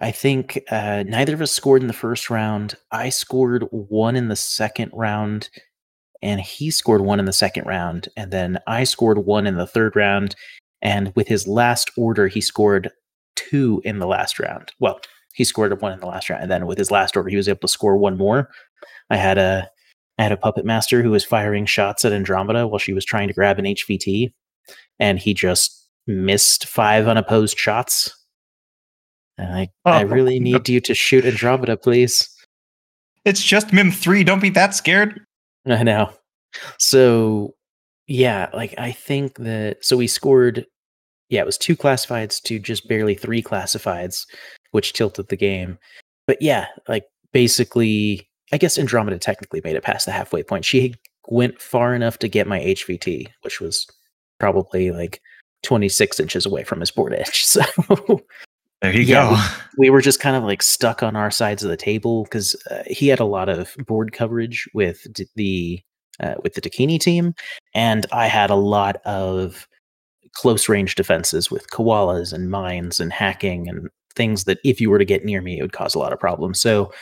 i 0.00 0.10
think 0.10 0.62
uh, 0.70 1.04
neither 1.06 1.34
of 1.34 1.42
us 1.42 1.52
scored 1.52 1.82
in 1.82 1.86
the 1.86 1.92
first 1.92 2.30
round 2.30 2.76
i 2.92 3.10
scored 3.10 3.64
one 3.70 4.16
in 4.16 4.28
the 4.28 4.36
second 4.36 4.90
round 4.94 5.50
and 6.22 6.40
he 6.40 6.70
scored 6.70 7.00
one 7.02 7.18
in 7.18 7.26
the 7.26 7.32
second 7.32 7.66
round 7.66 8.08
and 8.16 8.30
then 8.32 8.58
i 8.66 8.84
scored 8.84 9.18
one 9.18 9.46
in 9.46 9.56
the 9.56 9.66
third 9.66 9.94
round 9.96 10.34
and 10.82 11.12
with 11.14 11.28
his 11.28 11.46
last 11.46 11.90
order 11.96 12.28
he 12.28 12.40
scored 12.40 12.90
two 13.34 13.80
in 13.84 13.98
the 13.98 14.06
last 14.06 14.38
round 14.38 14.72
well 14.80 15.00
he 15.34 15.44
scored 15.44 15.80
one 15.82 15.92
in 15.92 16.00
the 16.00 16.06
last 16.06 16.30
round 16.30 16.42
and 16.42 16.50
then 16.50 16.66
with 16.66 16.78
his 16.78 16.90
last 16.90 17.16
order 17.16 17.28
he 17.28 17.36
was 17.36 17.48
able 17.48 17.60
to 17.60 17.68
score 17.68 17.96
one 17.96 18.16
more 18.16 18.48
i 19.10 19.16
had 19.16 19.38
a 19.38 19.68
I 20.18 20.22
had 20.22 20.32
a 20.32 20.36
puppet 20.36 20.64
master 20.64 21.02
who 21.02 21.10
was 21.10 21.24
firing 21.24 21.66
shots 21.66 22.04
at 22.04 22.12
Andromeda 22.12 22.66
while 22.66 22.78
she 22.78 22.92
was 22.94 23.04
trying 23.04 23.28
to 23.28 23.34
grab 23.34 23.58
an 23.58 23.66
HVT, 23.66 24.32
and 24.98 25.18
he 25.18 25.34
just 25.34 25.88
missed 26.06 26.66
five 26.66 27.06
unopposed 27.06 27.58
shots. 27.58 28.14
And 29.36 29.52
I, 29.52 29.68
oh, 29.84 29.90
I 29.90 30.02
Oh, 30.04 30.06
really 30.06 30.40
need 30.40 30.68
you 30.68 30.80
to 30.80 30.94
shoot 30.94 31.26
Andromeda, 31.26 31.76
please. 31.76 32.30
It's 33.26 33.42
just 33.42 33.72
Mim 33.72 33.90
3. 33.90 34.24
Don't 34.24 34.40
be 34.40 34.50
that 34.50 34.74
scared. 34.74 35.20
I 35.66 35.82
know. 35.82 36.10
So, 36.78 37.54
yeah, 38.06 38.48
like 38.54 38.74
I 38.78 38.92
think 38.92 39.36
that 39.38 39.84
so 39.84 39.96
we 39.96 40.06
scored. 40.06 40.66
Yeah, 41.28 41.40
it 41.40 41.46
was 41.46 41.58
two 41.58 41.76
classifieds 41.76 42.40
to 42.44 42.58
just 42.60 42.88
barely 42.88 43.14
three 43.14 43.42
classifieds, 43.42 44.26
which 44.70 44.92
tilted 44.92 45.28
the 45.28 45.36
game. 45.36 45.78
But 46.26 46.40
yeah, 46.40 46.66
like 46.88 47.04
basically, 47.32 48.28
I 48.52 48.58
guess 48.58 48.78
Andromeda 48.78 49.18
technically 49.18 49.60
made 49.64 49.74
it 49.74 49.82
past 49.82 50.06
the 50.06 50.12
halfway 50.12 50.44
point. 50.44 50.64
She 50.64 50.94
went 51.28 51.60
far 51.60 51.94
enough 51.94 52.18
to 52.20 52.28
get 52.28 52.46
my 52.46 52.60
HVT, 52.60 53.26
which 53.42 53.60
was 53.60 53.86
probably 54.38 54.92
like 54.92 55.20
26 55.64 56.20
inches 56.20 56.46
away 56.46 56.62
from 56.62 56.78
his 56.80 56.92
board 56.92 57.12
edge. 57.18 57.44
So 57.44 57.62
There 58.92 59.00
you 59.00 59.06
Yeah, 59.06 59.30
go. 59.30 59.56
we 59.78 59.90
were 59.90 60.00
just 60.00 60.20
kind 60.20 60.36
of 60.36 60.44
like 60.44 60.62
stuck 60.62 61.02
on 61.02 61.16
our 61.16 61.30
sides 61.30 61.62
of 61.64 61.70
the 61.70 61.76
table 61.76 62.22
because 62.24 62.54
uh, 62.70 62.82
he 62.86 63.08
had 63.08 63.20
a 63.20 63.24
lot 63.24 63.48
of 63.48 63.74
board 63.86 64.12
coverage 64.12 64.68
with 64.74 65.06
d- 65.12 65.26
the 65.34 65.82
uh, 66.20 66.34
with 66.42 66.54
the 66.54 66.60
Dakini 66.60 66.98
team, 66.98 67.34
and 67.74 68.06
I 68.12 68.26
had 68.28 68.48
a 68.48 68.54
lot 68.54 68.96
of 69.04 69.66
close 70.34 70.68
range 70.68 70.94
defenses 70.94 71.50
with 71.50 71.68
koalas 71.70 72.32
and 72.32 72.50
mines 72.50 73.00
and 73.00 73.12
hacking 73.12 73.68
and 73.68 73.88
things 74.14 74.44
that 74.44 74.58
if 74.64 74.80
you 74.80 74.88
were 74.88 74.98
to 74.98 75.04
get 75.04 75.24
near 75.24 75.42
me, 75.42 75.58
it 75.58 75.62
would 75.62 75.72
cause 75.72 75.94
a 75.94 75.98
lot 75.98 76.12
of 76.12 76.20
problems. 76.20 76.60
So 76.60 76.92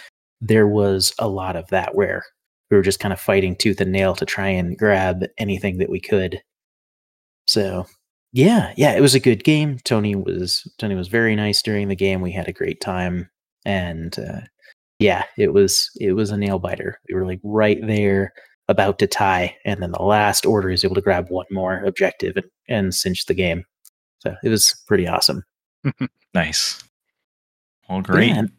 there 0.41 0.67
was 0.67 1.13
a 1.19 1.29
lot 1.29 1.55
of 1.57 1.69
that 1.69 1.95
where 1.95 2.25
we 2.71 2.77
were 2.77 2.83
just 2.83 2.99
kind 3.01 3.13
of 3.13 3.21
fighting 3.21 3.57
tooth 3.57 3.81
and 3.81 3.93
nail 3.93 4.15
to 4.17 4.25
try 4.25 4.49
and 4.49 4.77
grab 4.79 5.25
anything 5.39 5.79
that 5.79 5.91
we 5.91 6.01
could. 6.01 6.41
So 7.47 7.87
yeah, 8.35 8.73
yeah, 8.77 8.93
it 8.95 9.01
was 9.01 9.15
a 9.15 9.21
good 9.21 9.45
game. 9.45 9.79
Tony 9.85 10.15
was 10.17 10.67
Tony 10.79 10.95
was 10.97 11.09
very 11.09 11.35
nice 11.37 11.63
during 11.63 11.89
the 11.89 11.97
game. 11.97 12.21
We 12.21 12.33
had 12.33 12.49
a 12.49 12.53
great 12.53 12.81
time, 12.81 13.31
and 13.65 14.19
uh, 14.19 14.41
yeah, 14.99 15.23
it 15.39 15.53
was 15.53 15.89
it 16.01 16.13
was 16.13 16.31
a 16.31 16.37
nail 16.37 16.59
biter. 16.59 16.99
We 17.09 17.15
were 17.15 17.25
like 17.25 17.41
right 17.45 17.79
there 17.87 18.33
about 18.69 18.99
to 18.99 19.07
tie, 19.07 19.57
and 19.65 19.81
then 19.81 19.93
the 19.93 20.03
last 20.03 20.45
order 20.45 20.69
is 20.69 20.85
able 20.85 20.97
to 20.97 21.01
grab 21.01 21.29
one 21.29 21.47
more 21.53 21.85
objective 21.85 22.37
and, 22.37 22.47
and 22.69 22.95
cinch 22.95 23.27
the 23.27 23.35
game. 23.35 23.65
So 24.19 24.35
it 24.43 24.49
was 24.49 24.75
pretty 24.87 25.07
awesome. 25.07 25.43
Nice. 26.35 26.83
Well, 27.89 28.01
great. 28.01 28.31
Yeah, 28.31 28.39
and- 28.41 28.53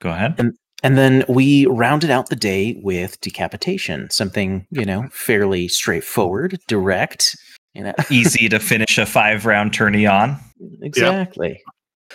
Go 0.00 0.08
ahead. 0.08 0.36
And 0.82 0.96
then 0.96 1.24
we 1.28 1.66
rounded 1.66 2.08
out 2.08 2.30
the 2.30 2.36
day 2.36 2.80
with 2.82 3.20
decapitation, 3.20 4.08
something, 4.08 4.66
you 4.70 4.86
know, 4.86 5.06
fairly 5.12 5.68
straightforward, 5.68 6.58
direct, 6.66 7.36
you 7.74 7.82
know. 7.84 7.94
Easy 8.10 8.48
to 8.48 8.58
finish 8.58 8.98
a 8.98 9.06
five 9.06 9.46
round 9.46 9.72
tourney 9.72 10.06
on. 10.06 10.36
exactly. 10.82 11.60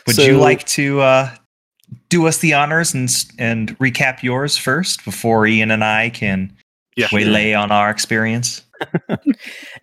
Would 0.07 0.15
So- 0.15 0.23
you 0.23 0.37
like 0.37 0.65
to 0.67 1.01
uh, 1.01 1.35
do 2.09 2.25
us 2.27 2.39
the 2.39 2.53
honors 2.53 2.93
and 2.93 3.09
and 3.37 3.77
recap 3.79 4.23
yours 4.23 4.57
first 4.57 5.05
before 5.05 5.45
Ian 5.47 5.71
and 5.71 5.83
I 5.83 6.09
can 6.09 6.55
Yeah. 6.95 7.07
waylay 7.11 7.53
on 7.53 7.71
our 7.71 7.89
experience? 7.89 8.61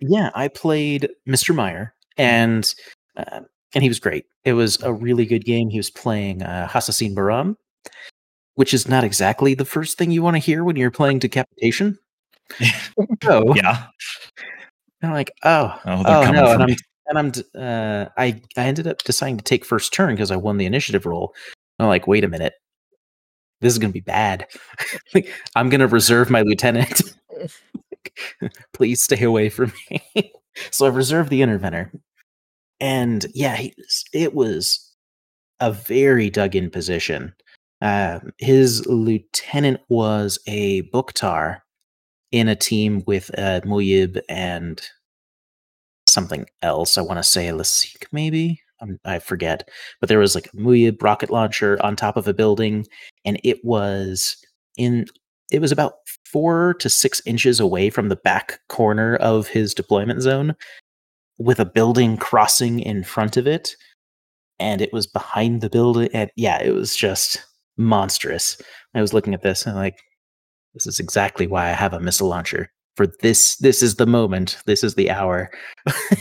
Yeah, 0.01 0.29
I 0.35 0.47
played 0.47 1.09
Mr. 1.27 1.55
Meyer, 1.55 1.93
and 2.17 2.71
uh, 3.17 3.41
and 3.73 3.83
he 3.83 3.87
was 3.89 3.99
great. 3.99 4.25
It 4.45 4.53
was 4.53 4.81
a 4.83 4.93
really 4.93 5.25
good 5.25 5.43
game. 5.45 5.69
He 5.69 5.77
was 5.77 5.89
playing 5.89 6.43
uh, 6.43 6.67
Hassassin 6.69 7.15
Bahram, 7.15 7.55
which 8.55 8.73
is 8.73 8.87
not 8.87 9.03
exactly 9.03 9.53
the 9.55 9.65
first 9.65 9.97
thing 9.97 10.11
you 10.11 10.21
want 10.21 10.35
to 10.35 10.39
hear 10.39 10.63
when 10.63 10.75
you're 10.75 10.91
playing 10.91 11.19
decapitation. 11.19 11.97
no, 13.23 13.53
Yeah. 13.55 13.85
I'm 15.03 15.11
like, 15.13 15.31
oh, 15.43 15.79
Oh, 15.85 16.03
they're 16.03 16.17
oh 16.17 16.23
coming 16.25 16.41
no, 16.41 16.51
and 16.51 16.63
I'm 16.63 16.75
and 17.07 17.19
I'm 17.19 17.61
uh, 17.61 18.09
I 18.17 18.41
I 18.57 18.65
ended 18.65 18.87
up 18.87 18.99
deciding 19.03 19.37
to 19.37 19.43
take 19.43 19.65
first 19.65 19.93
turn 19.93 20.15
because 20.15 20.31
I 20.31 20.35
won 20.35 20.57
the 20.57 20.65
initiative 20.65 21.05
roll. 21.05 21.33
I'm 21.79 21.87
like, 21.87 22.07
wait 22.07 22.23
a 22.23 22.27
minute, 22.27 22.53
this 23.61 23.73
is 23.73 23.79
gonna 23.79 23.93
be 23.93 24.01
bad. 24.01 24.47
like, 25.13 25.33
I'm 25.55 25.69
gonna 25.69 25.87
reserve 25.87 26.29
my 26.29 26.41
lieutenant. 26.41 27.01
Please 28.73 29.01
stay 29.01 29.23
away 29.23 29.49
from 29.49 29.73
me. 29.89 30.33
so 30.71 30.85
I 30.85 30.89
reserved 30.89 31.29
the 31.29 31.41
interventor, 31.41 31.91
and 32.79 33.25
yeah, 33.33 33.55
he 33.55 33.73
it 34.13 34.33
was 34.33 34.93
a 35.59 35.71
very 35.71 36.29
dug 36.29 36.55
in 36.55 36.69
position. 36.69 37.33
Um, 37.81 38.31
his 38.37 38.85
lieutenant 38.85 39.81
was 39.89 40.39
a 40.47 40.83
Bukhtar 40.83 41.61
in 42.31 42.47
a 42.47 42.55
team 42.55 43.03
with 43.05 43.29
uh, 43.37 43.61
Muyib 43.61 44.21
and 44.29 44.81
something 46.07 46.45
else. 46.61 46.97
I 46.97 47.01
want 47.01 47.19
to 47.19 47.23
say 47.23 47.47
Lasiq, 47.47 48.05
maybe. 48.11 48.61
Um, 48.81 48.99
I 49.05 49.19
forget. 49.19 49.69
But 49.99 50.09
there 50.09 50.19
was 50.19 50.35
like 50.35 50.47
a 50.47 50.57
Muyib 50.57 51.01
rocket 51.01 51.29
launcher 51.29 51.77
on 51.83 51.95
top 51.95 52.17
of 52.17 52.27
a 52.27 52.33
building, 52.33 52.87
and 53.25 53.39
it 53.43 53.63
was 53.63 54.37
in. 54.77 55.05
It 55.51 55.59
was 55.59 55.71
about 55.71 55.93
four 56.25 56.75
to 56.75 56.89
six 56.89 57.21
inches 57.25 57.59
away 57.59 57.89
from 57.89 58.07
the 58.07 58.15
back 58.15 58.59
corner 58.69 59.17
of 59.17 59.47
his 59.47 59.73
deployment 59.73 60.21
zone, 60.21 60.55
with 61.37 61.59
a 61.59 61.65
building 61.65 62.17
crossing 62.17 62.79
in 62.79 63.03
front 63.03 63.35
of 63.37 63.47
it, 63.47 63.75
and 64.59 64.81
it 64.81 64.93
was 64.93 65.05
behind 65.07 65.61
the 65.61 65.69
building. 65.69 66.09
And 66.13 66.31
yeah, 66.35 66.61
it 66.61 66.73
was 66.73 66.95
just 66.95 67.45
monstrous. 67.77 68.61
I 68.93 69.01
was 69.01 69.13
looking 69.13 69.33
at 69.33 69.41
this 69.41 69.65
and 69.65 69.75
like, 69.75 69.99
this 70.73 70.87
is 70.87 70.99
exactly 70.99 71.47
why 71.47 71.69
I 71.69 71.73
have 71.73 71.93
a 71.93 71.99
missile 71.99 72.27
launcher. 72.27 72.69
For 72.95 73.07
this, 73.21 73.55
this 73.57 73.81
is 73.81 73.95
the 73.95 74.05
moment. 74.05 74.57
This 74.65 74.83
is 74.83 74.95
the 74.95 75.09
hour. 75.09 75.49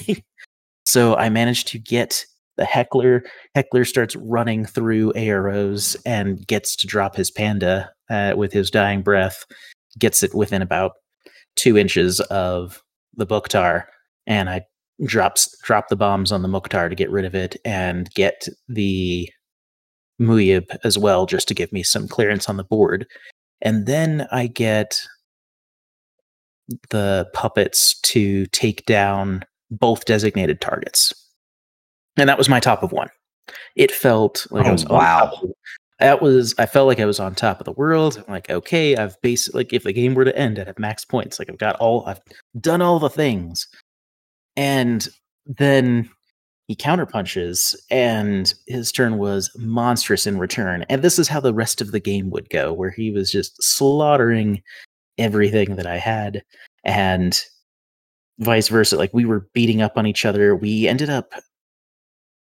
so 0.84 1.16
I 1.16 1.28
managed 1.28 1.68
to 1.68 1.78
get 1.78 2.24
the 2.56 2.64
heckler. 2.64 3.24
Heckler 3.54 3.84
starts 3.84 4.14
running 4.16 4.64
through 4.64 5.12
AROs 5.14 5.96
and 6.06 6.46
gets 6.46 6.76
to 6.76 6.86
drop 6.86 7.16
his 7.16 7.30
panda 7.30 7.90
uh, 8.08 8.34
with 8.36 8.52
his 8.52 8.70
dying 8.70 9.02
breath. 9.02 9.44
Gets 9.98 10.22
it 10.22 10.34
within 10.34 10.62
about 10.62 10.92
two 11.56 11.76
inches 11.76 12.20
of 12.20 12.82
the 13.16 13.26
Bukhtar, 13.26 13.84
and 14.26 14.48
I 14.48 14.62
drops 15.04 15.56
drop 15.62 15.88
the 15.88 15.96
bombs 15.96 16.30
on 16.30 16.42
the 16.42 16.48
Mukhtar 16.48 16.88
to 16.88 16.94
get 16.94 17.10
rid 17.10 17.24
of 17.24 17.34
it 17.34 17.56
and 17.64 18.12
get 18.14 18.46
the 18.68 19.28
Muyib 20.20 20.66
as 20.84 20.98
well, 20.98 21.26
just 21.26 21.48
to 21.48 21.54
give 21.54 21.72
me 21.72 21.82
some 21.82 22.06
clearance 22.06 22.48
on 22.48 22.56
the 22.56 22.64
board. 22.64 23.06
And 23.62 23.86
then 23.86 24.26
I 24.32 24.46
get 24.46 25.06
the 26.90 27.28
puppets 27.34 28.00
to 28.00 28.46
take 28.46 28.84
down 28.86 29.44
both 29.70 30.04
designated 30.04 30.60
targets. 30.60 31.12
And 32.16 32.28
that 32.28 32.38
was 32.38 32.48
my 32.48 32.60
top 32.60 32.82
of 32.82 32.92
one. 32.92 33.08
It 33.76 33.90
felt 33.90 34.46
like 34.50 34.66
I 34.66 34.70
Oh, 34.70 34.72
was 34.72 34.84
wow. 34.86 35.52
that 35.98 36.22
was 36.22 36.54
I 36.58 36.66
felt 36.66 36.86
like 36.86 37.00
I 37.00 37.04
was 37.06 37.20
on 37.20 37.34
top 37.34 37.60
of 37.60 37.64
the 37.64 37.72
world. 37.72 38.18
I'm 38.18 38.32
like, 38.32 38.48
okay, 38.50 38.96
I've 38.96 39.20
basically 39.22 39.60
like 39.60 39.72
if 39.72 39.82
the 39.84 39.92
game 39.92 40.14
were 40.14 40.24
to 40.24 40.36
end, 40.36 40.58
I'd 40.58 40.66
have 40.68 40.78
max 40.78 41.04
points. 41.04 41.38
Like 41.38 41.50
I've 41.50 41.58
got 41.58 41.76
all 41.76 42.04
I've 42.06 42.20
done 42.60 42.82
all 42.82 42.98
the 42.98 43.10
things. 43.10 43.66
And 44.56 45.08
then 45.46 46.10
he 46.70 46.76
counterpunches 46.76 47.74
and 47.90 48.54
his 48.68 48.92
turn 48.92 49.18
was 49.18 49.50
monstrous 49.58 50.24
in 50.24 50.38
return. 50.38 50.86
And 50.88 51.02
this 51.02 51.18
is 51.18 51.26
how 51.26 51.40
the 51.40 51.52
rest 51.52 51.80
of 51.80 51.90
the 51.90 51.98
game 51.98 52.30
would 52.30 52.48
go, 52.48 52.72
where 52.72 52.92
he 52.92 53.10
was 53.10 53.32
just 53.32 53.60
slaughtering 53.60 54.62
everything 55.18 55.74
that 55.74 55.86
I 55.88 55.96
had 55.96 56.44
and 56.84 57.42
vice 58.38 58.68
versa. 58.68 58.96
Like 58.96 59.10
we 59.12 59.24
were 59.24 59.48
beating 59.52 59.82
up 59.82 59.94
on 59.98 60.06
each 60.06 60.24
other. 60.24 60.54
We 60.54 60.86
ended 60.86 61.10
up 61.10 61.32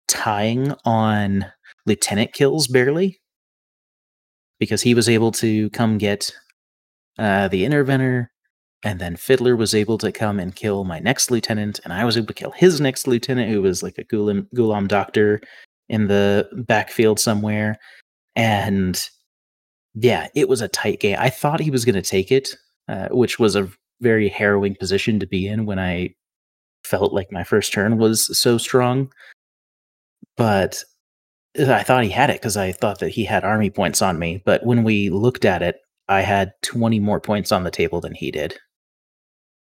tying 0.07 0.73
on 0.85 1.47
lieutenant 1.85 2.33
kills 2.33 2.69
barely 2.69 3.21
because 4.61 4.83
he 4.83 4.95
was 4.95 5.09
able 5.09 5.33
to 5.33 5.69
come 5.71 5.99
get 5.99 6.33
uh, 7.19 7.49
the 7.49 7.65
interventor 7.65 8.31
and 8.83 8.99
then 8.99 9.17
Fiddler 9.17 9.55
was 9.55 9.75
able 9.75 9.99
to 9.99 10.11
come 10.11 10.41
and 10.41 10.55
kill 10.55 10.85
my 10.85 10.99
next 10.99 11.31
lieutenant, 11.31 11.81
and 11.85 11.93
I 11.93 12.05
was 12.05 12.17
able 12.17 12.27
to 12.29 12.35
kill 12.35 12.51
his 12.51 12.81
next 12.81 13.07
lieutenant, 13.07 13.51
who 13.51 13.63
was 13.63 13.83
like 13.83 13.99
a 13.99 14.05
Ghulam, 14.05 14.47
Ghulam 14.55 14.89
doctor 14.89 15.41
in 15.89 16.09
the 16.09 16.49
backfield 16.67 17.21
somewhere. 17.21 17.79
And 18.35 19.01
yeah, 19.95 20.29
it 20.35 20.49
was 20.49 20.63
a 20.63 20.69
tight 20.69 21.01
game. 21.01 21.17
I 21.19 21.31
thought 21.31 21.61
he 21.61 21.71
was 21.71 21.85
going 21.85 21.95
to 21.95 22.03
take 22.03 22.33
it, 22.33 22.57
uh, 22.89 23.09
which 23.11 23.39
was 23.39 23.55
a 23.55 23.69
very 24.01 24.29
harrowing 24.29 24.75
position 24.75 25.21
to 25.21 25.27
be 25.27 25.47
in 25.47 25.65
when 25.67 25.79
I 25.79 26.15
felt 26.85 27.13
like 27.13 27.31
my 27.31 27.45
first 27.45 27.73
turn 27.73 27.99
was 27.99 28.37
so 28.37 28.59
strong. 28.59 29.13
But 30.37 30.83
I 31.59 31.83
thought 31.83 32.05
he 32.05 32.11
had 32.11 32.31
it 32.31 32.41
because 32.41 32.57
I 32.57 32.73
thought 32.73 32.99
that 33.01 33.11
he 33.11 33.25
had 33.25 33.45
army 33.45 33.71
points 33.71 34.03
on 34.03 34.19
me. 34.19 34.43
But 34.45 34.65
when 34.65 34.83
we 34.83 35.11
looked 35.11 35.45
at 35.45 35.63
it, 35.63 35.77
I 36.09 36.23
had 36.23 36.53
20 36.63 36.99
more 36.99 37.21
points 37.21 37.53
on 37.53 37.65
the 37.65 37.71
table 37.71 38.01
than 38.01 38.15
he 38.15 38.31
did. 38.31 38.59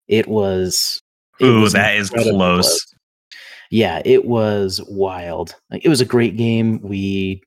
It 0.08 0.28
was. 0.28 1.02
it 1.40 1.46
Ooh, 1.46 1.62
was 1.62 1.74
that 1.74 1.96
is 1.96 2.10
incredibly 2.10 2.38
close. 2.38 2.94
Yeah, 3.70 4.02
it 4.04 4.26
was 4.26 4.82
wild. 4.90 5.56
Like 5.70 5.86
it 5.86 5.90
was 5.90 6.02
a 6.02 6.06
great 6.06 6.36
game. 6.36 6.82
We 6.82 7.42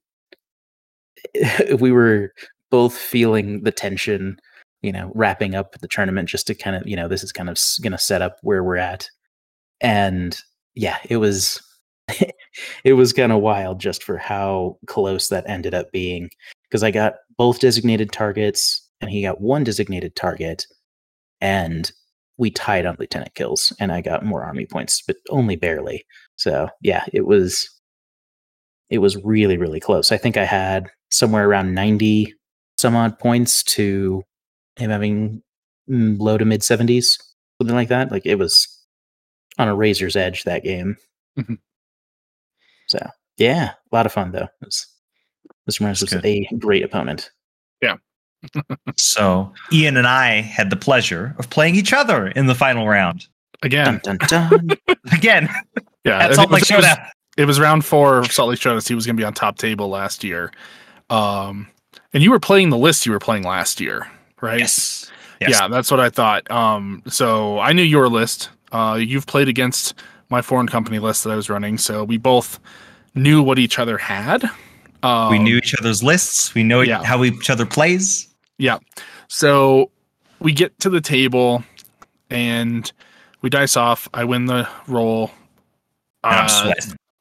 we 1.80 1.92
were 1.92 2.32
both 2.70 2.96
feeling 2.96 3.62
the 3.62 3.70
tension, 3.70 4.38
you 4.82 4.92
know, 4.92 5.12
wrapping 5.14 5.55
up 5.55 5.78
the 5.78 5.88
tournament 5.88 6.28
just 6.28 6.46
to 6.46 6.55
kind 6.55 6.76
of, 6.76 6.86
you 6.86 6.96
know, 6.96 7.09
this 7.09 7.22
is 7.22 7.32
kind 7.32 7.48
of 7.48 7.59
going 7.82 7.92
to 7.92 7.98
set 7.98 8.22
up 8.22 8.38
where 8.42 8.64
we're 8.64 8.76
at. 8.76 9.09
And 9.80 10.36
yeah, 10.74 10.98
it 11.05 11.18
was 11.18 11.62
it 12.84 12.94
was 12.94 13.12
kind 13.12 13.32
of 13.32 13.40
wild 13.40 13.80
just 13.80 14.02
for 14.02 14.16
how 14.16 14.78
close 14.86 15.28
that 15.28 15.48
ended 15.48 15.74
up 15.74 15.90
being 15.92 16.30
because 16.68 16.82
I 16.82 16.90
got 16.90 17.14
both 17.36 17.61
designated 17.61 18.12
targets 18.12 18.88
and 19.00 19.11
he 19.11 19.22
got 19.22 19.40
one 19.40 19.64
designated 19.64 20.16
target 20.16 20.66
and 21.40 21.90
we 22.37 22.51
tied 22.51 22.87
on 22.87 22.97
lieutenant 22.99 23.35
kills 23.35 23.72
and 23.78 23.93
I 23.93 24.01
got 24.01 24.24
more 24.24 24.43
army 24.43 24.66
points 24.66 25.03
but 25.07 25.16
only 25.30 25.57
barely. 25.57 26.05
So, 26.37 26.68
yeah, 26.80 27.05
it 27.12 27.26
was 27.26 27.68
it 28.91 28.99
was 28.99 29.16
really 29.24 29.57
really 29.57 29.80
close. 29.80 30.12
I 30.12 30.16
think 30.16 30.37
I 30.37 30.45
had 30.45 30.89
somewhere 31.11 31.49
around 31.49 31.74
90 31.74 32.35
some 32.76 32.97
odd 32.97 33.18
points 33.18 33.62
to 33.62 34.22
him 34.76 34.91
having 34.91 35.43
mm, 35.89 36.18
low 36.18 36.37
to 36.37 36.45
mid 36.45 36.61
70s, 36.61 37.16
something 37.59 37.76
like 37.76 37.89
that. 37.89 38.11
Like 38.11 38.26
it 38.26 38.37
was 38.37 38.68
on 39.59 39.68
a 39.68 39.74
razor's 39.74 40.16
edge 40.16 40.43
that 40.45 40.64
game. 40.64 40.97
Mhm. 41.39 41.59
So, 42.89 42.99
yeah, 43.39 43.70
a 43.70 43.97
lot 43.97 44.07
of 44.07 44.12
fun 44.12 44.32
though. 44.32 44.49
It 44.61 44.64
was, 44.64 44.87
Mr. 45.70 45.80
Morris 45.82 46.01
was 46.03 46.12
a 46.12 46.47
great 46.59 46.85
opponent. 46.85 47.30
So 48.97 49.53
Ian 49.72 49.97
and 49.97 50.07
I 50.07 50.40
had 50.40 50.70
the 50.70 50.76
pleasure 50.76 51.34
of 51.38 51.51
playing 51.51 51.74
each 51.76 51.92
other 51.92 52.28
in 52.28 52.47
the 52.47 52.55
final 52.55 52.86
round. 52.86 53.26
Again, 53.62 54.01
Dun, 54.03 54.18
dun, 54.18 54.51
dun. 54.51 54.97
Again, 55.12 55.49
yeah, 56.05 56.18
at 56.18 56.30
it 56.32 56.34
Salt 56.34 56.51
was- 56.51 56.62
Lake 56.62 56.70
it 56.70 56.76
was- 56.76 56.84
Showdown. 56.86 57.07
it 57.36 57.45
was 57.47 57.59
round 57.61 57.84
four 57.84 58.18
of 58.18 58.30
Salt 58.30 58.51
Lake 58.51 58.61
Showdown. 58.61 58.82
He 58.86 58.95
was 58.95 59.07
going 59.07 59.16
to 59.16 59.20
be 59.20 59.24
on 59.24 59.32
top 59.32 59.57
table 59.59 59.88
last 59.88 60.22
year. 60.22 60.53
Um, 61.11 61.66
and 62.12 62.22
you 62.22 62.30
were 62.30 62.40
playing 62.40 62.70
the 62.70 62.78
list 62.78 63.07
you 63.07 63.12
were 63.12 63.18
playing 63.18 63.42
last 63.42 63.80
year, 63.80 64.07
right? 64.40 64.61
Yes. 64.61 65.11
Yes. 65.40 65.51
Yeah, 65.51 65.68
that's 65.68 65.90
what 65.90 66.01
I 66.01 66.11
thought. 66.11 66.49
Um, 66.51 67.03
so 67.07 67.59
I 67.59 67.72
knew 67.72 67.82
your 67.82 68.09
list. 68.09 68.51
Uh, 68.72 68.99
you've 69.01 69.26
played 69.26 69.49
against 69.49 69.95
my 70.30 70.40
foreign 70.42 70.68
company 70.68 70.99
list 70.99 71.24
that 71.24 71.30
I 71.30 71.36
was 71.36 71.51
running, 71.51 71.76
so 71.78 72.05
we 72.05 72.18
both 72.18 72.59
knew 73.14 73.42
what 73.42 73.59
each 73.59 73.78
other 73.78 73.99
had. 73.99 74.45
Um, 75.03 75.30
we 75.30 75.38
knew 75.38 75.59
each 75.59 75.74
other's 75.78 76.03
lists. 76.03 76.55
We 76.55 76.62
know 76.62 76.80
yeah. 76.80 77.03
how 77.03 77.24
each 77.24 77.51
other 77.51 77.66
plays. 77.66 78.28
Yeah. 78.59 78.78
So 79.28 79.90
we 80.40 80.52
get 80.52 80.78
to 80.80 80.90
the 80.90 81.00
table 81.00 81.64
and 82.30 82.90
we 83.42 83.50
dice 83.50 83.76
off. 83.76 84.09
I 84.14 84.24
win 84.24 84.46
the 84.46 84.68
roll. 84.86 85.30
I'm 86.22 86.46
Uh. 86.50 86.74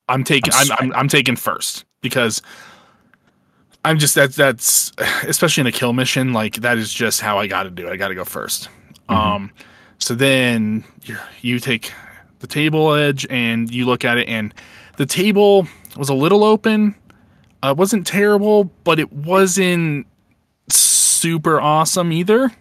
I'm 0.09 0.23
taking. 0.23 0.53
I'm 0.53 0.71
I'm, 0.71 0.77
I'm 0.79 0.93
I'm 0.93 1.07
taking 1.07 1.35
first 1.35 1.85
because 2.01 2.41
I'm 3.85 3.99
just 3.99 4.15
that's 4.15 4.35
that's 4.35 4.91
especially 5.23 5.61
in 5.61 5.67
a 5.67 5.71
kill 5.71 5.93
mission. 5.93 6.33
Like 6.33 6.55
that 6.57 6.77
is 6.77 6.93
just 6.93 7.21
how 7.21 7.39
I 7.39 7.47
got 7.47 7.63
to 7.63 7.69
do 7.69 7.87
it. 7.87 7.91
I 7.91 7.97
got 7.97 8.09
to 8.09 8.15
go 8.15 8.23
1st 8.23 8.67
Mhm. 9.09 9.15
Um, 9.15 9.51
so 9.99 10.15
then 10.15 10.83
you 11.03 11.17
you 11.41 11.59
take 11.59 11.91
the 12.39 12.47
table 12.47 12.93
edge 12.93 13.25
and 13.29 13.73
you 13.73 13.85
look 13.85 14.05
at 14.05 14.17
it, 14.17 14.27
and 14.29 14.53
the 14.97 15.05
table 15.05 15.67
was 15.97 16.09
a 16.09 16.13
little 16.13 16.43
open. 16.43 16.95
Uh, 17.63 17.71
it 17.71 17.77
wasn't 17.77 18.05
terrible, 18.05 18.65
but 18.83 18.99
it 18.99 19.11
wasn't 19.11 20.05
super 21.23 21.61
awesome 21.61 22.11
either. 22.11 22.51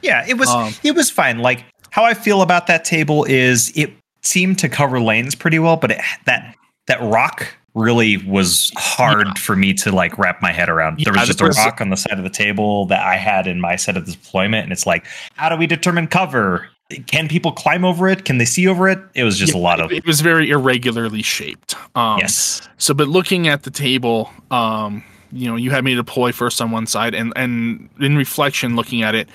Yeah, 0.00 0.24
it 0.26 0.38
was 0.38 0.48
Um, 0.48 0.72
it 0.84 0.94
was 0.94 1.10
fine. 1.10 1.40
Like 1.40 1.64
how 1.90 2.04
I 2.04 2.14
feel 2.14 2.40
about 2.40 2.68
that 2.68 2.84
table 2.84 3.24
is 3.24 3.72
it 3.76 3.92
seemed 4.22 4.58
to 4.60 4.68
cover 4.68 5.00
lanes 5.00 5.34
pretty 5.34 5.58
well, 5.58 5.76
but 5.76 5.90
it, 5.90 6.00
that 6.24 6.54
that 6.86 7.00
rock 7.02 7.48
really 7.74 8.18
was 8.18 8.70
hard 8.76 9.38
for 9.38 9.56
me 9.56 9.72
to 9.72 9.90
like 9.90 10.16
wrap 10.18 10.40
my 10.42 10.52
head 10.52 10.68
around. 10.68 10.98
there 10.98 11.12
Yeah, 11.14 11.20
was 11.20 11.26
just 11.26 11.40
a 11.40 11.46
rock 11.46 11.80
on 11.80 11.88
the 11.90 11.96
side 11.96 12.18
of 12.18 12.24
the 12.24 12.30
table 12.30 12.86
that 12.86 13.00
I 13.00 13.16
had 13.16 13.46
in 13.46 13.60
my 13.60 13.76
set 13.76 13.96
of 13.96 14.06
deployment, 14.06 14.64
and 14.64 14.72
it's 14.72 14.86
like, 14.86 15.06
how 15.34 15.48
do 15.48 15.56
we 15.56 15.66
determine 15.66 16.06
cover? 16.06 16.68
Can 17.06 17.28
people 17.28 17.52
climb 17.52 17.84
over 17.84 18.08
it? 18.08 18.26
Can 18.26 18.36
they 18.38 18.44
see 18.44 18.68
over 18.68 18.88
it? 18.88 18.98
It 19.14 19.24
was 19.24 19.38
just 19.38 19.54
a 19.54 19.58
lot 19.58 19.80
of 19.80 19.90
It, 19.90 19.98
it 19.98 20.06
was 20.06 20.20
very 20.20 20.50
irregularly 20.50 21.22
shaped. 21.22 21.74
Um, 21.94 22.18
yes. 22.18 22.60
So, 22.76 22.92
but 22.92 23.08
looking 23.08 23.48
at 23.48 23.62
the 23.62 23.70
table, 23.70 24.30
um, 24.50 25.02
you 25.32 25.48
know, 25.48 25.56
you 25.56 25.70
had 25.70 25.84
me 25.84 25.94
deploy 25.94 26.32
first 26.32 26.60
on 26.60 26.70
one 26.70 26.86
side, 26.86 27.14
and 27.14 27.32
and 27.36 27.88
in 28.00 28.16
reflection, 28.16 28.76
looking 28.76 29.02
at 29.02 29.14
it, 29.14 29.28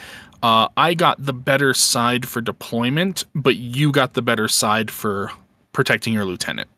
uh, 0.43 0.67
I 0.77 0.93
got 0.93 1.23
the 1.23 1.33
better 1.33 1.73
side 1.73 2.27
for 2.27 2.41
deployment, 2.41 3.25
but 3.33 3.55
you 3.55 3.91
got 3.91 4.13
the 4.13 4.21
better 4.21 4.47
side 4.47 4.91
for 4.91 5.31
protecting 5.73 6.13
your 6.13 6.25
lieutenant. 6.25 6.69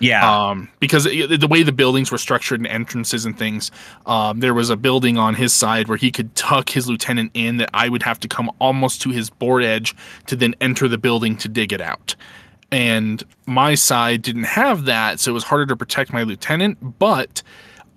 Yeah. 0.00 0.48
Um, 0.48 0.68
because 0.78 1.06
it, 1.06 1.40
the 1.40 1.48
way 1.48 1.62
the 1.62 1.72
buildings 1.72 2.12
were 2.12 2.18
structured 2.18 2.60
and 2.60 2.66
entrances 2.66 3.24
and 3.24 3.36
things, 3.36 3.70
um, 4.06 4.40
there 4.40 4.54
was 4.54 4.70
a 4.70 4.76
building 4.76 5.18
on 5.18 5.34
his 5.34 5.52
side 5.52 5.88
where 5.88 5.96
he 5.96 6.10
could 6.10 6.34
tuck 6.36 6.70
his 6.70 6.88
lieutenant 6.88 7.32
in 7.34 7.56
that 7.56 7.70
I 7.74 7.88
would 7.88 8.02
have 8.04 8.20
to 8.20 8.28
come 8.28 8.50
almost 8.60 9.02
to 9.02 9.10
his 9.10 9.28
board 9.28 9.64
edge 9.64 9.96
to 10.26 10.36
then 10.36 10.54
enter 10.60 10.88
the 10.88 10.98
building 10.98 11.36
to 11.38 11.48
dig 11.48 11.72
it 11.72 11.80
out. 11.80 12.14
And 12.70 13.24
my 13.46 13.74
side 13.74 14.22
didn't 14.22 14.44
have 14.44 14.84
that, 14.84 15.20
so 15.20 15.32
it 15.32 15.34
was 15.34 15.44
harder 15.44 15.66
to 15.66 15.76
protect 15.76 16.12
my 16.12 16.22
lieutenant, 16.22 16.98
but 16.98 17.42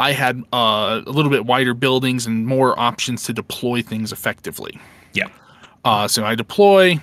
I 0.01 0.13
had 0.13 0.43
uh, 0.51 1.01
a 1.05 1.11
little 1.11 1.29
bit 1.29 1.45
wider 1.45 1.75
buildings 1.75 2.25
and 2.25 2.47
more 2.47 2.77
options 2.79 3.23
to 3.25 3.33
deploy 3.33 3.83
things 3.83 4.11
effectively. 4.11 4.79
yeah. 5.13 5.27
Uh, 5.85 6.07
so 6.07 6.25
I 6.25 6.35
deploy, 6.35 6.99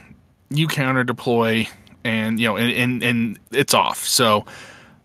you 0.51 0.69
counter 0.69 1.05
deploy, 1.05 1.67
and 2.05 2.39
you 2.39 2.47
know, 2.47 2.57
and 2.57 2.73
and, 2.73 3.03
and 3.03 3.39
it's 3.51 3.75
off. 3.75 4.05
So 4.05 4.45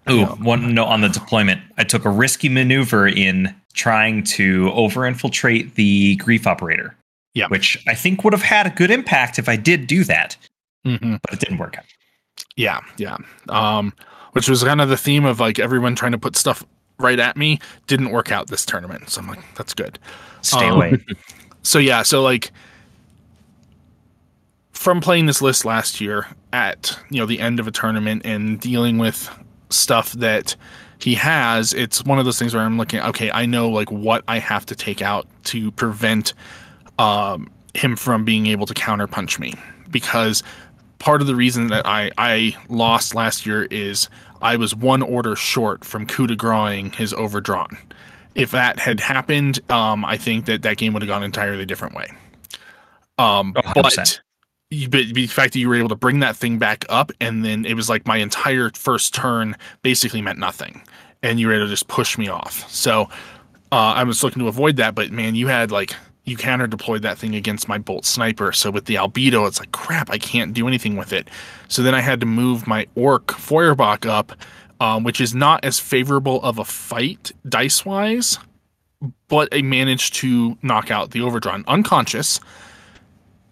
Ooh, 0.09 0.25
one 0.25 0.73
note 0.73 0.85
on 0.85 1.01
the 1.01 1.09
deployment. 1.09 1.61
I 1.77 1.83
took 1.83 2.05
a 2.05 2.09
risky 2.09 2.49
maneuver 2.49 3.07
in 3.07 3.53
trying 3.73 4.23
to 4.23 4.71
over 4.73 5.05
infiltrate 5.05 5.75
the 5.75 6.15
grief 6.17 6.45
operator. 6.45 6.95
Yeah. 7.33 7.47
Which 7.47 7.83
I 7.87 7.95
think 7.95 8.23
would 8.23 8.33
have 8.33 8.43
had 8.43 8.67
a 8.67 8.69
good 8.69 8.91
impact 8.91 9.39
if 9.39 9.49
I 9.49 9.55
did 9.55 9.87
do 9.87 10.03
that, 10.03 10.37
mhm. 10.85 11.19
but 11.23 11.33
it 11.33 11.39
didn't 11.39 11.57
work 11.57 11.77
out. 11.77 11.85
Yeah, 12.55 12.79
yeah. 12.97 13.17
Um, 13.49 13.93
which 14.33 14.47
was 14.47 14.63
kind 14.63 14.81
of 14.81 14.89
the 14.89 14.97
theme 14.97 15.25
of 15.25 15.39
like 15.39 15.57
everyone 15.57 15.95
trying 15.95 16.11
to 16.11 16.19
put 16.19 16.35
stuff 16.35 16.63
right 16.99 17.19
at 17.19 17.35
me 17.37 17.59
didn't 17.87 18.09
work 18.11 18.31
out 18.31 18.47
this 18.47 18.65
tournament. 18.65 19.09
So 19.09 19.21
I'm 19.21 19.27
like, 19.27 19.41
that's 19.55 19.73
good. 19.73 19.99
Stay 20.41 20.67
Um, 20.67 20.75
away. 20.75 21.05
So 21.65 21.79
yeah, 21.79 22.03
so 22.03 22.21
like 22.21 22.51
from 24.73 24.99
playing 24.99 25.27
this 25.27 25.41
list 25.41 25.63
last 25.63 26.01
year 26.01 26.27
at 26.51 26.99
you 27.09 27.19
know 27.19 27.25
the 27.25 27.39
end 27.39 27.59
of 27.59 27.67
a 27.67 27.71
tournament 27.71 28.23
and 28.25 28.59
dealing 28.59 28.97
with 28.97 29.29
stuff 29.69 30.11
that 30.13 30.57
he 30.99 31.15
has, 31.15 31.73
it's 31.73 32.03
one 32.03 32.19
of 32.19 32.25
those 32.25 32.37
things 32.37 32.53
where 32.53 32.63
I'm 32.63 32.77
looking, 32.77 32.99
okay, 32.99 33.31
I 33.31 33.45
know 33.45 33.69
like 33.69 33.89
what 33.91 34.23
I 34.27 34.39
have 34.39 34.65
to 34.67 34.75
take 34.75 35.01
out 35.01 35.25
to 35.45 35.71
prevent 35.71 36.33
um, 36.99 37.49
him 37.73 37.95
from 37.95 38.25
being 38.25 38.47
able 38.47 38.65
to 38.65 38.73
counterpunch 38.73 39.39
me 39.39 39.53
because 39.89 40.43
part 40.99 41.21
of 41.21 41.27
the 41.27 41.35
reason 41.35 41.67
that 41.67 41.85
I, 41.85 42.11
I 42.17 42.55
lost 42.69 43.15
last 43.15 43.45
year 43.45 43.63
is 43.71 44.09
I 44.43 44.57
was 44.57 44.75
one 44.75 45.01
order 45.01 45.35
short 45.35 45.83
from 45.83 46.05
coup 46.05 46.27
de 46.27 46.35
growing 46.35 46.91
his 46.91 47.13
Overdron. 47.13 47.75
If 48.35 48.51
that 48.51 48.77
had 48.79 48.99
happened, 48.99 49.59
um, 49.71 50.03
I 50.05 50.17
think 50.17 50.45
that 50.45 50.61
that 50.63 50.77
game 50.77 50.93
would 50.93 51.01
have 51.01 51.07
gone 51.09 51.21
an 51.23 51.25
entirely 51.27 51.65
different 51.65 51.95
way. 51.95 52.11
Um, 53.17 53.53
but, 53.75 53.93
you- 54.69 54.89
but 54.89 55.13
the 55.13 55.27
fact 55.27 55.53
that 55.53 55.59
you 55.59 55.69
were 55.69 55.75
able 55.75 55.89
to 55.89 55.95
bring 55.95 56.19
that 56.21 56.35
thing 56.35 56.57
back 56.57 56.83
up 56.89 57.11
and 57.21 57.45
then 57.45 57.63
it 57.65 57.75
was 57.75 57.89
like 57.89 58.07
my 58.07 58.17
entire 58.17 58.71
first 58.73 59.13
turn 59.13 59.55
basically 59.83 60.21
meant 60.21 60.39
nothing 60.39 60.81
and 61.21 61.39
you 61.39 61.47
were 61.47 61.53
able 61.53 61.65
to 61.65 61.69
just 61.69 61.87
push 61.87 62.17
me 62.17 62.27
off. 62.27 62.67
So 62.71 63.03
uh, 63.71 63.93
I 63.95 64.03
was 64.03 64.23
looking 64.23 64.41
to 64.41 64.47
avoid 64.47 64.77
that, 64.77 64.95
but 64.95 65.11
man, 65.11 65.35
you 65.35 65.47
had 65.47 65.71
like 65.71 65.93
you 66.25 66.37
counter 66.37 66.67
deployed 66.67 67.01
that 67.01 67.17
thing 67.17 67.35
against 67.35 67.67
my 67.67 67.77
bolt 67.77 68.05
sniper. 68.05 68.51
So 68.53 68.71
with 68.71 68.85
the 68.85 68.95
albedo, 68.95 69.47
it's 69.47 69.59
like 69.59 69.71
crap, 69.71 70.09
I 70.09 70.17
can't 70.17 70.53
do 70.53 70.67
anything 70.67 70.95
with 70.95 71.11
it. 71.11 71.27
So 71.67 71.83
then 71.83 71.93
I 71.93 72.01
had 72.01 72.19
to 72.21 72.25
move 72.25 72.65
my 72.65 72.87
orc 72.95 73.31
Feuerbach 73.33 74.05
up, 74.05 74.31
um, 74.79 75.03
which 75.03 75.19
is 75.19 75.35
not 75.35 75.63
as 75.65 75.79
favorable 75.79 76.41
of 76.41 76.59
a 76.59 76.65
fight 76.65 77.31
dice 77.47 77.85
wise, 77.85 78.39
but 79.27 79.49
I 79.51 79.61
managed 79.61 80.13
to 80.15 80.57
knock 80.61 80.91
out 80.91 81.11
the 81.11 81.19
Overdron 81.19 81.65
unconscious. 81.67 82.39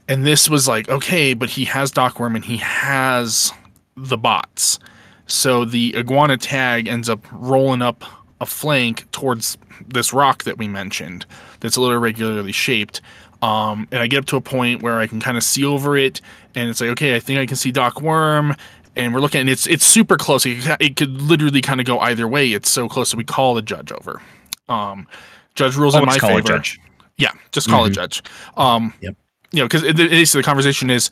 And 0.08 0.26
this 0.26 0.50
was 0.50 0.68
like, 0.68 0.88
okay, 0.90 1.34
but 1.34 1.50
he 1.50 1.66
has 1.66 1.92
Doc 1.92 2.20
Worm 2.20 2.36
and 2.36 2.46
he 2.46 2.58
has 2.58 3.52
the 3.98 4.18
bots. 4.18 4.80
So 5.28 5.66
the 5.66 5.96
iguana 5.98 6.38
tag 6.38 6.88
ends 6.88 7.10
up 7.10 7.26
rolling 7.32 7.82
up 7.82 8.04
a 8.42 8.46
flank 8.46 9.10
towards 9.12 9.58
this 9.88 10.12
rock 10.12 10.44
that 10.44 10.58
we 10.58 10.68
mentioned 10.68 11.26
that's 11.62 11.78
a 11.78 11.82
little 11.82 11.96
irregularly 11.96 12.52
shaped. 12.52 13.00
Um, 13.42 13.88
and 13.92 14.02
I 14.02 14.08
get 14.08 14.20
up 14.20 14.26
to 14.26 14.36
a 14.36 14.42
point 14.42 14.82
where 14.84 15.00
I 15.00 15.08
can 15.08 15.20
kind 15.22 15.38
of 15.38 15.44
see 15.44 15.64
over 15.66 15.96
it, 15.98 16.20
and 16.54 16.70
it's 16.70 16.82
like, 16.82 16.90
okay, 16.92 17.16
I 17.16 17.20
think 17.20 17.40
I 17.40 17.46
can 17.46 17.56
see 17.56 17.72
Doc 17.72 18.02
Worm, 18.02 18.56
and 18.96 19.14
we're 19.14 19.20
looking, 19.22 19.42
and 19.42 19.50
it's 19.50 19.66
it's 19.66 19.86
super 19.86 20.16
close. 20.18 20.46
It, 20.46 20.60
it 20.80 20.96
could 20.98 21.22
literally 21.22 21.62
kind 21.62 21.80
of 21.80 21.86
go 21.88 21.98
either 22.00 22.28
way. 22.28 22.52
It's 22.52 22.70
so 22.70 22.88
close 22.90 23.10
that 23.12 23.18
we 23.18 23.24
call 23.24 23.56
the 23.56 23.62
judge 23.64 23.92
over. 23.92 24.22
Um, 24.70 25.08
judge 25.56 25.76
rules 25.76 25.96
in 25.96 26.06
my 26.06 26.18
call 26.20 26.32
a 26.32 26.36
favor. 26.36 26.48
judge. 26.50 26.80
Yeah, 27.18 27.32
just 27.52 27.68
call 27.70 27.84
Mhm. 27.84 27.88
a 27.88 27.90
judge. 27.92 28.22
Um, 28.58 28.94
Yep. 29.02 29.16
You 29.54 29.60
know, 29.64 29.68
because 29.68 30.32
the 30.34 30.44
conversation 30.44 30.90
is, 30.90 31.10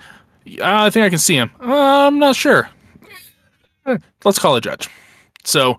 I 0.64 0.90
think 0.92 1.06
I 1.06 1.10
can 1.10 1.20
see 1.20 1.36
him. 1.36 1.52
Uh, 1.62 2.08
I'm 2.08 2.20
not 2.20 2.36
sure. 2.36 2.70
Eh, 3.86 3.98
let's 4.24 4.40
call 4.40 4.56
a 4.56 4.62
judge. 4.62 4.88
So, 5.44 5.78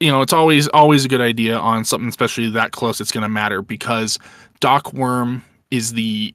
you 0.00 0.10
know, 0.10 0.22
it's 0.22 0.32
always 0.32 0.68
always 0.68 1.04
a 1.04 1.08
good 1.08 1.20
idea 1.20 1.56
on 1.56 1.84
something 1.84 2.08
especially 2.08 2.50
that 2.50 2.72
close. 2.72 3.00
It's 3.00 3.12
going 3.12 3.22
to 3.22 3.28
matter 3.28 3.62
because 3.62 4.18
Doc 4.60 4.92
Worm 4.92 5.42
is 5.70 5.92
the 5.92 6.34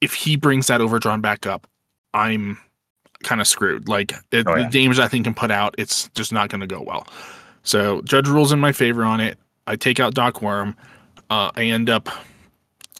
if 0.00 0.12
he 0.14 0.36
brings 0.36 0.66
that 0.66 0.80
Overdron 0.80 1.22
back 1.22 1.46
up, 1.46 1.66
I'm 2.12 2.58
kind 3.22 3.40
of 3.40 3.46
screwed. 3.46 3.88
Like 3.88 4.12
it, 4.32 4.46
Oh, 4.46 4.54
yeah. 4.56 4.64
the 4.64 4.70
damage 4.82 4.98
that 4.98 5.10
thing 5.10 5.22
can 5.24 5.34
put 5.34 5.50
out, 5.50 5.74
it's 5.78 6.08
just 6.10 6.32
not 6.32 6.50
going 6.50 6.60
to 6.60 6.66
go 6.66 6.82
well. 6.82 7.06
So 7.62 8.02
judge 8.02 8.28
rules 8.28 8.52
in 8.52 8.60
my 8.60 8.72
favor 8.72 9.02
on 9.04 9.20
it. 9.20 9.38
I 9.66 9.76
take 9.76 9.98
out 9.98 10.12
Doc 10.14 10.42
Worm. 10.42 10.76
Uh, 11.30 11.50
I 11.56 11.64
end 11.64 11.88
up. 11.88 12.10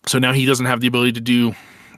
So 0.07 0.19
now 0.19 0.33
he 0.33 0.47
doesn't 0.47 0.65
have 0.67 0.81
the 0.81 0.87
ability 0.87 1.13
to 1.13 1.21
do 1.21 1.55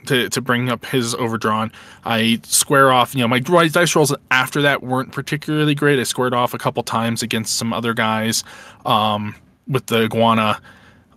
to, 0.06 0.28
to 0.30 0.40
bring 0.40 0.68
up 0.70 0.84
his 0.86 1.14
Overdron. 1.14 1.72
I 2.04 2.40
square 2.44 2.92
off, 2.92 3.14
you 3.14 3.20
know, 3.20 3.28
my 3.28 3.38
dice 3.40 3.94
rolls 3.94 4.14
after 4.30 4.62
that 4.62 4.82
weren't 4.82 5.12
particularly 5.12 5.74
great. 5.74 5.98
I 5.98 6.04
squared 6.04 6.34
off 6.34 6.54
a 6.54 6.58
couple 6.58 6.82
times 6.82 7.22
against 7.22 7.56
some 7.56 7.72
other 7.72 7.94
guys 7.94 8.44
um, 8.84 9.34
with 9.68 9.86
the 9.86 10.04
iguana, 10.04 10.60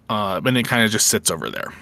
uh, 0.09 0.41
and 0.43 0.57
it 0.57 0.67
kind 0.67 0.83
of 0.83 0.91
just 0.91 1.07
sits 1.07 1.29
over 1.31 1.49
there. 1.49 1.73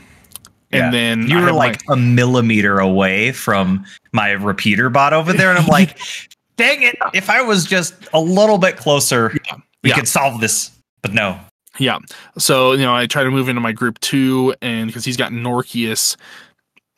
Yeah. 0.72 0.86
And 0.86 0.94
then 0.94 1.28
You 1.30 1.38
I 1.38 1.42
were 1.42 1.46
have 1.48 1.56
my- 1.56 1.68
like 1.68 1.82
a 1.90 1.96
millimeter 1.96 2.80
away 2.80 3.32
from 3.32 3.86
my 4.12 4.32
repeater 4.32 4.90
bot 4.90 5.14
over 5.14 5.32
there, 5.34 5.50
and 5.50 5.58
I'm 5.60 5.68
like, 5.68 5.98
dang 6.58 6.82
it! 6.84 6.98
If 7.14 7.30
I 7.30 7.42
was 7.42 7.66
just 7.66 7.94
a 8.14 8.20
little 8.20 8.58
bit 8.58 8.76
closer, 8.78 9.32
we 9.84 9.90
Yeah. 9.92 9.96
could 9.96 10.08
solve 10.10 10.42
this. 10.42 10.72
But 11.02 11.14
no, 11.14 11.40
Yeah. 11.80 12.00
So, 12.40 12.72
you 12.74 12.80
know, 12.80 12.94
I 12.96 13.06
try 13.06 13.24
to 13.24 13.30
move 13.32 13.48
into 13.48 13.62
my 13.62 13.72
group 13.72 14.00
two 14.00 14.54
and 14.62 14.88
because 14.88 15.06
he's 15.06 15.16
got 15.16 15.32
Nourkias 15.32 16.18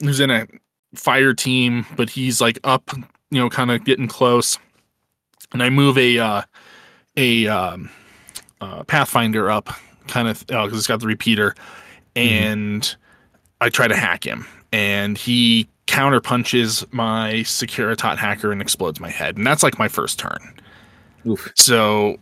who's 0.02 0.20
in 0.20 0.30
a 0.30 0.48
fire 0.96 1.34
team, 1.34 1.86
but 1.96 2.10
he's 2.10 2.42
like 2.42 2.60
up, 2.64 2.92
you 3.32 3.40
know, 3.40 3.50
kind 3.50 3.72
of 3.72 3.84
getting 3.84 4.08
close. 4.08 4.58
And 5.52 5.64
I 5.64 5.70
move 5.70 5.98
a 5.98 6.20
uh 6.20 6.42
a 7.18 7.48
um 7.48 7.90
uh 8.62 8.84
Pathfinder 8.84 9.50
up 9.50 9.70
kind 10.08 10.28
of 10.28 10.46
because 10.48 10.74
it's 10.74 10.88
got 10.88 11.00
the 11.00 11.08
repeater 11.08 11.56
and 12.16 12.96
I 13.62 13.70
try 13.70 13.88
to 13.88 13.96
hack 13.96 14.26
him 14.26 14.46
and 14.72 15.18
he 15.18 15.68
counter 15.86 16.22
punches 16.22 16.86
my 16.92 17.36
Securitate 17.46 18.18
hacker 18.18 18.52
and 18.52 18.62
explodes 18.62 19.00
my 19.00 19.10
head. 19.10 19.38
And 19.38 19.46
that's 19.46 19.64
like 19.64 19.80
my 19.80 19.88
first 19.88 20.20
turn. 20.20 20.54
Oof. 21.26 21.52
So 21.56 22.18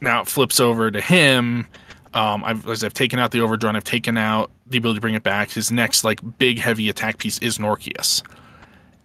now 0.00 0.22
it 0.22 0.28
flips 0.28 0.58
over 0.58 0.90
to 0.90 1.00
him. 1.00 1.66
Um, 2.12 2.42
I've 2.44 2.66
as 2.68 2.82
I've 2.82 2.94
taken 2.94 3.18
out 3.18 3.30
the 3.30 3.38
Overdron, 3.38 3.76
I've 3.76 3.84
taken 3.84 4.16
out 4.18 4.50
the 4.66 4.78
ability 4.78 4.96
to 4.98 5.00
bring 5.00 5.14
it 5.14 5.22
back. 5.22 5.50
His 5.50 5.70
next 5.70 6.02
like 6.04 6.20
big 6.38 6.58
heavy 6.58 6.88
attack 6.88 7.18
piece 7.18 7.38
is 7.38 7.58
Nourkias, 7.58 8.22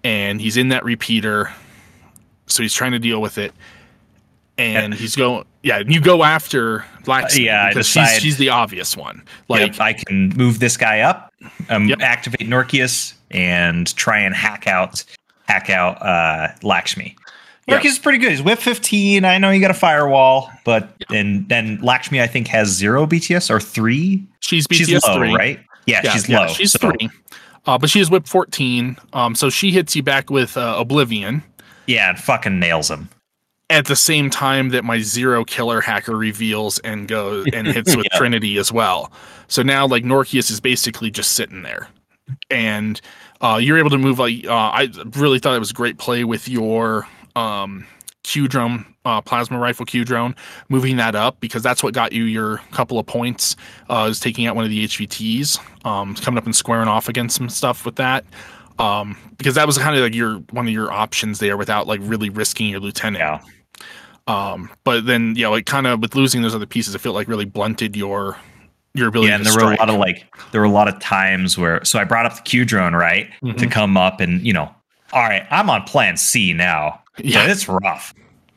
and 0.04 0.42
he's 0.42 0.58
in 0.58 0.70
that 0.70 0.84
repeater, 0.84 1.52
so 2.48 2.64
he's 2.64 2.74
trying 2.74 2.94
to 2.94 3.00
deal 3.00 3.22
with 3.22 3.38
it. 3.38 3.54
And 4.58 4.94
he's 4.94 5.18
going, 5.18 5.44
yeah. 5.64 5.80
And 5.80 5.94
you 5.94 6.00
go 6.00 6.24
after 6.24 6.86
Blacksmith. 7.04 7.42
Uh, 7.42 7.44
yeah, 7.44 7.68
because 7.70 7.88
she's, 7.88 8.10
she's 8.20 8.38
the 8.38 8.48
obvious 8.50 8.96
one. 8.96 9.22
Like, 9.50 9.74
Yep, 9.74 9.82
I 9.82 9.92
can 9.94 10.30
move 10.30 10.60
this 10.60 10.78
guy 10.78 11.02
up, 11.02 11.34
um, 11.70 11.88
Yep. 11.88 12.00
activate 12.02 12.48
Nourkias, 12.48 13.16
and 13.32 13.94
try 13.98 14.20
and 14.20 14.34
hack 14.34 14.66
out 14.66 15.04
hack 15.48 15.70
out 15.70 16.02
uh, 16.02 16.54
Lakshmi. 16.64 17.18
Yep. 17.68 17.82
Nourkias 17.82 17.86
is 17.86 18.00
pretty 18.00 18.20
good. 18.20 18.32
He's 18.32 18.44
WIP 18.44 18.60
15. 18.60 19.26
I 19.26 19.38
know 19.40 19.50
you 19.50 19.60
got 19.60 19.72
a 19.72 19.76
firewall, 19.76 20.52
but 20.66 20.90
and 21.10 21.48
then 21.50 21.80
Lakshmi 21.82 22.22
I 22.22 22.28
think 22.28 22.48
has 22.50 22.68
zero 22.70 23.06
BTS 23.08 23.50
or 23.50 23.60
three. 23.60 24.26
she's 24.40 24.68
BTS 24.68 24.76
she's 24.86 25.08
low, 25.08 25.16
three. 25.18 25.34
right? 25.36 25.60
Yeah, 25.88 26.02
Yeah, 26.04 26.12
she's 26.12 26.30
yeah, 26.30 26.40
low. 26.42 26.48
She's 26.48 26.72
so- 26.74 26.80
three. 26.92 27.10
Uh, 27.68 27.80
but 27.80 27.90
she 27.90 27.98
has 27.98 28.12
WIP 28.12 28.28
14. 28.28 28.96
Um, 29.14 29.34
so 29.34 29.50
she 29.50 29.72
hits 29.72 29.96
you 29.96 30.04
back 30.04 30.30
with 30.30 30.56
uh, 30.56 30.76
Oblivion 30.78 31.42
Yeah, 31.88 32.10
and 32.10 32.20
fucking 32.20 32.60
nails 32.60 32.92
him. 32.92 33.10
at 33.72 33.88
the 33.88 33.96
same 33.96 34.30
time 34.30 34.70
that 34.70 34.84
my 34.84 35.00
zero 35.00 35.44
killer 35.44 35.82
hacker 35.82 36.16
reveals 36.16 36.78
and 36.80 37.08
goes 37.08 37.48
and 37.52 37.66
hits 37.66 37.96
with 37.96 38.06
Yeah. 38.14 38.18
Trinity 38.20 38.58
as 38.60 38.72
well. 38.72 39.12
So 39.48 39.64
now 39.64 39.88
like 39.88 40.04
Nourkias 40.04 40.52
is 40.52 40.60
basically 40.60 41.10
just 41.10 41.32
sitting 41.32 41.64
there. 41.64 41.88
And 42.52 43.02
uh, 43.42 43.60
you're 43.60 43.80
able 43.80 43.90
to 43.90 43.98
move 43.98 44.20
like 44.20 44.46
uh, 44.46 44.54
I 44.54 44.90
really 45.16 45.40
thought 45.40 45.56
it 45.56 45.60
was 45.60 45.72
a 45.72 45.76
great 45.76 45.98
play 45.98 46.24
with 46.24 46.48
your 46.48 47.08
um 47.36 47.86
Q 48.24 48.48
drone 48.48 48.86
uh, 49.06 49.22
plasma 49.22 49.60
rifle 49.60 49.86
Q 49.86 50.04
drone 50.04 50.36
moving 50.70 50.98
that 50.98 51.14
up 51.16 51.40
because 51.40 51.62
that's 51.62 51.84
what 51.84 51.94
got 51.94 52.12
you 52.12 52.24
your 52.24 52.58
couple 52.72 52.98
of 52.98 53.06
points 53.06 53.56
uh 53.90 54.08
is 54.10 54.20
taking 54.20 54.48
out 54.48 54.56
one 54.56 54.64
of 54.66 54.72
the 54.72 54.86
HVTs 54.88 55.60
um 55.86 56.16
coming 56.16 56.38
up 56.40 56.46
and 56.46 56.56
squaring 56.56 56.88
off 56.88 57.08
against 57.08 57.36
some 57.36 57.50
stuff 57.50 57.86
with 57.86 57.98
that 57.98 58.26
um 58.80 59.16
because 59.38 59.54
that 59.56 59.68
was 59.68 59.78
kind 59.78 59.96
of 59.96 60.02
like 60.02 60.16
your 60.16 60.38
one 60.52 60.66
of 60.68 60.74
your 60.74 60.92
options 60.92 61.38
there 61.40 61.56
without 61.56 61.86
like 61.86 62.00
really 62.04 62.30
risking 62.30 62.68
your 62.70 62.80
lieutenant 62.80 63.22
Yeah. 63.22 63.40
um, 64.28 64.72
but 64.84 65.06
then, 65.06 65.36
yeah, 65.38 65.50
like 65.50 65.66
kind 65.68 65.86
of 65.86 66.00
with 66.02 66.16
losing 66.16 66.42
those 66.42 66.56
other 66.56 66.66
pieces, 66.66 66.96
it 66.96 67.00
felt 67.00 67.14
like 67.14 67.28
really 67.28 67.46
blunted 67.46 67.96
your 67.96 68.38
your 68.96 69.10
ability. 69.10 69.30
Yeah, 69.30 69.36
and 69.36 69.46
to 69.46 69.52
there 69.52 69.66
were 69.66 69.74
a 69.74 69.76
lot 69.78 69.90
of 69.90 69.98
like 70.00 70.26
there 70.52 70.62
were 70.62 70.66
a 70.68 70.72
lot 70.72 70.88
of 70.88 71.00
times 71.00 71.58
where 71.60 71.84
so 71.86 72.00
I 72.00 72.06
brought 72.06 72.26
up 72.26 72.36
the 72.38 72.42
Q 72.42 72.66
drone 72.66 72.96
right 72.96 73.30
to 73.44 73.48
Mhm. 73.54 73.72
come 73.72 73.98
up 73.98 74.20
and 74.20 74.42
you 74.42 74.52
know, 74.54 74.74
all 75.14 75.22
right, 75.22 75.46
I'm 75.52 75.70
on 75.70 75.84
plan 75.84 76.18
C 76.18 76.54
now. 76.54 77.02
Yeah. 77.18 77.46
Yeah, 77.46 77.52
it's 77.52 77.68
rough. 77.68 78.14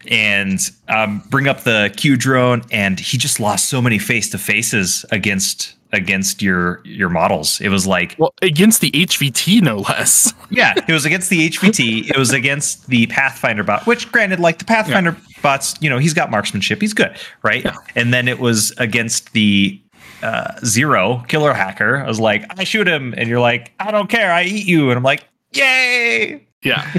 And 0.08 0.60
um, 0.88 1.22
bring 1.28 1.48
up 1.48 1.60
the 1.60 1.92
Q 1.96 2.16
drone, 2.16 2.62
and 2.70 2.98
he 2.98 3.18
just 3.18 3.40
lost 3.40 3.68
so 3.68 3.82
many 3.82 3.98
face 3.98 4.30
to 4.30 4.38
faces 4.38 5.04
against 5.10 5.74
against 5.92 6.42
your 6.42 6.80
your 6.84 7.08
models. 7.08 7.60
It 7.60 7.68
was 7.68 7.86
like 7.86 8.14
well 8.18 8.32
against 8.42 8.80
the 8.80 8.90
HVT, 8.92 9.60
no 9.62 9.78
less. 9.78 10.32
yeah, 10.50 10.74
it 10.76 10.92
was 10.92 11.04
against 11.04 11.30
the 11.30 11.48
HVT. 11.50 12.10
It 12.10 12.16
was 12.16 12.32
against 12.32 12.86
the 12.86 13.06
Pathfinder 13.06 13.64
bot, 13.64 13.86
which 13.86 14.10
granted, 14.12 14.38
like 14.40 14.58
the 14.58 14.64
Pathfinder 14.64 15.16
bots, 15.42 15.74
you 15.80 15.90
know, 15.90 15.98
he's 15.98 16.14
got 16.14 16.30
marksmanship. 16.30 16.80
He's 16.80 16.94
good, 16.94 17.16
right? 17.42 17.64
Yeah. 17.64 17.76
And 17.94 18.12
then 18.12 18.28
it 18.28 18.38
was 18.38 18.72
against 18.78 19.32
the 19.32 19.80
uh, 20.22 20.58
Zero 20.64 21.24
Killer 21.28 21.52
Hacker. 21.52 21.98
I 21.98 22.06
was 22.06 22.20
like, 22.20 22.44
I 22.58 22.64
shoot 22.64 22.86
him, 22.88 23.14
and 23.16 23.28
you're 23.28 23.40
like, 23.40 23.72
I 23.80 23.90
don't 23.90 24.08
care, 24.08 24.32
I 24.32 24.44
eat 24.44 24.66
you, 24.66 24.90
and 24.90 24.96
I'm 24.96 25.04
like, 25.04 25.24
yay! 25.52 26.47
Yeah, 26.62 26.92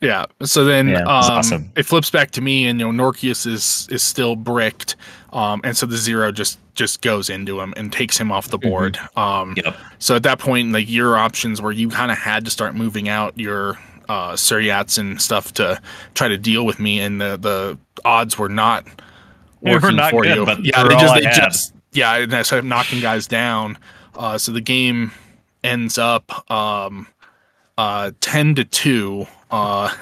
yeah. 0.00 0.26
So 0.42 0.64
then, 0.64 0.88
Yeah, 0.88 1.00
um, 1.00 1.06
awesome. 1.08 1.72
it 1.76 1.82
flips 1.84 2.10
back 2.10 2.30
to 2.32 2.40
me, 2.40 2.66
and 2.68 2.78
you 2.78 2.90
know, 2.92 3.04
Nourkias 3.10 3.46
is 3.46 3.88
is 3.90 4.02
still 4.02 4.36
bricked, 4.36 4.94
um, 5.32 5.60
and 5.64 5.76
so 5.76 5.84
the 5.86 5.96
zero 5.96 6.30
just 6.30 6.58
just 6.74 7.02
goes 7.02 7.28
into 7.28 7.60
him 7.60 7.74
and 7.76 7.92
takes 7.92 8.16
him 8.16 8.30
off 8.30 8.48
the 8.48 8.58
board. 8.58 8.96
Um, 9.16 9.54
Yep. 9.56 9.76
So 9.98 10.14
at 10.14 10.22
that 10.22 10.38
point, 10.38 10.70
like 10.72 10.88
your 10.88 11.18
options 11.18 11.60
were 11.60 11.72
you 11.72 11.88
kind 11.88 12.12
of 12.12 12.18
had 12.18 12.44
to 12.44 12.50
start 12.52 12.76
moving 12.76 13.08
out 13.08 13.36
your 13.38 13.78
uh 14.08 14.32
Suryats 14.34 14.96
and 14.96 15.20
stuff 15.20 15.52
to 15.54 15.80
try 16.14 16.28
to 16.28 16.38
deal 16.38 16.64
with 16.64 16.78
me, 16.78 17.00
and 17.00 17.20
the 17.20 17.36
the 17.36 17.78
odds 18.04 18.38
were 18.38 18.48
not 18.48 18.84
They 19.62 19.72
were 19.72 19.80
working 19.80 19.96
not 19.96 20.10
for 20.12 20.22
good, 20.22 20.36
you. 20.36 20.46
but 20.46 20.64
yeah, 20.64 20.84
they 20.84 20.94
just, 20.94 21.14
they 21.14 21.20
just 21.22 21.74
yeah, 21.94 22.14
and 22.16 22.32
I 22.32 22.42
started 22.42 22.66
knocking 22.68 23.00
guys 23.00 23.26
down. 23.26 23.76
Uh, 24.14 24.38
so 24.38 24.52
the 24.52 24.60
game 24.60 25.10
ends 25.64 25.98
up 25.98 26.48
um, 26.50 27.08
uh, 27.78 28.10
ten 28.20 28.54
to 28.56 28.64
two 28.64 29.26
uh, 29.50 29.94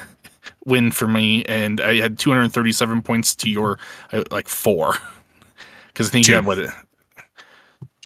win 0.65 0.91
for 0.91 1.07
me, 1.07 1.45
and 1.45 1.81
I 1.81 1.97
had 2.01 2.19
237 2.19 3.03
points 3.03 3.37
to 3.37 3.49
your 3.51 3.79
uh, 4.13 4.25
like 4.33 4.49
four 4.49 4.97
because 5.89 6.09
I 6.09 6.11
think 6.11 6.27
you 6.27 6.35
had 6.35 6.45
what. 6.47 6.59
It, 6.59 6.71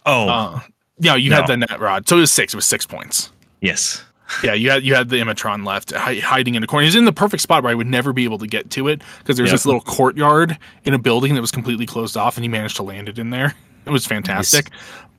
Oh, 0.05 0.27
Uh, 0.29 0.59
yeah, 0.99 1.15
you 1.15 1.29
No. 1.29 1.37
had 1.37 1.47
the 1.47 1.57
net 1.57 1.79
rod, 1.79 2.07
so 2.07 2.17
it 2.17 2.21
was 2.21 2.31
six. 2.31 2.53
It 2.53 2.57
was 2.57 2.65
six 2.65 2.85
points. 2.85 3.31
yes. 3.61 4.03
Yeah, 4.45 4.53
you 4.53 4.71
had 4.71 4.83
you 4.83 4.95
had 4.95 5.09
the 5.09 5.17
Imetron 5.19 5.65
left 5.65 5.91
hi- 5.91 6.15
hiding 6.19 6.55
in 6.55 6.63
a 6.63 6.67
corner. 6.67 6.85
He's 6.85 6.95
in 6.95 7.03
the 7.03 7.11
perfect 7.11 7.43
spot 7.43 7.63
where 7.63 7.71
I 7.71 7.75
would 7.75 7.85
never 7.87 8.13
be 8.13 8.23
able 8.23 8.37
to 8.37 8.47
get 8.47 8.69
to 8.71 8.87
it 8.87 9.01
because 9.19 9.35
there's 9.35 9.49
Yep. 9.49 9.53
this 9.55 9.65
little 9.65 9.81
courtyard 9.81 10.57
in 10.85 10.93
a 10.93 10.97
building 10.97 11.35
that 11.35 11.41
was 11.41 11.51
completely 11.51 11.85
closed 11.85 12.15
off, 12.15 12.37
and 12.37 12.45
he 12.45 12.47
managed 12.47 12.77
to 12.77 12.83
land 12.83 13.09
it 13.09 13.19
in 13.19 13.29
there. 13.31 13.53
It 13.85 13.89
was 13.89 14.05
fantastic, 14.05 14.69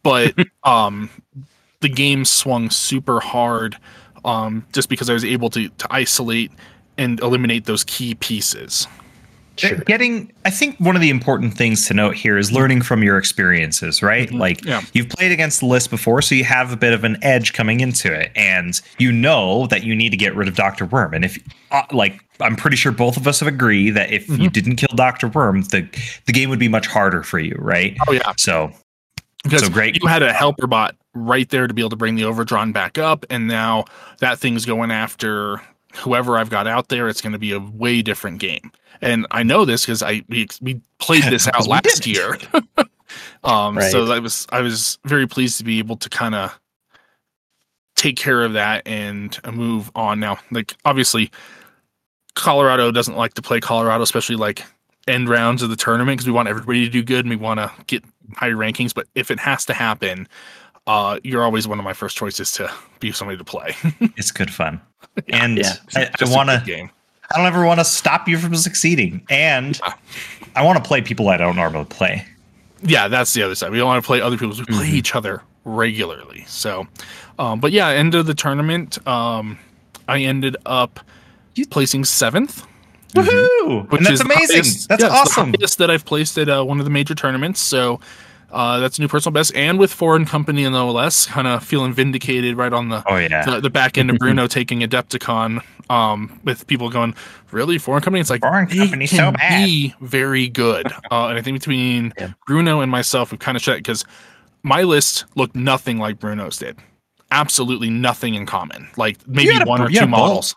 but 0.02 0.34
um, 0.64 1.10
the 1.80 1.90
game 1.90 2.24
swung 2.24 2.70
super 2.70 3.20
hard 3.20 3.76
um, 4.24 4.64
just 4.72 4.88
because 4.88 5.08
I 5.10 5.12
was 5.14 5.24
able 5.24 5.50
to 5.50 5.68
to 5.68 5.86
isolate 5.90 6.50
and 6.98 7.18
eliminate 7.20 7.64
those 7.64 7.84
key 7.84 8.14
pieces. 8.16 8.86
Sure. 9.58 9.76
Getting, 9.80 10.32
I 10.46 10.50
think 10.50 10.78
one 10.80 10.96
of 10.96 11.02
the 11.02 11.10
important 11.10 11.52
things 11.54 11.86
to 11.88 11.94
note 11.94 12.14
here 12.14 12.38
is 12.38 12.50
learning 12.50 12.80
from 12.82 13.02
your 13.02 13.18
experiences, 13.18 14.02
right? 14.02 14.30
Mhm. 14.30 14.38
Like 14.38 14.64
Yeah. 14.64 14.80
you've 14.94 15.10
played 15.10 15.30
against 15.30 15.60
the 15.60 15.66
list 15.66 15.90
before, 15.90 16.22
so 16.22 16.34
you 16.34 16.44
have 16.44 16.72
a 16.72 16.76
bit 16.76 16.94
of 16.94 17.04
an 17.04 17.18
edge 17.20 17.52
coming 17.52 17.80
into 17.80 18.10
it, 18.12 18.32
and 18.34 18.80
you 18.98 19.12
know 19.12 19.66
that 19.66 19.84
you 19.84 19.94
need 19.94 20.08
to 20.08 20.16
get 20.16 20.34
rid 20.34 20.48
of 20.48 20.54
Doctor 20.56 20.86
Worm. 20.86 21.12
And 21.12 21.22
if, 21.24 21.38
uh, 21.70 21.82
like, 21.92 22.20
I'm 22.40 22.56
pretty 22.56 22.76
sure 22.78 22.92
both 22.92 23.18
of 23.18 23.26
us 23.28 23.40
have 23.40 23.46
agreed 23.46 23.90
that 23.90 24.10
if 24.10 24.26
you 24.26 24.48
Mhm. 24.48 24.52
didn't 24.52 24.76
kill 24.76 24.88
Doctor 24.96 25.28
Worm, 25.28 25.62
the 25.64 25.86
the 26.24 26.32
game 26.32 26.48
would 26.48 26.58
be 26.58 26.68
much 26.68 26.86
harder 26.86 27.22
for 27.22 27.38
you, 27.38 27.54
right? 27.58 27.94
Oh 28.08 28.12
yeah, 28.12 28.32
So 28.38 28.72
because 29.42 29.62
So 29.62 29.70
great. 29.70 30.00
you 30.00 30.08
had 30.08 30.22
a 30.22 30.32
helper 30.32 30.66
bot 30.66 30.96
right 31.14 31.48
there 31.48 31.66
to 31.66 31.74
be 31.74 31.82
able 31.82 31.90
to 31.90 31.96
bring 31.96 32.14
the 32.14 32.22
Overdron 32.22 32.72
back 32.72 32.98
up, 32.98 33.26
and 33.30 33.48
now 33.48 33.84
that 34.18 34.38
thing's 34.38 34.64
going 34.64 34.90
after 34.90 35.60
whoever 35.94 36.38
I've 36.38 36.50
got 36.50 36.66
out 36.66 36.88
there. 36.88 37.08
It's 37.08 37.20
going 37.20 37.32
to 37.32 37.38
be 37.38 37.52
a 37.52 37.60
way 37.60 38.02
different 38.02 38.38
game, 38.38 38.72
and 39.00 39.26
I 39.30 39.42
know 39.42 39.64
this 39.64 39.84
because 39.84 40.02
I 40.02 40.22
we, 40.28 40.48
we 40.60 40.80
played 40.98 41.24
this 41.24 41.48
out 41.54 41.66
last 41.66 42.06
year. 42.06 42.38
um, 43.44 43.80
so 43.82 44.10
I 44.10 44.18
was 44.18 44.46
I 44.50 44.60
was 44.60 44.98
very 45.04 45.26
pleased 45.26 45.58
to 45.58 45.64
be 45.64 45.78
able 45.78 45.96
to 45.96 46.08
kind 46.08 46.34
of 46.34 46.58
take 47.96 48.16
care 48.16 48.42
of 48.42 48.54
that 48.54 48.86
and 48.86 49.38
uh, 49.44 49.52
move 49.52 49.90
on. 49.94 50.20
Now, 50.20 50.38
like 50.50 50.74
obviously, 50.84 51.30
Colorado 52.34 52.90
doesn't 52.90 53.16
like 53.16 53.34
to 53.34 53.42
play 53.42 53.60
Colorado, 53.60 54.02
especially 54.02 54.36
like 54.36 54.64
end 55.08 55.28
rounds 55.28 55.62
of 55.62 55.70
the 55.70 55.76
tournament 55.76 56.16
because 56.16 56.26
we 56.26 56.32
want 56.32 56.48
everybody 56.48 56.84
to 56.84 56.90
do 56.90 57.02
good 57.02 57.24
and 57.24 57.30
we 57.30 57.36
want 57.36 57.58
to 57.58 57.70
get 57.86 58.04
high 58.34 58.50
rankings. 58.50 58.94
But 58.94 59.06
if 59.14 59.30
it 59.30 59.38
has 59.40 59.64
to 59.66 59.74
happen, 59.74 60.28
uh, 60.86 61.18
you're 61.22 61.44
always 61.44 61.66
one 61.68 61.78
of 61.78 61.84
my 61.84 61.92
first 61.92 62.16
choices 62.16 62.52
to 62.52 62.70
be 63.00 63.12
somebody 63.12 63.38
to 63.38 63.44
play. 63.44 63.74
it's 64.16 64.30
good 64.30 64.52
fun, 64.52 64.80
and 65.28 65.58
Yeah. 65.58 65.74
I, 65.96 66.10
I 66.20 66.24
want 66.34 66.48
to. 66.50 66.62
game. 66.64 66.90
I 67.34 67.38
don't 67.38 67.46
ever 67.46 67.64
want 67.64 67.80
to 67.80 67.84
stop 67.84 68.28
you 68.28 68.36
from 68.38 68.54
succeeding, 68.56 69.24
and 69.30 69.78
Yeah. 69.78 69.94
I 70.56 70.62
want 70.64 70.82
to 70.82 70.86
play 70.86 71.00
people 71.00 71.28
I 71.28 71.36
don't 71.38 71.56
normally 71.56 71.86
play. 71.86 72.26
Yeah, 72.82 73.08
that's 73.08 73.32
the 73.32 73.42
other 73.42 73.54
side. 73.54 73.70
We 73.70 73.78
don't 73.78 73.86
want 73.86 74.02
to 74.02 74.06
play 74.06 74.20
other 74.20 74.36
people. 74.36 74.56
We 74.56 74.64
play 74.64 74.88
Mhm. 74.90 74.94
each 74.94 75.14
other 75.14 75.42
regularly. 75.64 76.44
So, 76.48 76.86
um, 77.38 77.60
but 77.60 77.70
yeah, 77.72 77.88
end 77.88 78.14
of 78.16 78.26
the 78.26 78.34
tournament, 78.34 78.98
um, 79.06 79.56
I 80.08 80.18
ended 80.22 80.56
up 80.66 80.98
placing 81.70 82.04
seventh. 82.04 82.66
Woohoo! 83.14 83.90
which 83.90 83.98
and 84.00 84.06
that's 84.06 84.20
amazing. 84.20 84.56
highest- 84.56 84.88
that's 84.88 85.02
yeah, 85.02 85.06
it's 85.08 85.14
awesome. 85.30 85.54
Highest 85.58 85.78
that 85.78 85.90
I've 85.90 86.04
placed 86.04 86.38
at 86.38 86.48
uh, 86.48 86.62
one 86.64 86.78
of 86.78 86.84
the 86.84 86.90
major 86.90 87.14
tournaments. 87.14 87.60
So 87.60 88.00
uh, 88.50 88.80
that's 88.80 88.98
a 88.98 89.00
new 89.00 89.08
personal 89.08 89.32
best, 89.32 89.54
and 89.54 89.78
with 89.78 89.92
foreign 89.92 90.24
company 90.26 90.64
and 90.64 90.74
the 90.74 90.78
OLS, 90.80 91.26
kind 91.26 91.46
of 91.46 91.64
feeling 91.64 91.92
vindicated 91.92 92.56
right 92.56 92.72
on 92.72 92.88
the, 92.90 93.02
Oh 93.06 93.16
yeah. 93.16 93.44
the 93.44 93.60
the 93.60 93.70
back 93.70 93.96
end 93.98 94.10
of 94.10 94.18
Bruno 94.18 94.46
taking 94.58 94.80
Adepticon. 94.80 95.62
Um, 95.90 96.40
with 96.44 96.66
people 96.68 96.88
going, 96.88 97.14
really 97.50 97.76
foreign 97.76 98.02
company? 98.02 98.20
It's 98.20 98.30
like 98.30 98.40
Foreign 98.40 98.66
can 98.66 99.06
so 99.06 99.32
bad. 99.32 99.64
be 99.66 99.94
very 100.00 100.48
good. 100.48 100.86
Uh, 101.10 101.26
and 101.28 101.36
I 101.38 101.42
think 101.42 101.58
between 101.58 102.14
Yeah. 102.18 102.32
Bruno 102.46 102.80
and 102.80 102.90
myself, 102.90 103.30
we've 103.30 103.40
kind 103.40 103.56
of 103.56 103.62
checked 103.62 103.80
because 103.80 104.02
my 104.62 104.84
list 104.84 105.26
looked 105.34 105.54
nothing 105.54 105.98
like 105.98 106.18
Bruno's 106.18 106.56
did. 106.56 106.78
Absolutely 107.30 107.90
nothing 107.90 108.34
in 108.34 108.46
common. 108.46 108.88
Like 108.96 109.18
maybe 109.28 109.52
had 109.52 109.62
a- 109.66 109.66
one 109.68 109.82
or 109.82 109.88
two 109.90 110.06
models. 110.06 110.54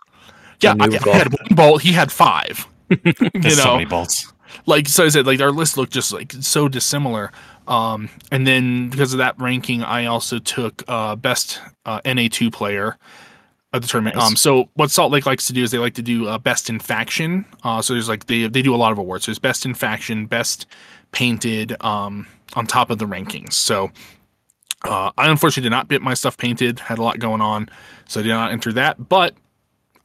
Yeah, 0.61 0.75
I, 0.79 0.85
I 0.85 1.17
had 1.17 1.31
one 1.31 1.47
bolt. 1.55 1.81
He 1.81 1.91
had 1.91 2.11
five. 2.11 2.67
you 2.89 3.13
know, 3.33 3.49
so 3.49 3.73
many 3.73 3.85
bolts. 3.85 4.31
like 4.65 4.87
so 4.87 5.05
I 5.05 5.09
said, 5.09 5.25
like 5.25 5.41
our 5.41 5.51
list 5.51 5.77
looked 5.77 5.93
just 5.93 6.11
like 6.11 6.33
so 6.33 6.67
dissimilar. 6.67 7.31
Um, 7.67 8.09
and 8.31 8.45
then 8.45 8.89
because 8.89 9.13
of 9.13 9.17
that 9.19 9.39
ranking, 9.39 9.83
I 9.83 10.05
also 10.05 10.39
took 10.39 10.83
uh, 10.87 11.15
best 11.15 11.59
uh, 11.85 11.99
NA 12.05 12.27
two 12.29 12.51
player 12.51 12.97
at 13.73 13.81
the 13.81 13.87
tournament. 13.87 14.15
Nice. 14.15 14.27
Um, 14.27 14.35
so 14.35 14.69
what 14.75 14.91
Salt 14.91 15.11
Lake 15.11 15.25
likes 15.25 15.47
to 15.47 15.53
do 15.53 15.63
is 15.63 15.71
they 15.71 15.77
like 15.77 15.95
to 15.95 16.01
do 16.01 16.27
uh, 16.27 16.37
best 16.37 16.69
in 16.69 16.79
faction. 16.79 17.45
Uh, 17.63 17.81
so 17.81 17.93
there's 17.93 18.09
like 18.09 18.27
they 18.27 18.47
they 18.47 18.61
do 18.61 18.73
a 18.73 18.77
lot 18.77 18.91
of 18.91 18.97
awards. 18.97 19.25
So 19.25 19.31
There's 19.31 19.39
best 19.39 19.65
in 19.65 19.73
faction, 19.73 20.25
best 20.25 20.65
painted, 21.11 21.75
um, 21.83 22.27
on 22.55 22.67
top 22.67 22.89
of 22.89 22.99
the 22.99 23.05
rankings. 23.05 23.53
So 23.53 23.91
uh, 24.83 25.11
I 25.17 25.29
unfortunately 25.29 25.63
did 25.63 25.75
not 25.75 25.89
get 25.89 26.01
my 26.01 26.13
stuff 26.13 26.37
painted. 26.37 26.79
Had 26.79 26.99
a 26.99 27.03
lot 27.03 27.19
going 27.19 27.41
on, 27.41 27.69
so 28.07 28.19
I 28.19 28.23
did 28.23 28.29
not 28.29 28.51
enter 28.51 28.71
that. 28.73 29.09
But 29.09 29.35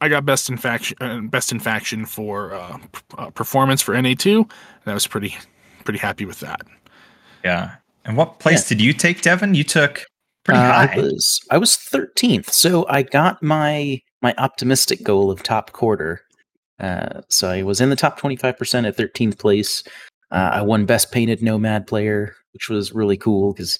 I 0.00 0.08
got 0.08 0.24
best 0.24 0.48
in 0.48 0.56
faction, 0.56 0.96
uh, 1.00 1.20
best 1.20 1.52
in 1.52 1.60
faction 1.60 2.06
for 2.06 2.54
uh, 2.54 2.78
p- 2.78 3.00
uh, 3.18 3.30
performance 3.30 3.82
for 3.82 4.00
NA 4.00 4.14
two, 4.16 4.38
and 4.40 4.90
I 4.90 4.94
was 4.94 5.06
pretty 5.06 5.36
pretty 5.84 5.98
happy 5.98 6.24
with 6.24 6.40
that. 6.40 6.62
Yeah. 7.44 7.74
And 8.04 8.16
what 8.16 8.38
place 8.38 8.66
did 8.68 8.80
you 8.80 8.92
take, 8.94 9.20
Devin? 9.22 9.54
You 9.54 9.64
took 9.64 10.06
pretty 10.44 10.58
Uh, 10.60 10.72
high. 10.72 10.94
I 10.94 10.96
was 10.96 11.40
I 11.50 11.58
was 11.58 11.76
thirteenth, 11.76 12.52
so 12.52 12.86
I 12.88 13.02
got 13.02 13.42
my 13.42 14.00
my 14.22 14.34
optimistic 14.38 15.02
goal 15.02 15.30
of 15.30 15.42
top 15.42 15.72
quarter. 15.72 16.22
Uh, 16.78 17.20
so 17.28 17.48
I 17.50 17.62
was 17.62 17.80
in 17.80 17.90
the 17.90 17.96
top 17.96 18.16
twenty 18.18 18.36
five 18.36 18.56
percent 18.58 18.86
at 18.86 18.96
thirteenth 18.96 19.38
place. 19.38 19.82
Uh, 20.30 20.50
I 20.54 20.62
won 20.62 20.86
best 20.86 21.12
painted 21.12 21.42
nomad 21.42 21.86
player, 21.86 22.34
which 22.52 22.68
was 22.70 22.92
really 22.92 23.16
cool 23.18 23.52
because 23.52 23.78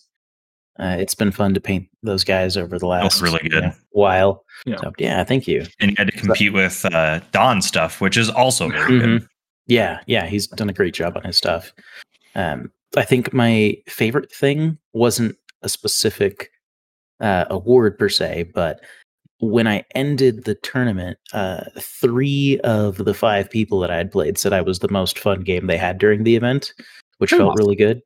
uh, 0.78 0.96
it's 0.98 1.14
been 1.14 1.30
fun 1.32 1.54
to 1.54 1.60
paint 1.60 1.88
those 2.02 2.24
guys 2.24 2.56
over 2.56 2.78
the 2.78 2.86
last 2.86 3.20
really 3.20 3.40
you 3.42 3.50
good. 3.50 3.62
know, 3.64 3.72
while. 3.90 4.44
Yeah. 4.66 4.76
So, 4.80 4.92
yeah, 4.98 5.22
thank 5.24 5.46
you. 5.46 5.66
and 5.80 5.90
you 5.90 5.96
had 5.98 6.08
to 6.10 6.16
compete 6.16 6.52
with 6.52 6.84
uh, 6.86 7.20
Don 7.32 7.60
stuff, 7.62 8.00
which 8.00 8.16
is 8.16 8.28
also 8.30 8.68
very 8.70 8.98
good. 8.98 9.20
Mhm. 9.22 9.26
Yeah, 9.66 10.00
yeah, 10.06 10.26
he's 10.26 10.46
done 10.46 10.68
a 10.70 10.72
great 10.72 10.94
job 10.94 11.16
on 11.16 11.22
his 11.24 11.36
stuff. 11.36 11.72
Um, 12.34 12.70
I 12.96 13.02
think 13.04 13.32
my 13.32 13.76
favorite 13.88 14.32
thing 14.32 14.78
wasn't 14.94 15.36
a 15.62 15.68
specific 15.68 16.50
uh, 17.20 17.44
award 17.50 17.98
per 17.98 18.08
se, 18.08 18.50
but 18.54 18.80
when 19.38 19.66
I 19.66 19.84
ended 19.94 20.44
the 20.44 20.54
tournament, 20.56 21.18
uh, 21.32 21.64
three 21.78 22.58
of 22.64 22.96
the 22.96 23.14
five 23.14 23.48
people 23.50 23.78
that 23.80 23.90
I 23.90 23.96
had 23.96 24.10
played 24.10 24.38
said 24.38 24.52
I 24.52 24.60
was 24.60 24.80
the 24.80 24.90
most 24.90 25.18
fun 25.18 25.42
game 25.42 25.66
they 25.66 25.76
had 25.78 25.98
during 25.98 26.24
the 26.24 26.36
event, 26.36 26.72
which 27.18 27.30
Pretty 27.30 27.40
felt 27.42 27.52
awesome. 27.52 27.64
really 27.64 27.76
good. 27.76 28.02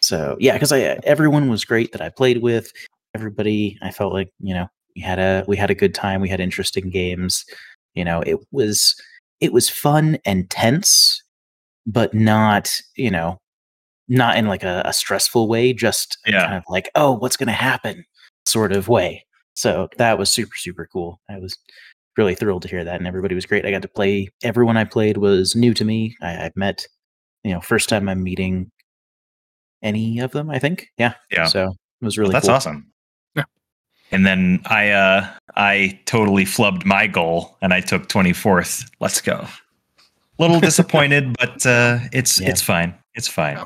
So 0.00 0.36
yeah, 0.40 0.52
because 0.54 0.72
I 0.72 0.80
everyone 1.04 1.48
was 1.50 1.64
great 1.64 1.92
that 1.92 2.00
I 2.00 2.08
played 2.08 2.40
with. 2.42 2.72
Everybody, 3.14 3.78
I 3.82 3.90
felt 3.90 4.12
like 4.12 4.30
you 4.40 4.54
know 4.54 4.68
we 4.96 5.02
had 5.02 5.18
a 5.18 5.44
we 5.48 5.56
had 5.56 5.70
a 5.70 5.74
good 5.74 5.94
time. 5.94 6.20
We 6.20 6.28
had 6.28 6.40
interesting 6.40 6.90
games. 6.90 7.44
You 7.94 8.04
know, 8.04 8.22
it 8.26 8.38
was 8.52 8.94
it 9.40 9.52
was 9.52 9.68
fun 9.68 10.18
and 10.24 10.48
tense, 10.50 11.22
but 11.86 12.14
not 12.14 12.72
you 12.96 13.10
know 13.10 13.38
not 14.08 14.36
in 14.36 14.46
like 14.48 14.62
a, 14.64 14.82
a 14.84 14.92
stressful 14.92 15.48
way. 15.48 15.72
Just 15.72 16.18
Yeah. 16.26 16.44
kind 16.44 16.56
of 16.56 16.64
like 16.68 16.90
oh, 16.94 17.12
what's 17.12 17.36
going 17.36 17.46
to 17.48 17.52
happen 17.52 18.04
sort 18.46 18.72
of 18.72 18.88
way. 18.88 19.24
So 19.54 19.88
that 19.98 20.18
was 20.18 20.30
super 20.30 20.54
super 20.56 20.88
cool. 20.92 21.20
I 21.28 21.38
was 21.38 21.56
really 22.16 22.34
thrilled 22.34 22.62
to 22.62 22.68
hear 22.68 22.84
that, 22.84 22.96
and 22.96 23.06
everybody 23.06 23.34
was 23.34 23.46
great. 23.46 23.66
I 23.66 23.70
got 23.70 23.82
to 23.82 23.88
play. 23.88 24.28
Everyone 24.42 24.76
I 24.76 24.84
played 24.84 25.16
was 25.16 25.56
new 25.56 25.74
to 25.74 25.84
me. 25.84 26.16
I, 26.22 26.28
I 26.46 26.50
met, 26.56 26.86
you 27.44 27.52
know, 27.52 27.60
first 27.60 27.88
time 27.88 28.08
I'm 28.08 28.22
meeting 28.22 28.70
any 29.82 30.18
of 30.20 30.32
them. 30.32 30.50
I 30.50 30.58
think, 30.58 30.88
yeah, 30.98 31.14
Yeah. 31.30 31.44
So 31.46 31.68
it 32.00 32.04
was 32.04 32.18
really 32.18 32.32
that's 32.32 32.46
cool. 32.46 32.54
awesome. 32.56 32.89
And 34.12 34.26
then 34.26 34.60
I 34.66 34.90
uh 34.90 35.28
I 35.56 36.00
totally 36.06 36.44
flubbed 36.44 36.84
my 36.84 37.06
goal 37.06 37.56
and 37.62 37.72
I 37.72 37.80
took 37.80 38.08
24th. 38.08 38.90
Let's 39.00 39.20
go. 39.20 39.34
A 39.44 40.42
little 40.42 40.60
disappointed, 40.60 41.36
but 41.38 41.64
uh 41.66 41.98
it's 42.12 42.40
Yeah. 42.40 42.50
it's 42.50 42.62
fine. 42.62 42.94
It's 43.14 43.28
fine. 43.28 43.56
Yeah. 43.56 43.64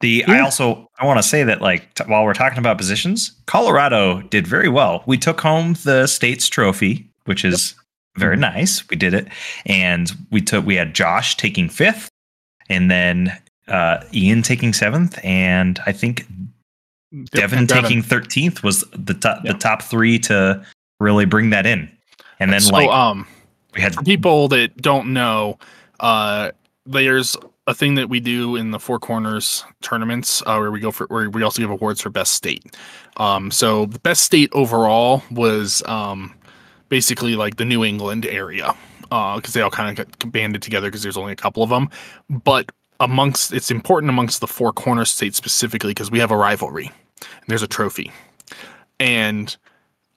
The 0.00 0.24
I 0.26 0.38
also 0.40 0.88
I 0.98 1.06
want 1.06 1.18
to 1.18 1.22
say 1.28 1.42
that 1.42 1.60
like 1.60 1.92
t- 1.94 2.04
while 2.06 2.24
we're 2.24 2.34
talking 2.34 2.58
about 2.58 2.78
positions, 2.78 3.32
Colorado 3.46 4.22
did 4.22 4.46
very 4.46 4.68
well. 4.68 5.02
We 5.06 5.18
took 5.18 5.40
home 5.40 5.74
the 5.82 6.06
state's 6.06 6.48
trophy, 6.48 7.08
which 7.24 7.44
is 7.44 7.74
very 8.16 8.36
Mm-hmm. 8.36 8.40
nice. 8.58 8.88
We 8.88 8.96
did 8.96 9.14
it, 9.14 9.26
and 9.66 10.12
we 10.30 10.40
took 10.40 10.64
we 10.64 10.76
had 10.76 10.94
Josh 10.94 11.36
taking 11.36 11.68
fifth, 11.68 12.08
and 12.68 12.90
then 12.90 13.36
uh, 13.68 14.04
Ian 14.14 14.42
taking 14.42 14.72
seventh, 14.72 15.18
and 15.24 15.80
I 15.86 15.92
think 15.92 16.26
Yep, 17.12 17.30
Devin 17.32 17.66
taking 17.66 18.02
thirteenth 18.02 18.62
was 18.62 18.84
the 18.96 19.14
top 19.14 19.44
Yeah. 19.44 19.52
the 19.52 19.58
top 19.58 19.82
three 19.82 20.18
to 20.20 20.64
really 20.98 21.26
bring 21.26 21.50
that 21.50 21.66
in, 21.66 21.90
and 22.40 22.52
then 22.52 22.60
so, 22.60 22.72
like 22.72 22.88
um, 22.88 23.26
we 23.74 23.82
had 23.82 23.94
for 23.94 24.02
people 24.02 24.48
that 24.48 24.76
don't 24.80 25.12
know, 25.12 25.58
uh, 26.00 26.52
there's 26.86 27.36
a 27.66 27.74
thing 27.74 27.94
that 27.94 28.08
we 28.08 28.18
do 28.18 28.56
in 28.56 28.70
the 28.70 28.78
Four 28.78 28.98
Corners 28.98 29.64
tournaments 29.82 30.42
uh, 30.46 30.56
where 30.56 30.70
we 30.72 30.80
go 30.80 30.90
for 30.90 31.06
where 31.08 31.28
we 31.30 31.42
also 31.42 31.60
give 31.60 31.70
awards 31.70 32.00
for 32.00 32.10
best 32.10 32.34
state. 32.34 32.76
Um, 33.18 33.50
so 33.50 33.86
the 33.86 34.00
best 34.00 34.22
state 34.24 34.50
overall 34.52 35.22
was 35.30 35.82
um, 35.86 36.34
basically 36.88 37.36
like 37.36 37.56
the 37.56 37.64
New 37.64 37.84
England 37.84 38.26
area 38.26 38.74
because 39.02 39.52
they 39.52 39.60
all 39.60 39.70
kind 39.70 39.90
of 39.98 40.06
got 40.06 40.32
banded 40.32 40.62
together 40.62 40.88
because 40.88 41.02
there's 41.02 41.18
only 41.18 41.32
a 41.32 41.36
couple 41.36 41.62
of 41.62 41.68
them. 41.68 41.90
But 42.30 42.72
amongst 42.98 43.52
it's 43.52 43.70
important 43.70 44.08
amongst 44.10 44.40
the 44.40 44.46
Four 44.46 44.72
Corners 44.72 45.10
states 45.10 45.36
specifically 45.36 45.90
because 45.90 46.10
we 46.10 46.18
have 46.18 46.30
a 46.30 46.36
rivalry. 46.36 46.90
There's 47.46 47.62
a 47.62 47.66
trophy, 47.66 48.12
and 49.00 49.56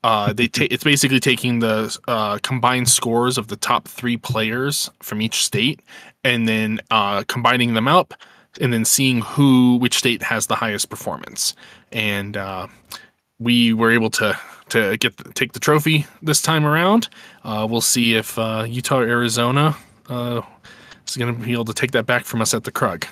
uh, 0.05 0.33
they 0.33 0.47
ta- 0.47 0.67
it's 0.69 0.83
basically 0.83 1.19
taking 1.19 1.59
the 1.59 1.97
uh, 2.07 2.37
combined 2.43 2.87
scores 2.87 3.39
of 3.39 3.47
the 3.47 3.55
top 3.55 3.87
three 3.87 4.17
players 4.17 4.89
from 5.01 5.21
each 5.21 5.43
state, 5.43 5.81
and 6.23 6.47
then 6.47 6.79
uh, 6.91 7.23
combining 7.27 7.73
them 7.73 7.87
up, 7.87 8.13
and 8.61 8.71
then 8.71 8.85
seeing 8.85 9.21
who 9.21 9.77
which 9.77 9.97
state 9.97 10.21
has 10.21 10.45
the 10.45 10.55
highest 10.55 10.89
performance. 10.89 11.55
And 11.91 12.37
uh, 12.37 12.67
we 13.39 13.73
were 13.73 13.91
able 13.91 14.11
to 14.11 14.39
to 14.69 14.97
get 14.97 15.17
take 15.35 15.53
the 15.53 15.59
trophy 15.59 16.05
this 16.21 16.41
time 16.41 16.65
around. 16.65 17.09
Uh, 17.43 17.67
we'll 17.67 17.81
see 17.81 18.13
if 18.13 18.37
uh, 18.37 18.65
Utah 18.67 18.99
or 18.99 19.07
Arizona 19.07 19.75
uh, 20.07 20.41
is 21.07 21.17
going 21.17 21.33
to 21.33 21.41
be 21.41 21.53
able 21.53 21.65
to 21.65 21.73
take 21.73 21.91
that 21.91 22.05
back 22.05 22.25
from 22.25 22.41
us 22.41 22.53
at 22.53 22.63
the 22.63 22.71
Krug. 22.71 23.07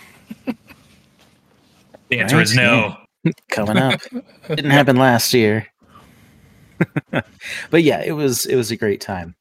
the 2.09 2.19
answer 2.19 2.39
is 2.39 2.55
no. 2.55 2.97
coming 3.49 3.77
up. 3.77 3.99
Didn't 4.47 4.71
happen 4.71 4.97
last 4.97 5.33
year. 5.33 5.67
but 7.69 7.83
yeah, 7.83 8.01
it 8.03 8.13
was 8.13 8.45
it 8.45 8.55
was 8.55 8.71
a 8.71 8.77
great 8.77 9.01
time. 9.01 9.35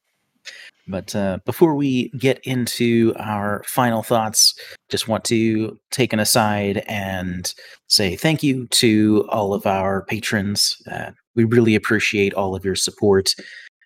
But 0.87 1.15
uh, 1.15 1.39
before 1.45 1.75
we 1.75 2.09
get 2.09 2.39
into 2.43 3.13
our 3.17 3.63
final 3.65 4.03
thoughts, 4.03 4.53
just 4.89 5.07
want 5.07 5.23
to 5.25 5.79
take 5.91 6.11
an 6.11 6.19
aside 6.19 6.83
and 6.87 7.53
say 7.87 8.17
thank 8.17 8.43
you 8.43 8.67
to 8.67 9.25
all 9.29 9.53
of 9.53 9.65
our 9.65 10.03
patrons. 10.05 10.75
Uh, 10.91 11.11
we 11.35 11.45
really 11.45 11.75
appreciate 11.75 12.33
all 12.33 12.53
of 12.53 12.65
your 12.65 12.75
support, 12.75 13.33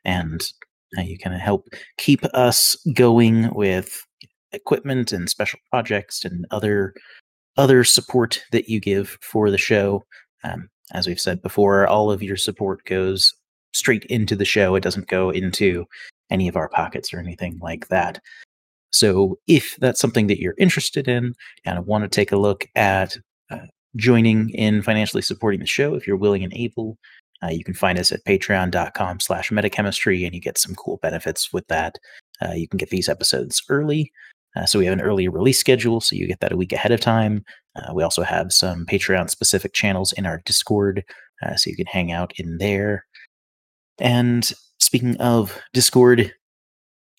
and 0.05 0.51
uh, 0.97 1.01
you 1.01 1.17
kind 1.19 1.35
of 1.35 1.41
help 1.41 1.67
keep 1.97 2.23
us 2.25 2.75
going 2.93 3.53
with 3.53 4.03
equipment 4.53 5.11
and 5.11 5.29
special 5.29 5.59
projects 5.69 6.25
and 6.25 6.47
other 6.49 6.93
other 7.57 7.83
support 7.83 8.43
that 8.51 8.69
you 8.69 8.79
give 8.79 9.17
for 9.21 9.51
the 9.51 9.57
show. 9.57 10.05
Um, 10.43 10.69
as 10.93 11.07
we've 11.07 11.19
said 11.19 11.41
before, 11.41 11.87
all 11.87 12.11
of 12.11 12.23
your 12.23 12.37
support 12.37 12.85
goes 12.85 13.33
straight 13.73 14.05
into 14.05 14.35
the 14.35 14.45
show. 14.45 14.75
It 14.75 14.83
doesn't 14.83 15.07
go 15.07 15.29
into 15.29 15.85
any 16.29 16.47
of 16.47 16.55
our 16.55 16.69
pockets 16.69 17.13
or 17.13 17.19
anything 17.19 17.59
like 17.61 17.87
that. 17.87 18.21
So, 18.91 19.37
if 19.47 19.75
that's 19.79 19.99
something 19.99 20.27
that 20.27 20.39
you're 20.39 20.55
interested 20.57 21.07
in 21.07 21.35
and 21.65 21.85
want 21.85 22.03
to 22.03 22.07
take 22.07 22.31
a 22.31 22.37
look 22.37 22.67
at 22.75 23.17
uh, 23.51 23.67
joining 23.97 24.49
in 24.51 24.81
financially 24.81 25.21
supporting 25.21 25.59
the 25.59 25.65
show, 25.65 25.93
if 25.93 26.07
you're 26.07 26.15
willing 26.15 26.43
and 26.43 26.53
able, 26.53 26.97
uh, 27.43 27.49
you 27.49 27.63
can 27.63 27.73
find 27.73 27.99
us 27.99 28.11
at 28.11 28.23
patreon.com 28.25 29.19
slash 29.19 29.49
metachemistry 29.49 30.25
and 30.25 30.33
you 30.33 30.41
get 30.41 30.57
some 30.57 30.73
cool 30.75 30.97
benefits 30.97 31.51
with 31.51 31.67
that. 31.67 31.97
Uh, 32.41 32.53
you 32.53 32.67
can 32.67 32.77
get 32.77 32.89
these 32.89 33.09
episodes 33.09 33.61
early. 33.69 34.11
Uh, 34.57 34.65
so 34.65 34.79
we 34.79 34.85
have 34.85 34.93
an 34.93 35.01
early 35.01 35.27
release 35.27 35.59
schedule, 35.59 36.01
so 36.01 36.15
you 36.15 36.27
get 36.27 36.39
that 36.39 36.51
a 36.51 36.57
week 36.57 36.73
ahead 36.73 36.91
of 36.91 36.99
time. 36.99 37.43
Uh, 37.75 37.93
we 37.93 38.01
also 38.01 38.23
have 38.23 38.51
some 38.51 38.85
Patreon 38.85 39.29
specific 39.29 39.73
channels 39.73 40.13
in 40.13 40.25
our 40.25 40.41
Discord, 40.45 41.03
uh, 41.43 41.55
so 41.55 41.69
you 41.69 41.75
can 41.75 41.85
hang 41.85 42.11
out 42.11 42.33
in 42.37 42.57
there. 42.57 43.05
And 43.99 44.51
speaking 44.79 45.17
of 45.17 45.59
Discord, 45.73 46.33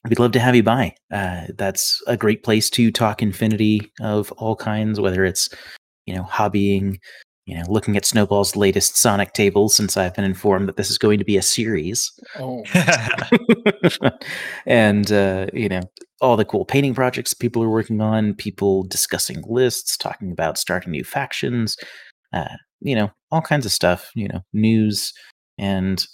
we'd 0.09 0.19
love 0.19 0.33
to 0.33 0.41
have 0.41 0.57
you 0.57 0.63
by. 0.63 0.95
Uh, 1.13 1.47
that's 1.57 2.03
a 2.07 2.17
great 2.17 2.43
place 2.43 2.71
to 2.71 2.91
talk 2.91 3.23
Infinity 3.23 3.93
of 4.01 4.33
all 4.33 4.57
kinds, 4.57 4.99
whether 4.99 5.25
it's 5.25 5.49
you 6.07 6.15
know 6.17 6.25
hobbying, 6.25 6.99
you 7.47 7.57
know 7.57 7.65
looking 7.69 7.97
at 7.97 8.05
Snowball's 8.05 8.57
latest 8.57 8.97
Sonic 8.97 9.33
table. 9.33 9.69
Since 9.69 9.97
I've 9.97 10.15
been 10.15 10.25
informed 10.25 10.69
that 10.69 10.77
this 10.77 10.91
is 10.91 10.99
going 10.99 11.21
to 11.21 11.25
be 11.25 11.37
a 11.37 11.43
series, 11.43 12.11
Oh, 12.37 12.65
and 14.67 15.13
uh, 15.13 15.47
you 15.53 15.69
know 15.69 15.83
all 16.21 16.37
the 16.37 16.45
cool 16.45 16.65
painting 16.65 16.95
projects 16.95 17.35
people 17.35 17.63
are 17.63 17.71
working 17.71 18.01
on, 18.01 18.35
people 18.35 18.83
discussing 18.85 19.43
lists, 19.49 19.97
talking 19.97 20.33
about 20.33 20.59
starting 20.59 20.91
new 20.91 21.05
factions, 21.05 21.77
uh, 22.33 22.57
you 22.81 22.95
know, 22.95 23.11
all 23.31 23.41
kinds 23.41 23.67
of 23.67 23.73
stuff, 23.73 24.11
you 24.15 24.29
know, 24.29 24.41
news 24.53 25.13
and 25.59 26.07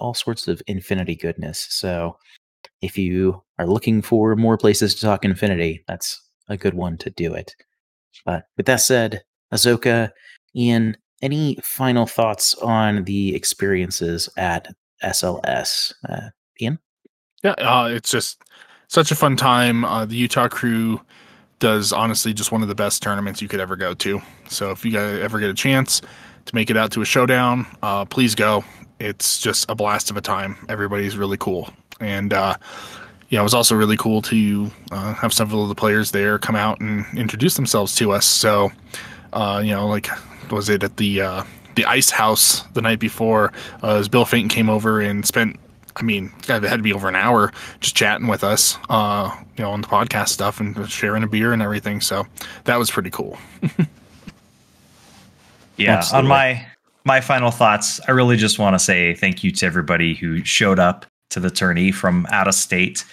all 0.00 0.14
sorts 0.14 0.48
of 0.48 0.62
Infinity 0.66 1.14
goodness. 1.14 1.66
So 1.70 2.16
if 2.80 2.98
you 2.98 3.42
are 3.58 3.66
looking 3.66 4.02
for 4.02 4.34
more 4.36 4.58
places 4.58 4.94
to 4.94 5.02
talk 5.02 5.24
Infinity, 5.24 5.84
that's 5.86 6.20
a 6.48 6.56
good 6.56 6.74
one 6.74 6.96
to 6.98 7.10
do 7.10 7.34
it. 7.34 7.54
But 8.24 8.44
with 8.56 8.66
that 8.66 8.80
said, 8.80 9.22
Azoka, 9.52 10.10
Ian, 10.56 10.96
any 11.22 11.58
final 11.62 12.06
thoughts 12.06 12.54
on 12.54 13.04
the 13.04 13.34
experiences 13.34 14.28
at 14.36 14.68
SLS. 15.02 15.92
Uh, 16.08 16.28
Ian? 16.60 16.78
Yeah, 17.42 17.52
uh, 17.52 17.88
it's 17.90 18.10
just 18.10 18.42
such 18.94 19.10
a 19.10 19.16
fun 19.16 19.34
time. 19.34 19.84
Uh, 19.84 20.06
the 20.06 20.14
Utah 20.14 20.46
crew 20.48 21.00
does 21.58 21.92
honestly 21.92 22.32
just 22.32 22.52
one 22.52 22.62
of 22.62 22.68
the 22.68 22.76
best 22.76 23.02
tournaments 23.02 23.42
you 23.42 23.48
could 23.48 23.58
ever 23.58 23.74
go 23.74 23.92
to. 23.92 24.22
So 24.48 24.70
if 24.70 24.84
you 24.84 24.92
guys 24.92 25.18
ever 25.20 25.40
get 25.40 25.50
a 25.50 25.54
chance 25.54 26.00
to 26.44 26.54
make 26.54 26.70
it 26.70 26.76
out 26.76 26.92
to 26.92 27.02
a 27.02 27.04
showdown, 27.04 27.66
uh, 27.82 28.04
please 28.04 28.36
go. 28.36 28.64
It's 29.00 29.40
just 29.40 29.68
a 29.68 29.74
blast 29.74 30.10
of 30.10 30.16
a 30.16 30.20
time. 30.20 30.56
Everybody's 30.68 31.16
really 31.16 31.36
cool, 31.36 31.70
and 31.98 32.32
uh, 32.32 32.56
yeah, 33.30 33.40
it 33.40 33.42
was 33.42 33.52
also 33.52 33.74
really 33.74 33.96
cool 33.96 34.22
to 34.22 34.70
uh, 34.92 35.14
have 35.14 35.32
several 35.32 35.64
of 35.64 35.68
the 35.68 35.74
players 35.74 36.12
there 36.12 36.38
come 36.38 36.54
out 36.54 36.80
and 36.80 37.04
introduce 37.18 37.56
themselves 37.56 37.96
to 37.96 38.12
us. 38.12 38.24
So, 38.24 38.70
uh, 39.32 39.60
you 39.64 39.72
know, 39.72 39.88
like 39.88 40.08
was 40.52 40.68
it 40.68 40.84
at 40.84 40.98
the 40.98 41.20
uh, 41.20 41.44
the 41.74 41.84
Ice 41.86 42.10
House 42.10 42.62
the 42.74 42.82
night 42.82 43.00
before? 43.00 43.52
Uh, 43.82 44.06
Bill 44.06 44.24
Fenton 44.24 44.48
came 44.48 44.70
over 44.70 45.00
and 45.00 45.26
spent 45.26 45.58
I 45.96 46.02
mean, 46.02 46.32
it 46.48 46.48
had 46.48 46.76
to 46.76 46.82
be 46.82 46.92
over 46.92 47.08
an 47.08 47.14
hour 47.14 47.52
just 47.80 47.96
chatting 47.96 48.26
with 48.26 48.42
us, 48.42 48.76
uh, 48.88 49.34
you 49.56 49.62
know, 49.62 49.70
on 49.70 49.80
the 49.80 49.86
podcast 49.86 50.30
stuff 50.30 50.60
and 50.60 50.90
sharing 50.90 51.22
a 51.22 51.28
beer 51.28 51.52
and 51.52 51.62
everything. 51.62 52.00
So 52.00 52.26
that 52.64 52.76
was 52.76 52.90
pretty 52.90 53.10
cool. 53.10 53.38
yeah. 55.76 55.98
Absolutely. 55.98 56.24
On 56.24 56.28
my 56.28 56.66
my 57.04 57.20
final 57.20 57.50
thoughts, 57.50 58.00
I 58.08 58.12
really 58.12 58.36
just 58.36 58.58
want 58.58 58.74
to 58.74 58.78
say 58.78 59.14
thank 59.14 59.44
you 59.44 59.50
to 59.52 59.66
everybody 59.66 60.14
who 60.14 60.42
showed 60.44 60.78
up 60.78 61.06
to 61.30 61.40
the 61.40 61.50
tourney 61.50 61.92
from 61.92 62.26
out 62.30 62.48
of 62.48 62.54
state. 62.54 63.04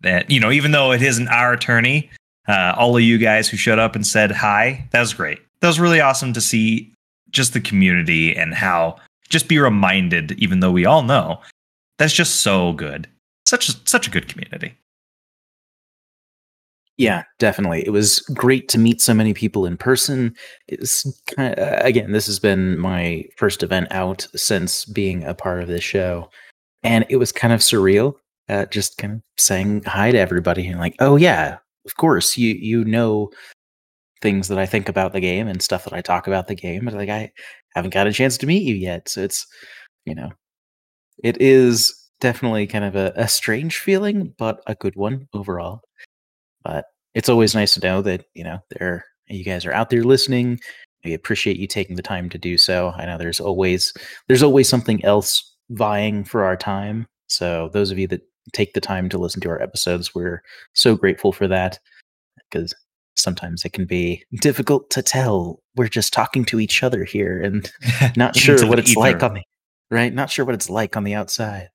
That 0.00 0.30
you 0.30 0.40
know, 0.40 0.50
even 0.50 0.70
though 0.70 0.92
it 0.92 1.02
isn't 1.02 1.28
our 1.28 1.56
tourney, 1.56 2.08
uh, 2.48 2.74
all 2.76 2.96
of 2.96 3.02
you 3.02 3.18
guys 3.18 3.48
who 3.48 3.58
showed 3.58 3.78
up 3.78 3.94
and 3.94 4.06
said 4.06 4.30
hi, 4.30 4.88
that 4.92 5.00
was 5.00 5.12
great. 5.12 5.40
That 5.60 5.68
was 5.68 5.78
really 5.78 6.00
awesome 6.00 6.32
to 6.32 6.40
see 6.40 6.90
just 7.30 7.52
the 7.52 7.60
community 7.60 8.34
and 8.34 8.54
how 8.54 8.96
just 9.28 9.46
be 9.46 9.58
reminded, 9.58 10.32
even 10.32 10.60
though 10.60 10.72
we 10.72 10.86
all 10.86 11.02
know 11.02 11.40
that's 12.00 12.14
just 12.14 12.40
so 12.40 12.72
good. 12.72 13.06
Such 13.44 13.68
a, 13.68 13.72
such 13.84 14.08
a 14.08 14.10
good 14.10 14.26
community. 14.26 14.74
Yeah, 16.96 17.24
definitely. 17.38 17.84
It 17.84 17.90
was 17.90 18.20
great 18.34 18.70
to 18.70 18.78
meet 18.78 19.02
so 19.02 19.12
many 19.12 19.34
people 19.34 19.66
in 19.66 19.76
person. 19.76 20.34
It's 20.66 21.04
kind 21.36 21.58
of, 21.58 21.84
again, 21.84 22.12
this 22.12 22.24
has 22.24 22.38
been 22.38 22.78
my 22.78 23.26
first 23.36 23.62
event 23.62 23.88
out 23.90 24.26
since 24.34 24.86
being 24.86 25.24
a 25.24 25.34
part 25.34 25.62
of 25.62 25.68
this 25.68 25.84
show, 25.84 26.30
and 26.82 27.04
it 27.10 27.16
was 27.16 27.32
kind 27.32 27.52
of 27.52 27.60
surreal. 27.60 28.14
Uh, 28.48 28.64
just 28.64 28.96
kind 28.96 29.14
of 29.16 29.20
saying 29.36 29.82
hi 29.84 30.10
to 30.10 30.18
everybody 30.18 30.66
and 30.66 30.80
like, 30.80 30.96
oh 31.00 31.16
yeah, 31.16 31.58
of 31.84 31.96
course 31.96 32.38
you 32.38 32.54
you 32.54 32.82
know 32.82 33.30
things 34.22 34.48
that 34.48 34.58
I 34.58 34.64
think 34.64 34.88
about 34.88 35.12
the 35.12 35.20
game 35.20 35.48
and 35.48 35.60
stuff 35.60 35.84
that 35.84 35.92
I 35.92 36.00
talk 36.00 36.26
about 36.26 36.46
the 36.46 36.54
game, 36.54 36.86
but 36.86 36.94
like 36.94 37.10
I 37.10 37.30
haven't 37.74 37.92
got 37.92 38.06
a 38.06 38.12
chance 38.12 38.38
to 38.38 38.46
meet 38.46 38.62
you 38.62 38.74
yet, 38.74 39.10
so 39.10 39.20
it's 39.20 39.46
you 40.06 40.14
know 40.14 40.30
it 41.22 41.40
is 41.40 41.94
definitely 42.20 42.66
kind 42.66 42.84
of 42.84 42.96
a, 42.96 43.12
a 43.16 43.28
strange 43.28 43.78
feeling, 43.78 44.34
but 44.38 44.62
a 44.66 44.74
good 44.74 44.96
one 44.96 45.28
overall. 45.32 45.80
But 46.64 46.86
it's 47.14 47.28
always 47.28 47.54
nice 47.54 47.74
to 47.74 47.80
know 47.80 48.02
that 48.02 48.24
you 48.34 48.44
know 48.44 48.58
there 48.70 49.04
you 49.28 49.44
guys 49.44 49.64
are 49.64 49.72
out 49.72 49.90
there 49.90 50.04
listening. 50.04 50.60
We 51.04 51.14
appreciate 51.14 51.56
you 51.56 51.66
taking 51.66 51.96
the 51.96 52.02
time 52.02 52.28
to 52.30 52.38
do 52.38 52.58
so. 52.58 52.92
I 52.96 53.06
know 53.06 53.18
there's 53.18 53.40
always 53.40 53.94
there's 54.28 54.42
always 54.42 54.68
something 54.68 55.04
else 55.04 55.56
vying 55.70 56.24
for 56.24 56.44
our 56.44 56.56
time. 56.56 57.06
So 57.28 57.70
those 57.72 57.90
of 57.90 57.98
you 57.98 58.06
that 58.08 58.22
take 58.52 58.74
the 58.74 58.80
time 58.80 59.08
to 59.08 59.18
listen 59.18 59.40
to 59.42 59.48
our 59.48 59.62
episodes, 59.62 60.14
we're 60.14 60.42
so 60.74 60.96
grateful 60.96 61.32
for 61.32 61.46
that 61.48 61.78
because 62.50 62.74
sometimes 63.16 63.64
it 63.64 63.72
can 63.72 63.86
be 63.86 64.24
difficult 64.40 64.90
to 64.90 65.02
tell. 65.02 65.62
We're 65.76 65.88
just 65.88 66.12
talking 66.12 66.44
to 66.46 66.60
each 66.60 66.82
other 66.82 67.04
here 67.04 67.40
and 67.40 67.70
not 68.16 68.36
sure 68.36 68.66
what 68.66 68.78
it's 68.78 68.90
ether. 68.90 69.00
like 69.00 69.22
on 69.22 69.34
the 69.34 69.42
right? 69.90 70.12
Not 70.12 70.30
sure 70.30 70.44
what 70.44 70.54
it's 70.54 70.70
like 70.70 70.96
on 70.96 71.04
the 71.04 71.14
outside. 71.14 71.68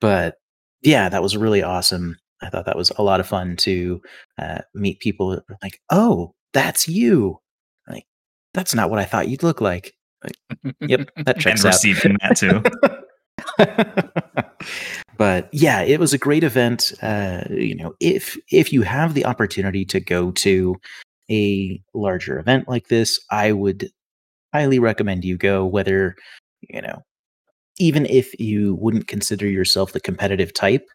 But 0.00 0.36
yeah, 0.82 1.08
that 1.08 1.22
was 1.22 1.36
really 1.36 1.62
awesome. 1.62 2.16
I 2.42 2.48
thought 2.48 2.66
that 2.66 2.76
was 2.76 2.90
a 2.96 3.02
lot 3.02 3.20
of 3.20 3.26
fun 3.26 3.56
to 3.58 4.00
uh, 4.38 4.60
meet 4.74 5.00
people 5.00 5.40
like, 5.62 5.80
oh, 5.90 6.34
that's 6.52 6.88
you. 6.88 7.38
Like, 7.88 8.04
that's 8.54 8.74
not 8.74 8.90
what 8.90 8.98
I 8.98 9.04
thought 9.04 9.28
you'd 9.28 9.42
look 9.42 9.60
like. 9.60 9.92
like 10.24 10.74
yep, 10.80 11.10
that 11.24 11.38
checks 11.38 11.64
and 11.64 11.72
receiving 11.72 12.16
that 12.20 12.36
too. 12.36 12.62
but 15.18 15.48
yeah, 15.52 15.82
it 15.82 16.00
was 16.00 16.14
a 16.14 16.18
great 16.18 16.44
event. 16.44 16.92
Uh, 17.02 17.42
you 17.50 17.74
know, 17.74 17.94
if 18.00 18.38
if 18.50 18.72
you 18.72 18.82
have 18.82 19.14
the 19.14 19.26
opportunity 19.26 19.84
to 19.86 20.00
go 20.00 20.30
to 20.32 20.76
a 21.30 21.80
larger 21.94 22.38
event 22.38 22.68
like 22.68 22.88
this, 22.88 23.20
I 23.30 23.52
would 23.52 23.90
highly 24.54 24.78
recommend 24.78 25.24
you 25.24 25.36
go. 25.36 25.66
Whether 25.66 26.16
you 26.62 26.80
know 26.80 27.02
even 27.80 28.06
if 28.06 28.38
you 28.38 28.76
wouldn't 28.76 29.08
consider 29.08 29.48
yourself 29.48 29.92
the 29.92 30.00
competitive 30.00 30.52
type, 30.52 30.86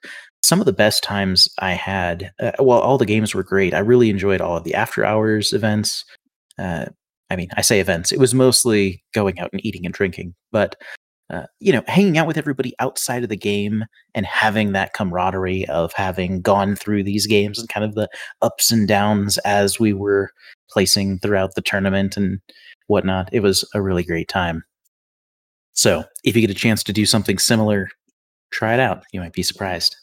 some 0.43 0.59
of 0.59 0.65
the 0.65 0.73
best 0.73 1.03
times 1.03 1.49
I 1.59 1.71
had, 1.71 2.31
uh, 2.39 2.51
well, 2.59 2.79
all 2.79 2.99
the 2.99 3.05
games 3.05 3.33
were 3.33 3.43
great. 3.43 3.73
I 3.73 3.79
really 3.79 4.09
enjoyed 4.11 4.39
all 4.39 4.55
of 4.55 4.63
the 4.63 4.75
after 4.75 5.03
hours 5.03 5.51
events. 5.51 6.05
Uh, 6.59 6.85
I 7.31 7.35
mean, 7.35 7.49
I 7.57 7.61
say 7.61 7.79
events, 7.79 8.11
it 8.11 8.19
was 8.19 8.35
mostly 8.35 9.03
going 9.13 9.39
out 9.39 9.49
and 9.51 9.65
eating 9.65 9.85
and 9.85 9.93
drinking, 9.93 10.35
but 10.51 10.75
uh, 11.31 11.47
you 11.59 11.73
know, 11.73 11.81
hanging 11.87 12.19
out 12.19 12.27
with 12.27 12.37
everybody 12.37 12.75
outside 12.77 13.23
of 13.23 13.29
the 13.29 13.35
game 13.35 13.83
and 14.13 14.27
having 14.27 14.73
that 14.73 14.93
camaraderie 14.93 15.67
of 15.69 15.91
having 15.93 16.39
gone 16.39 16.75
through 16.75 17.03
these 17.03 17.25
games 17.25 17.57
and 17.57 17.67
kind 17.67 17.83
of 17.83 17.95
the 17.95 18.07
ups 18.43 18.71
and 18.71 18.87
downs 18.87 19.39
as 19.39 19.79
we 19.79 19.91
were 19.91 20.29
placing 20.69 21.17
throughout 21.17 21.55
the 21.55 21.63
tournament 21.63 22.15
and 22.15 22.39
whatnot. 22.85 23.27
It 23.31 23.39
was 23.39 23.67
a 23.73 23.81
really 23.81 24.03
great 24.03 24.27
time. 24.27 24.63
So 25.75 26.03
if 26.23 26.35
you 26.35 26.41
get 26.41 26.49
a 26.49 26.59
chance 26.59 26.83
to 26.83 26.93
do 26.93 27.05
something 27.05 27.37
similar, 27.37 27.89
try 28.51 28.73
it 28.73 28.79
out. 28.79 29.03
You 29.11 29.19
might 29.19 29.33
be 29.33 29.43
surprised. 29.43 29.95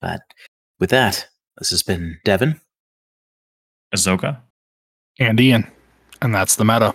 But 0.00 0.20
with 0.78 0.90
that, 0.90 1.26
this 1.58 1.70
has 1.70 1.82
been 1.82 2.18
Devin, 2.24 2.60
Azoka, 3.94 4.40
and 5.18 5.38
Ian. 5.40 5.66
And 6.22 6.34
that's 6.34 6.56
the 6.56 6.64
meta. 6.64 6.94